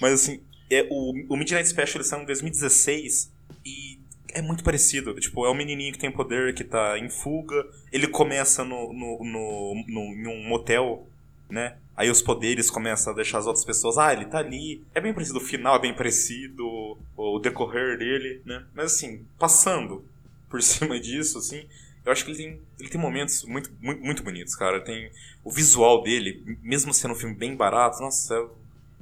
Mas 0.00 0.12
assim, 0.12 0.40
é, 0.70 0.86
o, 0.90 1.12
o 1.28 1.36
Midnight 1.36 1.68
Special 1.68 1.96
ele 1.96 2.04
saiu 2.04 2.22
em 2.22 2.26
2016 2.26 3.32
e 3.64 3.98
é 4.34 4.42
muito 4.42 4.62
parecido. 4.62 5.14
Tipo, 5.14 5.46
é 5.46 5.50
um 5.50 5.54
menininho 5.54 5.92
que 5.92 5.98
tem 5.98 6.10
poder, 6.10 6.54
que 6.54 6.62
tá 6.62 6.98
em 6.98 7.08
fuga. 7.08 7.66
Ele 7.90 8.06
começa 8.06 8.64
no, 8.64 8.92
no, 8.92 9.18
no, 9.24 9.84
no, 9.88 10.00
em 10.14 10.26
um 10.26 10.48
motel, 10.48 11.06
né? 11.48 11.76
Aí 11.96 12.10
os 12.10 12.20
poderes 12.20 12.70
começam 12.70 13.12
a 13.12 13.16
deixar 13.16 13.38
as 13.38 13.46
outras 13.46 13.64
pessoas, 13.64 13.96
ah, 13.96 14.12
ele 14.12 14.26
tá 14.26 14.38
ali. 14.38 14.82
É 14.94 15.00
bem 15.00 15.14
parecido, 15.14 15.38
o 15.38 15.42
final 15.42 15.76
é 15.76 15.80
bem 15.80 15.94
parecido, 15.94 16.98
o 17.16 17.38
decorrer 17.38 17.98
dele, 17.98 18.42
né? 18.44 18.64
Mas 18.74 18.94
assim, 18.94 19.24
passando 19.38 20.04
por 20.48 20.60
cima 20.62 21.00
disso, 21.00 21.38
assim, 21.38 21.64
eu 22.04 22.12
acho 22.12 22.24
que 22.24 22.30
ele 22.30 22.38
tem, 22.38 22.60
ele 22.78 22.88
tem 22.88 23.00
momentos 23.00 23.44
muito, 23.44 23.72
muito, 23.80 24.02
muito 24.02 24.22
bonitos, 24.22 24.54
cara. 24.54 24.80
Tem 24.80 25.10
o 25.42 25.50
visual 25.50 26.02
dele, 26.02 26.58
mesmo 26.62 26.92
sendo 26.92 27.12
um 27.12 27.16
filme 27.16 27.34
bem 27.34 27.56
barato, 27.56 28.00
nossa, 28.00 28.34
é 28.34 28.46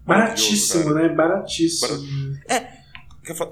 Baratíssimo, 0.07 0.93
né? 0.93 1.09
Baratíssimo. 1.09 1.89
Barat... 1.89 2.43
É, 2.51 2.85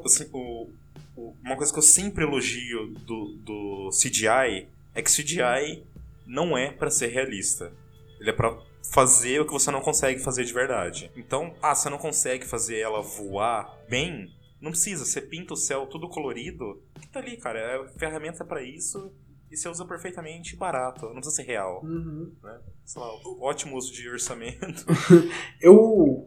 assim, 0.04 0.28
o, 0.32 0.68
o, 1.16 1.34
uma 1.42 1.56
coisa 1.56 1.72
que 1.72 1.78
eu 1.78 1.82
sempre 1.82 2.24
elogio 2.24 2.88
do, 3.06 3.36
do 3.38 3.90
CGI 3.90 4.68
é 4.94 5.02
que 5.02 5.10
CGI 5.10 5.82
não 6.26 6.56
é 6.56 6.70
para 6.70 6.90
ser 6.90 7.06
realista. 7.08 7.72
Ele 8.20 8.30
é 8.30 8.32
pra 8.32 8.54
fazer 8.90 9.40
o 9.40 9.46
que 9.46 9.52
você 9.52 9.70
não 9.70 9.80
consegue 9.80 10.20
fazer 10.20 10.44
de 10.44 10.52
verdade. 10.52 11.10
Então, 11.16 11.54
ah, 11.62 11.74
você 11.74 11.88
não 11.88 11.98
consegue 11.98 12.46
fazer 12.46 12.78
ela 12.78 13.00
voar 13.00 13.78
bem? 13.88 14.30
Não 14.60 14.70
precisa, 14.70 15.04
você 15.04 15.20
pinta 15.20 15.54
o 15.54 15.56
céu 15.56 15.86
tudo 15.86 16.08
colorido, 16.08 16.82
que 17.00 17.08
tá 17.08 17.20
ali, 17.20 17.36
cara. 17.36 17.58
É 17.58 17.98
ferramenta 17.98 18.44
para 18.44 18.62
isso 18.62 19.12
e 19.50 19.56
você 19.56 19.68
usa 19.68 19.84
perfeitamente 19.84 20.56
barato, 20.56 21.06
não 21.06 21.16
precisa 21.16 21.36
ser 21.36 21.42
real. 21.42 21.82
Uhum. 21.84 22.32
Né? 22.42 22.60
Sei 22.86 23.02
lá, 23.02 23.08
ótimo 23.40 23.76
uso 23.76 23.92
de 23.92 24.08
orçamento. 24.08 24.86
eu, 25.60 26.26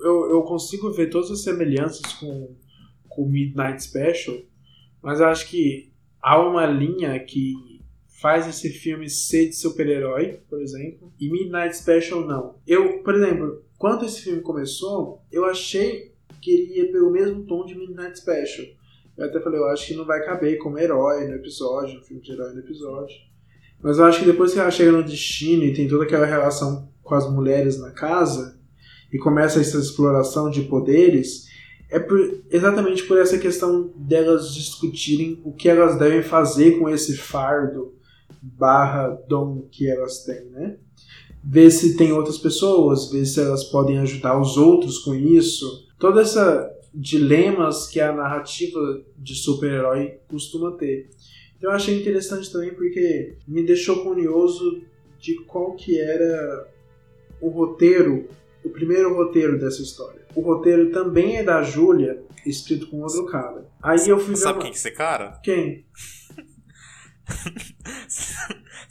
eu. 0.00 0.30
Eu 0.30 0.42
consigo 0.42 0.92
ver 0.92 1.10
todas 1.10 1.30
as 1.30 1.42
semelhanças 1.42 2.12
com 2.12 2.54
o 3.16 3.26
Midnight 3.26 3.82
Special, 3.82 4.36
mas 5.02 5.18
eu 5.18 5.26
acho 5.26 5.48
que 5.48 5.92
há 6.22 6.40
uma 6.40 6.66
linha 6.66 7.18
que 7.18 7.54
faz 8.20 8.46
esse 8.46 8.70
filme 8.70 9.08
ser 9.08 9.48
de 9.48 9.56
super-herói, 9.56 10.40
por 10.48 10.60
exemplo, 10.60 11.12
e 11.18 11.30
Midnight 11.30 11.76
Special 11.76 12.26
não. 12.26 12.56
Eu, 12.66 13.00
por 13.02 13.14
exemplo, 13.14 13.62
quando 13.78 14.04
esse 14.04 14.22
filme 14.22 14.40
começou, 14.40 15.22
eu 15.30 15.44
achei 15.44 16.12
que 16.40 16.50
ele 16.50 16.78
ia 16.78 16.92
pelo 16.92 17.10
mesmo 17.10 17.44
tom 17.44 17.64
de 17.64 17.74
Midnight 17.74 18.18
Special. 18.18 18.66
Eu 19.16 19.26
até 19.26 19.40
falei, 19.40 19.58
eu 19.58 19.68
acho 19.68 19.86
que 19.86 19.94
não 19.94 20.04
vai 20.04 20.24
caber 20.24 20.58
como 20.58 20.78
herói 20.78 21.26
no 21.26 21.34
episódio, 21.34 21.98
um 21.98 22.02
filme 22.02 22.22
de 22.22 22.32
herói 22.32 22.52
no 22.52 22.60
episódio. 22.60 23.16
Mas 23.82 23.98
eu 23.98 24.04
acho 24.04 24.20
que 24.20 24.26
depois 24.26 24.52
que 24.52 24.58
ela 24.58 24.70
chega 24.70 24.92
no 24.92 25.02
destino 25.02 25.64
e 25.64 25.74
tem 25.74 25.88
toda 25.88 26.04
aquela 26.04 26.26
relação 26.26 26.88
com 27.02 27.14
as 27.14 27.30
mulheres 27.30 27.78
na 27.78 27.90
casa, 27.90 28.58
e 29.12 29.18
começa 29.18 29.60
essa 29.60 29.78
exploração 29.78 30.50
de 30.50 30.62
poderes, 30.62 31.46
é 31.88 31.98
por, 31.98 32.18
exatamente 32.50 33.04
por 33.04 33.18
essa 33.18 33.38
questão 33.38 33.92
delas 33.96 34.52
discutirem 34.52 35.40
o 35.44 35.52
que 35.52 35.68
elas 35.68 35.98
devem 35.98 36.22
fazer 36.22 36.78
com 36.78 36.88
esse 36.88 37.16
fardo 37.16 37.95
barra 38.58 39.08
dom 39.28 39.66
que 39.70 39.88
elas 39.90 40.24
têm, 40.24 40.44
né? 40.50 40.76
Ver 41.42 41.70
se 41.70 41.96
tem 41.96 42.12
outras 42.12 42.38
pessoas, 42.38 43.10
ver 43.10 43.24
se 43.24 43.40
elas 43.40 43.64
podem 43.64 43.98
ajudar 43.98 44.40
os 44.40 44.56
outros 44.56 44.98
com 44.98 45.14
isso. 45.14 45.86
Toda 45.98 46.20
essa 46.22 46.70
dilemas 46.94 47.86
que 47.86 48.00
a 48.00 48.12
narrativa 48.12 48.80
de 49.18 49.34
super-herói 49.34 50.18
costuma 50.28 50.72
ter. 50.72 51.10
Então 51.56 51.70
eu 51.70 51.76
achei 51.76 52.00
interessante 52.00 52.50
também 52.50 52.74
porque 52.74 53.36
me 53.46 53.62
deixou 53.64 54.02
curioso 54.02 54.82
de 55.20 55.34
qual 55.44 55.74
que 55.74 55.98
era 56.00 56.68
o 57.40 57.48
roteiro, 57.48 58.28
o 58.64 58.70
primeiro 58.70 59.14
roteiro 59.14 59.58
dessa 59.58 59.82
história. 59.82 60.22
O 60.34 60.40
roteiro 60.40 60.90
também 60.90 61.36
é 61.36 61.42
da 61.42 61.62
Júlia, 61.62 62.22
escrito 62.44 62.86
com 62.88 63.00
outro 63.00 63.26
cara. 63.26 63.66
Aí 63.82 64.08
eu 64.08 64.18
fui 64.18 64.34
ver 64.34 64.40
Sabe 64.40 64.58
uma- 64.58 64.62
quem 64.62 64.70
que 64.72 64.76
é 64.76 64.80
esse 64.80 64.90
cara? 64.90 65.40
Quem? 65.42 65.84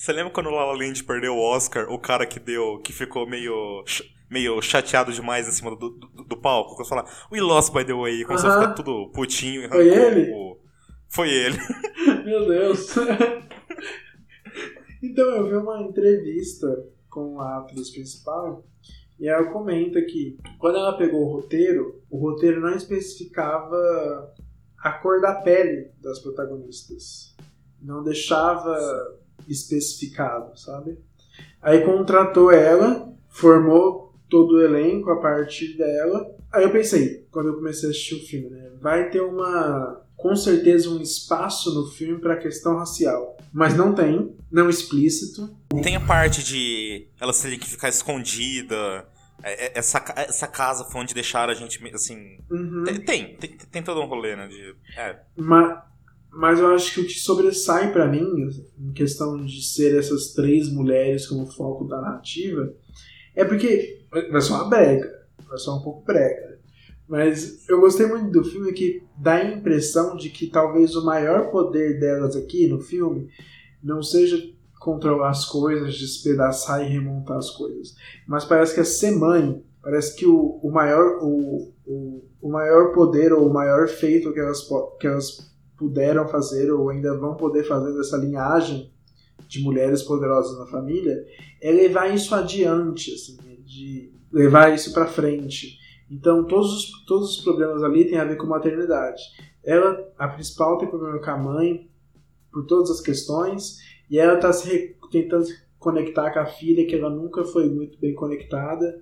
Você 0.06 0.14
lembra 0.14 0.32
quando 0.32 0.49
o 0.49 0.51
La 0.51 0.66
La 0.66 0.74
Land 0.74 1.03
perdeu 1.03 1.34
o 1.34 1.41
Oscar, 1.41 1.91
o 1.91 1.97
cara 1.97 2.28
que 2.28 2.39
deu, 2.39 2.78
que 2.78 2.93
ficou 2.93 3.28
meio, 3.28 3.84
meio 4.30 4.62
chateado 4.62 5.12
demais 5.12 5.47
em 5.47 5.51
cima 5.51 5.72
do, 5.76 5.89
do, 5.89 6.08
do 6.26 6.38
palco? 6.38 6.78
Que 6.78 6.88
falar, 6.88 7.10
we 7.32 7.41
lost 7.41 7.74
by 7.74 7.84
the 7.84 7.91
way, 7.95 8.24
começou 8.24 8.51
a 8.51 8.53
Aham. 8.53 8.62
ficar 8.62 8.74
tudo 8.76 9.10
putinho 9.16 9.64
e 9.64 9.68
Foi 9.68 9.88
ele? 9.88 10.32
o- 10.32 10.60
Foi 11.10 11.28
ele. 11.32 11.58
Meu 12.24 12.47
Deus. 12.47 12.95
então 15.01 15.26
eu 15.26 15.47
vi 15.47 15.56
uma 15.56 15.82
entrevista 15.82 16.68
com 17.10 17.41
a 17.41 17.58
atriz 17.58 17.89
principal 17.89 18.64
e 19.20 19.28
ela 19.28 19.51
comenta 19.51 19.99
que 20.03 20.38
quando 20.60 20.78
ela 20.78 20.95
pegou 20.99 21.22
o 21.22 21.34
roteiro, 21.34 22.03
o 22.12 22.20
roteiro 22.20 22.62
não 22.62 22.76
especificava 22.76 23.76
a 24.78 24.91
cor 24.99 25.20
da 25.20 25.34
pele 25.41 25.89
das 25.99 26.20
protagonistas. 26.20 27.36
Não 27.82 28.03
deixava 28.03 28.78
especificado, 29.48 30.58
sabe? 30.58 30.98
Aí 31.62 31.82
contratou 31.84 32.52
ela, 32.52 33.12
formou 33.30 34.14
todo 34.30 34.56
o 34.56 34.62
elenco 34.62 35.10
a 35.12 35.20
partir 35.22 35.78
dela. 35.78 36.34
Aí 36.52 36.64
eu 36.64 36.72
pensei, 36.72 37.26
quando 37.32 37.48
eu 37.50 37.56
comecei 37.56 37.89
a 37.89 37.91
assistir 37.91 38.16
o 38.16 38.26
filme, 38.26 38.50
né? 38.50 38.72
Vai 38.82 39.10
ter 39.10 39.22
uma. 39.22 40.02
Com 40.16 40.36
certeza 40.36 40.89
um 40.89 41.02
espaço 41.02 41.74
no 41.74 41.88
filme 41.91 42.20
para 42.22 42.36
a 42.36 42.38
questão 42.38 42.78
racial. 42.78 43.36
Mas 43.54 43.76
não 43.76 43.93
tem, 43.93 44.34
não 44.50 44.70
explícito. 44.70 45.50
Tem 45.84 45.96
a 45.96 46.00
parte 46.00 46.43
de 46.43 47.08
elas 47.20 47.41
terem 47.41 47.60
que 47.60 47.70
ficar 47.70 47.89
escondida. 47.89 49.06
é- 49.43 49.66
é- 49.68 49.72
Essa, 49.76 50.04
essa 50.16 50.48
casa 50.48 50.86
foi 50.86 51.02
onde 51.02 51.14
deixaram 51.14 51.52
a 51.52 51.56
gente, 51.56 51.80
assim... 51.93 52.39
Uhum. 52.50 52.84
Tem, 52.86 52.96
tem, 53.02 53.36
tem, 53.36 53.58
tem 53.58 53.84
todo 53.84 54.02
um 54.02 54.06
rolê, 54.06 54.36
né? 54.36 54.48
De, 54.48 54.76
é, 54.98 55.20
Mas, 55.36 55.78
mas 56.36 56.59
eu 56.59 56.67
acho 56.67 56.93
que 56.93 56.99
o 56.99 57.07
que 57.07 57.17
sobressai 57.17 57.93
pra 57.93 58.09
mim, 58.09 58.49
em 58.77 58.91
questão 58.91 59.38
de 59.38 59.65
ser 59.65 59.97
essas 59.97 60.33
três 60.33 60.69
mulheres 60.69 61.27
como 61.27 61.49
foco 61.49 61.86
da 61.86 62.01
narrativa, 62.01 62.73
é 63.33 63.45
porque 63.45 64.05
vai 64.29 64.41
ser 64.41 64.51
uma 64.51 64.69
brega, 64.69 65.09
vai 65.47 65.57
ser 65.57 65.69
um 65.69 65.81
pouco 65.81 66.03
brega. 66.03 66.59
Mas 67.07 67.67
eu 67.69 67.79
gostei 67.79 68.05
muito 68.05 68.31
do 68.31 68.43
filme 68.43 68.73
que 68.73 69.01
dá 69.17 69.36
a 69.36 69.45
impressão 69.45 70.17
de 70.17 70.29
que 70.29 70.47
talvez 70.47 70.93
o 70.95 71.05
maior 71.05 71.51
poder 71.51 72.01
delas 72.01 72.36
aqui 72.36 72.67
no 72.67 72.81
filme 72.81 73.29
não 73.81 74.03
seja 74.03 74.38
controlar 74.77 75.29
as 75.29 75.45
coisas, 75.45 75.97
despedaçar 75.97 76.83
e 76.83 76.91
remontar 76.91 77.38
as 77.38 77.49
coisas. 77.49 77.95
Mas 78.27 78.43
parece 78.43 78.73
que 78.73 78.81
é 78.81 78.83
ser 78.83 79.11
mãe. 79.11 79.63
Parece 79.81 80.13
que 80.15 80.25
o, 80.25 80.59
o 80.61 80.69
maior 80.69 81.19
o, 81.21 81.71
o, 81.86 82.25
o 82.41 82.49
maior 82.49 82.91
poder 82.91 83.31
ou 83.31 83.47
o 83.47 83.53
maior 83.53 83.88
feito 83.88 84.33
que 84.33 84.39
elas, 84.39 84.67
que 84.99 85.07
elas 85.07 85.55
puderam 85.78 86.28
fazer 86.28 86.71
ou 86.71 86.89
ainda 86.89 87.17
vão 87.17 87.36
poder 87.36 87.63
fazer 87.63 87.95
dessa 87.95 88.17
linhagem 88.17 88.91
de 89.47 89.61
mulheres 89.61 90.01
poderosas 90.01 90.57
na 90.57 90.65
família 90.65 91.26
é 91.61 91.71
levar 91.71 92.13
isso 92.13 92.34
adiante, 92.34 93.13
assim, 93.13 93.38
né, 93.43 93.55
de 93.63 94.11
levar 94.32 94.73
isso 94.73 94.93
pra 94.93 95.05
frente. 95.05 95.78
Então 96.09 96.43
todos 96.45 96.73
os, 96.73 97.05
todos 97.05 97.38
os 97.38 97.43
problemas 97.43 97.84
ali 97.84 98.05
têm 98.05 98.17
a 98.17 98.26
ver 98.26 98.38
com 98.38 98.47
maternidade. 98.47 99.21
Ela, 99.63 100.07
a 100.17 100.28
principal, 100.28 100.78
tem 100.78 100.88
problema 100.88 101.19
com 101.19 101.32
a 101.32 101.38
mãe 101.38 101.89
por 102.51 102.65
todas 102.65 102.91
as 102.91 103.01
questões 103.01 103.80
e 104.09 104.19
ela 104.19 104.36
está 104.36 104.53
se 104.53 104.95
tentando 105.11 105.45
se 105.45 105.65
conectar 105.80 106.32
com 106.32 106.39
a 106.39 106.45
filha 106.45 106.86
que 106.86 106.95
ela 106.95 107.09
nunca 107.09 107.43
foi 107.43 107.69
muito 107.69 107.99
bem 107.99 108.13
conectada 108.13 109.01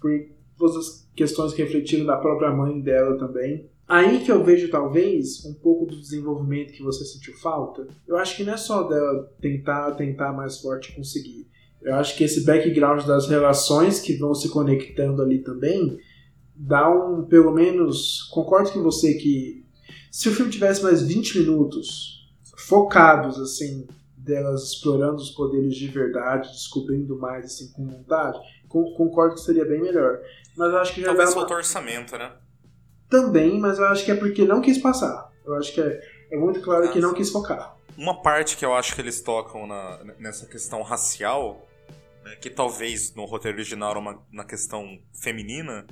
por 0.00 0.10
todas 0.56 0.76
as 0.76 1.08
questões 1.14 1.52
que 1.52 1.62
refletiram 1.62 2.06
da 2.06 2.16
própria 2.16 2.50
mãe 2.50 2.80
dela 2.80 3.18
também. 3.18 3.68
Aí 3.86 4.24
que 4.24 4.32
eu 4.32 4.42
vejo, 4.42 4.70
talvez, 4.70 5.44
um 5.44 5.54
pouco 5.54 5.84
do 5.86 6.00
desenvolvimento 6.00 6.72
que 6.72 6.82
você 6.82 7.04
sentiu 7.04 7.34
falta. 7.34 7.86
Eu 8.06 8.16
acho 8.16 8.36
que 8.36 8.44
não 8.44 8.54
é 8.54 8.56
só 8.56 8.82
dela 8.84 9.30
tentar, 9.40 9.92
tentar 9.92 10.32
mais 10.32 10.58
forte 10.60 10.94
conseguir. 10.96 11.46
Eu 11.82 11.94
acho 11.96 12.16
que 12.16 12.24
esse 12.24 12.44
background 12.46 13.04
das 13.04 13.28
relações 13.28 14.00
que 14.00 14.16
vão 14.16 14.34
se 14.34 14.48
conectando 14.48 15.20
ali 15.20 15.40
também 15.40 15.98
dá 16.56 16.88
um, 16.88 17.26
pelo 17.26 17.52
menos, 17.52 18.22
concordo 18.32 18.70
com 18.70 18.82
você 18.82 19.14
que 19.14 19.64
se 20.10 20.28
o 20.28 20.32
filme 20.32 20.50
tivesse 20.50 20.82
mais 20.82 21.02
20 21.02 21.40
minutos 21.40 22.24
focados, 22.56 23.38
assim, 23.38 23.86
delas 24.16 24.62
explorando 24.72 25.16
os 25.16 25.30
poderes 25.32 25.74
de 25.76 25.88
verdade, 25.88 26.48
descobrindo 26.48 27.18
mais, 27.18 27.44
assim, 27.46 27.70
com 27.72 27.86
vontade, 27.86 28.38
con- 28.68 28.94
concordo 28.94 29.34
que 29.34 29.40
seria 29.42 29.66
bem 29.66 29.82
melhor. 29.82 30.20
Mas 30.56 30.72
eu 30.72 30.78
acho 30.78 30.94
que 30.94 31.00
já 31.02 31.08
talvez 31.08 31.34
dá 31.34 31.40
uma... 31.40 31.54
orçamento, 31.54 32.16
né? 32.16 32.32
Também, 33.14 33.60
mas 33.60 33.78
eu 33.78 33.86
acho 33.86 34.04
que 34.04 34.10
é 34.10 34.16
porque 34.16 34.44
não 34.44 34.60
quis 34.60 34.78
passar. 34.78 35.30
Eu 35.44 35.54
acho 35.54 35.72
que 35.72 35.80
é, 35.80 36.00
é 36.32 36.36
muito 36.36 36.60
claro 36.60 36.90
que 36.90 36.98
não 36.98 37.14
quis 37.14 37.30
focar. 37.30 37.76
Uma 37.96 38.20
parte 38.22 38.56
que 38.56 38.64
eu 38.64 38.74
acho 38.74 38.92
que 38.94 39.00
eles 39.00 39.20
tocam 39.20 39.66
na- 39.68 40.02
nessa 40.18 40.46
questão 40.46 40.82
racial, 40.82 41.68
né, 42.24 42.34
que 42.36 42.50
talvez 42.50 43.14
no 43.14 43.24
roteiro 43.24 43.56
original 43.56 43.90
era 43.90 43.98
uma, 44.00 44.20
na 44.32 44.44
questão 44.44 44.98
feminina, 45.22 45.86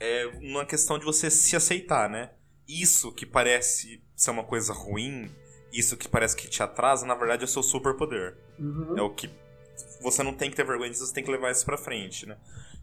é 0.00 0.26
uma 0.40 0.64
questão 0.64 0.98
de 0.98 1.04
você 1.04 1.30
se 1.30 1.54
aceitar, 1.54 2.10
né? 2.10 2.32
Isso 2.66 3.12
que 3.12 3.24
parece 3.24 4.02
ser 4.16 4.32
uma 4.32 4.42
coisa 4.42 4.72
ruim, 4.72 5.30
isso 5.72 5.96
que 5.96 6.08
parece 6.08 6.34
que 6.34 6.48
te 6.48 6.60
atrasa, 6.60 7.06
na 7.06 7.14
verdade 7.14 7.42
é 7.42 7.44
o 7.44 7.48
seu 7.48 7.62
superpoder. 7.62 8.36
Uhum. 8.58 8.98
É 8.98 9.02
o 9.02 9.10
que 9.10 9.30
você 10.02 10.24
não 10.24 10.34
tem 10.34 10.50
que 10.50 10.56
ter 10.56 10.64
vergonha 10.66 10.90
disso, 10.90 11.06
você 11.06 11.14
tem 11.14 11.22
que 11.22 11.30
levar 11.30 11.52
isso 11.52 11.64
pra 11.64 11.76
frente, 11.78 12.26
né? 12.26 12.36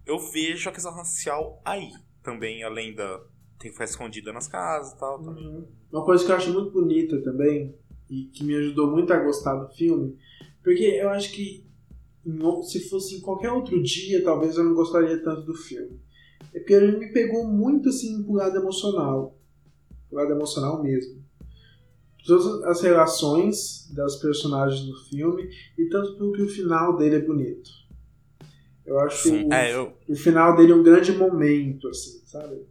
Eu 0.05 0.17
vejo 0.17 0.69
a 0.69 0.71
questão 0.71 0.93
racial 0.93 1.61
aí 1.65 1.89
também, 2.23 2.63
além 2.63 2.95
da 2.95 3.19
tem 3.60 3.70
que 3.70 3.74
ficar 3.74 3.86
escondida 3.86 4.32
nas 4.34 4.47
casas 4.47 4.93
e 4.93 4.99
tal. 4.99 5.20
também. 5.22 5.47
Uhum. 5.47 5.66
Uma 5.91 6.06
coisa 6.06 6.26
que 6.26 6.32
eu 6.32 6.36
acho 6.36 6.53
muito 6.53 6.72
bonita 6.72 7.22
também, 7.22 7.76
e 8.10 8.26
que 8.26 8.43
me 8.43 8.56
ajudou 8.56 8.91
muito 8.91 9.12
a 9.12 9.20
gostar 9.20 9.56
do 9.56 9.74
filme, 9.74 10.18
porque 10.64 10.84
eu 10.84 11.10
acho 11.10 11.32
que 11.32 11.66
se 12.64 12.89
fosse 12.89 13.16
em 13.16 13.22
qualquer 13.22 13.51
outro 13.51 13.82
dia, 13.82 14.24
talvez 14.24 14.58
eu 14.58 14.64
não 14.64 14.74
gostaria 14.74 15.22
tanto 15.24 15.43
do 15.43 15.53
filme. 15.53 15.99
É 16.53 16.60
porque 16.60 16.74
ele 16.74 16.97
me 16.97 17.12
pegou 17.12 17.45
muito 17.45 17.89
assim 17.89 18.24
pro 18.24 18.34
lado 18.34 18.58
emocional. 18.58 19.38
Pro 20.10 20.18
lado 20.18 20.32
emocional 20.32 20.82
mesmo. 20.82 21.24
Todas 22.26 22.64
as 22.64 22.82
relações 22.82 23.91
das 23.93 24.16
personagens 24.16 24.84
do 24.86 24.95
filme 25.10 25.47
e 25.78 25.88
tanto 25.89 26.18
porque 26.18 26.41
o 26.41 26.49
final 26.49 26.97
dele 26.97 27.18
é 27.18 27.20
bonito. 27.20 27.70
Eu 28.84 28.99
acho 28.99 29.30
Sim. 29.30 29.47
o, 29.47 29.53
É, 29.53 29.76
eu, 29.76 29.93
o 30.08 30.16
final 30.16 30.56
dele 30.56 30.72
é 30.72 30.76
um 30.76 30.84
grande 30.84 31.12
momento, 31.12 31.88
assim, 31.88 32.22
sabe? 32.26 32.62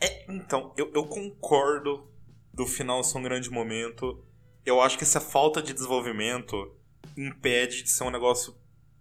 É, 0.00 0.30
então, 0.32 0.72
eu, 0.76 0.90
eu 0.94 1.06
concordo 1.06 2.08
do 2.52 2.66
final 2.66 3.02
ser 3.02 3.18
um 3.18 3.22
grande 3.22 3.50
momento. 3.50 4.24
Eu 4.64 4.80
acho 4.80 4.96
que 4.98 5.04
essa 5.04 5.20
falta 5.20 5.62
de 5.62 5.72
desenvolvimento 5.72 6.76
impede 7.16 7.82
de 7.82 7.90
ser 7.90 8.04
um 8.04 8.10
negócio 8.10 8.54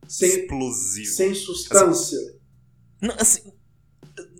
Sem, 0.07 0.29
explosivo. 0.29 1.11
sem 1.11 1.33
substância. 1.35 2.17
Não, 3.01 3.15
assim, 3.19 3.51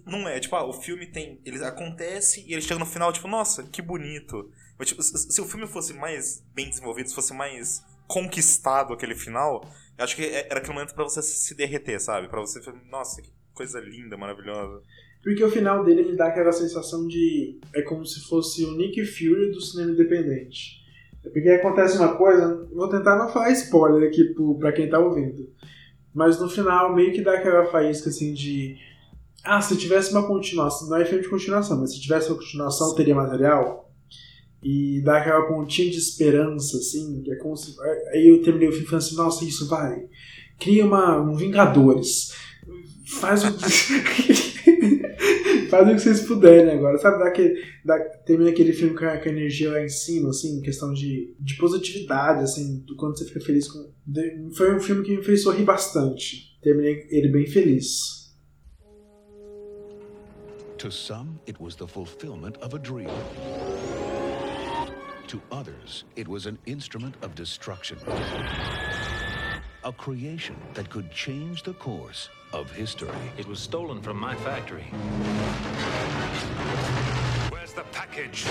não 0.06 0.28
é, 0.28 0.40
tipo, 0.40 0.56
ah, 0.56 0.66
o 0.66 0.74
filme 0.74 1.06
tem. 1.06 1.42
Ele 1.46 1.64
acontece 1.64 2.44
e 2.48 2.54
ele 2.54 2.62
chega 2.62 2.80
no 2.80 2.86
final, 2.86 3.12
tipo, 3.12 3.28
nossa, 3.28 3.64
que 3.64 3.82
bonito. 3.82 4.52
Mas, 4.78 4.88
tipo, 4.90 5.02
se, 5.04 5.32
se 5.32 5.42
o 5.42 5.46
filme 5.46 5.68
fosse 5.68 5.94
mais 5.94 6.44
bem 6.54 6.70
desenvolvido, 6.70 7.10
se 7.10 7.16
fosse 7.16 7.34
mais 7.34 7.84
conquistado 8.08 8.94
aquele 8.94 9.16
final, 9.16 9.62
eu 9.98 10.04
acho 10.04 10.16
que 10.16 10.24
é- 10.24 10.46
era 10.50 10.60
aquele 10.60 10.74
momento 10.74 10.94
pra 10.96 11.04
você 11.04 11.22
se 11.22 11.54
derreter, 11.56 12.00
sabe? 12.00 12.30
Pra 12.30 12.40
você 12.40 12.60
nossa, 12.90 13.22
que 13.22 13.32
coisa 13.54 13.80
linda, 13.80 14.16
maravilhosa. 14.16 14.82
Porque 15.24 15.44
o 15.44 15.50
final 15.50 15.84
dele 15.84 16.04
me 16.04 16.16
dá 16.16 16.28
aquela 16.28 16.52
sensação 16.52 17.08
de. 17.08 17.60
É 17.74 17.82
como 17.82 18.06
se 18.06 18.22
fosse 18.22 18.64
o 18.64 18.78
Nick 18.78 19.04
Fury 19.06 19.52
do 19.52 19.62
cinema 19.62 19.92
independente. 19.92 20.82
É 21.26 21.30
porque 21.30 21.50
acontece 21.50 21.98
uma 21.98 22.16
coisa, 22.16 22.68
vou 22.72 22.90
tentar 22.90 23.18
não 23.18 23.30
falar 23.30 23.52
spoiler 23.52 24.08
aqui 24.08 24.24
pro, 24.34 24.58
pra 24.58 24.72
quem 24.72 24.90
tá 24.90 25.00
ouvindo. 25.00 25.50
Mas 26.14 26.40
no 26.40 26.50
final 26.50 26.96
meio 26.96 27.12
que 27.12 27.22
dá 27.22 27.34
aquela 27.34 27.66
faísca 27.66 28.10
assim 28.10 28.34
de. 28.34 28.78
Ah, 29.44 29.62
se 29.62 29.78
tivesse 29.78 30.12
uma 30.12 30.26
continuação. 30.26 30.90
Não 30.90 30.98
é 30.98 31.06
filme 31.06 31.24
de 31.24 31.30
continuação, 31.30 31.80
mas 31.80 31.94
se 31.94 32.02
tivesse 32.02 32.30
uma 32.30 32.38
continuação 32.38 32.96
teria 32.96 33.16
material. 33.16 33.92
E 34.64 35.02
dá 35.04 35.18
aquela 35.18 35.46
pontinha 35.48 35.92
de 35.92 35.98
esperança, 35.98 36.78
assim. 36.78 37.24
É 37.30 37.36
como 37.36 37.56
se. 37.56 37.76
Aí 38.12 38.28
eu 38.28 38.42
terminei 38.42 38.70
o 38.70 38.72
filme 38.72 38.88
falando 38.88 39.04
assim, 39.04 39.16
nossa, 39.16 39.46
isso 39.46 39.68
vai. 39.68 40.08
Cria 40.60 40.86
uma, 40.86 41.22
um 41.22 41.36
Vingadores. 41.36 42.34
Faz 43.20 43.44
um. 43.44 43.52
Fazem 45.70 45.94
o 45.94 45.96
que 45.98 46.02
vocês 46.02 46.22
puderem 46.22 46.72
agora. 46.72 46.98
Sabe, 46.98 47.20
daquele, 47.24 47.62
da, 47.84 48.00
termina 48.00 48.50
aquele 48.52 48.72
filme 48.72 48.96
com 48.96 49.06
a, 49.06 49.18
com 49.18 49.28
a 49.28 49.32
energia 49.32 49.72
lá 49.72 49.84
em 49.84 49.90
cima, 49.90 50.30
assim, 50.30 50.62
questão 50.62 50.94
de, 50.94 51.36
de 51.40 51.58
positividade, 51.58 52.44
assim, 52.44 52.84
do 52.86 52.96
quanto 52.96 53.20
você 53.20 53.26
fica 53.26 53.42
feliz 53.42 53.68
com. 53.68 53.92
foi 54.56 54.76
um 54.76 54.80
filme 54.80 55.04
que 55.04 55.18
me 55.18 55.24
fez 55.24 55.44
sorrir 55.44 55.64
bastante. 55.64 56.58
Terminei 56.62 57.08
ele 57.10 57.30
bem 57.30 57.46
feliz. 57.46 58.18
To 60.78 60.92
some, 60.92 61.40
it 61.48 61.60
was 61.60 61.76
the 61.76 61.88
fulfillment 61.88 62.58
of 62.62 62.76
a 62.76 62.80
dream. 62.80 63.10
To 65.28 65.42
others, 65.52 66.06
it 66.16 66.30
was 66.30 66.46
an 66.46 66.58
instrument 66.66 67.16
of 67.24 67.34
destruction. 67.36 67.98
A 69.84 69.92
creation 69.92 70.56
that 70.76 70.90
could 70.90 71.10
change 71.12 71.64
the 71.64 71.74
course 71.74 72.30
of 72.54 72.72
history. 72.72 73.10
It 73.38 73.48
was 73.48 73.60
stolen 73.60 74.02
from 74.02 74.18
my 74.18 74.36
factory. 74.36 74.84
Where's 77.50 77.74
the 77.74 77.84
package? 77.92 78.46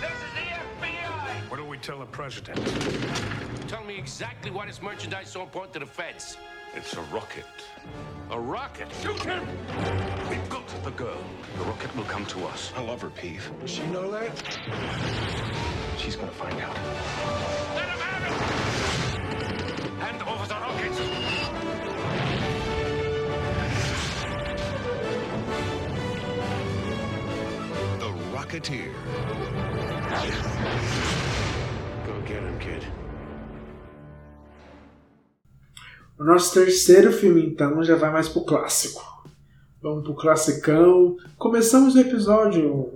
This 0.00 0.12
is 0.12 0.32
the 0.34 0.46
FBI! 0.80 1.50
What 1.50 1.56
do 1.56 1.64
we 1.64 1.78
tell 1.78 1.98
the 2.00 2.06
president? 2.06 2.58
Tell 3.68 3.84
me 3.84 3.96
exactly 3.96 4.50
why 4.50 4.66
this 4.66 4.82
merchandise 4.82 5.26
is 5.26 5.32
so 5.32 5.42
important 5.42 5.72
to 5.74 5.78
the 5.80 5.86
feds. 5.86 6.36
It's 6.74 6.94
a 6.94 7.00
rocket. 7.02 7.46
A 8.30 8.38
rocket? 8.38 8.88
Shoot 9.02 9.22
him! 9.22 9.46
We've 10.30 10.48
got 10.48 10.66
the 10.84 10.90
girl. 10.92 11.22
The 11.58 11.64
rocket 11.64 11.94
will 11.96 12.04
come 12.04 12.26
to 12.26 12.44
us. 12.46 12.72
I 12.76 12.82
love 12.82 13.02
her, 13.02 13.10
Peeve. 13.10 13.50
Does 13.60 13.70
she 13.70 13.82
know 13.86 14.10
that? 14.10 14.58
She's 15.98 16.16
gonna 16.16 16.30
find 16.32 16.58
out. 16.60 16.74
Let 17.74 17.88
him 17.88 17.98
have 17.98 18.22
it! 18.26 19.88
Hand 20.00 20.22
over 20.22 20.46
the 20.46 20.54
rocket! 20.54 21.11
Rocketeer. 28.52 28.92
Go 32.04 32.20
get 32.26 32.42
him, 32.42 32.58
kid. 32.58 32.86
O 36.18 36.24
nosso 36.24 36.52
terceiro 36.52 37.10
filme, 37.12 37.46
então, 37.46 37.82
já 37.82 37.96
vai 37.96 38.12
mais 38.12 38.28
pro 38.28 38.44
clássico. 38.44 39.02
Vamos 39.80 40.04
pro 40.04 40.14
classicão. 40.14 41.16
Começamos 41.38 41.94
o 41.94 42.00
episódio 42.00 42.92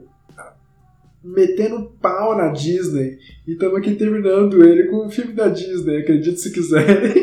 metendo 1.25 1.91
pau 2.03 2.37
na 2.37 2.49
Disney 2.49 3.19
e 3.47 3.53
estamos 3.53 3.79
aqui 3.79 3.95
terminando 3.95 4.63
ele 4.63 4.89
com 4.89 5.07
um 5.07 5.11
filme 5.11 5.33
da 5.33 5.49
Disney, 5.49 6.03
acredite 6.03 6.39
se 6.39 6.53
quiser. 6.53 7.15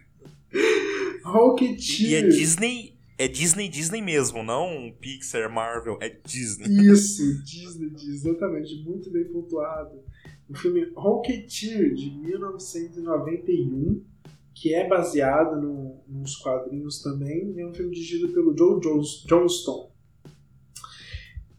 Rocketeer. 1.22 2.08
E 2.08 2.14
é 2.14 2.22
Disney, 2.22 2.94
é 3.24 3.28
Disney, 3.28 3.68
Disney 3.68 4.02
mesmo, 4.02 4.42
não 4.42 4.92
Pixar, 5.00 5.50
Marvel, 5.52 5.96
é 6.00 6.08
Disney. 6.08 6.66
Isso, 6.90 7.42
Disney, 7.44 7.90
Disney, 7.90 8.14
exatamente, 8.32 8.82
muito 8.84 9.10
bem 9.10 9.24
pontuado. 9.24 10.00
O 10.48 10.54
filme 10.56 10.90
Rocketeer, 10.94 11.94
de 11.94 12.10
1991, 12.10 14.04
que 14.54 14.74
é 14.74 14.86
baseado 14.88 15.60
no, 15.60 16.02
nos 16.08 16.36
quadrinhos 16.36 17.00
também, 17.02 17.54
é 17.58 17.66
um 17.66 17.72
filme 17.72 17.92
dirigido 17.94 18.28
pelo 18.30 18.56
Joe 18.56 18.80
Jones- 18.80 19.24
Johnston. 19.26 19.92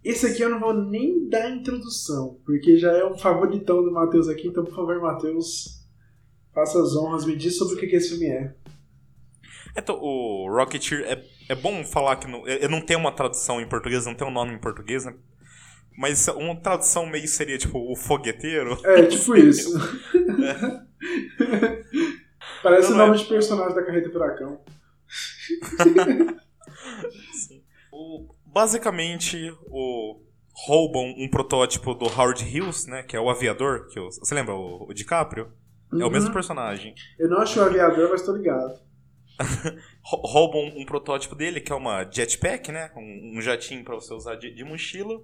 Esse 0.03 0.27
aqui 0.27 0.41
eu 0.41 0.49
não 0.49 0.59
vou 0.59 0.73
nem 0.73 1.29
dar 1.29 1.49
introdução, 1.49 2.37
porque 2.45 2.75
já 2.77 2.91
é 2.91 3.05
um 3.05 3.17
favoritão 3.17 3.81
do 3.83 3.91
Matheus 3.91 4.27
aqui, 4.27 4.47
então 4.49 4.65
por 4.65 4.75
favor, 4.75 4.99
Matheus, 5.01 5.81
faça 6.53 6.81
as 6.81 6.93
honras, 6.95 7.25
me 7.25 7.37
diz 7.37 7.57
sobre 7.57 7.75
o 7.75 7.77
que, 7.79 7.87
que 7.87 7.95
esse 7.95 8.09
filme 8.09 8.25
é. 8.25 8.53
Então, 9.75 9.97
o 9.99 10.47
Rocketeer, 10.49 11.01
é, 11.07 11.15
é 11.49 11.55
bom 11.55 11.83
falar 11.83 12.15
que 12.17 12.27
não, 12.27 12.47
é- 12.47 12.67
não 12.67 12.81
tem 12.81 12.95
uma 12.97 13.11
tradução 13.11 13.59
em 13.61 13.67
português, 13.67 14.05
não 14.05 14.15
tem 14.15 14.27
um 14.27 14.31
nome 14.31 14.53
em 14.53 14.59
português, 14.59 15.05
né? 15.05 15.13
Mas 15.97 16.27
uma 16.29 16.55
tradução 16.55 17.05
meio 17.05 17.27
seria 17.27 17.57
tipo 17.57 17.77
o 17.77 17.95
fogueteiro. 17.95 18.79
É, 18.83 19.03
tipo 19.03 19.35
isso. 19.37 19.69
Parece 22.63 22.89
Não, 22.89 22.95
o 22.95 22.99
nome 22.99 23.15
é- 23.15 23.19
de 23.21 23.25
personagem 23.29 23.75
da 23.75 23.83
Carreta 23.85 24.09
Furacão. 24.09 24.61
O- 27.91 28.33
basicamente, 28.45 29.37
o 29.67 30.19
roubam 30.67 31.13
um 31.17 31.29
protótipo 31.29 31.93
do 31.93 32.05
Howard 32.05 32.43
Hughes, 32.43 32.87
né? 32.87 33.03
Que 33.03 33.15
é 33.15 33.19
o 33.19 33.29
aviador. 33.29 33.87
Que 33.89 33.99
você 33.99 34.33
lembra 34.33 34.55
o, 34.55 34.87
o 34.89 34.93
DiCaprio? 34.93 35.51
É 35.91 35.95
o 35.97 36.05
Uhum. 36.05 36.09
mesmo 36.09 36.33
personagem. 36.33 36.95
Eu 37.19 37.29
não 37.29 37.37
acho 37.39 37.59
o 37.59 37.63
aviador, 37.63 38.09
mas 38.09 38.23
tô 38.23 38.35
ligado. 38.35 38.79
Rou- 40.03 40.21
roubam 40.25 40.77
um 40.77 40.85
protótipo 40.85 41.35
dele, 41.35 41.59
que 41.61 41.71
é 41.71 41.75
uma 41.75 42.03
jetpack, 42.09 42.71
né? 42.71 42.91
Um, 42.95 43.37
um 43.37 43.41
jatinho 43.41 43.83
pra 43.83 43.95
você 43.95 44.13
usar 44.13 44.35
de, 44.35 44.53
de 44.53 44.63
mochila. 44.63 45.21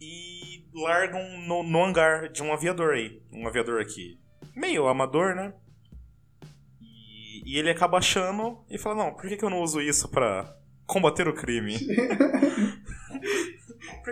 E 0.00 0.64
largam 0.72 1.20
no, 1.40 1.62
no 1.62 1.84
hangar 1.84 2.28
de 2.30 2.42
um 2.42 2.52
aviador 2.52 2.94
aí. 2.94 3.20
Um 3.32 3.48
aviador 3.48 3.80
aqui. 3.80 4.18
Meio 4.54 4.86
amador, 4.86 5.34
né? 5.34 5.52
E, 6.80 7.42
e 7.54 7.58
ele 7.58 7.70
acaba 7.70 7.98
achando 7.98 8.58
e 8.70 8.78
fala: 8.78 9.04
Não, 9.04 9.14
por 9.14 9.28
que, 9.28 9.36
que 9.36 9.44
eu 9.44 9.50
não 9.50 9.60
uso 9.62 9.80
isso 9.80 10.08
pra 10.08 10.56
combater 10.86 11.26
o 11.26 11.34
crime? 11.34 11.76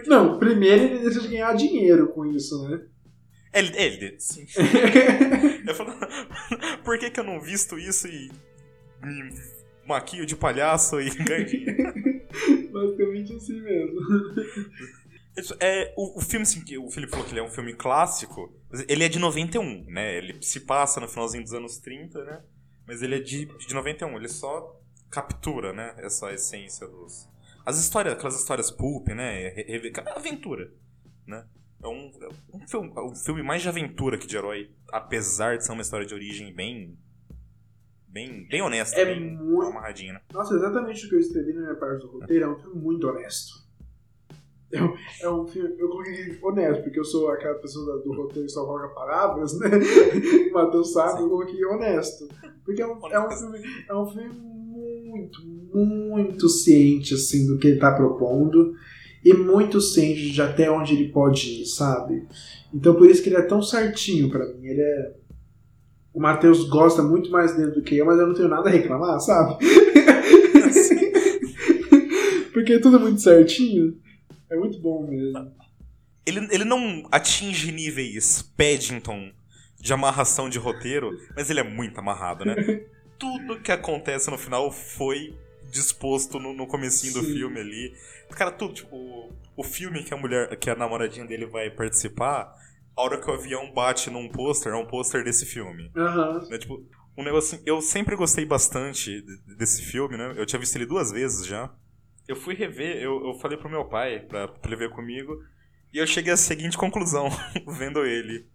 Não, 0.07 0.39
primeiro 0.39 0.85
ele 0.85 0.99
deixa 1.01 1.21
de 1.21 1.29
ganhar 1.29 1.55
dinheiro 1.55 2.09
com 2.09 2.25
isso, 2.27 2.69
né? 2.69 2.83
Ele, 3.53 3.73
ele 3.77 4.21
sim. 4.21 4.47
eu 5.67 5.75
falo, 5.75 5.93
por 6.85 6.99
que, 6.99 7.11
que 7.11 7.19
eu 7.19 7.25
não 7.25 7.41
visto 7.41 7.79
isso 7.79 8.07
e 8.07 8.31
me 9.03 9.31
maquio 9.87 10.27
de 10.27 10.35
palhaço 10.37 11.01
e 11.01 11.11
ganho? 11.25 11.47
Basicamente 12.73 13.33
assim 13.35 13.61
mesmo. 13.61 14.01
Isso, 15.37 15.55
É, 15.61 15.93
o, 15.97 16.19
o 16.19 16.21
filme, 16.23 16.43
assim, 16.43 16.65
que 16.65 16.79
o 16.79 16.91
Felipe 16.91 17.13
falou 17.13 17.27
que 17.27 17.33
ele 17.33 17.41
é 17.41 17.43
um 17.43 17.51
filme 17.51 17.75
clássico, 17.75 18.53
ele 18.89 19.05
é 19.05 19.09
de 19.09 19.19
91, 19.19 19.85
né? 19.85 20.17
Ele 20.17 20.43
se 20.43 20.61
passa 20.61 21.01
no 21.01 21.09
finalzinho 21.09 21.43
dos 21.43 21.53
anos 21.53 21.79
30, 21.79 22.25
né? 22.25 22.43
Mas 22.87 23.03
ele 23.03 23.17
é 23.17 23.21
de, 23.21 23.47
de 23.47 23.75
91, 23.75 24.17
ele 24.17 24.29
só 24.29 24.81
captura, 25.11 25.73
né? 25.73 25.95
Essa 25.99 26.33
essência 26.33 26.87
dos... 26.87 27.29
As 27.65 27.79
histórias, 27.79 28.15
aquelas 28.15 28.39
histórias 28.39 28.71
pulp, 28.71 29.09
né? 29.09 29.49
Re- 29.51 29.93
Aventura, 30.15 30.73
né? 31.27 31.45
É 31.83 31.87
um, 31.89 32.11
é 32.21 32.57
um, 32.57 32.67
filme, 32.67 32.93
é 32.97 33.01
um 33.01 33.15
filme 33.15 33.43
mais 33.43 33.61
de 33.61 33.69
aventura 33.69 34.17
que 34.17 34.27
de 34.27 34.37
herói, 34.37 34.71
apesar 34.91 35.59
de 35.59 35.65
ser 35.67 35.73
uma 35.73 35.83
história 35.83 36.07
de 36.07 36.15
origem 36.15 36.55
bem... 36.55 36.97
Bem, 38.17 38.47
bem 38.49 38.63
honesta, 38.63 38.99
É 38.99 39.05
bem 39.05 39.21
muito- 39.37 39.67
amarradinha, 39.67 40.15
né? 40.15 40.21
Nossa, 40.33 40.55
exatamente 40.55 41.05
o 41.05 41.09
que 41.11 41.17
eu 41.17 41.21
escrevi 41.21 41.53
na 41.53 41.61
minha 41.61 41.75
parte 41.75 42.01
do 42.01 42.13
roteiro 42.13 42.45
é 42.47 42.49
um 42.49 42.57
filme 42.57 42.81
muito 42.81 43.07
honesto. 43.07 43.53
É 44.73 44.83
um, 44.83 44.95
é 45.21 45.29
um 45.31 45.47
filme, 45.47 45.75
eu 45.79 45.87
coloquei 45.91 46.39
honesto, 46.43 46.83
porque 46.83 46.99
eu 46.99 47.05
sou 47.05 47.29
aquela 47.29 47.57
pessoa 47.57 47.99
do 47.99 48.15
roteiro 48.15 48.47
que 48.47 48.53
só 48.53 48.65
coloca 48.65 48.89
palavras, 48.89 49.59
né? 49.61 49.69
O 50.49 50.53
Matheus 50.55 50.95
sabe, 50.95 51.21
eu 51.21 51.29
coloquei 51.29 51.63
honesto. 51.67 52.27
Porque 52.65 52.81
é 52.81 52.87
um, 52.87 53.07
é 53.07 53.21
um 53.21 53.31
filme, 53.31 53.59
é 53.87 53.95
um 53.95 54.07
filme 54.07 54.31
muito, 54.35 55.43
muito 55.45 56.49
ciente, 56.49 57.13
assim, 57.13 57.47
do 57.47 57.59
que 57.59 57.67
ele 57.69 57.79
tá 57.79 57.93
propondo. 57.93 58.75
E 59.23 59.35
muito 59.35 59.79
ciente 59.79 60.31
de 60.31 60.41
até 60.41 60.71
onde 60.71 60.95
ele 60.95 61.13
pode 61.13 61.61
ir, 61.63 61.67
sabe? 61.67 62.27
Então 62.73 62.95
por 62.95 63.11
isso 63.11 63.23
que 63.23 63.29
ele 63.29 63.37
é 63.37 63.43
tão 63.43 63.61
certinho 63.61 64.31
pra 64.31 64.47
mim. 64.55 64.67
Ele 64.67 64.81
é. 64.81 65.26
O 66.17 66.21
Matheus 66.21 66.67
gosta 66.71 67.03
muito 67.03 67.31
mais 67.31 67.55
dele 67.55 67.73
do 67.73 67.83
que 67.83 67.99
eu, 67.99 68.07
mas 68.07 68.19
eu 68.19 68.27
não 68.27 68.35
tenho 68.35 68.49
nada 68.49 68.71
a 68.71 68.73
reclamar, 68.73 69.21
sabe? 69.21 69.59
Porque 72.55 72.73
é 72.73 72.79
tudo 72.79 72.99
muito 72.99 73.21
certinho. 73.21 74.01
É 74.51 74.57
muito 74.57 74.81
bom 74.81 75.07
mesmo. 75.07 75.53
Ele, 76.25 76.49
ele 76.51 76.65
não 76.65 77.07
atinge 77.13 77.71
níveis 77.71 78.41
Paddington 78.57 79.31
de 79.79 79.93
amarração 79.93 80.49
de 80.49 80.59
roteiro, 80.59 81.11
mas 81.37 81.51
ele 81.51 81.61
é 81.61 81.63
muito 81.63 82.01
amarrado, 82.01 82.47
né? 82.47 82.57
Tudo 83.19 83.61
que 83.61 83.71
acontece 83.71 84.31
no 84.31 84.39
final 84.39 84.73
foi 84.73 85.37
disposto 85.71 86.41
no, 86.41 86.55
no 86.55 86.67
comecinho 86.67 87.13
do 87.13 87.25
Sim. 87.25 87.35
filme 87.35 87.61
ali. 87.61 87.93
Cara, 88.31 88.51
tudo, 88.51 88.73
tipo, 88.73 88.97
o, 88.97 89.31
o 89.55 89.63
filme 89.63 90.03
que 90.03 90.15
a 90.15 90.17
mulher, 90.17 90.57
que 90.57 90.71
a 90.71 90.75
namoradinha 90.75 91.27
dele 91.27 91.45
vai 91.45 91.69
participar, 91.69 92.57
a 92.97 93.03
hora 93.03 93.21
que 93.21 93.31
o 93.31 93.35
avião 93.35 93.73
bate 93.73 94.11
num 94.11 94.29
pôster, 94.29 94.73
é 94.73 94.77
um 94.77 94.87
pôster 94.87 95.23
desse 95.25 95.45
filme. 95.47 95.91
Aham. 95.97 96.49
Né, 96.49 96.59
tipo, 96.59 96.85
um 97.17 97.23
negócio 97.25 97.57
assim, 97.57 97.65
eu 97.67 97.81
sempre 97.81 98.17
gostei 98.17 98.45
bastante 98.45 99.21
de- 99.23 99.57
desse 99.57 99.83
filme, 99.83 100.17
né? 100.17 100.35
Eu 100.37 100.47
tinha 100.47 100.59
visto 100.61 100.77
ele 100.77 100.87
duas 100.87 101.11
vezes 101.11 101.47
já. 101.47 101.73
Eu 102.29 102.37
fui 102.37 102.55
rever, 102.55 102.97
eu, 102.97 103.25
eu 103.27 103.35
falei 103.35 103.57
pro 103.59 103.71
meu 103.71 103.85
pai 103.89 104.21
pra, 104.21 104.49
pra 104.49 104.61
ele 104.71 104.77
ver 104.77 104.91
comigo, 104.91 105.39
e 105.93 105.99
eu 105.99 106.07
cheguei 106.07 106.33
à 106.33 106.37
seguinte 106.37 106.77
conclusão, 106.77 107.29
vendo 107.79 108.05
ele. 108.05 108.49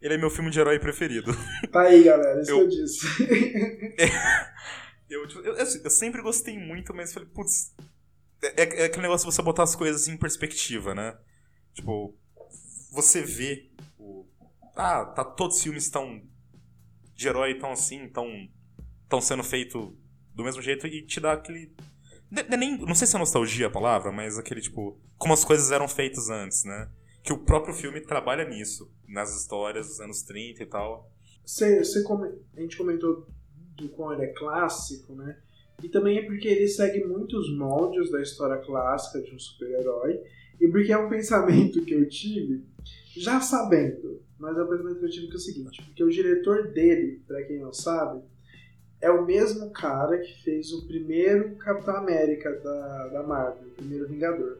Ele 0.00 0.14
é 0.14 0.18
meu 0.18 0.30
filme 0.30 0.50
de 0.50 0.58
herói 0.58 0.78
preferido. 0.78 1.30
Tá 1.70 1.82
aí, 1.82 2.02
galera, 2.04 2.40
isso 2.40 2.50
Eu- 2.50 2.56
que 2.58 2.62
eu 2.64 2.68
disse. 2.68 3.06
Eu, 5.08 5.26
tipo, 5.26 5.40
eu, 5.40 5.60
assim, 5.60 5.80
eu 5.82 5.90
sempre 5.90 6.22
gostei 6.22 6.56
muito, 6.56 6.94
mas 6.94 7.12
falei, 7.12 7.28
putz. 7.28 7.74
É, 8.42 8.82
é 8.82 8.84
aquele 8.84 9.02
negócio 9.02 9.28
de 9.28 9.34
você 9.34 9.42
botar 9.42 9.64
as 9.64 9.74
coisas 9.74 10.06
em 10.06 10.16
perspectiva, 10.16 10.94
né? 10.94 11.18
Tipo, 11.74 12.16
você 12.92 13.22
vê. 13.22 13.69
Ah, 14.82 15.04
tá, 15.04 15.22
todos 15.22 15.58
os 15.58 15.62
filmes 15.62 15.84
estão. 15.84 16.22
de 17.14 17.28
herói 17.28 17.52
estão 17.52 17.70
assim, 17.70 18.04
estão. 18.04 18.26
estão 19.02 19.20
sendo 19.20 19.44
feitos 19.44 19.92
do 20.34 20.42
mesmo 20.42 20.62
jeito 20.62 20.86
e 20.86 21.04
te 21.04 21.20
dá 21.20 21.32
aquele. 21.32 21.70
É 22.34 22.56
nem, 22.56 22.78
não 22.78 22.94
sei 22.94 23.06
se 23.06 23.14
é 23.14 23.18
nostalgia 23.18 23.66
a 23.66 23.70
palavra, 23.70 24.10
mas 24.10 24.38
aquele 24.38 24.62
tipo. 24.62 24.98
Como 25.18 25.34
as 25.34 25.44
coisas 25.44 25.70
eram 25.70 25.86
feitas 25.86 26.30
antes, 26.30 26.64
né? 26.64 26.90
Que 27.22 27.30
o 27.30 27.44
próprio 27.44 27.74
filme 27.74 28.00
trabalha 28.00 28.48
nisso, 28.48 28.90
nas 29.06 29.38
histórias 29.38 29.88
dos 29.88 30.00
anos 30.00 30.22
30 30.22 30.62
e 30.62 30.66
tal. 30.66 31.12
Come, 32.06 32.28
a 32.56 32.60
gente 32.62 32.78
comentou 32.78 33.26
do 33.76 33.88
quão 33.90 34.14
ele 34.14 34.22
é 34.22 34.32
clássico, 34.32 35.14
né? 35.14 35.38
E 35.82 35.90
também 35.90 36.18
é 36.18 36.22
porque 36.22 36.48
ele 36.48 36.68
segue 36.68 37.04
muitos 37.04 37.54
moldes 37.54 38.10
da 38.10 38.22
história 38.22 38.56
clássica 38.64 39.20
de 39.20 39.34
um 39.34 39.38
super-herói. 39.38 40.18
E 40.58 40.68
porque 40.68 40.90
é 40.90 40.96
um 40.96 41.08
pensamento 41.10 41.84
que 41.84 41.92
eu 41.92 42.08
tive, 42.08 42.64
já 43.14 43.42
sabendo, 43.42 44.22
mas 44.40 44.56
é 44.56 44.62
um 44.62 44.66
pensamento 44.66 44.98
que 44.98 45.04
eu 45.04 45.10
tive 45.10 45.26
que 45.26 45.34
é 45.34 45.36
o 45.36 45.40
seguinte: 45.40 45.82
porque 45.82 46.02
o 46.02 46.10
diretor 46.10 46.68
dele, 46.68 47.22
para 47.28 47.42
quem 47.44 47.60
não 47.60 47.72
sabe, 47.72 48.22
é 49.00 49.10
o 49.10 49.24
mesmo 49.24 49.70
cara 49.70 50.18
que 50.18 50.42
fez 50.42 50.72
o 50.72 50.86
primeiro 50.86 51.56
Capitão 51.56 51.96
América 51.96 52.50
da, 52.58 53.08
da 53.08 53.22
Marvel, 53.22 53.68
o 53.68 53.74
primeiro 53.76 54.08
Vingador. 54.08 54.58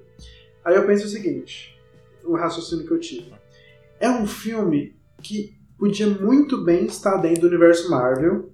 Aí 0.65 0.77
eu 0.77 0.87
penso 0.87 1.07
o 1.07 1.09
seguinte: 1.09 1.77
o 2.25 2.37
raciocínio 2.37 2.87
que 2.87 2.93
eu 2.93 3.01
tive. 3.01 3.33
É 3.99 4.09
um 4.09 4.27
filme 4.27 4.95
que 5.23 5.59
podia 5.79 6.07
muito 6.07 6.63
bem 6.63 6.87
estar 6.87 7.17
dentro 7.17 7.43
do 7.43 7.49
universo 7.49 7.91
Marvel, 7.91 8.53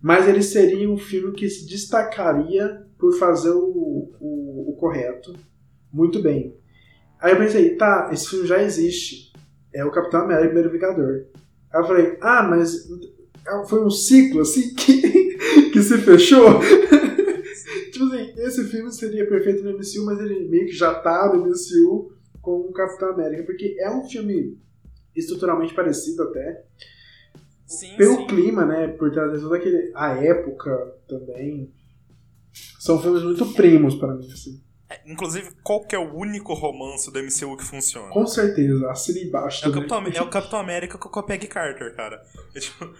mas 0.00 0.28
ele 0.28 0.42
seria 0.42 0.90
um 0.90 0.98
filme 0.98 1.32
que 1.32 1.48
se 1.48 1.66
destacaria 1.66 2.86
por 2.98 3.14
fazer 3.18 3.50
o, 3.50 4.14
o, 4.20 4.70
o 4.70 4.76
correto 4.78 5.34
muito 5.92 6.22
bem. 6.22 6.54
Aí 7.18 7.32
eu 7.32 7.38
pensei, 7.38 7.76
tá, 7.76 8.10
esse 8.12 8.28
filme 8.28 8.46
já 8.46 8.62
existe. 8.62 9.25
É 9.76 9.84
o 9.84 9.90
Capitão 9.90 10.22
América 10.22 10.46
Primeiro 10.46 10.70
Vingador. 10.70 11.26
Aí 11.70 11.80
eu 11.80 11.86
falei, 11.86 12.18
ah, 12.22 12.42
mas 12.42 12.88
foi 13.68 13.84
um 13.84 13.90
ciclo 13.90 14.40
assim 14.40 14.72
que, 14.74 15.70
que 15.70 15.82
se 15.82 15.98
fechou. 15.98 16.60
tipo 17.92 18.04
assim, 18.06 18.32
esse 18.38 18.64
filme 18.64 18.90
seria 18.90 19.28
perfeito 19.28 19.62
no 19.62 19.72
MCU, 19.72 20.06
mas 20.06 20.18
ele 20.18 20.48
meio 20.48 20.66
que 20.66 20.72
já 20.72 20.94
tá 20.94 21.30
no 21.34 21.46
MCU 21.46 22.10
com 22.40 22.60
o 22.60 22.72
Capitão 22.72 23.10
América, 23.10 23.42
porque 23.42 23.76
é 23.78 23.90
um 23.90 24.08
filme 24.08 24.58
estruturalmente 25.14 25.74
parecido 25.74 26.22
até. 26.22 26.64
Sim, 27.66 27.96
Pelo 27.96 28.16
sim. 28.16 28.26
clima, 28.28 28.64
né? 28.64 28.88
Por 28.88 29.10
trazer 29.10 29.40
toda 29.40 29.56
aquele, 29.56 29.92
a 29.94 30.12
época 30.12 30.94
também. 31.06 31.70
São 32.78 33.02
filmes 33.02 33.22
muito 33.22 33.52
primos 33.52 33.96
para 33.96 34.14
mim, 34.14 34.30
assim. 34.32 34.62
É, 34.88 35.00
inclusive, 35.04 35.50
qual 35.64 35.84
que 35.84 35.96
é 35.96 35.98
o 35.98 36.14
único 36.14 36.54
romance 36.54 37.10
do 37.10 37.18
MCU 37.20 37.56
que 37.56 37.64
funciona? 37.64 38.08
Com 38.12 38.26
certeza, 38.26 38.88
assina 38.90 39.18
embaixo 39.18 39.64
É 39.64 39.68
o. 39.68 39.72
Capitão, 39.72 40.06
é 40.06 40.22
o 40.22 40.30
Capitão 40.30 40.58
América 40.60 40.96
com 40.96 41.18
a 41.18 41.22
Peggy 41.24 41.48
Carter, 41.48 41.94
cara. 41.96 42.22
É, 42.54 42.60
tipo, 42.60 42.94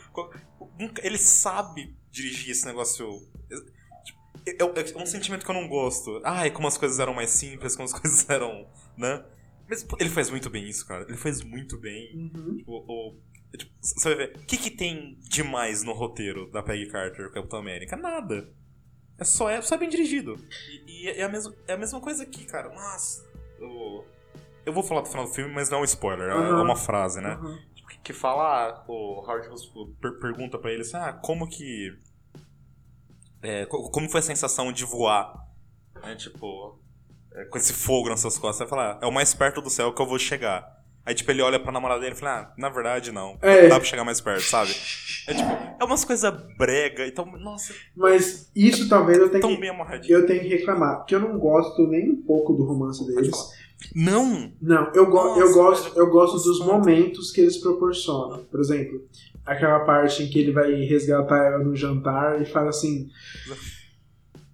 ele 1.03 1.19
sabe 1.19 1.97
dirigir 2.11 2.51
esse 2.51 2.67
negócio. 2.67 3.07
É, 4.47 4.51
é- 4.63 4.99
um 5.01 5.07
sentimento 5.07 5.45
que 5.45 5.51
eu 5.51 5.55
não 5.55 5.69
gosto. 5.69 6.21
Ai, 6.25 6.51
como 6.51 6.67
as 6.69 6.77
coisas 6.77 6.99
eram 6.99 7.15
mais 7.15 7.31
simples, 7.31 7.77
como 7.77 7.85
as 7.87 7.93
coisas 7.99 8.29
eram. 8.29 8.67
né? 8.97 9.25
Mas 9.69 9.83
pô, 9.83 9.97
ele 10.01 10.11
faz 10.11 10.31
muito 10.31 10.49
bem 10.51 10.69
isso, 10.69 10.87
cara. 10.87 11.05
Ele 11.09 11.17
faz 11.17 11.43
muito 11.43 11.79
bem. 11.79 12.17
Uhum. 12.35 12.57
Tipo, 12.59 12.73
o- 12.73 13.17
é, 13.53 13.57
tipo, 13.59 13.73
você 13.81 14.09
vai 14.15 14.27
ver. 14.27 14.37
O 14.37 14.45
que, 14.45 14.57
que 14.57 14.71
tem 14.71 15.17
demais 15.23 15.83
no 15.85 15.93
roteiro 15.93 16.51
da 16.51 16.63
Peggy 16.63 16.87
Carter, 16.91 17.31
Capitão 17.31 17.59
América? 17.61 17.97
Nada. 17.97 18.49
É 19.19 19.25
só, 19.25 19.49
é 19.49 19.61
só 19.63 19.77
bem 19.77 19.89
dirigido. 19.89 20.37
E, 20.87 21.05
e 21.05 21.09
é, 21.09 21.23
a 21.23 21.29
mesma, 21.29 21.55
é 21.67 21.73
a 21.73 21.79
mesma 21.79 22.01
coisa 22.01 22.23
aqui, 22.23 22.45
cara. 22.45 22.69
Nossa. 22.69 23.25
Eu, 23.59 24.05
eu 24.67 24.73
vou 24.73 24.83
falar 24.83 25.01
do 25.03 25.09
final 25.09 25.25
do 25.27 25.33
filme, 25.33 25.53
mas 25.55 25.71
não 25.71 25.79
é 25.79 25.81
um 25.81 25.85
spoiler. 25.85 26.29
É 26.29 26.33
Aham. 26.33 26.63
uma 26.63 26.77
frase, 26.77 27.21
né? 27.21 27.35
Uhum. 27.37 27.59
Que- 27.89 27.99
Que 27.99 28.13
fala. 28.13 28.69
ah, 28.69 28.85
o 28.89 29.21
Howard 29.27 29.49
per- 30.01 30.19
pergunta 30.21 30.59
pra 30.59 30.71
ele 30.71 30.83
assim: 30.83 30.97
ah, 30.97 31.13
como 31.13 31.49
que. 31.49 31.97
é, 33.43 33.65
co- 33.67 33.91
como 33.91 34.09
foi 34.09 34.21
a 34.21 34.23
sensação 34.23 34.73
de 34.73 34.85
voar? 34.85 35.35
Né, 36.03 36.15
tipo. 36.17 36.79
é, 37.33 37.45
com 37.47 37.57
esse 37.59 37.73
fogo 37.73 38.09
nas 38.09 38.21
suas 38.21 38.37
costas. 38.39 38.61
Ele 38.63 38.71
fala: 38.71 38.93
ah, 38.95 38.99
é 39.03 39.07
o 39.07 39.13
mais 39.13 39.33
perto 39.35 39.61
do 39.63 39.71
céu 39.71 39.93
que 39.95 40.03
eu 40.03 40.07
vou 40.07 40.19
chegar. 40.19 40.76
Aí, 41.07 41.15
tipo, 41.15 41.31
ele 41.31 41.41
olha 41.41 41.61
pra 41.61 41.71
namorada 41.71 42.01
dele 42.01 42.17
e 42.17 42.19
fala: 42.19 42.41
ah, 42.41 42.53
na 42.59 42.69
verdade, 42.69 43.13
não. 43.13 43.39
É. 43.41 43.63
Não 43.63 43.69
dá 43.69 43.77
pra 43.77 43.85
chegar 43.85 44.03
mais 44.05 44.21
perto, 44.21 44.43
sabe? 44.43 44.73
É 45.29 45.35
tipo, 45.35 45.49
é 45.81 45.85
umas 45.85 46.05
coisas 46.05 46.35
brega. 46.59 47.07
Então, 47.07 47.25
nossa, 47.39 47.73
Mas 47.95 48.51
isso 48.57 48.89
talvez 48.89 49.19
eu 49.19 49.29
tenha 49.29 49.41
tão 49.41 49.55
que, 49.55 49.61
bem 49.61 49.71
amarradinho. 49.71 50.13
eu 50.13 50.27
tenho 50.27 50.41
que 50.41 50.49
reclamar, 50.49 50.97
porque 50.99 51.15
eu 51.15 51.21
não 51.21 51.39
gosto 51.39 51.87
nem 51.87 52.11
um 52.11 52.23
pouco 52.23 52.53
do 52.53 52.65
romance 52.65 53.07
deles. 53.07 53.37
Não! 53.95 54.53
Não, 54.61 54.91
eu, 54.95 55.07
go 55.07 55.17
Nossa, 55.17 55.41
eu 55.41 55.53
gosto, 55.53 55.99
eu 55.99 56.11
gosto 56.11 56.43
dos 56.43 56.59
momentos 56.61 57.31
que 57.31 57.41
eles 57.41 57.59
proporcionam. 57.59 58.43
Por 58.45 58.59
exemplo, 58.59 59.07
aquela 59.45 59.81
parte 59.81 60.25
em 60.25 60.29
que 60.29 60.41
ele 60.41 60.51
vai 60.51 60.73
resgatar 60.73 61.37
ela 61.45 61.59
no 61.59 61.77
jantar 61.77 62.43
e 62.43 62.47
fala 62.47 62.71
assim: 62.71 63.09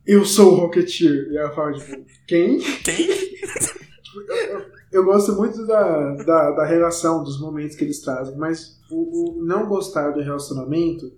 Eu 0.06 0.24
sou 0.26 0.52
o 0.52 0.56
Rocketeer. 0.56 1.28
E 1.30 1.36
ela 1.38 1.50
fala, 1.54 1.72
tipo, 1.72 2.04
quem? 2.26 2.58
Quem? 2.58 3.08
Eu, 4.92 5.04
gosto 5.04 5.34
muito 5.34 5.66
da, 5.66 6.14
da, 6.16 6.50
da 6.50 6.64
relação, 6.64 7.24
dos 7.24 7.40
momentos 7.40 7.76
que 7.76 7.84
eles 7.84 8.00
trazem, 8.00 8.36
mas 8.36 8.78
o, 8.90 9.40
o 9.40 9.44
não 9.44 9.66
gostar 9.66 10.10
do 10.10 10.20
relacionamento 10.20 11.10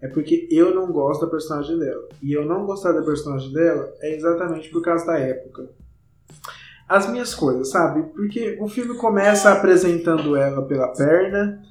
é 0.00 0.08
porque 0.08 0.48
eu 0.50 0.74
não 0.74 0.90
gosto 0.90 1.24
da 1.24 1.30
personagem 1.30 1.78
dela. 1.78 2.08
E 2.20 2.32
eu 2.32 2.44
não 2.44 2.66
gostar 2.66 2.92
da 2.92 3.02
personagem 3.02 3.52
dela 3.52 3.92
é 4.00 4.16
exatamente 4.16 4.68
por 4.70 4.82
causa 4.82 5.06
da 5.06 5.18
época. 5.18 5.70
As 6.88 7.08
minhas 7.08 7.34
coisas, 7.34 7.70
sabe? 7.70 8.02
Porque 8.12 8.58
o 8.60 8.68
filme 8.68 8.96
começa 8.98 9.52
apresentando 9.52 10.36
ela 10.36 10.66
pela 10.66 10.88
perna, 10.88 11.62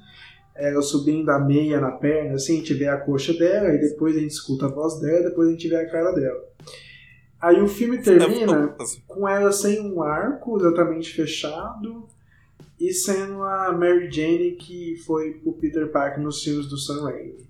ela 0.54 0.80
subindo 0.80 1.28
a 1.30 1.38
meia 1.38 1.80
na 1.80 1.92
perna, 1.92 2.34
assim, 2.34 2.54
a 2.54 2.56
gente 2.56 2.74
vê 2.74 2.88
a 2.88 2.96
coxa 2.96 3.34
dela, 3.34 3.68
e 3.68 3.78
depois 3.78 4.16
a 4.16 4.20
gente 4.20 4.32
escuta 4.32 4.66
a 4.66 4.70
voz 4.70 5.00
dela, 5.00 5.28
depois 5.28 5.48
a 5.48 5.52
gente 5.52 5.68
vê 5.68 5.76
a 5.76 5.90
cara 5.90 6.12
dela. 6.12 6.40
Aí 7.42 7.60
o 7.60 7.66
filme 7.66 8.00
termina 8.00 8.76
com 9.06 9.28
ela 9.28 9.50
sem 9.52 9.80
um 9.80 10.00
arco 10.02 10.56
exatamente 10.58 11.12
fechado 11.12 12.06
e 12.78 12.92
sendo 12.92 13.42
a 13.42 13.72
Mary 13.72 14.08
Jane 14.10 14.52
que 14.52 14.94
foi 15.04 15.34
pro 15.34 15.52
Peter 15.54 15.90
Parker 15.90 16.22
nos 16.22 16.42
filmes 16.42 16.66
do 16.68 16.78
Sam 16.78 17.02
Raimi. 17.02 17.46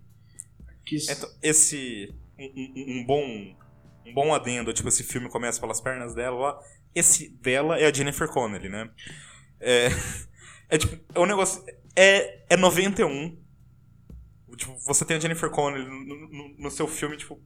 Que 0.86 0.96
Então, 1.10 1.28
esse. 1.42 2.12
Um, 2.38 2.44
um- 2.44 3.00
um 3.00 3.06
bom. 3.06 3.56
Um 4.04 4.14
bom 4.14 4.34
adendo, 4.34 4.72
tipo, 4.72 4.88
esse 4.88 5.04
filme 5.04 5.28
começa 5.28 5.60
pelas 5.60 5.80
pernas 5.80 6.14
dela 6.14 6.36
lá. 6.38 6.58
Esse 6.94 7.28
dela 7.40 7.78
é 7.78 7.86
a 7.86 7.92
Jennifer 7.92 8.28
Connelly, 8.28 8.68
né? 8.68 8.90
É. 9.60 9.88
É 10.70 10.78
tipo. 10.78 10.98
É 11.14 11.20
um 11.20 11.26
negócio. 11.26 11.62
É, 11.94 12.44
é 12.48 12.56
91. 12.56 13.36
Tipo, 14.56 14.74
você 14.86 15.04
tem 15.04 15.18
a 15.18 15.20
Jennifer 15.20 15.50
Connelly 15.50 15.84
no, 15.84 16.28
no- 16.30 16.54
no 16.58 16.70
seu 16.70 16.88
filme, 16.88 17.14
tipo. 17.18 17.38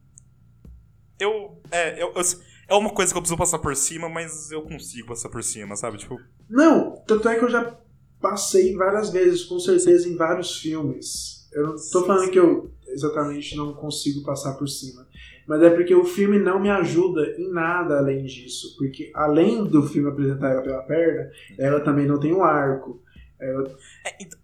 Eu. 1.19 1.61
É, 1.71 2.01
eu, 2.01 2.13
eu- 2.15 2.47
é 2.69 2.75
uma 2.75 2.89
coisa 2.89 3.11
que 3.13 3.17
eu 3.17 3.21
preciso 3.21 3.37
passar 3.37 3.59
por 3.59 3.75
cima, 3.75 4.09
mas 4.09 4.51
eu 4.51 4.61
consigo 4.63 5.07
passar 5.07 5.29
por 5.29 5.41
cima, 5.43 5.75
sabe? 5.75 5.97
Tipo. 5.97 6.19
Não, 6.49 6.97
tanto 7.07 7.27
é 7.29 7.37
que 7.39 7.45
eu 7.45 7.49
já 7.49 7.77
passei 8.19 8.75
várias 8.75 9.09
vezes, 9.09 9.43
com 9.45 9.59
certeza, 9.59 10.07
em 10.07 10.15
vários 10.17 10.57
filmes. 10.59 11.47
Eu 11.53 11.67
não 11.67 11.75
tô 11.91 12.05
falando 12.05 12.29
que 12.29 12.37
eu 12.39 12.71
exatamente 12.87 13.55
não 13.55 13.73
consigo 13.73 14.21
passar 14.23 14.53
por 14.55 14.67
cima. 14.67 15.07
Mas 15.47 15.61
é 15.63 15.69
porque 15.69 15.95
o 15.95 16.03
filme 16.03 16.37
não 16.37 16.59
me 16.59 16.69
ajuda 16.69 17.21
em 17.37 17.49
nada 17.53 17.99
além 17.99 18.25
disso. 18.25 18.75
Porque 18.77 19.09
além 19.15 19.63
do 19.63 19.81
filme 19.83 20.09
apresentar 20.09 20.49
ela 20.51 20.61
pela 20.61 20.83
perna, 20.83 21.31
ela 21.57 21.79
também 21.79 22.05
não 22.05 22.19
tem 22.19 22.33
um 22.33 22.43
arco. 22.43 23.01
Ela- 23.39 23.73
É, 24.05 24.15
então, 24.19 24.37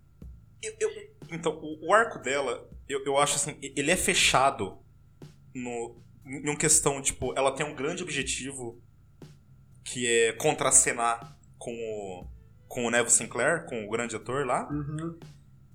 eu- 0.62 0.74
eu- 0.80 0.92
então, 1.30 1.60
o, 1.62 1.88
o 1.90 1.94
arco 1.94 2.20
dela, 2.20 2.70
eu, 2.88 3.04
eu 3.06 3.18
acho 3.18 3.36
assim, 3.36 3.58
ele 3.62 3.92
é 3.92 3.98
fechado 3.98 4.78
no, 5.54 5.98
em 6.26 6.50
uma 6.50 6.58
questão, 6.58 7.02
tipo, 7.02 7.34
ela 7.38 7.52
tem 7.52 7.66
um 7.66 7.76
grande 7.76 8.04
objetivo 8.04 8.82
que 9.84 10.08
é 10.08 10.34
contracenar 10.34 11.38
com 11.58 11.74
o, 11.74 12.28
com 12.68 12.86
o 12.86 12.92
Neville 12.92 13.12
Sinclair, 13.12 13.66
com 13.66 13.86
o 13.86 13.90
grande 13.90 14.16
ator 14.16 14.46
lá, 14.46 14.70
Uhum, 14.70 15.18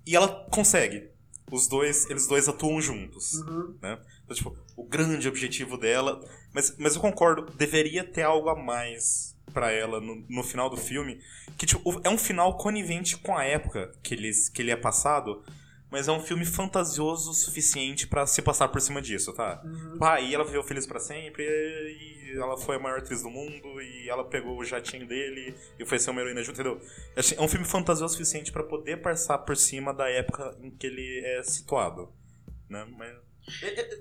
e 0.05 0.15
ela 0.15 0.27
consegue. 0.49 1.09
Os 1.51 1.67
dois, 1.67 2.09
eles 2.09 2.27
dois 2.27 2.47
atuam 2.47 2.79
juntos, 2.79 3.33
uhum. 3.33 3.75
né? 3.81 3.99
Então, 4.23 4.35
tipo, 4.35 4.57
o 4.75 4.83
grande 4.83 5.27
objetivo 5.27 5.77
dela, 5.77 6.19
mas, 6.53 6.75
mas 6.77 6.95
eu 6.95 7.01
concordo, 7.01 7.51
deveria 7.53 8.03
ter 8.03 8.21
algo 8.21 8.49
a 8.49 8.55
mais 8.55 9.35
pra 9.51 9.71
ela 9.71 9.99
no, 9.99 10.23
no 10.29 10.43
final 10.43 10.69
do 10.69 10.77
filme, 10.77 11.19
que 11.57 11.65
tipo, 11.65 12.01
é 12.03 12.09
um 12.09 12.17
final 12.17 12.55
conivente 12.57 13.17
com 13.17 13.35
a 13.35 13.43
época 13.43 13.91
que, 14.03 14.13
eles, 14.13 14.47
que 14.47 14.61
ele 14.61 14.69
é 14.69 14.75
passado, 14.75 15.43
mas 15.91 16.07
é 16.07 16.11
um 16.11 16.19
filme 16.19 16.45
fantasioso 16.45 17.31
o 17.31 17.33
suficiente 17.33 18.07
pra 18.07 18.25
se 18.25 18.41
passar 18.41 18.67
por 18.67 18.79
cima 18.81 19.01
disso, 19.01 19.33
tá? 19.33 19.61
Uhum. 19.63 19.97
Ah, 20.01 20.19
e 20.21 20.33
ela 20.33 20.43
viveu 20.45 20.63
feliz 20.63 20.85
pra 20.85 20.99
sempre, 20.99 21.43
e 21.43 22.37
ela 22.37 22.57
foi 22.57 22.75
a 22.75 22.79
maior 22.79 22.99
atriz 22.99 23.23
do 23.23 23.29
mundo, 23.29 23.81
e 23.81 24.07
ela 24.09 24.23
pegou 24.23 24.57
o 24.57 24.63
jatinho 24.63 25.07
dele 25.07 25.55
e 25.79 25.85
foi 25.85 25.97
ser 25.99 26.11
uma 26.11 26.21
heroína 26.21 26.43
junto, 26.43 26.61
entendeu? 26.61 26.79
É 27.37 27.41
um 27.41 27.47
filme 27.47 27.65
fantasioso 27.65 28.13
o 28.13 28.17
suficiente 28.17 28.51
pra 28.51 28.63
poder 28.63 29.01
passar 29.01 29.39
por 29.39 29.57
cima 29.57 29.93
da 29.93 30.07
época 30.09 30.55
em 30.61 30.69
que 30.71 30.85
ele 30.87 31.21
é 31.25 31.41
situado, 31.43 32.09
né? 32.69 32.87
Mas... 32.97 33.15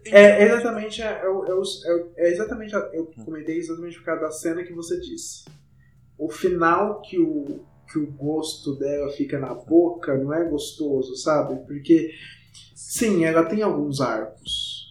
É 0.04 0.44
exatamente, 0.44 1.00
é, 1.00 1.20
é, 1.22 1.28
o- 1.28 1.44
é, 1.46 1.50
é 1.50 1.54
o- 1.94 2.12
é 2.18 2.28
exatamente, 2.30 2.76
a- 2.76 2.90
eu 2.92 3.06
comentei 3.24 3.56
exatamente 3.56 3.96
por 3.98 4.04
causa 4.04 4.20
da 4.22 4.30
cena 4.30 4.62
que 4.62 4.74
você 4.74 5.00
disse. 5.00 5.44
O 6.18 6.28
final 6.28 7.00
que 7.00 7.18
o, 7.18 7.64
que 7.90 7.98
o 7.98 8.06
gosto 8.06 8.74
dela 8.76 9.10
fica 9.10 9.38
na 9.38 9.54
boca 9.54 10.16
não 10.16 10.32
é 10.32 10.48
gostoso, 10.48 11.16
sabe? 11.16 11.56
Porque, 11.66 12.12
sim, 12.74 13.24
ela 13.24 13.44
tem 13.44 13.62
alguns 13.62 14.00
arcos. 14.00 14.86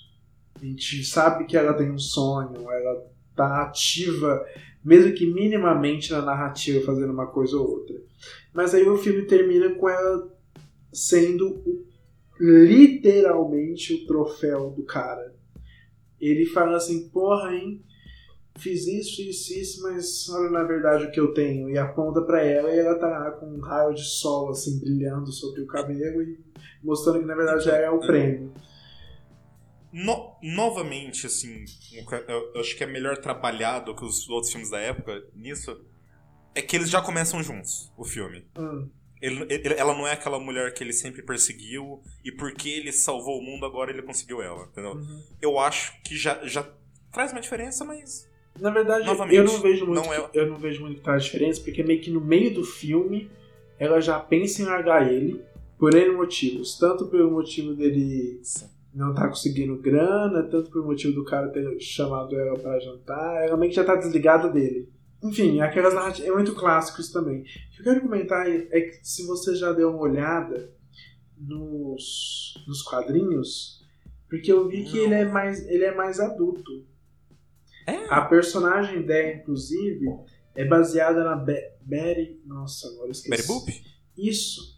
A 0.55 0.65
gente 0.65 1.03
sabe 1.05 1.45
que 1.45 1.55
ela 1.55 1.73
tem 1.73 1.91
um 1.91 1.99
sonho, 1.99 2.69
ela 2.71 3.05
tá 3.35 3.61
ativa, 3.61 4.43
mesmo 4.83 5.13
que 5.13 5.31
minimamente 5.31 6.11
na 6.11 6.21
narrativa, 6.21 6.83
fazendo 6.85 7.13
uma 7.13 7.27
coisa 7.27 7.55
ou 7.57 7.69
outra. 7.69 7.95
Mas 8.53 8.73
aí 8.73 8.87
o 8.87 8.97
filme 8.97 9.23
termina 9.23 9.69
com 9.75 9.87
ela 9.87 10.35
sendo 10.91 11.85
literalmente 12.39 13.93
o 13.93 14.05
troféu 14.07 14.71
do 14.71 14.83
cara. 14.83 15.35
Ele 16.19 16.45
fala 16.47 16.77
assim, 16.77 17.09
porra, 17.09 17.53
hein? 17.53 17.83
Fiz 18.58 18.88
isso, 18.88 19.22
isso, 19.22 19.53
isso, 19.53 19.84
mas 19.84 20.28
olha 20.30 20.49
na 20.49 20.64
verdade 20.64 21.05
o 21.05 21.12
que 21.12 21.20
eu 21.20 21.34
tenho. 21.34 21.70
E 21.70 21.78
aponta 21.78 22.22
pra 22.22 22.41
ela 22.43 22.70
e 22.74 22.80
ela 22.80 22.97
tá 22.97 23.32
com 23.32 23.45
um 23.45 23.60
raio 23.60 23.93
de 23.93 24.03
sol 24.03 24.49
assim 24.49 24.80
brilhando 24.80 25.32
sobre 25.32 25.62
o 25.62 25.68
cabelo 25.68 26.22
e 26.22 26.39
mostrando 26.84 27.20
que 27.20 27.26
na 27.26 27.36
verdade 27.36 27.66
já 27.66 27.76
é 27.78 27.89
o 27.89 27.99
prêmio. 27.99 28.51
No- 29.91 30.36
novamente, 30.43 31.26
assim, 31.26 31.64
eu, 31.93 32.05
eu 32.53 32.62
acho 32.62 32.76
que 32.76 32.84
é 32.84 32.88
melhor 32.88 33.18
trabalhado 33.18 33.95
que 33.95 34.03
os 34.03 34.28
outros 34.30 34.51
filmes 34.51 34.70
da 34.70 34.80
época 34.80 35.24
nisso. 35.34 35.80
É 36.53 36.62
que 36.62 36.76
eles 36.76 36.89
já 36.89 37.01
começam 37.01 37.41
juntos, 37.43 37.91
o 37.95 38.03
filme. 38.03 38.45
Hum. 38.58 38.89
Ele- 39.22 39.45
ele- 39.49 39.74
ela 39.76 39.93
não 39.95 40.08
é 40.08 40.14
aquela 40.14 40.39
mulher 40.39 40.74
que 40.74 40.84
ele 40.84 40.93
sempre 40.93 41.22
perseguiu 41.22 42.01
e 42.24 42.32
porque 42.32 42.68
ele 42.70 42.91
salvou 42.91 43.39
o 43.39 43.43
mundo 43.43 43.66
agora 43.66 43.91
ele 43.91 44.01
conseguiu 44.01 44.41
ela, 44.41 44.66
entendeu? 44.66 44.93
Uhum. 44.93 45.24
Eu 45.41 45.60
acho 45.60 45.99
que 46.03 46.16
já, 46.18 46.43
já 46.47 46.68
traz 47.12 47.32
uma 47.32 47.41
diferença, 47.41 47.86
mas 47.86 48.28
Na 48.60 48.70
verdade, 48.70 49.05
Novamente, 49.05 49.36
eu 49.36 49.43
não 49.43 49.60
vejo 49.62 49.86
muito, 49.86 50.03
não 50.03 50.14
é- 50.14 50.30
eu 50.34 50.47
não 50.47 50.58
vejo 50.58 50.82
muito 50.82 50.97
que 50.97 51.03
traz 51.03 51.24
diferença, 51.26 51.62
porque 51.62 51.84
meio 51.84 52.01
que 52.01 52.10
no 52.12 52.22
meio 52.22 52.53
do 52.53 52.64
filme 52.64 53.30
ela 53.80 53.99
já 54.01 54.20
pensa 54.20 54.62
em 54.62 54.66
largar 54.66 55.12
ele 55.12 55.41
por 55.78 55.93
N 55.93 56.14
motivos, 56.16 56.78
tanto 56.78 57.08
pelo 57.08 57.30
motivo 57.32 57.74
dele 57.76 58.41
não 58.93 59.14
tá 59.14 59.28
conseguindo 59.28 59.78
grana, 59.78 60.41
tanto 60.43 60.72
pelo 60.72 60.86
motivo 60.86 61.14
do 61.14 61.24
cara 61.24 61.49
ter 61.49 61.80
chamado 61.80 62.36
ela 62.36 62.58
pra 62.58 62.80
jantar, 62.80 63.45
ela 63.47 63.55
meio 63.55 63.70
que 63.70 63.76
já 63.76 63.84
tá 63.84 63.95
desligada 63.95 64.49
dele. 64.49 64.89
Enfim, 65.24 65.62
aquelas 65.62 65.93
narrativas 65.93 66.30
é 66.30 66.34
muito 66.34 66.55
clássico 66.55 66.99
isso 67.01 67.14
também. 67.14 67.41
O 67.41 67.43
que 67.43 67.80
eu 67.82 67.84
quero 67.84 68.01
comentar 68.01 68.47
é 68.49 68.68
é 68.72 68.82
que 68.82 68.99
se 69.03 69.26
você 69.28 69.55
já 69.55 69.72
deu 69.72 69.89
uma 69.91 69.99
olhada 70.01 70.72
nos, 71.38 72.53
nos 72.68 72.82
quadrinhos, 72.82 73.84
porque 74.30 74.51
eu 74.51 74.68
vi 74.68 74.84
que 74.84 74.97
ele 74.97 75.14
é 75.14 75.26
mais 75.26 75.66
ele 75.68 75.84
é 75.84 75.93
mais 75.93 76.20
adulto. 76.20 76.86
A 78.09 78.21
personagem 78.21 79.03
dela, 79.05 79.33
inclusive, 79.35 80.05
é 80.55 80.65
baseada 80.65 81.23
na 81.23 81.35
Be 81.35 81.55
Betty. 81.81 82.41
Nossa, 82.45 82.88
agora 82.88 83.07
eu 83.07 83.11
esqueci. 83.11 83.29
Betty 83.29 83.47
Boop? 83.47 83.83
Isso. 84.17 84.77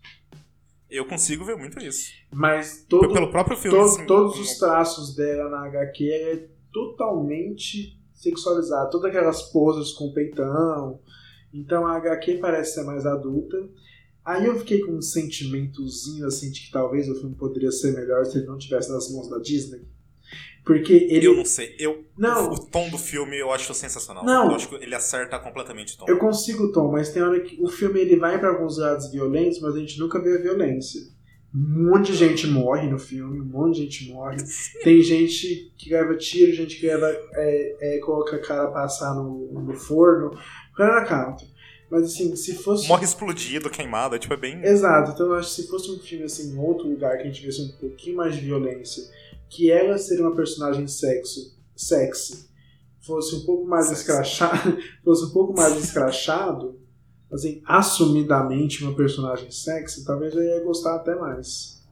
eu 0.90 1.06
consigo 1.08 1.46
ver 1.46 1.56
muito 1.56 1.80
isso. 1.80 2.12
Mas 2.34 2.84
todo, 2.90 3.14
Pelo 3.14 3.30
próprio 3.32 3.56
filme, 3.58 3.78
to- 3.78 3.84
assim, 3.86 4.06
todos 4.08 4.32
como- 4.34 4.44
os 4.44 4.58
traços 4.58 5.16
dela 5.16 5.50
na 5.50 5.66
HQ 5.68 6.04
é 6.12 6.50
totalmente 6.74 8.00
sexualizado. 8.14 8.90
Todas 8.90 9.10
aquelas 9.10 9.42
poses 9.52 9.92
com 9.94 10.12
peitão. 10.12 11.00
Então 11.54 11.86
a 11.86 11.96
HQ 11.96 12.36
parece 12.40 12.74
ser 12.76 12.84
mais 12.84 13.06
adulta. 13.06 13.58
Aí 14.26 14.46
eu 14.46 14.60
fiquei 14.60 14.82
com 14.82 14.94
um 14.94 15.02
sentimentozinho 15.02 16.26
assim 16.28 16.52
de 16.52 16.62
que 16.66 16.72
talvez 16.72 17.08
o 17.10 17.16
filme 17.16 17.36
poderia 17.36 17.72
ser 17.72 17.94
melhor 17.94 18.26
se 18.26 18.38
ele 18.38 18.48
não 18.48 18.58
tivesse 18.58 18.92
nas 18.92 19.12
mãos 19.12 19.30
da 19.30 19.40
Disney. 19.40 19.82
Porque 20.70 20.94
ele. 20.94 21.26
Eu 21.26 21.36
não 21.36 21.46
sei. 21.46 21.76
Eu, 21.80 22.06
Não. 22.16 22.52
O, 22.52 22.54
o 22.54 22.66
tom 22.68 22.90
do 22.90 22.98
filme 23.00 23.36
eu 23.40 23.52
acho 23.52 23.74
sensacional. 23.74 24.24
Não. 24.24 24.52
Eu 24.52 24.56
acho 24.56 24.70
que 24.70 24.76
ele 24.76 24.94
acerta 24.94 25.40
completamente 25.40 25.96
o 25.96 25.98
tom. 25.98 26.06
Eu 26.08 26.20
consigo, 26.20 26.72
Tom, 26.72 26.92
mas 26.92 27.10
tem 27.10 27.24
hora 27.24 27.40
que 27.40 27.60
o 27.60 27.68
filme 27.68 28.00
ele 28.00 28.18
vai 28.18 28.38
pra 28.38 28.50
alguns 28.50 28.78
lados 28.78 29.12
violentos, 29.12 29.60
mas 29.60 29.74
a 29.76 29.80
gente 29.80 30.00
nunca 30.00 30.22
vê 30.22 30.38
a 30.38 30.40
violência. 30.40 31.02
Um 31.56 31.90
monte 31.90 32.12
de 32.12 32.20
gente 32.20 32.46
morre 32.46 32.88
no 32.88 33.00
filme, 33.00 33.42
um 33.42 33.46
monte 33.46 33.78
de 33.78 33.86
gente 33.86 34.14
morre. 34.14 34.38
Tem 34.84 35.02
gente 35.02 35.74
que 35.76 35.90
leva 35.90 36.16
tiro, 36.16 36.54
gente 36.54 36.80
que 36.80 36.86
leva, 36.86 37.08
é, 37.08 37.96
é, 37.96 38.00
coloca 38.02 38.36
a 38.36 38.40
cara 38.40 38.68
pra 38.68 38.84
assar 38.84 39.16
no, 39.16 39.52
no 39.52 39.74
forno. 39.74 40.28
O 40.72 40.76
cara 40.76 41.04
canto. 41.04 41.44
Mas 41.90 42.04
assim, 42.04 42.36
se 42.36 42.54
fosse. 42.54 42.88
Morre 42.88 43.06
explodido, 43.06 43.72
queimado, 43.72 44.16
é 44.16 44.20
tipo, 44.20 44.36
é 44.36 44.38
bem. 44.38 44.64
Exato, 44.64 45.14
então 45.14 45.26
eu 45.26 45.34
acho 45.34 45.50
que 45.56 45.64
se 45.64 45.68
fosse 45.68 45.90
um 45.90 45.98
filme 45.98 46.26
assim, 46.26 46.54
em 46.54 46.60
outro 46.60 46.88
lugar 46.88 47.18
que 47.18 47.24
a 47.24 47.26
gente 47.26 47.44
visse 47.44 47.60
um 47.60 47.72
pouquinho 47.80 48.18
mais 48.18 48.36
de 48.36 48.42
violência, 48.42 49.04
que 49.50 49.72
ela 49.72 49.98
ser 49.98 50.22
uma 50.22 50.36
personagem 50.36 50.88
sexo, 50.88 51.58
sexy, 51.76 52.48
fosse 53.02 53.36
um 53.36 53.46
pouco 53.46 53.68
mais 53.68 53.88
Sexy. 53.88 54.02
escrachado, 54.02 54.78
fosse 55.04 55.26
um 55.26 55.30
pouco 55.32 55.54
mais 55.58 55.76
escrachado, 55.84 56.80
assim, 57.32 57.62
assumidamente 57.66 58.84
uma 58.84 58.96
personagem 58.96 59.50
sexy, 59.52 60.06
talvez 60.06 60.34
eu 60.36 60.44
ia 60.44 60.64
gostar 60.64 60.96
até 60.96 61.16
mais. 61.16 61.84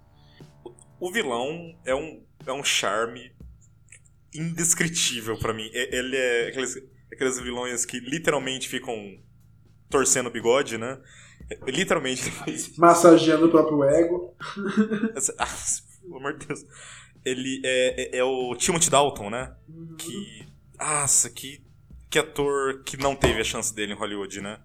O 1.00 1.12
vilão 1.12 1.76
é 1.86 1.94
um, 1.96 2.24
é 2.46 2.52
um 2.52 2.64
charme 2.64 3.32
indescritível 4.34 5.38
pra 5.38 5.54
mim. 5.54 5.70
E- 5.74 5.96
Ele 5.96 6.16
é 6.16 6.48
aqueles, 6.50 6.76
aqueles 7.12 7.40
vilões 7.40 7.86
que 7.86 8.00
literalmente 8.00 8.68
ficam 8.68 8.96
torcendo 9.90 10.28
o 10.28 10.32
bigode, 10.32 10.78
né? 10.78 11.00
Literalmente 11.68 12.24
ele 12.24 12.32
faz 12.32 12.62
isso. 12.68 12.82
Massageando 12.82 13.46
o 13.46 13.50
próprio 13.52 13.84
ego. 13.84 14.36
Essa- 15.16 15.36
ah, 15.40 15.48
pelo 16.02 16.18
amor 16.18 16.38
de 16.38 16.46
Deus. 16.48 16.66
Ele 17.28 17.62
é, 17.66 18.18
é, 18.18 18.20
é 18.20 18.24
o 18.24 18.56
Timothy 18.56 18.90
Dalton, 18.90 19.30
né? 19.30 19.54
Que. 19.98 20.46
Nossa, 20.80 21.30
que, 21.30 21.62
que 22.10 22.20
ator 22.20 22.84
que 22.84 22.98
não 22.98 23.16
teve 23.16 23.42
a 23.42 23.44
chance 23.44 23.74
dele 23.74 23.94
em 23.94 23.96
Hollywood, 23.96 24.42
né? 24.42 24.60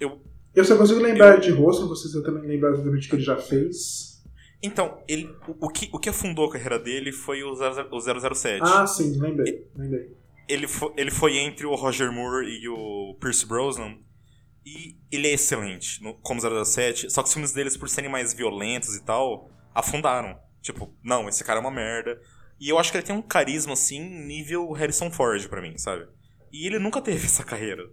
Eu, 0.00 0.22
Eu 0.54 0.64
só 0.64 0.76
consigo 0.76 1.00
lembrar 1.00 1.36
de 1.38 1.50
rosto, 1.50 1.92
eu 2.16 2.22
também 2.22 2.46
lembro 2.48 2.68
exatamente 2.72 3.06
o 3.06 3.10
que 3.10 3.16
ele 3.16 3.22
já 3.22 3.36
fez. 3.36 4.22
então, 4.62 5.02
ele, 5.08 5.28
o, 5.48 5.66
o 5.66 5.68
que, 5.68 5.88
o 5.92 5.98
que 5.98 6.08
afundou 6.08 6.46
a 6.46 6.52
carreira 6.52 6.78
dele 6.78 7.12
foi 7.12 7.42
o, 7.42 7.54
00, 7.54 7.88
o 7.90 8.34
007. 8.34 8.60
Ah, 8.62 8.86
sim, 8.86 9.18
lembrei, 9.18 9.66
lembrei. 9.74 10.16
ele, 10.48 10.66
foi, 10.68 10.92
ele 10.96 11.10
foi 11.10 11.36
entre 11.38 11.66
o 11.66 11.74
Roger 11.74 12.12
Moore 12.12 12.46
e 12.46 12.68
o 12.68 13.16
Pierce 13.20 13.46
Brosnan. 13.46 13.98
E 14.64 14.96
ele 15.10 15.26
é 15.28 15.32
excelente 15.32 16.00
no, 16.02 16.14
como 16.14 16.40
007. 16.40 17.10
Só 17.10 17.22
que 17.22 17.26
os 17.28 17.32
filmes 17.34 17.52
deles, 17.52 17.76
por 17.76 17.88
serem 17.88 18.08
mais 18.10 18.32
violentos 18.32 18.94
e 18.94 19.02
tal, 19.04 19.50
afundaram. 19.74 20.38
Tipo, 20.62 20.96
não, 21.02 21.28
esse 21.28 21.44
cara 21.44 21.58
é 21.58 21.60
uma 21.60 21.70
merda. 21.70 22.20
E 22.58 22.68
eu 22.68 22.78
acho 22.78 22.90
que 22.90 22.96
ele 22.96 23.06
tem 23.06 23.14
um 23.14 23.20
carisma, 23.20 23.72
assim, 23.72 24.00
nível 24.00 24.70
Harrison 24.72 25.10
Ford 25.10 25.48
pra 25.48 25.60
mim, 25.60 25.76
sabe? 25.76 26.06
E 26.52 26.66
ele 26.66 26.78
nunca 26.78 27.02
teve 27.02 27.26
essa 27.26 27.44
carreira. 27.44 27.84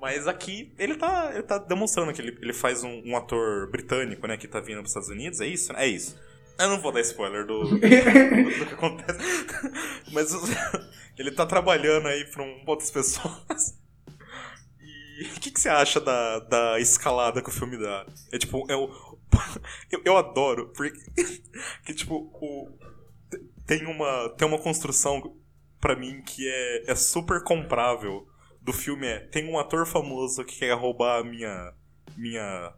Mas 0.00 0.26
aqui, 0.26 0.74
ele 0.76 0.96
tá, 0.96 1.30
ele 1.32 1.44
tá 1.44 1.56
demonstrando 1.56 2.12
que 2.12 2.20
ele, 2.20 2.36
ele 2.42 2.52
faz 2.52 2.82
um, 2.82 3.02
um 3.06 3.16
ator 3.16 3.70
britânico, 3.70 4.26
né, 4.26 4.36
que 4.36 4.48
tá 4.48 4.60
vindo 4.60 4.78
pros 4.78 4.90
Estados 4.90 5.08
Unidos. 5.08 5.40
É 5.40 5.46
isso? 5.46 5.72
É 5.74 5.86
isso. 5.86 6.18
Eu 6.58 6.68
não 6.68 6.80
vou 6.80 6.92
dar 6.92 7.00
spoiler 7.00 7.46
do, 7.46 7.62
do, 7.64 7.78
do 7.78 8.66
que 8.66 8.74
acontece. 8.74 9.18
Mas 10.12 10.32
ele 11.16 11.30
tá 11.30 11.46
trabalhando 11.46 12.06
aí 12.06 12.24
pra 12.26 12.42
um, 12.42 12.62
outras 12.66 12.90
pessoas. 12.90 13.78
E 14.80 15.24
o 15.36 15.40
que, 15.40 15.50
que 15.50 15.60
você 15.60 15.68
acha 15.68 16.00
da, 16.00 16.40
da 16.40 16.80
escalada 16.80 17.40
que 17.40 17.48
o 17.48 17.52
filme 17.52 17.76
dá? 17.76 18.04
É 18.32 18.38
tipo, 18.38 18.66
é 18.68 18.76
o, 18.76 18.90
eu, 19.90 20.02
eu 20.04 20.16
adoro, 20.16 20.72
porque 20.74 20.98
que 21.84 21.94
tipo, 21.94 22.14
o, 22.14 22.68
tem, 23.66 23.84
uma, 23.86 24.28
tem 24.36 24.46
uma 24.46 24.58
construção 24.58 25.36
pra 25.80 25.96
mim 25.96 26.22
que 26.22 26.48
é, 26.48 26.90
é 26.92 26.94
super 26.94 27.42
comprável 27.42 28.26
do 28.60 28.72
filme. 28.72 29.06
É, 29.06 29.20
tem 29.20 29.48
um 29.50 29.58
ator 29.58 29.86
famoso 29.86 30.44
que 30.44 30.58
quer 30.60 30.72
roubar 30.72 31.20
a 31.20 31.24
minha. 31.24 31.72
minha 32.16 32.72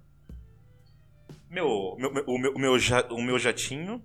meu, 1.51 1.95
meu, 1.99 2.13
meu- 2.13 2.25
o, 2.27 2.39
meu, 2.39 2.53
o, 2.55 2.59
meu 2.59 2.79
ja- 2.79 3.07
o 3.11 3.23
meu 3.23 3.39
jatinho 3.39 4.03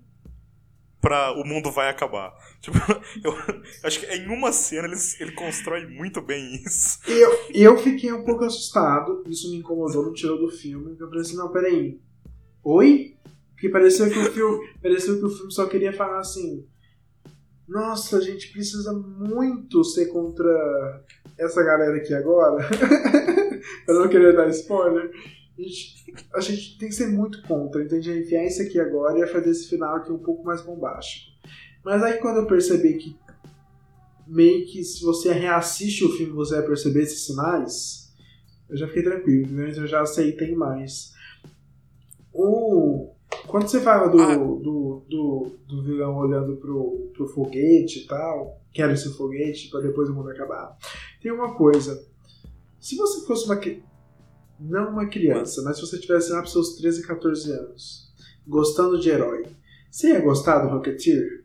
pra 1.00 1.32
o 1.32 1.44
mundo 1.44 1.70
vai 1.72 1.88
acabar. 1.88 2.32
Tipo, 2.62 2.78
eu 3.24 3.34
acho 3.82 3.98
que 3.98 4.06
em 4.06 4.28
uma 4.28 4.52
cena 4.52 4.86
ele, 4.86 4.96
ele 5.18 5.32
constrói 5.32 5.84
muito 5.88 6.20
bem 6.22 6.54
isso. 6.64 7.00
Eu, 7.10 7.32
eu 7.52 7.78
fiquei 7.78 8.12
um 8.12 8.24
pouco 8.24 8.44
assustado, 8.44 9.24
isso 9.26 9.50
me 9.50 9.56
incomodou, 9.56 10.06
me 10.06 10.14
tirou 10.14 10.38
do 10.38 10.48
filme. 10.48 10.92
Eu 10.98 11.08
falei 11.08 11.22
assim, 11.22 11.36
não, 11.36 11.50
peraí. 11.50 12.00
Oi? 12.64 13.16
Porque 13.52 13.68
pareceu 13.68 14.10
que 14.10 14.18
o 14.18 14.32
filme, 14.32 14.68
pareceu 14.82 15.18
que 15.18 15.24
o 15.24 15.30
filme 15.30 15.52
só 15.52 15.66
queria 15.66 15.92
falar 15.92 16.20
assim. 16.20 16.66
Nossa, 17.68 18.18
a 18.18 18.20
gente 18.20 18.52
precisa 18.52 18.92
muito 18.92 19.82
ser 19.84 20.06
contra 20.06 21.04
essa 21.38 21.62
galera 21.62 21.96
aqui 21.96 22.12
agora. 22.12 22.68
Eu 23.86 23.94
não 23.94 24.08
queria 24.08 24.32
dar 24.32 24.48
spoiler. 24.48 25.10
A 25.56 25.62
gente, 25.62 26.14
a 26.34 26.40
gente 26.40 26.78
tem 26.78 26.88
que 26.88 26.94
ser 26.94 27.08
muito 27.08 27.42
contra, 27.42 27.82
então 27.82 27.96
a 27.96 28.00
enfiar 28.00 28.44
isso 28.44 28.62
aqui 28.62 28.80
agora 28.80 29.18
e 29.18 29.26
fazer 29.26 29.50
esse 29.50 29.68
final 29.68 29.96
aqui 29.96 30.10
um 30.10 30.18
pouco 30.18 30.44
mais 30.44 30.60
bombástico. 30.62 31.30
Mas 31.84 32.02
aí 32.02 32.18
quando 32.18 32.38
eu 32.38 32.46
percebi 32.46 32.94
que 32.94 33.16
meio 34.26 34.64
que 34.66 34.82
se 34.82 35.02
você 35.02 35.32
reassiste 35.32 36.04
o 36.04 36.10
filme 36.10 36.32
você 36.32 36.56
vai 36.56 36.66
perceber 36.66 37.02
esses 37.02 37.26
sinais, 37.26 38.12
eu 38.68 38.76
já 38.76 38.88
fiquei 38.88 39.02
tranquilo? 39.02 39.68
Então 39.68 39.82
eu 39.82 39.86
já 39.86 40.00
aceitei 40.00 40.54
mais. 40.54 41.12
O... 42.32 43.12
Quando 43.46 43.66
você 43.66 43.80
fala 43.80 44.08
do, 44.08 44.18
do, 44.56 45.04
do, 45.08 45.58
do 45.66 45.82
vilão 45.82 46.16
olhando 46.16 46.56
pro, 46.56 47.10
pro 47.14 47.28
foguete 47.28 48.00
e 48.00 48.06
tal, 48.06 48.60
quero 48.72 48.92
esse 48.92 49.12
foguete 49.16 49.70
pra 49.70 49.80
depois 49.80 50.08
o 50.08 50.14
mundo 50.14 50.30
acabar, 50.30 50.76
tem 51.20 51.32
uma 51.32 51.54
coisa. 51.54 52.06
Se 52.78 52.96
você 52.96 53.26
fosse 53.26 53.46
uma. 53.46 53.60
Não 54.60 54.90
uma 54.90 55.08
criança, 55.08 55.62
mas 55.62 55.76
se 55.76 55.82
você 55.82 55.98
tivesse 55.98 56.30
lá 56.30 56.38
pros 56.38 56.52
seus 56.52 56.76
13, 56.76 57.06
14 57.06 57.52
anos, 57.52 58.12
gostando 58.46 59.00
de 59.00 59.10
herói, 59.10 59.44
você 59.90 60.08
ia 60.08 60.20
gostar 60.20 60.60
do 60.60 60.68
Rocketeer? 60.68 61.42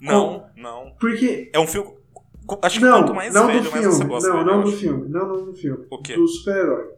Não, 0.00 0.46
não. 0.56 0.92
Porque. 0.98 1.50
É 1.52 1.58
um 1.58 1.66
filme. 1.66 1.94
Acho 2.60 2.78
que 2.78 2.84
não, 2.84 2.98
quanto 3.00 3.14
mais 3.14 3.32
não 3.32 3.46
velho, 3.46 3.62
do 3.62 3.70
mais 3.70 3.84
filme. 3.84 3.96
você 3.96 4.04
gosta 4.04 4.28
Não, 4.28 4.44
não 4.44 4.64
do 4.64 4.72
filme. 4.72 5.08
Não, 5.08 5.28
não 5.28 5.44
do 5.46 5.54
filme. 5.54 5.86
O 5.90 5.98
quê? 6.02 6.14
Do 6.14 6.26
super-herói. 6.26 6.90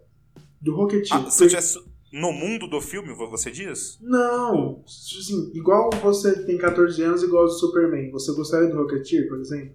Do 0.61 0.75
Rocketeer. 0.75 1.27
Ah, 1.27 1.31
se 1.31 1.45
eu 1.45 1.49
tivesse 1.49 1.79
no 2.15 2.33
mundo 2.33 2.69
do 2.69 2.81
filme, 2.81 3.12
você 3.12 3.51
diz? 3.51 3.99
Não, 4.01 4.85
assim, 4.87 5.51
igual 5.53 5.91
você 6.01 6.45
tem 6.45 6.57
14 6.57 7.03
anos 7.03 7.25
e 7.25 7.27
gosta 7.27 7.55
do 7.55 7.59
Superman, 7.59 8.09
você 8.12 8.33
gostaria 8.33 8.69
do 8.69 8.77
Rocketeer, 8.77 9.29
por 9.29 9.41
exemplo? 9.41 9.75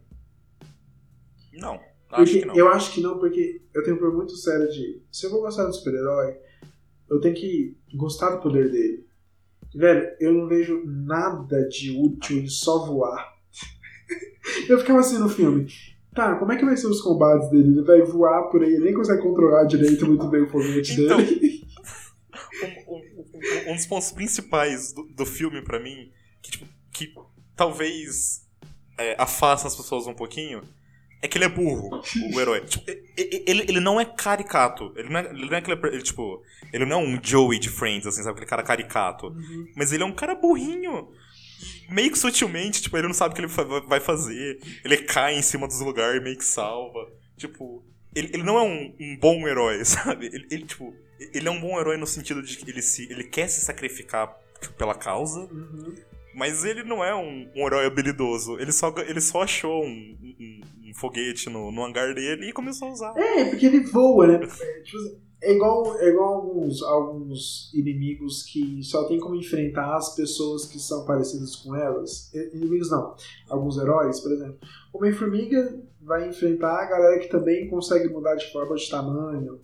Não, 1.54 1.78
acho 2.10 2.46
não. 2.46 2.56
eu 2.56 2.70
acho 2.70 2.94
que 2.94 3.02
não, 3.02 3.20
porque 3.20 3.62
eu 3.74 3.84
tenho 3.84 3.98
um 3.98 4.00
problema 4.00 4.24
muito 4.24 4.38
sério 4.38 4.72
de. 4.72 5.02
Se 5.12 5.26
eu 5.26 5.32
vou 5.32 5.42
gostar 5.42 5.66
do 5.66 5.74
super-herói, 5.74 6.38
eu 7.10 7.20
tenho 7.20 7.36
que 7.36 7.76
gostar 7.94 8.30
do 8.30 8.42
poder 8.42 8.72
dele. 8.72 9.06
Velho, 9.76 10.10
eu 10.22 10.34
não 10.34 10.48
vejo 10.48 10.82
nada 10.86 11.68
de 11.68 11.92
útil 11.92 12.38
em 12.38 12.48
só 12.48 12.86
voar. 12.86 13.34
eu 14.70 14.80
ficava 14.80 15.00
assim 15.00 15.18
no 15.18 15.28
filme. 15.28 15.68
Tá, 16.16 16.36
como 16.36 16.54
é 16.54 16.58
que 16.58 16.66
vai 16.66 16.78
ser 16.78 16.88
os 16.88 17.02
combates 17.02 17.50
dele? 17.50 17.68
Ele 17.68 17.84
vai 17.84 18.02
voar 18.02 18.44
por 18.44 18.64
aí, 18.64 18.74
ele 18.74 18.86
nem 18.86 18.94
consegue 18.94 19.22
controlar 19.22 19.66
direito 19.66 20.08
muito 20.08 20.26
bem 20.28 20.44
o 20.44 20.50
foguete 20.50 21.02
Então, 21.02 21.18
dele. 21.18 21.59
Um, 23.68 23.76
dos 23.76 23.86
pontos 23.86 24.12
principais 24.12 24.94
do, 24.94 25.04
do 25.04 25.26
filme 25.26 25.62
pra 25.62 25.80
mim, 25.80 26.12
que, 26.42 26.52
tipo, 26.52 26.66
que 26.92 27.14
talvez 27.56 28.46
é, 28.98 29.16
afasta 29.18 29.68
as 29.68 29.76
pessoas 29.76 30.08
um 30.08 30.14
pouquinho, 30.14 30.62
é 31.22 31.28
que 31.28 31.38
ele 31.38 31.46
é 31.46 31.50
burro, 31.50 32.02
o 32.34 32.40
herói. 32.40 32.62
Tipo, 32.62 32.90
ele, 33.18 33.64
ele 33.68 33.80
não 33.80 34.00
é 34.00 34.06
caricato. 34.06 34.94
Ele 34.96 35.10
não 35.10 35.20
é, 35.20 35.26
ele 35.30 35.46
não 35.46 35.54
é 35.54 35.58
aquele. 35.58 35.80
Ele, 35.88 36.02
tipo, 36.02 36.42
ele 36.72 36.86
não 36.86 37.02
é 37.02 37.04
um 37.04 37.20
Joey 37.22 37.60
de 37.60 37.70
Friends, 37.70 38.08
assim, 38.08 38.24
sabe? 38.24 38.32
Aquele 38.32 38.50
cara 38.50 38.64
caricato. 38.64 39.36
Mas 39.76 39.92
ele 39.92 40.04
é 40.04 40.06
um 40.06 40.14
cara 40.14 40.34
burrinho. 40.34 41.10
Meio 41.90 42.12
que 42.12 42.18
sutilmente, 42.18 42.82
tipo, 42.82 42.96
ele 42.96 43.08
não 43.08 43.14
sabe 43.14 43.34
o 43.34 43.36
que 43.36 43.42
ele 43.42 43.82
vai 43.86 44.00
fazer. 44.00 44.62
Ele 44.86 44.98
cai 44.98 45.38
em 45.38 45.42
cima 45.42 45.68
dos 45.68 45.82
lugares 45.82 46.22
e 46.22 46.24
meio 46.24 46.38
que 46.38 46.46
salva. 46.46 47.12
Tipo, 47.36 47.84
ele, 48.16 48.30
ele 48.34 48.44
não 48.44 48.58
é 48.58 48.62
um, 48.62 48.96
um 49.00 49.18
bom 49.18 49.46
herói, 49.46 49.84
sabe? 49.86 50.28
Ele, 50.28 50.48
ele, 50.50 50.66
tipo, 50.66 50.96
ele 51.34 51.47
é 51.47 51.51
um 51.51 51.59
bom 51.59 51.80
herói 51.80 51.97
no 51.97 52.07
sentido 52.07 52.41
de 52.41 52.57
que 52.57 52.70
ele, 52.70 52.82
se, 52.82 53.11
ele 53.11 53.24
quer 53.24 53.47
se 53.49 53.61
sacrificar 53.61 54.36
pela 54.78 54.93
causa, 54.95 55.47
mas 56.36 56.63
ele 56.63 56.84
não 56.84 57.03
é 57.03 57.13
um, 57.15 57.49
um 57.55 57.65
herói 57.67 57.86
habilidoso. 57.86 58.59
Ele 58.59 58.72
só, 58.72 58.93
ele 59.07 59.22
só 59.22 59.41
achou 59.43 59.84
um, 59.84 60.17
um- 60.39 60.61
um 60.89 60.93
foguete 60.95 61.49
no, 61.49 61.72
no 61.72 61.84
hangar 61.86 62.13
dele 62.15 62.49
e 62.49 62.53
começou 62.53 62.88
a 62.88 62.91
usar. 62.91 63.13
É, 63.17 63.45
porque 63.45 63.65
ele 63.65 63.82
voa, 63.82 64.28
né? 64.28 64.36
É, 64.61 64.82
tipo 64.82 64.97
é 65.41 65.53
igual, 65.53 65.97
é 66.01 66.09
igual 66.09 66.34
alguns, 66.34 66.82
alguns 66.84 67.72
inimigos 67.74 68.43
que 68.43 68.84
só 68.84 69.05
tem 69.05 69.17
como 69.20 69.36
enfrentar 69.36 69.95
as 69.95 70.13
pessoas 70.13 70.65
que 70.65 70.78
são 70.78 71.05
parecidas 71.05 71.55
com 71.55 71.74
elas. 71.76 72.30
Inimigos 72.53 72.91
não. 72.91 73.15
Alguns 73.49 73.78
heróis, 73.78 74.20
por 74.20 74.34
exemplo. 74.34 74.57
Homem-Formiga 74.93 75.80
vai 76.01 76.28
enfrentar 76.28 76.84
a 76.84 76.86
galera 76.89 77.20
que 77.20 77.30
também 77.30 77.70
consegue 77.70 78.09
mudar 78.09 78.36
de 78.36 78.51
forma 78.51 78.76
de 78.76 78.89
tamanho. 78.89 79.61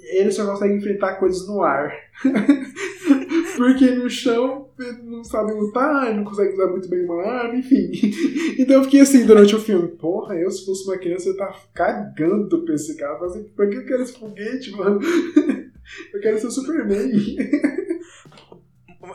Ele 0.00 0.30
só 0.30 0.44
consegue 0.46 0.74
enfrentar 0.74 1.14
coisas 1.16 1.46
no 1.46 1.62
ar. 1.62 1.92
Porque 3.56 3.90
no 3.90 4.08
chão 4.08 4.68
ele 4.78 5.02
não 5.02 5.22
sabe 5.22 5.52
lutar, 5.52 6.06
ele 6.08 6.16
não 6.18 6.24
consegue 6.24 6.54
usar 6.54 6.66
muito 6.68 6.88
bem 6.88 7.04
uma 7.04 7.22
arma, 7.22 7.54
enfim. 7.56 7.90
Então 8.58 8.76
eu 8.76 8.84
fiquei 8.84 9.00
assim 9.00 9.24
durante 9.26 9.54
o 9.54 9.60
filme. 9.60 9.88
Porra, 9.88 10.34
eu 10.36 10.50
se 10.50 10.64
fosse 10.64 10.84
uma 10.84 10.98
criança 10.98 11.28
eu 11.28 11.36
tava 11.36 11.56
cagando 11.74 12.64
pra 12.64 12.74
esse 12.74 12.96
cara. 12.96 13.24
Assim, 13.24 13.44
pra 13.56 13.66
que 13.66 13.76
eu 13.76 13.86
quero 13.86 14.02
esse 14.02 14.18
foguete, 14.18 14.70
mano? 14.72 15.00
Eu 16.14 16.20
quero 16.20 16.38
ser 16.38 16.46
o 16.46 16.50
Superman. 16.50 17.10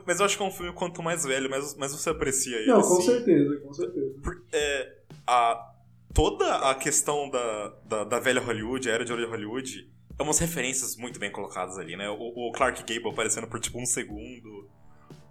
Mas 0.05 0.19
eu 0.19 0.25
acho 0.25 0.38
que 0.38 0.43
é 0.43 0.45
um 0.45 0.51
filme, 0.51 0.73
quanto 0.73 1.01
mais 1.01 1.23
velho, 1.23 1.49
mais, 1.49 1.75
mais 1.75 1.91
você 1.93 2.09
aprecia 2.09 2.57
ele. 2.57 2.67
Não, 2.67 2.82
com 2.82 2.97
assim. 2.97 3.03
certeza, 3.03 3.55
com 3.57 3.73
certeza. 3.73 4.13
Por- 4.21 4.43
é, 4.51 4.93
a, 5.25 5.71
toda 6.13 6.69
a 6.69 6.75
questão 6.75 7.30
da, 7.30 7.73
da, 7.86 8.03
da 8.03 8.19
velha 8.19 8.41
Hollywood, 8.41 8.89
a 8.89 8.93
era 8.93 9.05
de 9.05 9.13
Hollywood, 9.13 9.89
é 10.20 10.24
umas 10.24 10.39
referências 10.39 10.95
muito 10.95 11.20
bem 11.20 11.32
colocadas 11.32 11.78
ali, 11.78 11.95
né? 11.95 12.09
O, 12.09 12.15
o 12.49 12.51
Clark 12.51 12.82
Gable 12.82 13.11
aparecendo 13.11 13.47
por 13.47 13.59
tipo 13.59 13.80
um 13.82 13.86
segundo. 13.86 14.70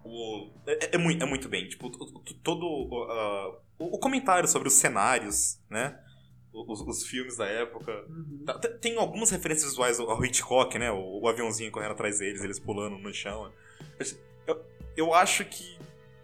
O, 0.03 0.49
é, 0.65 0.95
é 0.95 0.97
muito, 0.97 1.21
é 1.23 1.27
muito 1.27 1.49
bem. 1.49 1.67
Tipo, 1.67 1.89
to- 1.89 2.05
to- 2.21 2.33
todo 2.35 2.65
uh, 2.65 3.57
o, 3.77 3.99
comentário 3.99 4.47
sobre 4.47 4.67
os 4.69 4.75
cenários, 4.75 5.59
né? 5.69 5.99
Os, 6.53 6.81
os 6.81 7.05
filmes 7.05 7.35
da 7.37 7.45
época. 7.45 7.93
Tá- 8.45 8.57
te- 8.59 8.69
Tem 8.79 8.97
algumas 8.97 9.29
referências 9.29 9.71
visuais 9.71 9.99
ao 9.99 10.23
Hitchcock, 10.23 10.79
né? 10.79 10.89
O, 10.91 11.21
o 11.21 11.27
aviãozinho 11.27 11.71
correndo 11.71 11.91
atrás 11.91 12.19
deles, 12.19 12.41
eles 12.41 12.59
pulando 12.59 12.97
no 12.97 13.13
chão. 13.13 13.51
Eu, 14.47 14.65
eu 14.95 15.13
acho 15.13 15.43
que. 15.45 15.77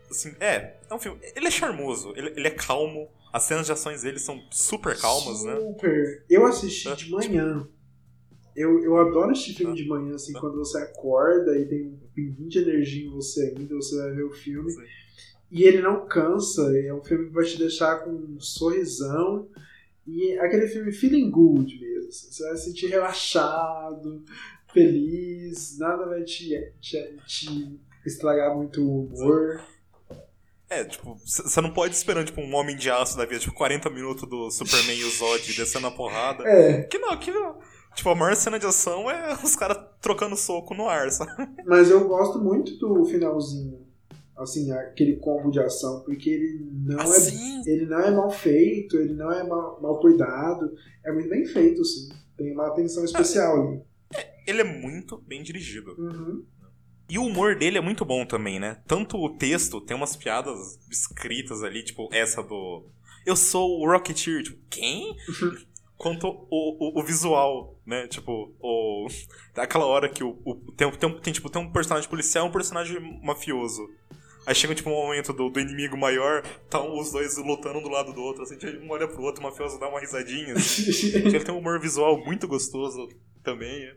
Assim, 0.10 0.34
é, 0.40 0.78
é 0.90 0.94
um 0.94 1.00
filme. 1.00 1.20
Ele 1.36 1.48
é 1.48 1.52
charmoso, 1.52 2.14
ele, 2.16 2.30
ele 2.38 2.48
é 2.48 2.52
calmo. 2.52 3.10
As 3.34 3.44
cenas 3.44 3.66
de 3.66 3.72
ações 3.72 4.04
dele 4.04 4.20
são 4.20 4.40
super 4.52 4.96
calmas, 5.00 5.44
né? 5.44 5.56
Super. 5.60 6.24
Eu 6.30 6.46
assisti 6.46 6.96
de 6.96 7.10
manhã. 7.10 7.68
Eu, 8.56 8.84
eu 8.84 8.98
adoro 8.98 9.32
assistir 9.32 9.56
filme 9.56 9.76
de 9.76 9.88
manhã, 9.88 10.16
assim, 10.16 10.34
quando 10.34 10.58
você 10.58 10.78
acorda 10.78 11.58
e 11.58 11.66
tem 11.66 11.84
um 11.88 12.00
pinguim 12.14 12.48
de 12.48 12.60
energia 12.60 13.08
em 13.08 13.10
você 13.10 13.54
ainda, 13.58 13.76
você 13.76 13.96
vai 13.98 14.12
ver 14.12 14.24
o 14.24 14.32
filme. 14.32 14.72
E 15.52 15.64
ele 15.64 15.82
não 15.82 16.08
cansa, 16.08 16.76
é 16.78 16.94
um 16.94 17.04
filme 17.04 17.28
que 17.28 17.34
vai 17.34 17.46
te 17.46 17.58
deixar 17.58 18.04
com 18.04 18.12
um 18.12 18.40
sorrisão. 18.40 19.48
E 20.06 20.34
é 20.34 20.46
aquele 20.46 20.68
filme 20.68 20.92
feeling 20.92 21.30
good 21.30 21.80
mesmo. 21.80 22.10
assim, 22.10 22.32
Você 22.32 22.44
vai 22.44 22.58
se 22.58 22.66
sentir 22.66 22.88
relaxado, 22.88 24.24
feliz, 24.74 25.78
nada 25.78 26.06
vai 26.06 26.24
te, 26.24 26.72
te, 26.82 27.18
te 27.26 27.80
estragar 28.06 28.56
muito 28.56 28.82
o 28.82 29.06
humor. 29.06 29.62
É, 30.70 30.84
tipo, 30.84 31.16
você 31.24 31.62
não 31.62 31.72
pode 31.72 31.96
esperar, 31.96 32.26
tipo, 32.26 32.42
um 32.42 32.56
homem 32.56 32.76
de 32.76 32.90
aço 32.90 33.16
da 33.16 33.26
vida, 33.26 33.40
tipo, 33.40 33.54
40 33.54 33.90
minutos 33.92 34.28
do 34.28 34.50
Superman 34.50 34.98
e 34.98 35.04
o 35.04 35.12
Zod 35.12 35.54
descendo 35.54 35.86
a 35.86 35.92
porrada. 35.92 36.44
É. 36.48 36.82
Que 36.84 36.98
não, 36.98 37.16
que 37.16 37.32
não. 37.32 37.60
Tipo, 37.96 38.10
a 38.10 38.16
maior 38.16 38.36
cena 38.36 38.60
de 38.60 38.66
ação 38.66 39.10
é 39.10 39.34
os 39.44 39.56
caras 39.56 39.78
trocando 40.02 40.36
soco 40.36 40.74
no 40.74 40.88
ar, 40.88 41.10
sabe? 41.12 41.32
Mas 41.66 41.90
eu 41.90 42.08
gosto 42.08 42.40
muito 42.40 42.78
do 42.78 43.06
finalzinho. 43.06 43.84
Assim, 44.36 44.72
aquele 44.72 45.18
combo 45.18 45.52
de 45.52 45.60
ação, 45.60 46.02
porque 46.04 46.30
ele 46.30 46.68
não, 46.72 47.00
Ah, 47.00 47.06
é, 47.06 47.70
ele 47.70 47.86
não 47.86 48.00
é 48.00 48.12
mal 48.12 48.32
feito, 48.32 48.98
ele 48.98 49.14
não 49.14 49.32
é 49.32 49.44
mal, 49.48 49.80
mal 49.80 50.00
cuidado. 50.00 50.74
É 51.06 51.12
muito 51.12 51.30
bem 51.30 51.46
feito, 51.46 51.86
sim. 51.86 52.10
Tem 52.36 52.52
uma 52.52 52.68
atenção 52.68 53.06
especial 53.06 53.62
ali. 53.62 53.82
Ele 54.48 54.62
é 54.62 54.64
muito 54.64 55.22
bem 55.28 55.44
dirigido. 55.44 55.96
Uhum. 55.98 56.44
E 57.10 57.20
o 57.20 57.26
humor 57.26 57.56
dele 57.56 57.78
é 57.78 57.82
muito 57.82 58.04
bom 58.04 58.26
também, 58.26 58.60
né? 58.60 58.82
Tanto 58.88 59.18
o 59.18 59.38
texto, 59.38 59.82
tem 59.82 59.96
umas 59.96 60.16
piadas 60.16 60.80
escritas 60.90 61.62
ali, 61.64 61.84
tipo 61.84 62.10
essa 62.12 62.42
do. 62.42 62.88
Eu 63.26 63.36
sou 63.36 63.80
o 63.80 63.86
Rocketeer, 63.86 64.44
tipo, 64.44 64.60
quem? 64.70 65.16
Quanto 65.96 66.28
o, 66.28 66.48
o, 66.50 67.00
o 67.00 67.04
visual, 67.04 67.73
né? 67.86 68.08
Tipo, 68.08 68.54
o. 68.60 69.08
Aquela 69.58 69.86
hora 69.86 70.10
que 70.10 70.24
o. 70.24 70.40
o- 70.46 70.72
tem, 70.76 70.90
tem, 70.92 71.20
tem, 71.20 71.34
tipo, 71.34 71.50
tem 71.50 71.62
um 71.62 71.72
personagem 71.72 72.10
policial 72.10 72.46
e 72.46 72.50
um 72.50 72.52
personagem 72.52 73.00
mafioso. 73.24 73.88
Aí 74.46 74.54
chega, 74.54 74.76
tipo, 74.76 74.90
um 74.90 74.94
momento 74.94 75.32
do, 75.32 75.50
do 75.50 75.60
inimigo 75.60 75.96
maior, 75.98 76.42
tá 76.70 76.82
os 76.84 77.12
dois 77.14 77.38
lutando 77.38 77.80
um 77.80 77.82
do 77.84 77.88
lado 77.90 78.12
do 78.14 78.22
outro, 78.22 78.44
assim, 78.44 78.58
um 78.82 78.90
olha 78.92 79.08
pro 79.08 79.22
outro, 79.24 79.40
o 79.40 79.44
mafioso 79.46 79.80
dá 79.80 79.88
uma 79.88 80.02
risadinha. 80.02 80.54
Assim. 80.54 81.16
ele 81.16 81.40
tem 81.40 81.56
um 81.56 81.60
humor 81.60 81.80
visual 81.80 82.18
muito 82.26 82.46
gostoso 82.48 83.08
também. 83.42 83.80
né? 83.86 83.96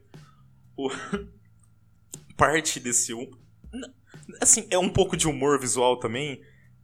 O... 0.76 0.89
Parte 2.37 2.78
desse. 2.80 3.12
hum- 3.14 3.30
Assim, 4.41 4.66
é 4.70 4.78
um 4.78 4.89
pouco 4.89 5.16
de 5.16 5.26
humor 5.28 5.59
visual 5.59 5.99
também, 5.99 6.41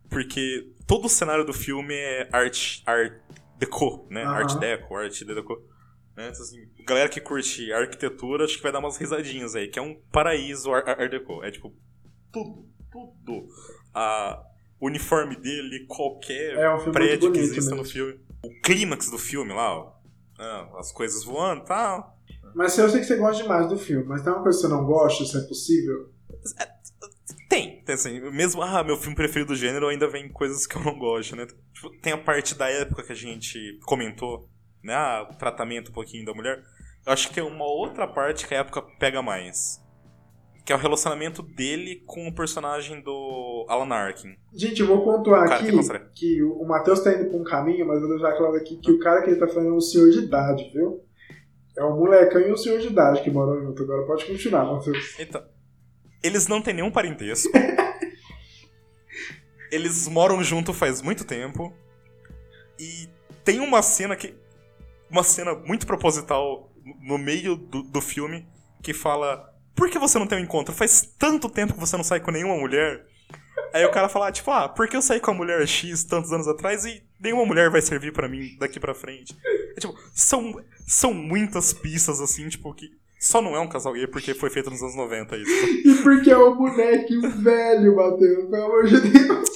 porque 0.09 0.71
todo 0.87 1.07
o 1.07 1.09
cenário 1.09 1.45
do 1.45 1.53
filme 1.53 1.95
é 1.95 2.29
art, 2.33 2.81
art 2.87 3.13
deco, 3.59 4.07
né? 4.11 4.23
Aham. 4.25 4.35
Art 4.35 4.59
deco, 4.59 4.97
art 4.97 5.23
deco. 5.25 5.63
Né? 6.17 6.29
Então, 6.29 6.43
assim, 6.43 6.59
galera 6.85 7.09
que 7.09 7.21
curte 7.21 7.73
arquitetura, 7.73 8.45
acho 8.45 8.57
que 8.57 8.63
vai 8.63 8.73
dar 8.73 8.79
umas 8.81 8.97
risadinhas 8.97 9.55
aí, 9.55 9.69
que 9.69 9.79
é 9.79 9.83
um 9.83 9.95
paraíso 10.13 10.71
art, 10.73 10.87
art 10.89 11.11
deco. 11.11 11.43
É 11.43 11.51
tipo, 11.51 11.75
tudo, 12.31 12.69
tudo. 12.91 13.47
A, 13.95 14.43
o 14.81 14.87
uniforme 14.87 15.37
dele, 15.37 15.87
qualquer 15.87 16.55
É 16.55 16.75
um 16.75 16.93
prédio 16.93 17.33
que 17.33 17.39
exista 17.39 17.71
no 17.71 17.79
mesmo. 17.79 17.93
filme. 17.93 18.21
O 18.45 18.61
clímax 18.63 19.11
do 19.11 19.19
filme 19.19 19.53
lá, 19.53 19.79
ó. 19.79 19.93
ah, 20.39 20.71
as 20.79 20.93
coisas 20.93 21.25
voando 21.25 21.63
e 21.63 21.67
tal. 21.67 22.19
Mas 22.55 22.77
eu 22.77 22.89
sei 22.91 23.01
que 23.01 23.07
você 23.07 23.17
gosta 23.17 23.43
demais 23.43 23.69
do 23.69 23.79
filme, 23.79 24.05
mas 24.05 24.23
tem 24.23 24.33
uma 24.33 24.43
coisa 24.43 24.59
que 24.59 24.67
você 24.67 24.73
não 24.73 24.85
gosta, 24.85 25.25
se 25.25 25.39
é 25.39 25.49
possível? 25.49 26.11
Tem, 27.49 27.83
tem 27.83 27.95
assim, 27.95 28.21
mesmo, 28.31 28.63
ah, 28.63 28.83
meu 28.83 28.97
filme 28.97 29.15
preferido 29.15 29.53
do 29.53 29.57
gênero 29.57 29.89
ainda 29.89 30.09
vem 30.09 30.29
coisas 30.31 30.67
que 30.67 30.77
eu 30.77 30.83
não 30.83 30.99
gosto, 30.99 31.37
né? 31.37 31.47
Tipo, 31.73 31.91
tem 32.01 32.13
a 32.13 32.19
parte 32.19 32.55
da 32.55 32.69
época 32.69 33.03
que 33.03 33.13
a 33.13 33.17
gente 33.17 33.79
comentou, 33.85 34.49
né? 34.83 34.97
O 35.31 35.35
tratamento 35.35 35.91
um 35.91 35.95
pouquinho 35.95 36.25
da 36.25 36.35
mulher. 36.35 36.63
Eu 37.07 37.13
acho 37.13 37.29
que 37.29 37.35
tem 37.35 37.43
uma 37.43 37.65
outra 37.65 38.07
parte 38.07 38.47
que 38.47 38.55
a 38.55 38.59
época 38.59 38.83
pega 38.99 39.23
mais. 39.23 39.81
Que 40.65 40.73
é 40.73 40.77
o 40.77 40.79
relacionamento 40.79 41.43
dele 41.43 42.03
com 42.07 42.29
o 42.29 42.35
personagem 42.35 43.01
do 43.03 43.67
Alan 43.69 43.93
Arkin. 43.93 44.37
Gente, 44.55 44.81
eu 44.81 44.87
vou 44.87 45.05
pontuar 45.05 45.51
aqui 45.51 45.73
que 45.73 45.99
que 46.15 46.43
o 46.43 46.63
o 46.63 46.69
Matheus 46.69 47.01
tá 47.01 47.13
indo 47.13 47.29
pra 47.29 47.39
um 47.39 47.45
caminho, 47.45 47.87
mas 47.87 48.01
eu 48.01 48.09
vou 48.09 48.17
deixar 48.17 48.37
claro 48.37 48.55
aqui 48.55 48.77
que 48.77 48.93
o 48.93 48.99
cara 49.01 49.23
que 49.23 49.31
ele 49.31 49.41
tá 49.41 49.49
falando 49.49 49.71
é 49.71 49.73
um 49.73 49.81
senhor 49.81 50.11
de 50.11 50.21
idade, 50.21 50.71
viu? 50.73 51.01
É 51.77 51.85
um 51.85 51.97
molecão 51.97 52.41
e 52.41 52.53
um 52.53 52.57
senhor 52.57 52.79
de 52.79 52.87
idade 52.87 53.23
que 53.23 53.31
moram 53.31 53.61
junto. 53.61 53.83
Agora 53.83 54.07
pode 54.07 54.25
continuar, 54.25 54.65
Matheus. 54.65 55.19
Então, 55.19 55.43
eles 56.23 56.47
não 56.47 56.63
têm 56.63 56.75
nenhum 56.75 56.91
parentesco. 56.91 57.51
Eles 59.73 60.07
moram 60.07 60.45
junto 60.45 60.75
faz 60.75 61.01
muito 61.01 61.25
tempo. 61.25 61.73
E 62.79 63.09
tem 63.43 63.59
uma 63.59 63.81
cena 63.81 64.15
que. 64.15 64.35
Uma 65.13 65.23
cena 65.23 65.55
muito 65.55 65.87
proposital 65.87 66.73
no 67.07 67.19
meio 67.19 67.55
do, 67.55 67.83
do 67.83 68.01
filme 68.01 68.47
que 68.83 68.93
fala. 68.93 69.49
Por 69.75 69.89
que 69.89 69.99
você 69.99 70.19
não 70.19 70.27
tem 70.27 70.39
um 70.39 70.43
encontro? 70.43 70.75
Faz 70.75 71.15
tanto 71.19 71.49
tempo 71.49 71.75
que 71.75 71.81
você 71.81 71.97
não 71.97 72.05
sai 72.05 72.19
com 72.19 72.31
nenhuma 72.31 72.57
mulher. 72.57 73.07
Aí 73.73 73.85
o 73.85 73.91
cara 73.91 74.09
fala, 74.09 74.33
tipo, 74.33 74.51
ah, 74.51 74.69
porque 74.69 74.97
eu 74.97 75.03
saí 75.03 75.21
com 75.21 75.31
a 75.31 75.35
mulher 75.35 75.67
X 75.67 76.05
tantos 76.05 76.33
anos 76.33 76.49
atrás 76.49 76.85
e 76.85 77.03
nenhuma 77.21 77.47
mulher 77.47 77.71
vai 77.71 77.81
servir 77.81 78.13
para 78.13 78.29
mim 78.29 78.57
daqui 78.59 78.81
para 78.81 78.95
frente. 78.95 79.37
É, 79.77 79.81
tipo, 79.81 79.95
são, 80.15 80.63
são 80.87 81.15
muitas 81.15 81.73
pistas, 81.73 82.21
assim, 82.21 82.49
tipo, 82.49 82.75
que 82.75 82.91
só 83.19 83.41
não 83.41 83.55
é 83.55 83.61
um 83.61 83.69
casal 83.69 83.93
gay 83.93 84.07
porque 84.07 84.35
foi 84.35 84.51
feito 84.51 84.69
nos 84.69 84.83
anos 84.83 84.97
90 84.97 85.37
isso. 85.37 85.51
E 85.89 85.95
porque 86.03 86.31
é 86.31 86.37
um 86.37 86.57
bonequinho 86.57 87.31
velho, 87.31 87.97
Matheus, 87.97 88.51
pelo 88.51 88.65
amor 88.65 88.87
de 88.87 89.01
Deus. 89.01 89.49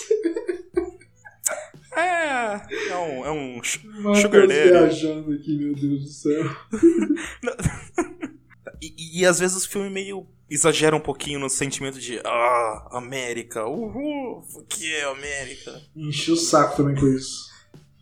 É, 1.96 2.90
é 2.90 2.96
um, 2.96 3.24
é 3.24 3.30
um 3.30 3.62
sugar 3.62 4.46
daddy. 4.46 4.68
viajando 4.70 5.32
aqui, 5.32 5.56
meu 5.56 5.74
Deus 5.74 6.02
do 6.02 6.08
céu. 6.08 6.44
E, 8.80 9.20
e, 9.20 9.26
às 9.26 9.38
vezes 9.38 9.64
o 9.64 9.68
filme 9.68 9.88
meio 9.88 10.26
exagera 10.50 10.94
um 10.94 11.00
pouquinho 11.00 11.40
no 11.40 11.48
sentimento 11.48 11.98
de 11.98 12.20
ah, 12.24 12.88
América, 12.92 13.66
uhul, 13.66 14.44
o 14.54 14.64
que 14.64 14.94
é 14.94 15.04
América? 15.04 15.80
Enche 15.94 16.30
o 16.30 16.36
saco 16.36 16.76
também 16.76 16.94
com 16.94 17.06
isso. 17.06 17.50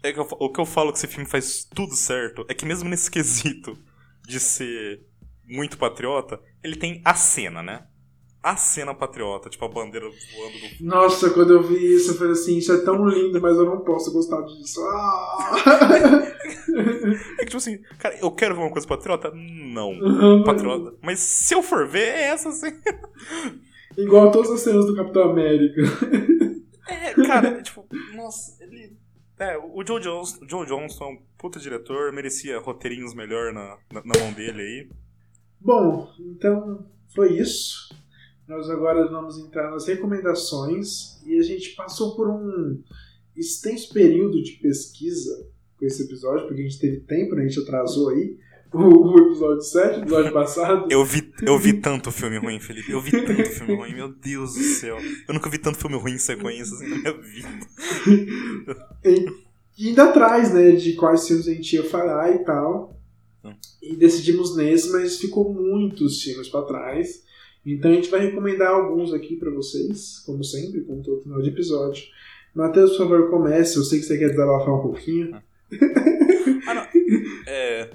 É 0.03 0.13
que 0.13 0.19
eu, 0.19 0.27
o 0.31 0.53
que 0.53 0.61
eu 0.61 0.67
falo 0.67 0.93
que 0.93 0.99
esse 0.99 1.07
filme 1.07 1.29
faz 1.29 1.65
tudo 1.65 1.95
certo 1.95 2.45
é 2.49 2.55
que 2.55 2.67
mesmo 2.67 2.89
nesse 2.89 3.09
quesito 3.11 3.79
de 4.27 4.41
ser 4.41 5.03
muito 5.47 5.79
patriota, 5.79 6.41
ele 6.63 6.77
tem 6.77 7.01
a 7.05 7.15
cena, 7.15 7.63
né? 7.63 7.87
A 8.45 8.57
cena 8.57 8.93
patriota, 8.93 9.49
tipo 9.49 9.65
a 9.65 9.69
bandeira 9.69 10.07
voando 10.07 10.59
no. 10.59 10.87
Nossa, 10.87 11.31
quando 11.31 11.55
eu 11.55 11.63
vi 11.63 11.95
isso, 11.95 12.11
eu 12.11 12.15
falei 12.17 12.33
assim: 12.33 12.59
Isso 12.59 12.75
é 12.75 12.85
tão 12.85 13.09
lindo, 13.09 13.41
mas 13.41 13.57
eu 13.57 13.65
não 13.65 13.81
posso 13.81 14.13
gostar 14.13 14.43
disso. 14.43 14.83
Ah! 14.85 15.63
é 17.39 17.39
que, 17.39 17.47
tipo 17.47 17.57
assim, 17.57 17.79
cara, 17.99 18.19
eu 18.21 18.31
quero 18.31 18.55
ver 18.55 18.61
uma 18.61 18.71
coisa 18.71 18.87
patriota? 18.87 19.33
Não. 19.35 19.93
Uhum. 19.93 20.45
Patriota. 20.45 20.95
Mas 21.01 21.21
se 21.21 21.55
eu 21.55 21.63
for 21.63 21.89
ver, 21.89 22.07
é 22.07 22.25
essa 22.25 22.53
cena. 22.53 22.79
Igual 23.97 24.31
todas 24.31 24.51
as 24.51 24.61
cenas 24.61 24.85
do 24.85 24.95
Capitão 24.95 25.31
América. 25.31 25.81
É, 26.87 27.15
cara, 27.27 27.63
tipo, 27.63 27.87
nossa, 28.15 28.63
ele. 28.63 28.95
É, 29.39 29.57
o 29.57 29.83
Joe 29.87 29.99
Johnston, 30.03 30.45
o 30.45 30.49
Joe 30.51 30.67
Johnston 30.67 31.05
é 31.05 31.09
um 31.09 31.19
puta 31.39 31.59
diretor, 31.59 32.13
merecia 32.13 32.59
roteirinhos 32.59 33.15
melhor 33.15 33.55
na, 33.55 33.79
na, 33.91 34.03
na 34.05 34.21
mão 34.21 34.35
dele 34.35 34.61
aí. 34.61 34.89
Bom, 35.59 36.13
então 36.21 36.87
foi 37.15 37.39
isso. 37.39 37.89
Nós 38.47 38.69
agora 38.69 39.09
vamos 39.09 39.39
entrar 39.39 39.71
nas 39.71 39.87
recomendações 39.87 41.23
e 41.25 41.39
a 41.39 41.43
gente 41.43 41.71
passou 41.71 42.15
por 42.15 42.29
um 42.29 42.83
extenso 43.37 43.93
período 43.93 44.43
de 44.43 44.53
pesquisa 44.53 45.49
com 45.79 45.87
esse 45.87 46.03
episódio, 46.05 46.47
porque 46.47 46.61
a 46.61 46.65
gente 46.65 46.79
teve 46.79 47.01
tempo, 47.01 47.35
né? 47.35 47.45
a 47.45 47.49
gente 47.49 47.61
atrasou 47.61 48.11
aí 48.11 48.39
o, 48.73 49.19
episódio 49.19 49.63
7, 49.63 49.99
o 49.99 50.03
episódio 50.03 50.33
passado. 50.33 50.87
Eu 50.91 51.05
vi, 51.05 51.33
eu 51.43 51.59
vi 51.59 51.75
tanto 51.75 52.11
filme 52.11 52.39
ruim, 52.39 52.59
Felipe. 52.59 52.91
Eu 52.91 53.01
vi 53.01 53.13
tanto 53.13 53.45
filme 53.51 53.77
ruim, 53.77 53.95
meu 53.95 54.13
Deus 54.13 54.55
do 54.55 54.63
céu. 54.63 54.99
Eu 55.29 55.35
nunca 55.35 55.49
vi 55.49 55.59
tanto 55.59 55.79
filme 55.79 55.97
ruim 55.97 56.15
em 56.15 56.19
sequência 56.19 56.75
assim 56.75 56.89
na 56.89 56.97
minha 56.97 57.13
vida. 57.23 57.49
E 59.77 59.89
ainda 59.89 60.05
atrás, 60.05 60.55
né, 60.55 60.71
de 60.71 60.93
quais 60.93 61.27
filmes 61.27 61.49
a 61.49 61.53
gente 61.53 61.75
ia 61.75 61.83
falar 61.83 62.33
e 62.33 62.45
tal. 62.45 62.97
E 63.83 63.97
decidimos 63.97 64.57
nesse, 64.57 64.91
mas 64.93 65.19
ficou 65.19 65.53
muitos 65.53 66.23
filmes 66.23 66.49
para 66.49 66.65
trás. 66.65 67.25
Então 67.65 67.91
a 67.91 67.95
gente 67.95 68.11
vai 68.11 68.21
recomendar 68.21 68.69
alguns 68.69 69.13
aqui 69.13 69.37
para 69.37 69.51
vocês, 69.51 70.23
como 70.27 70.45
sempre, 70.45 70.83
como 70.83 71.03
todo 71.03 71.23
final 71.23 71.41
de 71.41 71.49
episódio. 71.49 72.05
Matheus, 72.55 72.93
por 72.93 73.09
favor, 73.09 73.31
comece. 73.31 73.77
Eu 73.77 73.85
sei 73.85 73.99
que 73.99 74.05
você 74.05 74.19
quer 74.19 74.31
desabafar 74.31 74.75
um 74.75 74.83
pouquinho. 74.83 75.35
ah, 76.67 76.75
não. 76.75 76.87
É, 77.47 77.91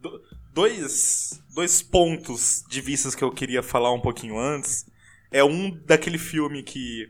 do, 0.00 0.20
dois, 0.52 1.40
dois 1.54 1.82
pontos 1.82 2.64
de 2.68 2.80
vistas 2.80 3.14
que 3.14 3.22
eu 3.22 3.30
queria 3.30 3.62
falar 3.62 3.92
um 3.92 4.00
pouquinho 4.00 4.38
antes. 4.38 4.86
É 5.30 5.44
um 5.44 5.70
daquele 5.84 6.18
filme 6.18 6.62
que 6.62 7.08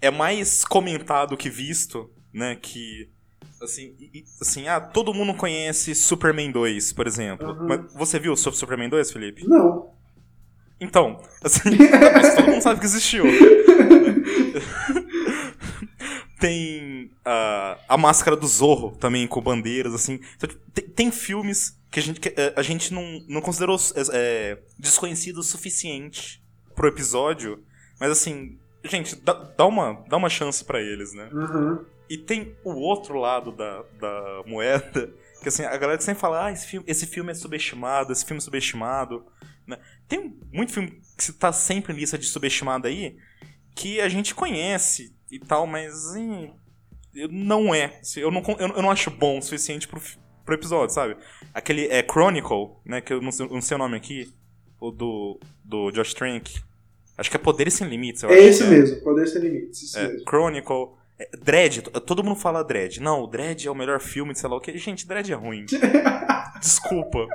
é 0.00 0.10
mais 0.10 0.64
comentado 0.64 1.36
que 1.36 1.48
visto, 1.48 2.10
né? 2.32 2.56
Que 2.56 3.08
assim, 3.62 3.94
assim, 4.40 4.68
ah, 4.68 4.80
todo 4.80 5.14
mundo 5.14 5.34
conhece 5.34 5.94
Superman 5.94 6.50
2, 6.50 6.92
por 6.92 7.06
exemplo. 7.06 7.48
Uhum. 7.48 7.66
Mas 7.66 7.94
você 7.94 8.18
viu 8.18 8.36
Superman 8.36 8.88
2, 8.90 9.10
Felipe? 9.10 9.46
Não. 9.46 9.93
Então, 10.80 11.20
assim, 11.42 11.70
todo 12.36 12.46
mundo 12.50 12.62
sabe 12.62 12.80
que 12.80 12.86
existiu. 12.86 13.24
tem 16.40 17.10
uh, 17.26 17.80
a 17.88 17.96
máscara 17.96 18.36
do 18.36 18.46
Zorro 18.46 18.96
também, 18.96 19.26
com 19.26 19.40
bandeiras, 19.40 19.94
assim. 19.94 20.20
Então, 20.36 20.50
tem, 20.74 20.84
tem, 20.84 21.10
filmes 21.10 21.80
que 21.90 21.98
a 21.98 22.02
gente, 22.02 22.20
que 22.20 22.34
a 22.54 22.62
gente 22.62 22.92
não, 22.92 23.20
não 23.28 23.40
considerou 23.40 23.78
é, 24.12 24.58
desconhecido 24.78 25.38
o 25.38 25.42
suficiente 25.42 26.42
pro 26.74 26.88
episódio, 26.88 27.64
mas 27.98 28.10
assim, 28.10 28.58
gente, 28.84 29.16
dá, 29.16 29.32
dá, 29.32 29.64
uma, 29.64 30.04
dá 30.08 30.16
uma 30.16 30.28
chance 30.28 30.64
para 30.64 30.80
eles, 30.80 31.14
né? 31.14 31.30
Uhum. 31.32 31.84
E 32.10 32.18
tem 32.18 32.54
o 32.62 32.72
outro 32.72 33.18
lado 33.18 33.50
da, 33.52 33.82
da 33.98 34.42
moeda, 34.46 35.10
que 35.42 35.48
assim, 35.48 35.64
a 35.64 35.76
galera 35.76 36.00
sempre 36.00 36.20
fala, 36.20 36.46
ah, 36.46 36.52
esse 36.52 36.66
filme, 36.66 36.84
esse 36.86 37.06
filme 37.06 37.32
é 37.32 37.34
subestimado, 37.34 38.12
esse 38.12 38.24
filme 38.24 38.38
é 38.38 38.44
subestimado. 38.44 39.24
Né? 39.66 39.78
Tem 40.08 40.36
muito 40.52 40.72
filme 40.72 41.00
que 41.16 41.30
está 41.30 41.52
sempre 41.52 41.92
em 41.92 41.96
lista 41.96 42.18
de 42.18 42.26
subestimado 42.26 42.86
aí, 42.86 43.16
que 43.74 44.00
a 44.00 44.08
gente 44.08 44.34
conhece 44.34 45.14
e 45.30 45.38
tal, 45.38 45.66
mas 45.66 45.92
assim, 45.92 46.52
não 47.30 47.74
é. 47.74 48.00
Eu 48.16 48.30
não, 48.30 48.42
eu, 48.58 48.82
não 48.82 48.90
acho 48.90 49.10
bom 49.10 49.38
o 49.38 49.42
suficiente 49.42 49.88
pro, 49.88 50.00
pro 50.44 50.54
episódio, 50.54 50.94
sabe? 50.94 51.16
Aquele 51.52 51.86
é 51.88 52.02
Chronicle, 52.02 52.76
né, 52.84 53.00
que 53.00 53.12
eu 53.12 53.20
não, 53.20 53.32
sei, 53.32 53.48
não 53.48 53.60
sei 53.60 53.74
o 53.76 53.78
nome 53.78 53.96
aqui, 53.96 54.32
o 54.80 54.90
do, 54.90 55.40
do 55.64 55.90
Josh 55.90 56.14
Trank. 56.14 56.60
Acho 57.16 57.30
que 57.30 57.36
é 57.36 57.40
Poderes 57.40 57.74
Sem 57.74 57.88
Limites. 57.88 58.24
é 58.24 58.38
esse 58.38 58.64
é. 58.64 58.66
mesmo, 58.66 59.00
Poderes 59.02 59.32
Sem 59.32 59.42
Limites. 59.42 59.94
é. 59.94 60.18
Chronicle. 60.28 60.94
É, 61.16 61.30
Dredd, 61.36 61.82
todo 62.04 62.24
mundo 62.24 62.40
fala 62.40 62.64
Dredd. 62.64 62.98
Não, 62.98 63.22
o 63.22 63.26
Dredd 63.28 63.66
é 63.66 63.70
o 63.70 63.74
melhor 63.74 64.00
filme 64.00 64.32
de 64.32 64.40
sei 64.40 64.50
lá 64.50 64.56
o 64.56 64.60
que. 64.60 64.76
Gente, 64.76 65.06
Dredd 65.06 65.30
é 65.30 65.34
ruim. 65.34 65.64
Desculpa. 66.60 67.28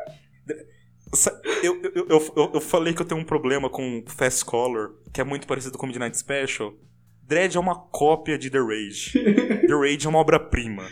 Eu, 1.64 1.82
eu, 1.82 2.06
eu, 2.08 2.52
eu, 2.54 2.62
falei 2.62 2.94
que 2.94 3.02
eu 3.02 3.06
tenho 3.06 3.20
um 3.20 3.26
problema 3.26 3.70
com 3.70 4.04
Fast 4.08 4.46
Color, 4.46 4.96
que 5.12 5.20
é 5.20 5.24
muito 5.24 5.48
parecido 5.48 5.78
com 5.78 5.88
Midnight 5.88 6.18
Special. 6.18 6.74
Dredd 7.24 7.56
é 7.56 7.60
uma 7.60 7.76
cópia 7.76 8.38
de 8.38 8.50
The 8.50 8.60
Rage. 8.60 9.14
The 9.68 9.74
Rage 9.74 10.06
é 10.06 10.10
uma 10.10 10.20
obra-prima. 10.20 10.88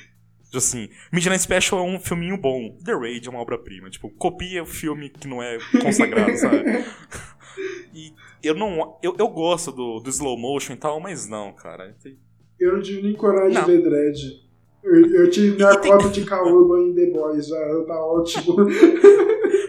Assim, 0.53 0.89
Midnight 1.11 1.41
Special 1.41 1.79
é 1.79 1.83
um 1.83 1.99
filminho 1.99 2.37
bom. 2.37 2.75
The 2.83 2.93
Rage 2.93 3.27
é 3.27 3.29
uma 3.29 3.39
obra-prima. 3.39 3.89
Tipo, 3.89 4.09
copia 4.09 4.63
o 4.63 4.65
filme 4.65 5.09
que 5.09 5.27
não 5.27 5.41
é 5.41 5.57
consagrado, 5.81 6.35
sabe? 6.37 6.63
E 7.93 8.13
eu 8.43 8.55
não. 8.55 8.97
Eu, 9.03 9.15
eu 9.17 9.27
gosto 9.27 9.71
do, 9.71 9.99
do 9.99 10.09
slow 10.09 10.37
motion 10.37 10.73
e 10.73 10.77
tal, 10.77 10.99
mas 10.99 11.27
não, 11.27 11.53
cara. 11.53 11.95
Eu 12.59 12.73
não 12.73 12.81
tive 12.81 13.03
nem 13.03 13.13
coragem 13.13 13.53
não. 13.53 13.65
de 13.65 13.71
ver 13.71 13.83
Dredd. 13.83 14.47
Eu, 14.83 15.05
eu 15.13 15.29
tive 15.29 15.55
minha 15.55 15.77
cota 15.77 16.09
de 16.09 16.23
Kaurba 16.23 16.79
em 16.79 16.93
The 16.93 17.07
Boys, 17.07 17.47
já 17.47 17.83
tá 17.85 18.05
ótimo. 18.05 18.55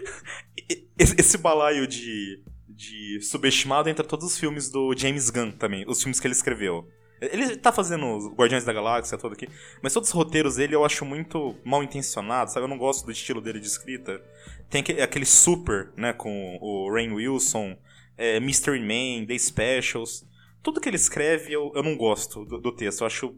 esse, 0.99 1.15
esse 1.17 1.37
balaio 1.37 1.87
de, 1.87 2.43
de 2.67 3.21
subestimado 3.21 3.89
entra 3.89 4.05
todos 4.05 4.25
os 4.25 4.37
filmes 4.37 4.69
do 4.69 4.93
James 4.95 5.29
Gunn 5.29 5.51
também, 5.51 5.85
os 5.87 5.99
filmes 5.99 6.19
que 6.19 6.27
ele 6.27 6.33
escreveu. 6.33 6.87
Ele 7.21 7.57
tá 7.57 7.71
fazendo 7.71 8.15
os 8.15 8.27
Guardiões 8.33 8.63
da 8.63 8.71
Galáxia 8.71 9.17
todo 9.17 9.33
aqui, 9.33 9.47
mas 9.83 9.93
todos 9.93 10.07
os 10.09 10.15
roteiros 10.15 10.55
dele 10.55 10.75
eu 10.75 10.85
acho 10.85 11.03
muito 11.03 11.55
mal 11.65 11.83
intencionados, 11.83 12.53
sabe? 12.53 12.63
Eu 12.63 12.69
não 12.69 12.77
gosto 12.77 13.05
do 13.05 13.11
estilo 13.11 13.41
dele 13.41 13.59
de 13.59 13.67
escrita. 13.67 14.21
Tem 14.69 14.81
aquele, 14.81 15.01
aquele 15.01 15.25
Super, 15.25 15.91
né, 15.97 16.13
com 16.13 16.57
o 16.61 16.89
Rain 16.93 17.11
Wilson, 17.11 17.77
é, 18.17 18.39
Mystery 18.39 18.79
Man, 18.79 19.25
The 19.25 19.37
Specials. 19.37 20.25
Tudo 20.63 20.79
que 20.79 20.87
ele 20.87 20.95
escreve 20.95 21.51
eu, 21.51 21.71
eu 21.75 21.83
não 21.83 21.97
gosto 21.97 22.45
do, 22.45 22.57
do 22.57 22.71
texto. 22.73 23.01
Eu 23.01 23.07
acho. 23.07 23.35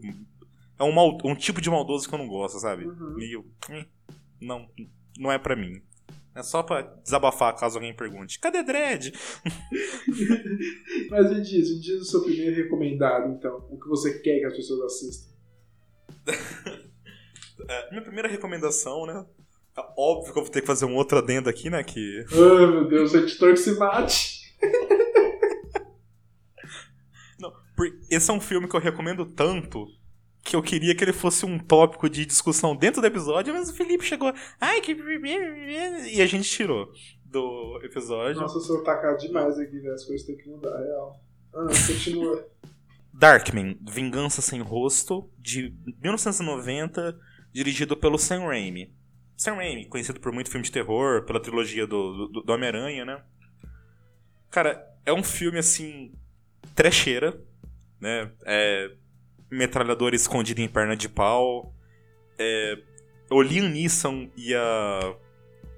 É 0.77 0.83
um, 0.83 0.91
mal, 0.91 1.17
um 1.23 1.35
tipo 1.35 1.59
de 1.59 1.69
maldoso 1.69 2.07
que 2.07 2.13
eu 2.13 2.19
não 2.19 2.27
gosto, 2.27 2.59
sabe? 2.59 2.85
Uhum. 2.85 3.15
Meio. 3.15 3.45
Hum, 3.69 3.85
não, 4.39 4.67
não 5.17 5.31
é 5.31 5.39
para 5.39 5.55
mim. 5.55 5.81
É 6.33 6.41
só 6.41 6.63
pra 6.63 6.81
desabafar 6.81 7.53
caso 7.55 7.77
alguém 7.77 7.95
pergunte: 7.95 8.39
cadê 8.39 8.63
Dredd? 8.63 9.11
Mas 11.09 11.29
me 11.29 11.41
diz, 11.41 11.69
me 11.69 11.81
diz 11.81 12.01
o 12.01 12.05
seu 12.05 12.23
primeiro 12.23 12.55
recomendado, 12.55 13.33
então. 13.33 13.67
O 13.69 13.77
que 13.77 13.89
você 13.89 14.19
quer 14.19 14.39
que 14.39 14.45
as 14.45 14.55
pessoas 14.55 14.79
assistam. 14.81 15.29
é, 17.67 17.89
minha 17.89 18.01
primeira 18.01 18.29
recomendação, 18.29 19.05
né? 19.05 19.25
É 19.77 19.81
óbvio 19.97 20.33
que 20.33 20.39
eu 20.39 20.43
vou 20.43 20.51
ter 20.51 20.61
que 20.61 20.67
fazer 20.67 20.85
um 20.85 20.95
outro 20.95 21.17
adendo 21.17 21.49
aqui, 21.49 21.69
né? 21.69 21.83
Que. 21.83 22.23
Ai, 22.31 22.67
meu 22.67 22.87
Deus, 22.87 23.13
editor 23.13 23.51
que 23.51 23.59
se 23.59 23.77
mate. 23.77 24.55
Não, 27.39 27.51
esse 28.09 28.31
é 28.31 28.33
um 28.33 28.41
filme 28.41 28.69
que 28.69 28.75
eu 28.75 28.79
recomendo 28.79 29.25
tanto 29.25 29.85
que 30.43 30.55
eu 30.55 30.61
queria 30.61 30.95
que 30.95 31.03
ele 31.03 31.13
fosse 31.13 31.45
um 31.45 31.59
tópico 31.59 32.09
de 32.09 32.25
discussão 32.25 32.75
dentro 32.75 33.01
do 33.01 33.07
episódio, 33.07 33.53
mas 33.53 33.69
o 33.69 33.73
Felipe 33.73 34.03
chegou, 34.03 34.33
ai 34.59 34.81
que 34.81 34.93
e 34.93 36.21
a 36.21 36.25
gente 36.25 36.49
tirou 36.49 36.91
do 37.25 37.79
episódio. 37.83 38.41
Nossa, 38.41 38.57
eu 38.57 38.61
sou 38.61 38.81
atacado 38.81 39.17
demais 39.17 39.57
aqui, 39.57 39.79
né? 39.79 39.91
As 39.91 40.03
coisas 40.03 40.25
têm 40.25 40.35
que 40.35 40.49
mudar, 40.49 40.81
é 40.81 40.87
real. 40.87 41.19
Ah, 41.53 41.67
continua. 41.87 42.47
Darkman, 43.13 43.77
Vingança 43.89 44.41
Sem 44.41 44.61
Rosto, 44.61 45.29
de 45.37 45.73
1990, 46.01 47.17
dirigido 47.53 47.95
pelo 47.95 48.17
Sam 48.17 48.45
Raimi. 48.45 48.93
Sam 49.37 49.55
Raimi, 49.55 49.87
conhecido 49.87 50.19
por 50.19 50.31
muito 50.31 50.49
filme 50.49 50.65
de 50.65 50.71
terror, 50.71 51.23
pela 51.23 51.41
trilogia 51.41 51.85
do, 51.85 52.27
do, 52.27 52.41
do 52.41 52.53
Homem-Aranha, 52.53 53.05
né? 53.05 53.23
Cara, 54.49 54.83
é 55.05 55.13
um 55.13 55.23
filme, 55.23 55.59
assim, 55.59 56.13
trecheira, 56.75 57.39
né? 57.99 58.31
É 58.45 58.91
metralhador 59.51 60.13
escondido 60.13 60.61
em 60.61 60.67
perna 60.67 60.95
de 60.95 61.09
pau. 61.09 61.73
É, 62.39 62.77
o 63.29 63.41
Liam 63.41 63.69
Neeson 63.69 64.29
e 64.37 64.55
a 64.55 65.15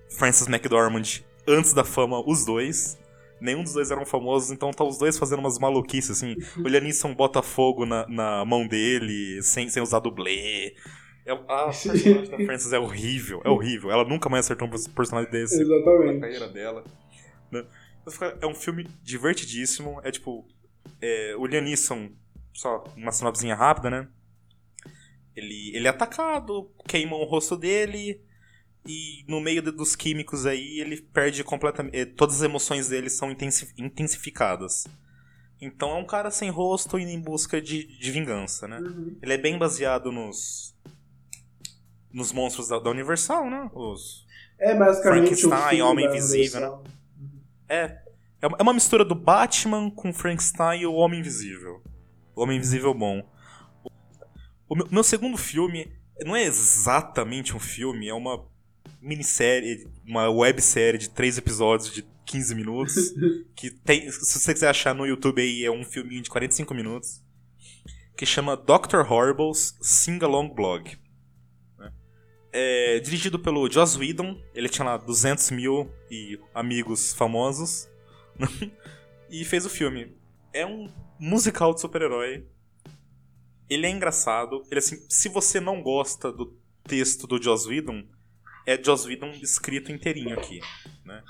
Frances 0.09 0.47
McDormand, 0.47 1.23
antes 1.47 1.73
da 1.73 1.83
fama, 1.83 2.23
os 2.25 2.45
dois. 2.45 2.99
Nenhum 3.41 3.63
dos 3.63 3.73
dois 3.73 3.91
eram 3.91 4.05
famosos, 4.05 4.51
então 4.51 4.71
tá 4.71 4.85
os 4.85 4.97
dois 4.97 5.17
fazendo 5.17 5.39
umas 5.39 5.59
maluquices, 5.59 6.11
assim. 6.11 6.35
O 6.57 6.67
Liam 6.67 6.81
Neeson 6.81 7.13
bota 7.13 7.41
fogo 7.41 7.85
na, 7.85 8.07
na 8.07 8.45
mão 8.45 8.65
dele, 8.65 9.41
sem, 9.41 9.67
sem 9.67 9.83
usar 9.83 9.99
dublê. 9.99 10.75
É, 11.25 11.31
a 11.31 11.65
personagem 11.65 12.29
da 12.29 12.37
Frances 12.37 12.71
é 12.71 12.79
horrível, 12.79 13.41
é 13.43 13.49
horrível. 13.49 13.91
Ela 13.91 14.05
nunca 14.05 14.29
mais 14.29 14.45
acertou 14.45 14.67
um 14.67 14.71
personagem 14.93 15.31
desse 15.31 15.61
Exatamente. 15.61 16.13
na 16.13 16.19
carreira 16.21 16.47
dela. 16.47 16.83
Né? 17.51 17.65
É 18.41 18.47
um 18.47 18.55
filme 18.55 18.87
divertidíssimo. 19.01 19.99
É 20.03 20.11
tipo. 20.11 20.45
É, 21.01 21.35
o 21.37 21.45
Liam 21.45 21.63
Neeson, 21.63 22.11
só 22.53 22.84
uma 22.95 23.11
sinopsinha 23.11 23.55
rápida, 23.55 23.89
né? 23.89 24.07
Ele, 25.35 25.75
ele 25.75 25.88
é 25.88 25.89
atacado, 25.89 26.71
queimam 26.88 27.19
o 27.19 27.25
rosto 27.25 27.57
dele, 27.57 28.21
e 28.85 29.25
no 29.27 29.41
meio 29.41 29.61
de, 29.61 29.71
dos 29.71 29.95
químicos 29.95 30.45
aí 30.45 30.80
ele 30.80 31.01
perde 31.01 31.43
completamente. 31.43 32.05
Todas 32.07 32.38
as 32.38 32.41
emoções 32.43 32.89
dele 32.89 33.09
são 33.09 33.35
intensificadas. 33.77 34.85
Então 35.59 35.91
é 35.91 35.95
um 35.95 36.05
cara 36.05 36.30
sem 36.30 36.49
rosto 36.49 36.99
indo 36.99 37.09
em 37.09 37.19
busca 37.19 37.61
de, 37.61 37.88
de 37.97 38.11
vingança, 38.11 38.67
né? 38.67 38.80
Uhum. 38.80 39.17
Ele 39.21 39.34
é 39.34 39.38
bem 39.38 39.57
baseado 39.57 40.11
nos. 40.11 40.75
nos 42.11 42.31
monstros 42.31 42.67
da, 42.67 42.80
da 42.80 42.89
Universal, 42.89 43.49
né? 43.49 43.69
Os. 43.73 44.25
É 44.59 44.75
basicamente 44.75 45.35
Frankenstein, 45.35 45.81
Homem 45.81 46.05
Invisível, 46.05 46.61
né? 46.61 46.91
É. 47.69 48.03
É 48.41 48.47
é 48.59 48.61
uma 48.61 48.73
mistura 48.73 49.05
do 49.05 49.15
Batman 49.15 49.89
com 49.89 50.11
Frankenstein 50.11 50.81
e 50.81 50.85
o 50.85 50.93
Homem 50.93 51.21
Invisível. 51.21 51.81
O 52.35 52.43
Homem 52.43 52.57
Invisível 52.57 52.93
bom. 52.93 53.27
O 54.68 54.76
meu, 54.76 54.88
meu 54.89 55.03
segundo 55.03 55.38
filme 55.38 55.91
não 56.26 56.35
é 56.35 56.43
exatamente 56.43 57.55
um 57.55 57.60
filme, 57.60 58.07
é 58.07 58.14
uma 58.14 58.45
minissérie, 59.01 59.88
uma 60.07 60.30
websérie 60.30 60.97
de 60.97 61.10
três 61.10 61.38
episódios 61.38 61.93
de 61.93 62.05
15 62.26 62.55
minutos. 62.55 62.95
que 63.55 63.69
tem, 63.69 64.10
se 64.10 64.39
você 64.39 64.53
quiser 64.53 64.69
achar 64.69 64.95
no 64.95 65.05
YouTube 65.05 65.41
aí, 65.41 65.65
é 65.65 65.72
um 65.72 65.84
filminho 65.84 66.22
de 66.22 66.30
45 66.30 66.73
minutos. 66.73 67.22
Que 68.15 68.26
chama 68.26 68.55
Dr. 68.55 68.99
Horrible's 69.10 69.76
Sing-Along 69.81 70.53
Blog. 70.53 70.97
né? 71.77 71.91
É 72.51 72.99
dirigido 72.99 73.39
pelo 73.39 73.69
Joss 73.69 73.97
Whedon. 73.97 74.39
Ele 74.53 74.69
tinha 74.69 74.85
lá 74.85 74.97
200 74.97 75.51
mil 75.51 75.91
e 76.10 76.39
amigos 76.53 77.14
famosos. 77.14 77.89
e 79.30 79.43
fez 79.43 79.65
o 79.65 79.69
filme. 79.69 80.15
É 80.53 80.65
um 80.65 80.88
musical 81.19 81.73
de 81.73 81.81
super-herói. 81.81 82.48
Ele 83.69 83.85
é 83.85 83.90
engraçado. 83.90 84.64
Ele 84.69 84.80
assim, 84.80 84.98
se 85.10 85.30
você 85.30 85.60
não 85.60 85.81
gosta 85.81 86.31
do 86.31 86.57
texto 86.84 87.26
do 87.27 87.41
Joss 87.41 87.68
Whedon, 87.68 88.03
é 88.65 88.81
Joss 88.81 89.07
Whedon 89.07 89.31
escrito 89.41 89.91
inteirinho 89.91 90.38
aqui, 90.38 90.60
né? 91.06 91.23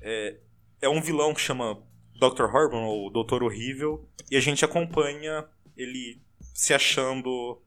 É, 0.00 0.36
é 0.82 0.88
um 0.88 1.00
vilão 1.00 1.34
que 1.34 1.40
chama 1.40 1.82
Dr. 2.14 2.44
Horrible, 2.44 2.78
ou 2.78 3.10
Doutor 3.10 3.42
Horrível, 3.42 4.08
e 4.30 4.36
a 4.36 4.40
gente 4.40 4.64
acompanha 4.64 5.46
ele 5.76 6.20
se 6.54 6.74
achando 6.74 7.62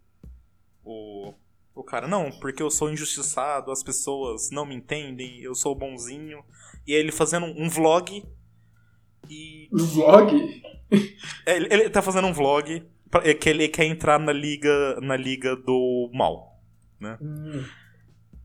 o, 0.84 1.34
o 1.74 1.84
cara, 1.84 2.08
não, 2.08 2.30
porque 2.40 2.62
eu 2.62 2.70
sou 2.70 2.92
injustiçado, 2.92 3.72
as 3.72 3.82
pessoas 3.82 4.52
não 4.52 4.66
me 4.66 4.76
entendem, 4.76 5.40
eu 5.40 5.56
sou 5.56 5.74
bonzinho. 5.74 6.44
E 6.86 6.94
ele 6.94 7.12
fazendo 7.12 7.46
um 7.46 7.70
vlog 7.70 8.24
e 9.32 9.70
Um 9.74 9.86
vlog? 9.86 10.62
é, 11.46 11.56
ele, 11.56 11.68
ele 11.74 11.90
tá 11.90 12.02
fazendo 12.02 12.28
um 12.28 12.34
vlog 12.34 12.84
pra- 13.10 13.26
é 13.28 13.34
que 13.34 13.50
ele 13.50 13.68
quer 13.70 13.86
entrar 13.86 14.20
na 14.20 14.34
liga 14.34 15.00
na 15.02 15.16
liga 15.16 15.56
do 15.56 16.12
mal, 16.14 16.62
né? 17.00 17.18
Hum. 17.22 17.64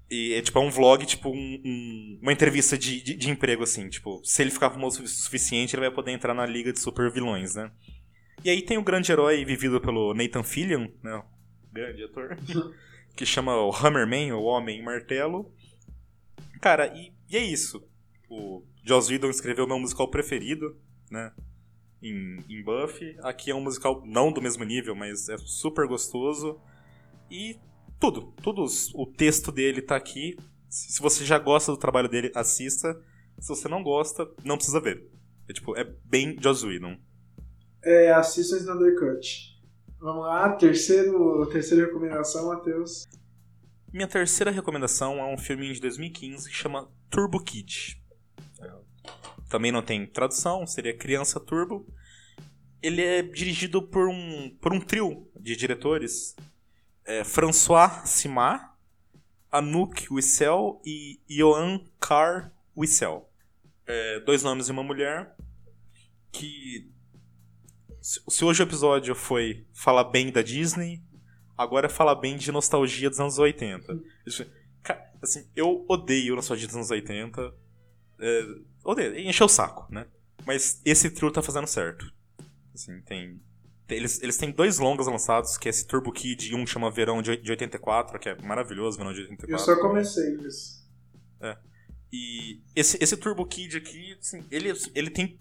E 0.09 0.35
é 0.35 0.41
tipo 0.43 0.57
é 0.59 0.63
um 0.63 0.71
vlog, 0.71 1.05
tipo 1.05 1.29
um- 1.31 1.61
um- 1.65 2.19
uma 2.23 2.33
entrevista 2.33 2.79
de, 2.79 3.03
de, 3.03 3.17
de 3.17 3.29
emprego 3.31 3.65
assim, 3.65 3.89
tipo, 3.89 4.21
se 4.25 4.41
ele 4.43 4.53
ficar 4.53 4.71
famoso 4.71 5.03
o 5.03 5.09
suficiente, 5.09 5.75
ele 5.75 5.81
vai 5.87 5.91
poder 5.91 6.13
entrar 6.13 6.33
na 6.33 6.47
liga 6.47 6.73
de 6.73 6.79
super 6.79 7.11
vilões, 7.11 7.57
né? 7.57 7.71
E 8.45 8.51
aí 8.51 8.63
tem 8.63 8.79
o 8.79 8.85
grande 8.85 9.11
herói 9.11 9.45
vivido 9.45 9.81
pelo 9.81 10.15
Nathan 10.15 10.45
Fillion, 10.45 10.87
né? 11.03 11.23
Grande 11.73 12.05
ator. 12.05 12.37
que 13.17 13.27
chama 13.27 13.57
o 13.57 13.71
Hammerman, 13.73 14.33
o 14.33 14.43
Homem 14.45 14.81
Martelo. 14.85 15.51
Cara, 16.61 16.87
e, 16.97 17.13
e 17.29 17.37
é 17.37 17.43
isso. 17.43 17.83
O 18.29 18.63
Joss 18.83 19.11
Whedon 19.11 19.31
escreveu 19.31 19.67
meu 19.67 19.79
musical 19.79 20.09
preferido, 20.11 20.77
né? 21.11 21.33
Em, 22.03 22.39
em 22.49 22.63
Buffy. 22.63 23.17
Aqui 23.23 23.51
é 23.51 23.55
um 23.55 23.61
musical 23.61 24.03
não 24.05 24.33
do 24.33 24.43
mesmo 24.43 24.65
nível, 24.65 24.95
mas 24.95 25.29
é 25.29 25.37
super 25.39 25.87
gostoso. 25.87 26.61
E 27.31 27.59
tudo, 27.99 28.33
tudo. 28.43 28.67
O 28.95 29.07
texto 29.07 29.51
dele 29.51 29.81
tá 29.81 29.97
aqui. 29.97 30.37
Se 30.69 30.93
se 30.93 31.01
você 31.01 31.25
já 31.25 31.39
gosta 31.39 31.73
do 31.73 31.79
trabalho 31.79 32.09
dele, 32.09 32.31
assista. 32.35 33.01
Se 33.39 33.49
você 33.49 33.69
não 33.69 33.83
gosta, 33.83 34.29
não 34.45 34.57
precisa 34.57 34.81
ver. 34.81 35.09
É 35.49 35.53
tipo, 35.53 35.77
é 35.77 35.85
bem 36.05 36.37
Joss 36.41 36.67
Whedon. 36.67 36.99
É, 37.85 38.13
assista 38.13 38.57
Snyder 38.57 38.99
Cut. 38.99 39.57
Vamos 39.99 40.25
lá, 40.25 40.53
terceiro, 40.53 41.47
terceira 41.47 41.87
recomendação, 41.87 42.49
Matheus. 42.49 43.05
Minha 43.93 44.09
terceira 44.09 44.51
recomendação 44.51 45.19
é 45.19 45.33
um 45.33 45.39
filminho 45.39 45.73
de 45.73 45.81
2015 45.81 46.51
que 46.51 46.55
chama 46.55 46.89
Turbo 47.09 47.43
Kid. 47.43 48.01
Também 49.57 49.73
não 49.73 49.81
tem 49.81 50.07
tradução, 50.07 50.67
seria 50.67 50.95
Criança 50.95 51.41
Turbo. 51.41 51.87
Ele 52.83 53.01
é 53.03 53.23
dirigido 53.23 53.81
por 53.81 54.07
um, 54.07 54.55
por 54.61 54.71
um 54.71 54.79
trio 54.79 55.27
de 55.41 55.57
diretores. 55.57 56.37
É, 57.07 57.25
François 57.25 58.07
Simard, 58.07 58.63
Anouk 59.51 60.13
Wissel 60.13 60.83
e 60.85 61.19
Johan 61.27 61.81
Carr 61.99 62.53
Wissel. 62.77 63.27
É, 63.87 64.21
dois 64.21 64.43
nomes 64.43 64.69
e 64.69 64.73
uma 64.73 64.83
mulher. 64.83 65.35
Que. 66.31 66.91
Se 68.03 68.45
hoje 68.45 68.63
o 68.63 68.65
episódio 68.65 69.15
foi 69.15 69.67
falar 69.73 70.05
bem 70.05 70.31
da 70.31 70.43
Disney, 70.43 71.03
agora 71.57 71.87
é 71.87 71.89
falar 71.89 72.17
bem 72.17 72.37
de 72.37 72.53
nostalgia 72.53 73.09
dos 73.09 73.19
anos 73.21 73.39
80. 73.39 73.99
Isso- 74.27 74.45
ca- 74.83 75.03
Assim, 75.23 75.49
eu 75.57 75.87
odeio 75.89 76.37
nostalgia 76.37 76.67
dos 76.67 76.77
anos 76.77 76.91
80. 76.91 77.55
É, 78.21 78.47
odeio, 78.85 79.19
encheu 79.19 79.47
o 79.47 79.49
saco, 79.49 79.87
né? 79.93 80.07
Mas 80.47 80.81
esse 80.85 81.11
trio 81.11 81.31
tá 81.31 81.43
fazendo 81.43 81.67
certo. 81.67 82.11
Assim, 82.75 83.01
tem. 83.03 83.41
tem- 83.87 83.99
eles, 83.99 84.23
eles 84.23 84.37
têm 84.37 84.51
dois 84.51 84.79
longas 84.79 85.07
lançados, 85.07 85.57
que 85.57 85.69
é 85.69 85.71
esse 85.71 85.87
Turbo 85.87 86.13
Kid 86.13 86.51
e 86.51 86.55
um 86.55 86.67
chama 86.67 86.91
Verão 86.91 87.21
de, 87.23 87.37
de 87.37 87.51
84, 87.51 88.19
que 88.19 88.29
é 88.29 88.41
maravilhoso, 88.43 88.97
Verão 88.99 89.13
de 89.13 89.21
84. 89.23 89.53
Eu 89.55 89.59
só 89.59 89.81
comecei 89.81 90.37
isso. 90.47 90.87
É. 91.41 91.57
E 92.13 92.61
esse, 92.75 92.97
esse 93.03 93.17
Turbo 93.17 93.45
Kid 93.47 93.77
aqui, 93.77 94.17
assim, 94.21 94.45
ele, 94.51 94.73
ele 94.95 95.11
tem 95.11 95.39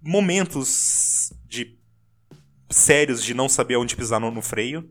momentos 0.00 1.32
de 1.46 1.76
sérios 2.70 3.22
de 3.22 3.34
não 3.34 3.48
saber 3.48 3.76
onde 3.76 3.96
pisar 3.96 4.20
no, 4.20 4.30
no 4.30 4.42
freio. 4.42 4.88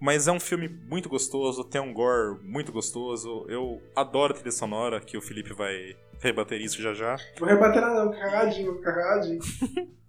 Mas 0.00 0.26
é 0.26 0.32
um 0.32 0.40
filme 0.40 0.66
muito 0.66 1.10
gostoso, 1.10 1.62
tem 1.62 1.80
um 1.80 1.92
gore 1.92 2.42
muito 2.42 2.72
gostoso. 2.72 3.44
Eu 3.48 3.82
adoro 3.94 4.32
a 4.32 4.36
trilha 4.36 4.50
sonora, 4.50 4.98
que 5.00 5.16
o 5.16 5.20
Felipe 5.20 5.52
vai 5.52 5.94
rebater 6.20 6.60
isso 6.60 6.80
já 6.82 6.92
já. 6.94 7.16
Vou 7.38 7.48
rebater 7.48 7.82
vou 8.66 8.76
ficar 8.78 8.92
cagadinho. 8.94 9.40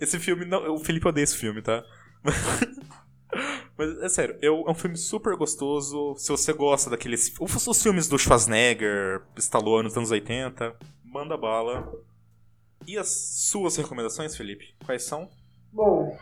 Esse 0.00 0.18
filme, 0.18 0.44
não, 0.46 0.74
o 0.74 0.78
Felipe 0.78 1.06
odeia 1.06 1.24
esse 1.24 1.36
filme, 1.36 1.60
tá? 1.60 1.84
Mas 3.76 3.98
é 4.00 4.08
sério, 4.08 4.36
eu- 4.40 4.64
é 4.66 4.70
um 4.70 4.74
filme 4.74 4.96
super 4.96 5.36
gostoso. 5.36 6.14
Se 6.16 6.30
você 6.30 6.52
gosta 6.52 6.90
daqueles. 6.90 7.32
Os, 7.38 7.66
os 7.66 7.82
filmes 7.82 8.08
do 8.08 8.18
Schwarzenegger, 8.18 9.22
Stallone 9.36 9.84
nos 9.84 9.96
anos 9.96 10.10
80, 10.10 10.74
manda 11.04 11.36
bala. 11.36 11.92
E 12.86 12.96
as 12.96 13.08
suas 13.50 13.76
recomendações, 13.76 14.36
Felipe? 14.36 14.74
Quais 14.84 15.04
são? 15.04 15.28
Bom, 15.72 16.16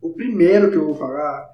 o 0.00 0.12
primeiro 0.14 0.70
que 0.70 0.76
eu 0.76 0.86
vou 0.86 0.96
falar 0.96 1.48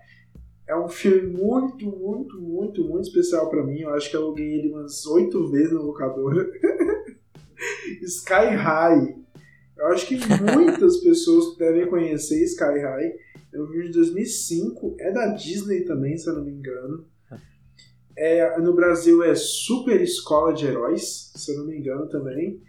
é 0.66 0.76
um 0.76 0.88
filme 0.88 1.28
muito, 1.28 1.86
muito, 1.86 2.40
muito, 2.40 2.84
muito 2.84 3.06
especial 3.08 3.50
pra 3.50 3.64
mim. 3.64 3.80
Eu 3.80 3.90
acho 3.90 4.10
que 4.10 4.16
eu 4.16 4.22
aluguei 4.22 4.54
ele 4.54 4.70
umas 4.70 5.04
oito 5.06 5.50
vezes 5.50 5.72
na 5.72 5.80
locadora. 5.80 6.48
Sky 8.02 8.54
High. 8.56 9.16
Eu 9.76 9.86
acho 9.88 10.06
que 10.06 10.16
muitas 10.40 10.98
pessoas 10.98 11.56
devem 11.56 11.86
conhecer 11.88 12.42
Sky 12.44 12.78
High. 12.80 13.12
É 13.52 13.60
um 13.60 13.66
filme 13.66 13.86
de 13.86 13.92
2005. 13.92 14.96
É 15.00 15.12
da 15.12 15.26
Disney 15.34 15.84
também, 15.84 16.16
se 16.16 16.28
eu 16.28 16.34
não 16.34 16.44
me 16.44 16.52
engano. 16.52 17.04
É, 18.16 18.58
no 18.60 18.74
Brasil 18.74 19.22
é 19.22 19.34
Super 19.34 20.00
Escola 20.00 20.52
de 20.52 20.66
Heróis, 20.66 21.32
se 21.34 21.52
eu 21.52 21.58
não 21.58 21.66
me 21.66 21.78
engano 21.78 22.08
também. 22.08 22.60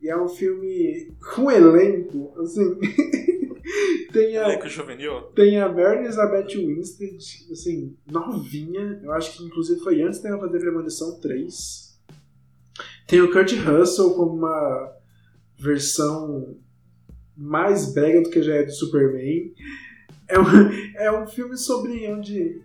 E 0.00 0.08
é 0.08 0.16
um 0.16 0.28
filme 0.28 1.12
com 1.34 1.50
elenco, 1.50 2.32
assim. 2.40 2.78
tem 4.12 4.36
a, 4.36 4.44
Elenco 4.44 4.68
juvenil? 4.68 5.22
tem 5.34 5.60
a 5.60 5.68
Mary 5.68 6.04
Elizabeth 6.04 6.54
Winstead, 6.56 7.18
assim, 7.50 7.96
novinha. 8.06 9.00
Eu 9.02 9.12
acho 9.12 9.36
que 9.36 9.44
inclusive 9.44 9.80
foi 9.80 10.02
antes 10.02 10.20
dela 10.20 10.38
fazer 10.38 10.58
Premonição 10.58 11.20
3. 11.20 11.98
Tem 13.06 13.20
o 13.20 13.32
Kurt 13.32 13.52
Russell 13.52 14.14
como 14.14 14.34
uma 14.34 14.92
versão 15.58 16.56
mais 17.36 17.92
brega 17.92 18.22
do 18.22 18.30
que 18.30 18.42
já 18.42 18.54
é 18.54 18.64
do 18.64 18.72
Superman. 18.72 19.52
É 20.28 20.38
um, 20.38 20.44
é 20.96 21.22
um 21.22 21.26
filme 21.26 21.56
sobre 21.56 22.06
onde 22.08 22.62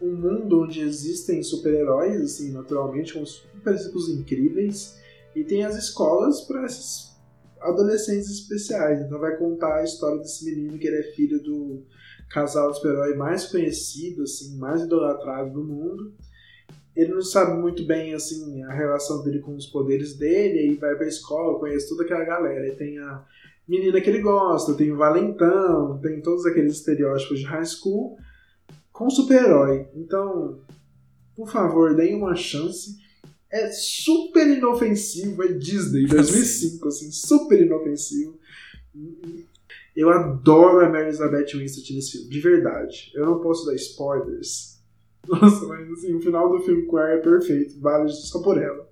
um 0.00 0.14
mundo 0.14 0.62
onde 0.62 0.80
existem 0.80 1.42
super-heróis, 1.42 2.20
assim, 2.20 2.52
naturalmente, 2.52 3.14
com 3.14 3.24
super 3.24 3.74
incríveis, 4.10 5.00
e 5.34 5.42
tem 5.42 5.64
as 5.64 5.76
escolas 5.76 6.42
para 6.42 6.66
esses 6.66 7.15
adolescentes 7.60 8.30
especiais. 8.30 9.00
Então 9.00 9.18
vai 9.18 9.36
contar 9.36 9.76
a 9.76 9.84
história 9.84 10.18
desse 10.18 10.44
menino 10.44 10.78
que 10.78 10.86
ele 10.86 10.98
é 10.98 11.12
filho 11.12 11.42
do 11.42 11.84
casal 12.30 12.72
super-herói 12.74 13.14
mais 13.14 13.46
conhecido, 13.46 14.22
assim, 14.22 14.56
mais 14.58 14.82
idolatrado 14.82 15.52
do 15.52 15.64
mundo. 15.64 16.12
Ele 16.94 17.12
não 17.12 17.22
sabe 17.22 17.58
muito 17.60 17.84
bem 17.84 18.14
assim 18.14 18.62
a 18.64 18.72
relação 18.72 19.22
dele 19.22 19.40
com 19.40 19.54
os 19.54 19.66
poderes 19.66 20.16
dele, 20.16 20.72
e 20.72 20.76
vai 20.76 20.94
pra 20.96 21.06
escola, 21.06 21.58
conhece 21.58 21.88
toda 21.88 22.04
aquela 22.04 22.24
galera. 22.24 22.66
E 22.68 22.74
tem 22.74 22.98
a 22.98 23.22
menina 23.68 24.00
que 24.00 24.08
ele 24.08 24.22
gosta, 24.22 24.74
tem 24.74 24.90
o 24.90 24.96
valentão, 24.96 25.98
tem 26.00 26.22
todos 26.22 26.46
aqueles 26.46 26.76
estereótipos 26.76 27.40
de 27.40 27.44
high 27.44 27.66
school 27.66 28.16
com 28.92 29.10
super-herói. 29.10 29.88
Então, 29.94 30.60
por 31.34 31.50
favor, 31.50 31.94
deem 31.94 32.16
uma 32.16 32.34
chance. 32.34 32.96
É 33.50 33.70
super 33.70 34.46
inofensivo, 34.46 35.42
é 35.42 35.48
Disney, 35.52 36.06
2005, 36.08 36.88
assim, 36.88 37.10
super 37.10 37.60
inofensivo. 37.60 38.38
Eu 39.94 40.10
adoro 40.10 40.84
a 40.84 40.88
Mary 40.88 41.04
Elizabeth 41.04 41.56
Winstead 41.56 41.94
nesse 41.94 42.12
filme, 42.12 42.28
de 42.28 42.40
verdade. 42.40 43.12
Eu 43.14 43.24
não 43.26 43.40
posso 43.40 43.66
dar 43.66 43.74
spoilers. 43.74 44.80
Nossa, 45.26 45.66
mas 45.66 45.90
assim, 45.92 46.14
o 46.14 46.20
final 46.20 46.50
do 46.50 46.62
filme 46.62 46.86
com 46.86 46.98
ela 46.98 47.14
é 47.14 47.18
perfeito, 47.18 47.80
vale 47.80 48.08
só 48.10 48.42
por 48.42 48.58
ela. 48.58 48.88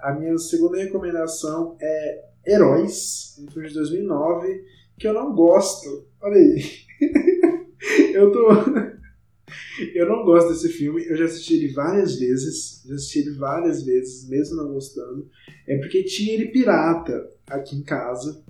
A 0.00 0.14
minha 0.14 0.36
segunda 0.38 0.78
recomendação 0.78 1.76
é 1.80 2.24
Heróis, 2.46 3.36
um 3.38 3.50
filme 3.50 3.68
de 3.68 3.74
2009, 3.74 4.64
que 4.98 5.08
eu 5.08 5.12
não 5.12 5.34
gosto. 5.34 6.06
Olha 6.22 6.36
aí. 6.36 6.62
eu 8.14 8.32
tô. 8.32 8.48
Eu 9.94 10.08
não 10.08 10.24
gosto 10.24 10.48
desse 10.48 10.68
filme, 10.68 11.04
eu 11.06 11.16
já 11.16 11.24
assisti 11.24 11.54
ele 11.54 11.72
várias 11.72 12.18
vezes, 12.18 12.82
já 12.86 12.94
assisti 12.94 13.20
ele 13.20 13.36
várias 13.36 13.82
vezes, 13.82 14.28
mesmo 14.28 14.56
não 14.56 14.72
gostando. 14.72 15.28
É 15.66 15.78
porque 15.78 16.02
tinha 16.04 16.34
ele 16.34 16.48
pirata 16.48 17.28
aqui 17.48 17.76
em 17.76 17.82
casa. 17.82 18.44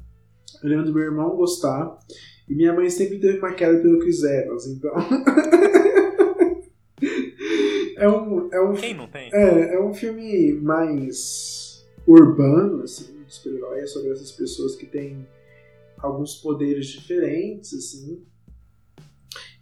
Eu 0.62 0.68
lembro 0.68 0.86
do 0.86 0.94
meu 0.94 1.04
irmão 1.04 1.36
gostar. 1.36 1.98
E 2.48 2.54
minha 2.54 2.72
mãe 2.72 2.90
sempre 2.90 3.18
teve 3.20 3.38
uma 3.38 3.54
queda 3.54 3.80
pelo 3.80 4.00
Chris 4.00 4.24
Evans, 4.24 4.66
então. 4.66 4.92
é 7.96 8.08
um, 8.08 8.48
é 8.52 8.60
um. 8.60 8.74
Quem 8.74 8.94
não 8.94 9.06
tem? 9.06 9.30
É, 9.32 9.74
é 9.74 9.80
um 9.80 9.94
filme 9.94 10.54
mais 10.54 11.86
urbano, 12.06 12.82
assim, 12.82 13.22
de 13.24 13.32
super-herói, 13.32 13.80
é 13.80 13.86
sobre 13.86 14.10
essas 14.10 14.32
pessoas 14.32 14.74
que 14.74 14.86
têm 14.86 15.24
alguns 15.98 16.34
poderes 16.36 16.86
diferentes, 16.86 17.72
assim. 17.72 18.24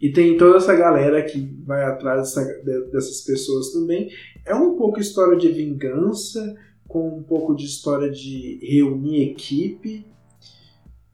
E 0.00 0.10
tem 0.10 0.36
toda 0.36 0.58
essa 0.58 0.74
galera 0.74 1.22
que 1.22 1.40
vai 1.64 1.84
atrás 1.84 2.20
dessa, 2.20 2.44
dessas 2.92 3.20
pessoas 3.22 3.72
também. 3.72 4.10
É 4.46 4.54
um 4.54 4.76
pouco 4.76 5.00
história 5.00 5.36
de 5.36 5.48
vingança, 5.48 6.56
com 6.86 7.18
um 7.18 7.22
pouco 7.22 7.54
de 7.54 7.64
história 7.64 8.10
de 8.10 8.60
reunir 8.62 9.30
equipe. 9.30 10.06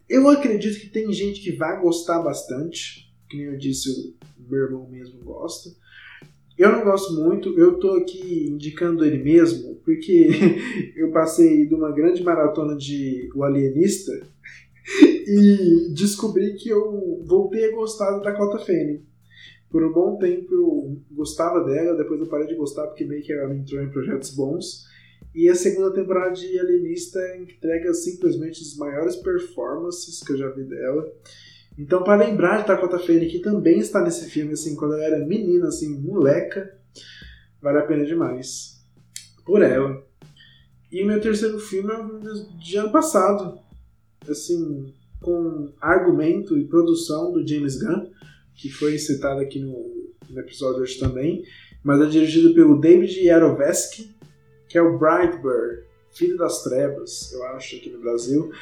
Eu 0.09 0.28
acredito 0.28 0.78
que 0.78 0.89
tem 0.89 1.11
gente 1.12 1.40
que 1.40 1.52
vai 1.52 1.81
gostar 1.81 2.20
bastante, 2.20 3.11
que 3.28 3.39
nem 3.39 3.47
eu 3.47 3.56
disse, 3.56 4.15
o 4.39 4.51
meu 4.51 4.65
irmão 4.65 4.89
mesmo 4.89 5.19
gosta. 5.24 5.70
Eu 6.56 6.70
não 6.70 6.85
gosto 6.85 7.15
muito, 7.15 7.59
eu 7.59 7.81
tô 7.81 7.93
aqui 7.94 8.47
indicando 8.48 9.05
ele 9.05 9.19
mesmo, 9.19 9.77
porque 9.85 10.31
eu 10.94 11.11
passei 11.11 11.66
de 11.66 11.74
uma 11.74 11.90
grande 11.90 12.23
maratona 12.23 12.77
de 12.77 13.28
O 13.35 13.43
Alienista 13.43 14.12
e 15.27 15.93
descobri 15.94 16.55
que 16.55 16.69
eu 16.69 17.23
voltei 17.24 17.66
a 17.66 17.74
gostar 17.74 18.19
da 18.19 18.31
Dakota 18.31 18.59
Fanning. 18.59 19.05
Por 19.70 19.85
um 19.85 19.93
bom 19.93 20.19
tempo 20.19 20.52
eu 20.52 21.02
gostava 21.11 21.65
dela, 21.65 21.97
depois 21.97 22.20
eu 22.20 22.28
parei 22.28 22.47
de 22.47 22.55
gostar 22.55 22.86
porque 22.86 23.05
meio 23.05 23.23
que 23.23 23.32
ela 23.32 23.55
entrou 23.55 23.82
em 23.82 23.90
projetos 23.90 24.31
bons. 24.31 24.85
E 25.35 25.48
a 25.48 25.55
segunda 25.55 25.93
temporada 25.93 26.32
de 26.32 26.59
Alienista 26.61 27.19
entrega 27.36 27.93
simplesmente 27.93 28.62
as 28.62 28.77
maiores 28.77 29.16
performances 29.16 30.23
que 30.23 30.32
eu 30.32 30.36
já 30.36 30.48
vi 30.51 30.62
dela. 30.62 31.12
Então, 31.77 32.05
para 32.05 32.24
lembrar 32.24 32.61
de 32.61 32.69
Dakota 32.69 33.01
Fanning, 33.01 33.27
que 33.27 33.40
também 33.40 33.81
está 33.81 34.01
nesse 34.01 34.31
filme, 34.31 34.52
assim, 34.52 34.77
quando 34.77 34.94
ela 34.94 35.05
era 35.05 35.27
menina, 35.27 35.66
assim, 35.66 35.98
moleca, 36.01 36.73
vale 37.61 37.78
a 37.78 37.82
pena 37.82 38.05
demais. 38.05 38.81
Por 39.44 39.61
ela. 39.61 40.06
E 40.90 41.02
o 41.02 41.06
meu 41.06 41.20
terceiro 41.20 41.59
filme 41.59 41.93
é 41.93 41.98
um 41.98 42.20
de 42.56 42.77
ano 42.77 42.93
passado. 42.93 43.59
Assim, 44.28 44.92
com 45.20 45.72
argumento 45.80 46.56
e 46.56 46.64
produção 46.64 47.32
do 47.32 47.46
James 47.46 47.80
Gunn, 47.80 48.10
que 48.55 48.70
foi 48.70 48.98
citado 48.98 49.40
aqui 49.40 49.59
no, 49.59 50.10
no 50.28 50.40
episódio 50.40 50.82
hoje 50.82 50.98
também, 50.98 51.44
mas 51.82 52.01
é 52.01 52.06
dirigido 52.06 52.55
pelo 52.55 52.80
David 52.80 53.20
Yarovesky, 53.20 54.14
que 54.68 54.78
é 54.78 54.82
o 54.82 54.98
Brightburn, 54.98 55.82
Filho 56.12 56.36
das 56.36 56.62
Trevas, 56.62 57.32
eu 57.32 57.42
acho, 57.48 57.76
aqui 57.76 57.90
no 57.90 58.01
Brasil, 58.01 58.52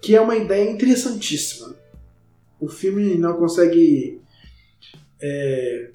que 0.00 0.14
é 0.14 0.20
uma 0.20 0.36
ideia 0.36 0.70
interessantíssima. 0.70 1.74
O 2.60 2.68
filme 2.68 3.16
não 3.18 3.36
consegue 3.36 4.20
é, 5.20 5.90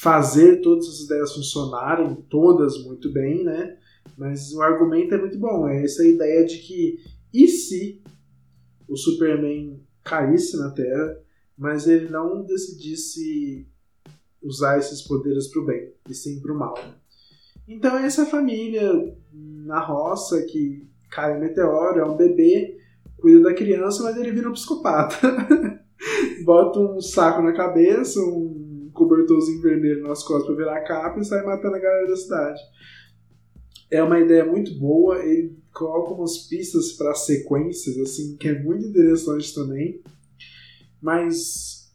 fazer 0.00 0.60
todas 0.60 0.88
as 0.88 1.00
ideias 1.00 1.34
funcionarem, 1.34 2.14
todas 2.30 2.78
muito 2.84 3.12
bem, 3.12 3.42
né? 3.42 3.76
Mas 4.16 4.52
o 4.52 4.62
argumento 4.62 5.14
é 5.14 5.18
muito 5.18 5.38
bom. 5.38 5.68
É 5.68 5.82
essa 5.82 6.06
ideia 6.06 6.44
de 6.46 6.58
que 6.58 7.00
e 7.32 7.48
se 7.48 8.02
o 8.88 8.96
Superman 8.96 9.82
caísse 10.02 10.56
na 10.56 10.70
Terra, 10.70 11.18
mas 11.56 11.86
ele 11.86 12.08
não 12.08 12.44
decidisse 12.44 13.66
usar 14.42 14.78
esses 14.78 15.02
poderes 15.02 15.48
para 15.48 15.62
o 15.62 15.66
bem, 15.66 15.92
e 16.08 16.14
sim 16.14 16.40
para 16.40 16.52
o 16.52 16.58
mal. 16.58 16.74
Então 17.66 17.96
essa 17.98 18.24
família 18.24 18.90
na 19.32 19.80
roça 19.80 20.42
que 20.42 20.88
cai 21.10 21.36
um 21.36 21.40
meteoro, 21.40 22.00
é 22.00 22.04
um 22.04 22.16
bebê, 22.16 22.78
cuida 23.18 23.42
da 23.42 23.54
criança, 23.54 24.02
mas 24.02 24.16
ele 24.16 24.32
vira 24.32 24.48
um 24.48 24.52
psicopata. 24.52 25.16
Bota 26.44 26.78
um 26.78 27.00
saco 27.00 27.42
na 27.42 27.52
cabeça, 27.52 28.20
um 28.20 28.90
cobertorzinho 28.94 29.60
vermelho 29.60 30.02
nas 30.02 30.22
costas 30.22 30.46
para 30.46 30.56
virar 30.56 30.84
capa 30.84 31.20
e 31.20 31.24
sai 31.24 31.44
matando 31.44 31.76
a 31.76 31.80
galera 31.80 32.06
da 32.06 32.16
cidade. 32.16 32.60
É 33.90 34.02
uma 34.02 34.18
ideia 34.18 34.44
muito 34.44 34.78
boa, 34.78 35.18
ele 35.24 35.58
coloca 35.78 36.12
umas 36.12 36.38
pistas 36.48 36.92
para 36.92 37.14
sequências, 37.14 37.96
assim, 37.98 38.36
que 38.36 38.48
é 38.48 38.62
muito 38.62 38.86
interessante 38.86 39.54
também. 39.54 40.02
Mas 41.00 41.94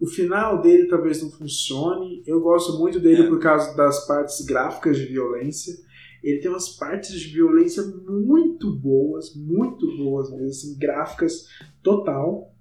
o 0.00 0.06
final 0.06 0.60
dele 0.60 0.88
talvez 0.88 1.22
não 1.22 1.30
funcione. 1.30 2.22
Eu 2.26 2.40
gosto 2.40 2.76
muito 2.78 2.98
dele 2.98 3.22
é. 3.22 3.28
por 3.28 3.38
causa 3.38 3.74
das 3.76 4.04
partes 4.06 4.44
gráficas 4.44 4.98
de 4.98 5.06
violência. 5.06 5.72
Ele 6.22 6.40
tem 6.40 6.50
umas 6.50 6.70
partes 6.70 7.12
de 7.20 7.32
violência 7.32 7.82
muito 7.82 8.74
boas, 8.74 9.34
muito 9.36 9.86
boas 9.96 10.30
mesmo, 10.30 10.48
assim, 10.48 10.78
gráficas 10.78 11.46
total. 11.82 12.52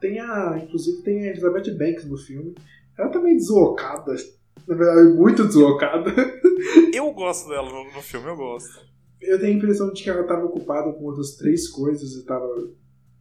Tem 0.00 0.18
a, 0.18 0.60
inclusive 0.64 1.02
tem 1.02 1.20
a 1.20 1.30
Elizabeth 1.30 1.76
Banks 1.76 2.06
no 2.06 2.16
filme. 2.16 2.54
Ela 2.98 3.10
tá 3.10 3.20
meio 3.20 3.36
deslocada, 3.36 4.14
na 4.66 4.74
verdade, 4.74 5.16
muito 5.16 5.44
deslocada. 5.46 6.10
Eu 6.92 7.12
gosto 7.12 7.48
dela 7.48 7.70
no, 7.70 7.84
no 7.84 8.02
filme, 8.02 8.28
eu 8.28 8.36
gosto. 8.36 8.89
Eu 9.20 9.38
tenho 9.38 9.52
a 9.52 9.56
impressão 9.56 9.92
de 9.92 10.02
que 10.02 10.10
ela 10.10 10.22
estava 10.22 10.44
ocupada 10.44 10.92
com 10.92 11.04
outras 11.04 11.36
três 11.36 11.68
coisas 11.68 12.12
e 12.14 12.20
estava 12.20 12.48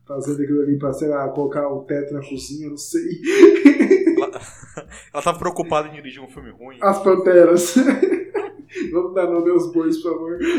fazendo 0.06 0.42
aquilo 0.42 0.62
ali 0.62 0.78
pra, 0.78 0.94
sei 0.94 1.08
lá, 1.08 1.28
colocar 1.30 1.68
o 1.68 1.84
teto 1.84 2.14
na 2.14 2.22
cozinha, 2.22 2.70
não 2.70 2.78
sei. 2.78 3.22
Ela, 4.18 4.32
ela 5.14 5.24
tava 5.24 5.38
preocupada 5.38 5.88
em 5.90 5.94
dirigir 5.94 6.22
um 6.22 6.28
filme 6.28 6.52
ruim. 6.52 6.78
As 6.82 7.04
Panteras. 7.04 7.76
Vamos 8.92 9.14
dar 9.14 9.30
nome 9.30 9.52
aos 9.52 9.72
bois, 9.72 9.98
por 9.98 10.14
favor. 10.14 10.40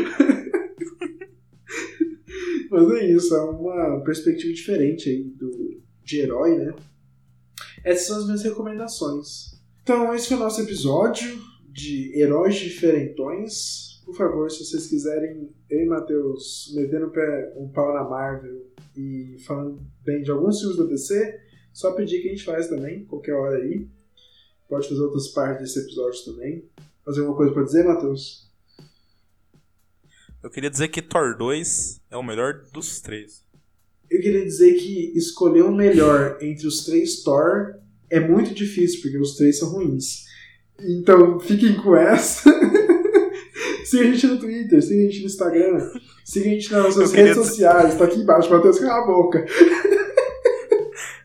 Mas 2.69 2.91
é 2.91 3.05
isso, 3.11 3.35
é 3.35 3.41
uma 3.41 4.01
perspectiva 4.01 4.53
diferente 4.53 5.09
aí 5.09 5.23
do, 5.23 5.81
de 6.03 6.19
herói, 6.19 6.57
né? 6.57 6.73
Essas 7.83 8.07
são 8.07 8.17
as 8.19 8.25
minhas 8.25 8.43
recomendações. 8.43 9.59
Então, 9.83 10.13
esse 10.13 10.29
foi 10.29 10.37
o 10.37 10.39
nosso 10.39 10.61
episódio 10.61 11.41
de 11.67 12.17
Heróis 12.17 12.55
Diferentões. 12.55 13.90
Por 14.11 14.17
favor, 14.17 14.51
se 14.51 14.65
vocês 14.65 14.87
quiserem, 14.87 15.49
eu 15.69 15.79
e 15.79 15.85
Matheus 15.85 16.73
metendo 16.75 17.09
um 17.55 17.69
pau 17.69 17.93
na 17.93 18.03
Marvel 18.03 18.67
e 18.95 19.37
falando 19.45 19.81
bem 20.03 20.21
de 20.21 20.29
alguns 20.29 20.59
filmes 20.59 20.77
da 20.77 20.83
DC, 20.83 21.39
só 21.71 21.93
pedir 21.93 22.21
que 22.21 22.27
a 22.27 22.31
gente 22.31 22.43
faz 22.43 22.67
também, 22.67 23.05
qualquer 23.05 23.33
hora 23.33 23.55
aí. 23.55 23.87
Pode 24.67 24.89
fazer 24.89 25.01
outras 25.01 25.29
partes 25.29 25.61
desse 25.61 25.79
episódio 25.79 26.25
também. 26.25 26.69
Fazer 27.05 27.21
alguma 27.21 27.37
coisa 27.37 27.53
para 27.53 27.63
dizer, 27.63 27.85
Matheus? 27.85 28.51
Eu 30.43 30.49
queria 30.49 30.69
dizer 30.69 30.89
que 30.89 31.01
Thor 31.01 31.37
2 31.37 32.01
é 32.11 32.17
o 32.17 32.23
melhor 32.23 32.65
dos 32.73 32.99
três. 32.99 33.45
Eu 34.09 34.19
queria 34.19 34.43
dizer 34.43 34.73
que 34.73 35.17
escolher 35.17 35.61
o 35.61 35.71
melhor 35.71 36.37
entre 36.41 36.67
os 36.67 36.83
três 36.83 37.23
Thor 37.23 37.75
é 38.09 38.19
muito 38.19 38.53
difícil, 38.53 39.01
porque 39.01 39.17
os 39.17 39.37
três 39.37 39.57
são 39.57 39.69
ruins. 39.69 40.25
Então, 40.81 41.39
fiquem 41.39 41.81
com 41.81 41.95
essa. 41.95 42.51
siga 43.91 44.03
a 44.03 44.11
gente 44.13 44.27
no 44.27 44.39
Twitter, 44.39 44.81
siga 44.81 45.01
a 45.01 45.03
gente 45.03 45.19
no 45.19 45.25
Instagram, 45.25 45.91
siga 46.23 46.45
a 46.45 46.53
gente 46.53 46.71
nas 46.71 46.83
nossas 46.83 47.11
redes 47.11 47.35
dizer... 47.35 47.49
sociais. 47.49 47.95
Tá 47.95 48.05
aqui 48.05 48.19
embaixo, 48.19 48.49
Matheus, 48.49 48.79
cala 48.79 49.03
a 49.03 49.05
boca. 49.05 49.45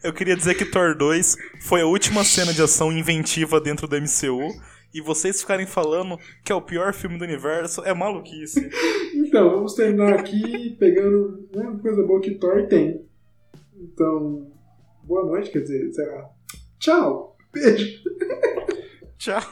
Eu 0.02 0.12
queria 0.12 0.36
dizer 0.36 0.55
que 0.55 0.64
Thor 0.64 0.97
2 0.97 1.36
foi 1.62 1.80
a 1.80 1.86
última 1.86 2.24
cena 2.24 2.52
de 2.52 2.62
ação 2.62 2.93
inventiva 2.93 3.60
dentro 3.60 3.88
do 3.88 3.97
MCU. 3.97 4.52
E 4.94 5.01
vocês 5.01 5.40
ficarem 5.40 5.66
falando 5.66 6.16
que 6.44 6.51
é 6.51 6.55
o 6.55 6.62
pior 6.62 6.94
filme 6.94 7.18
do 7.18 7.24
universo 7.24 7.82
é 7.84 7.93
maluquice. 7.93 8.70
então, 9.14 9.51
vamos 9.51 9.74
terminar 9.74 10.14
aqui 10.14 10.76
pegando 10.78 11.48
uma 11.52 11.78
coisa 11.78 12.02
boa 12.02 12.20
que 12.20 12.36
Thor 12.36 12.66
tem. 12.66 13.05
Então, 13.76 14.51
boa 15.02 15.26
noite, 15.26 15.51
quer 15.51 15.60
dizer, 15.60 15.93
sei 15.93 16.06
lá. 16.06 16.30
Tchau. 16.78 17.36
Beijo. 17.52 18.01
Tchau. 19.18 19.43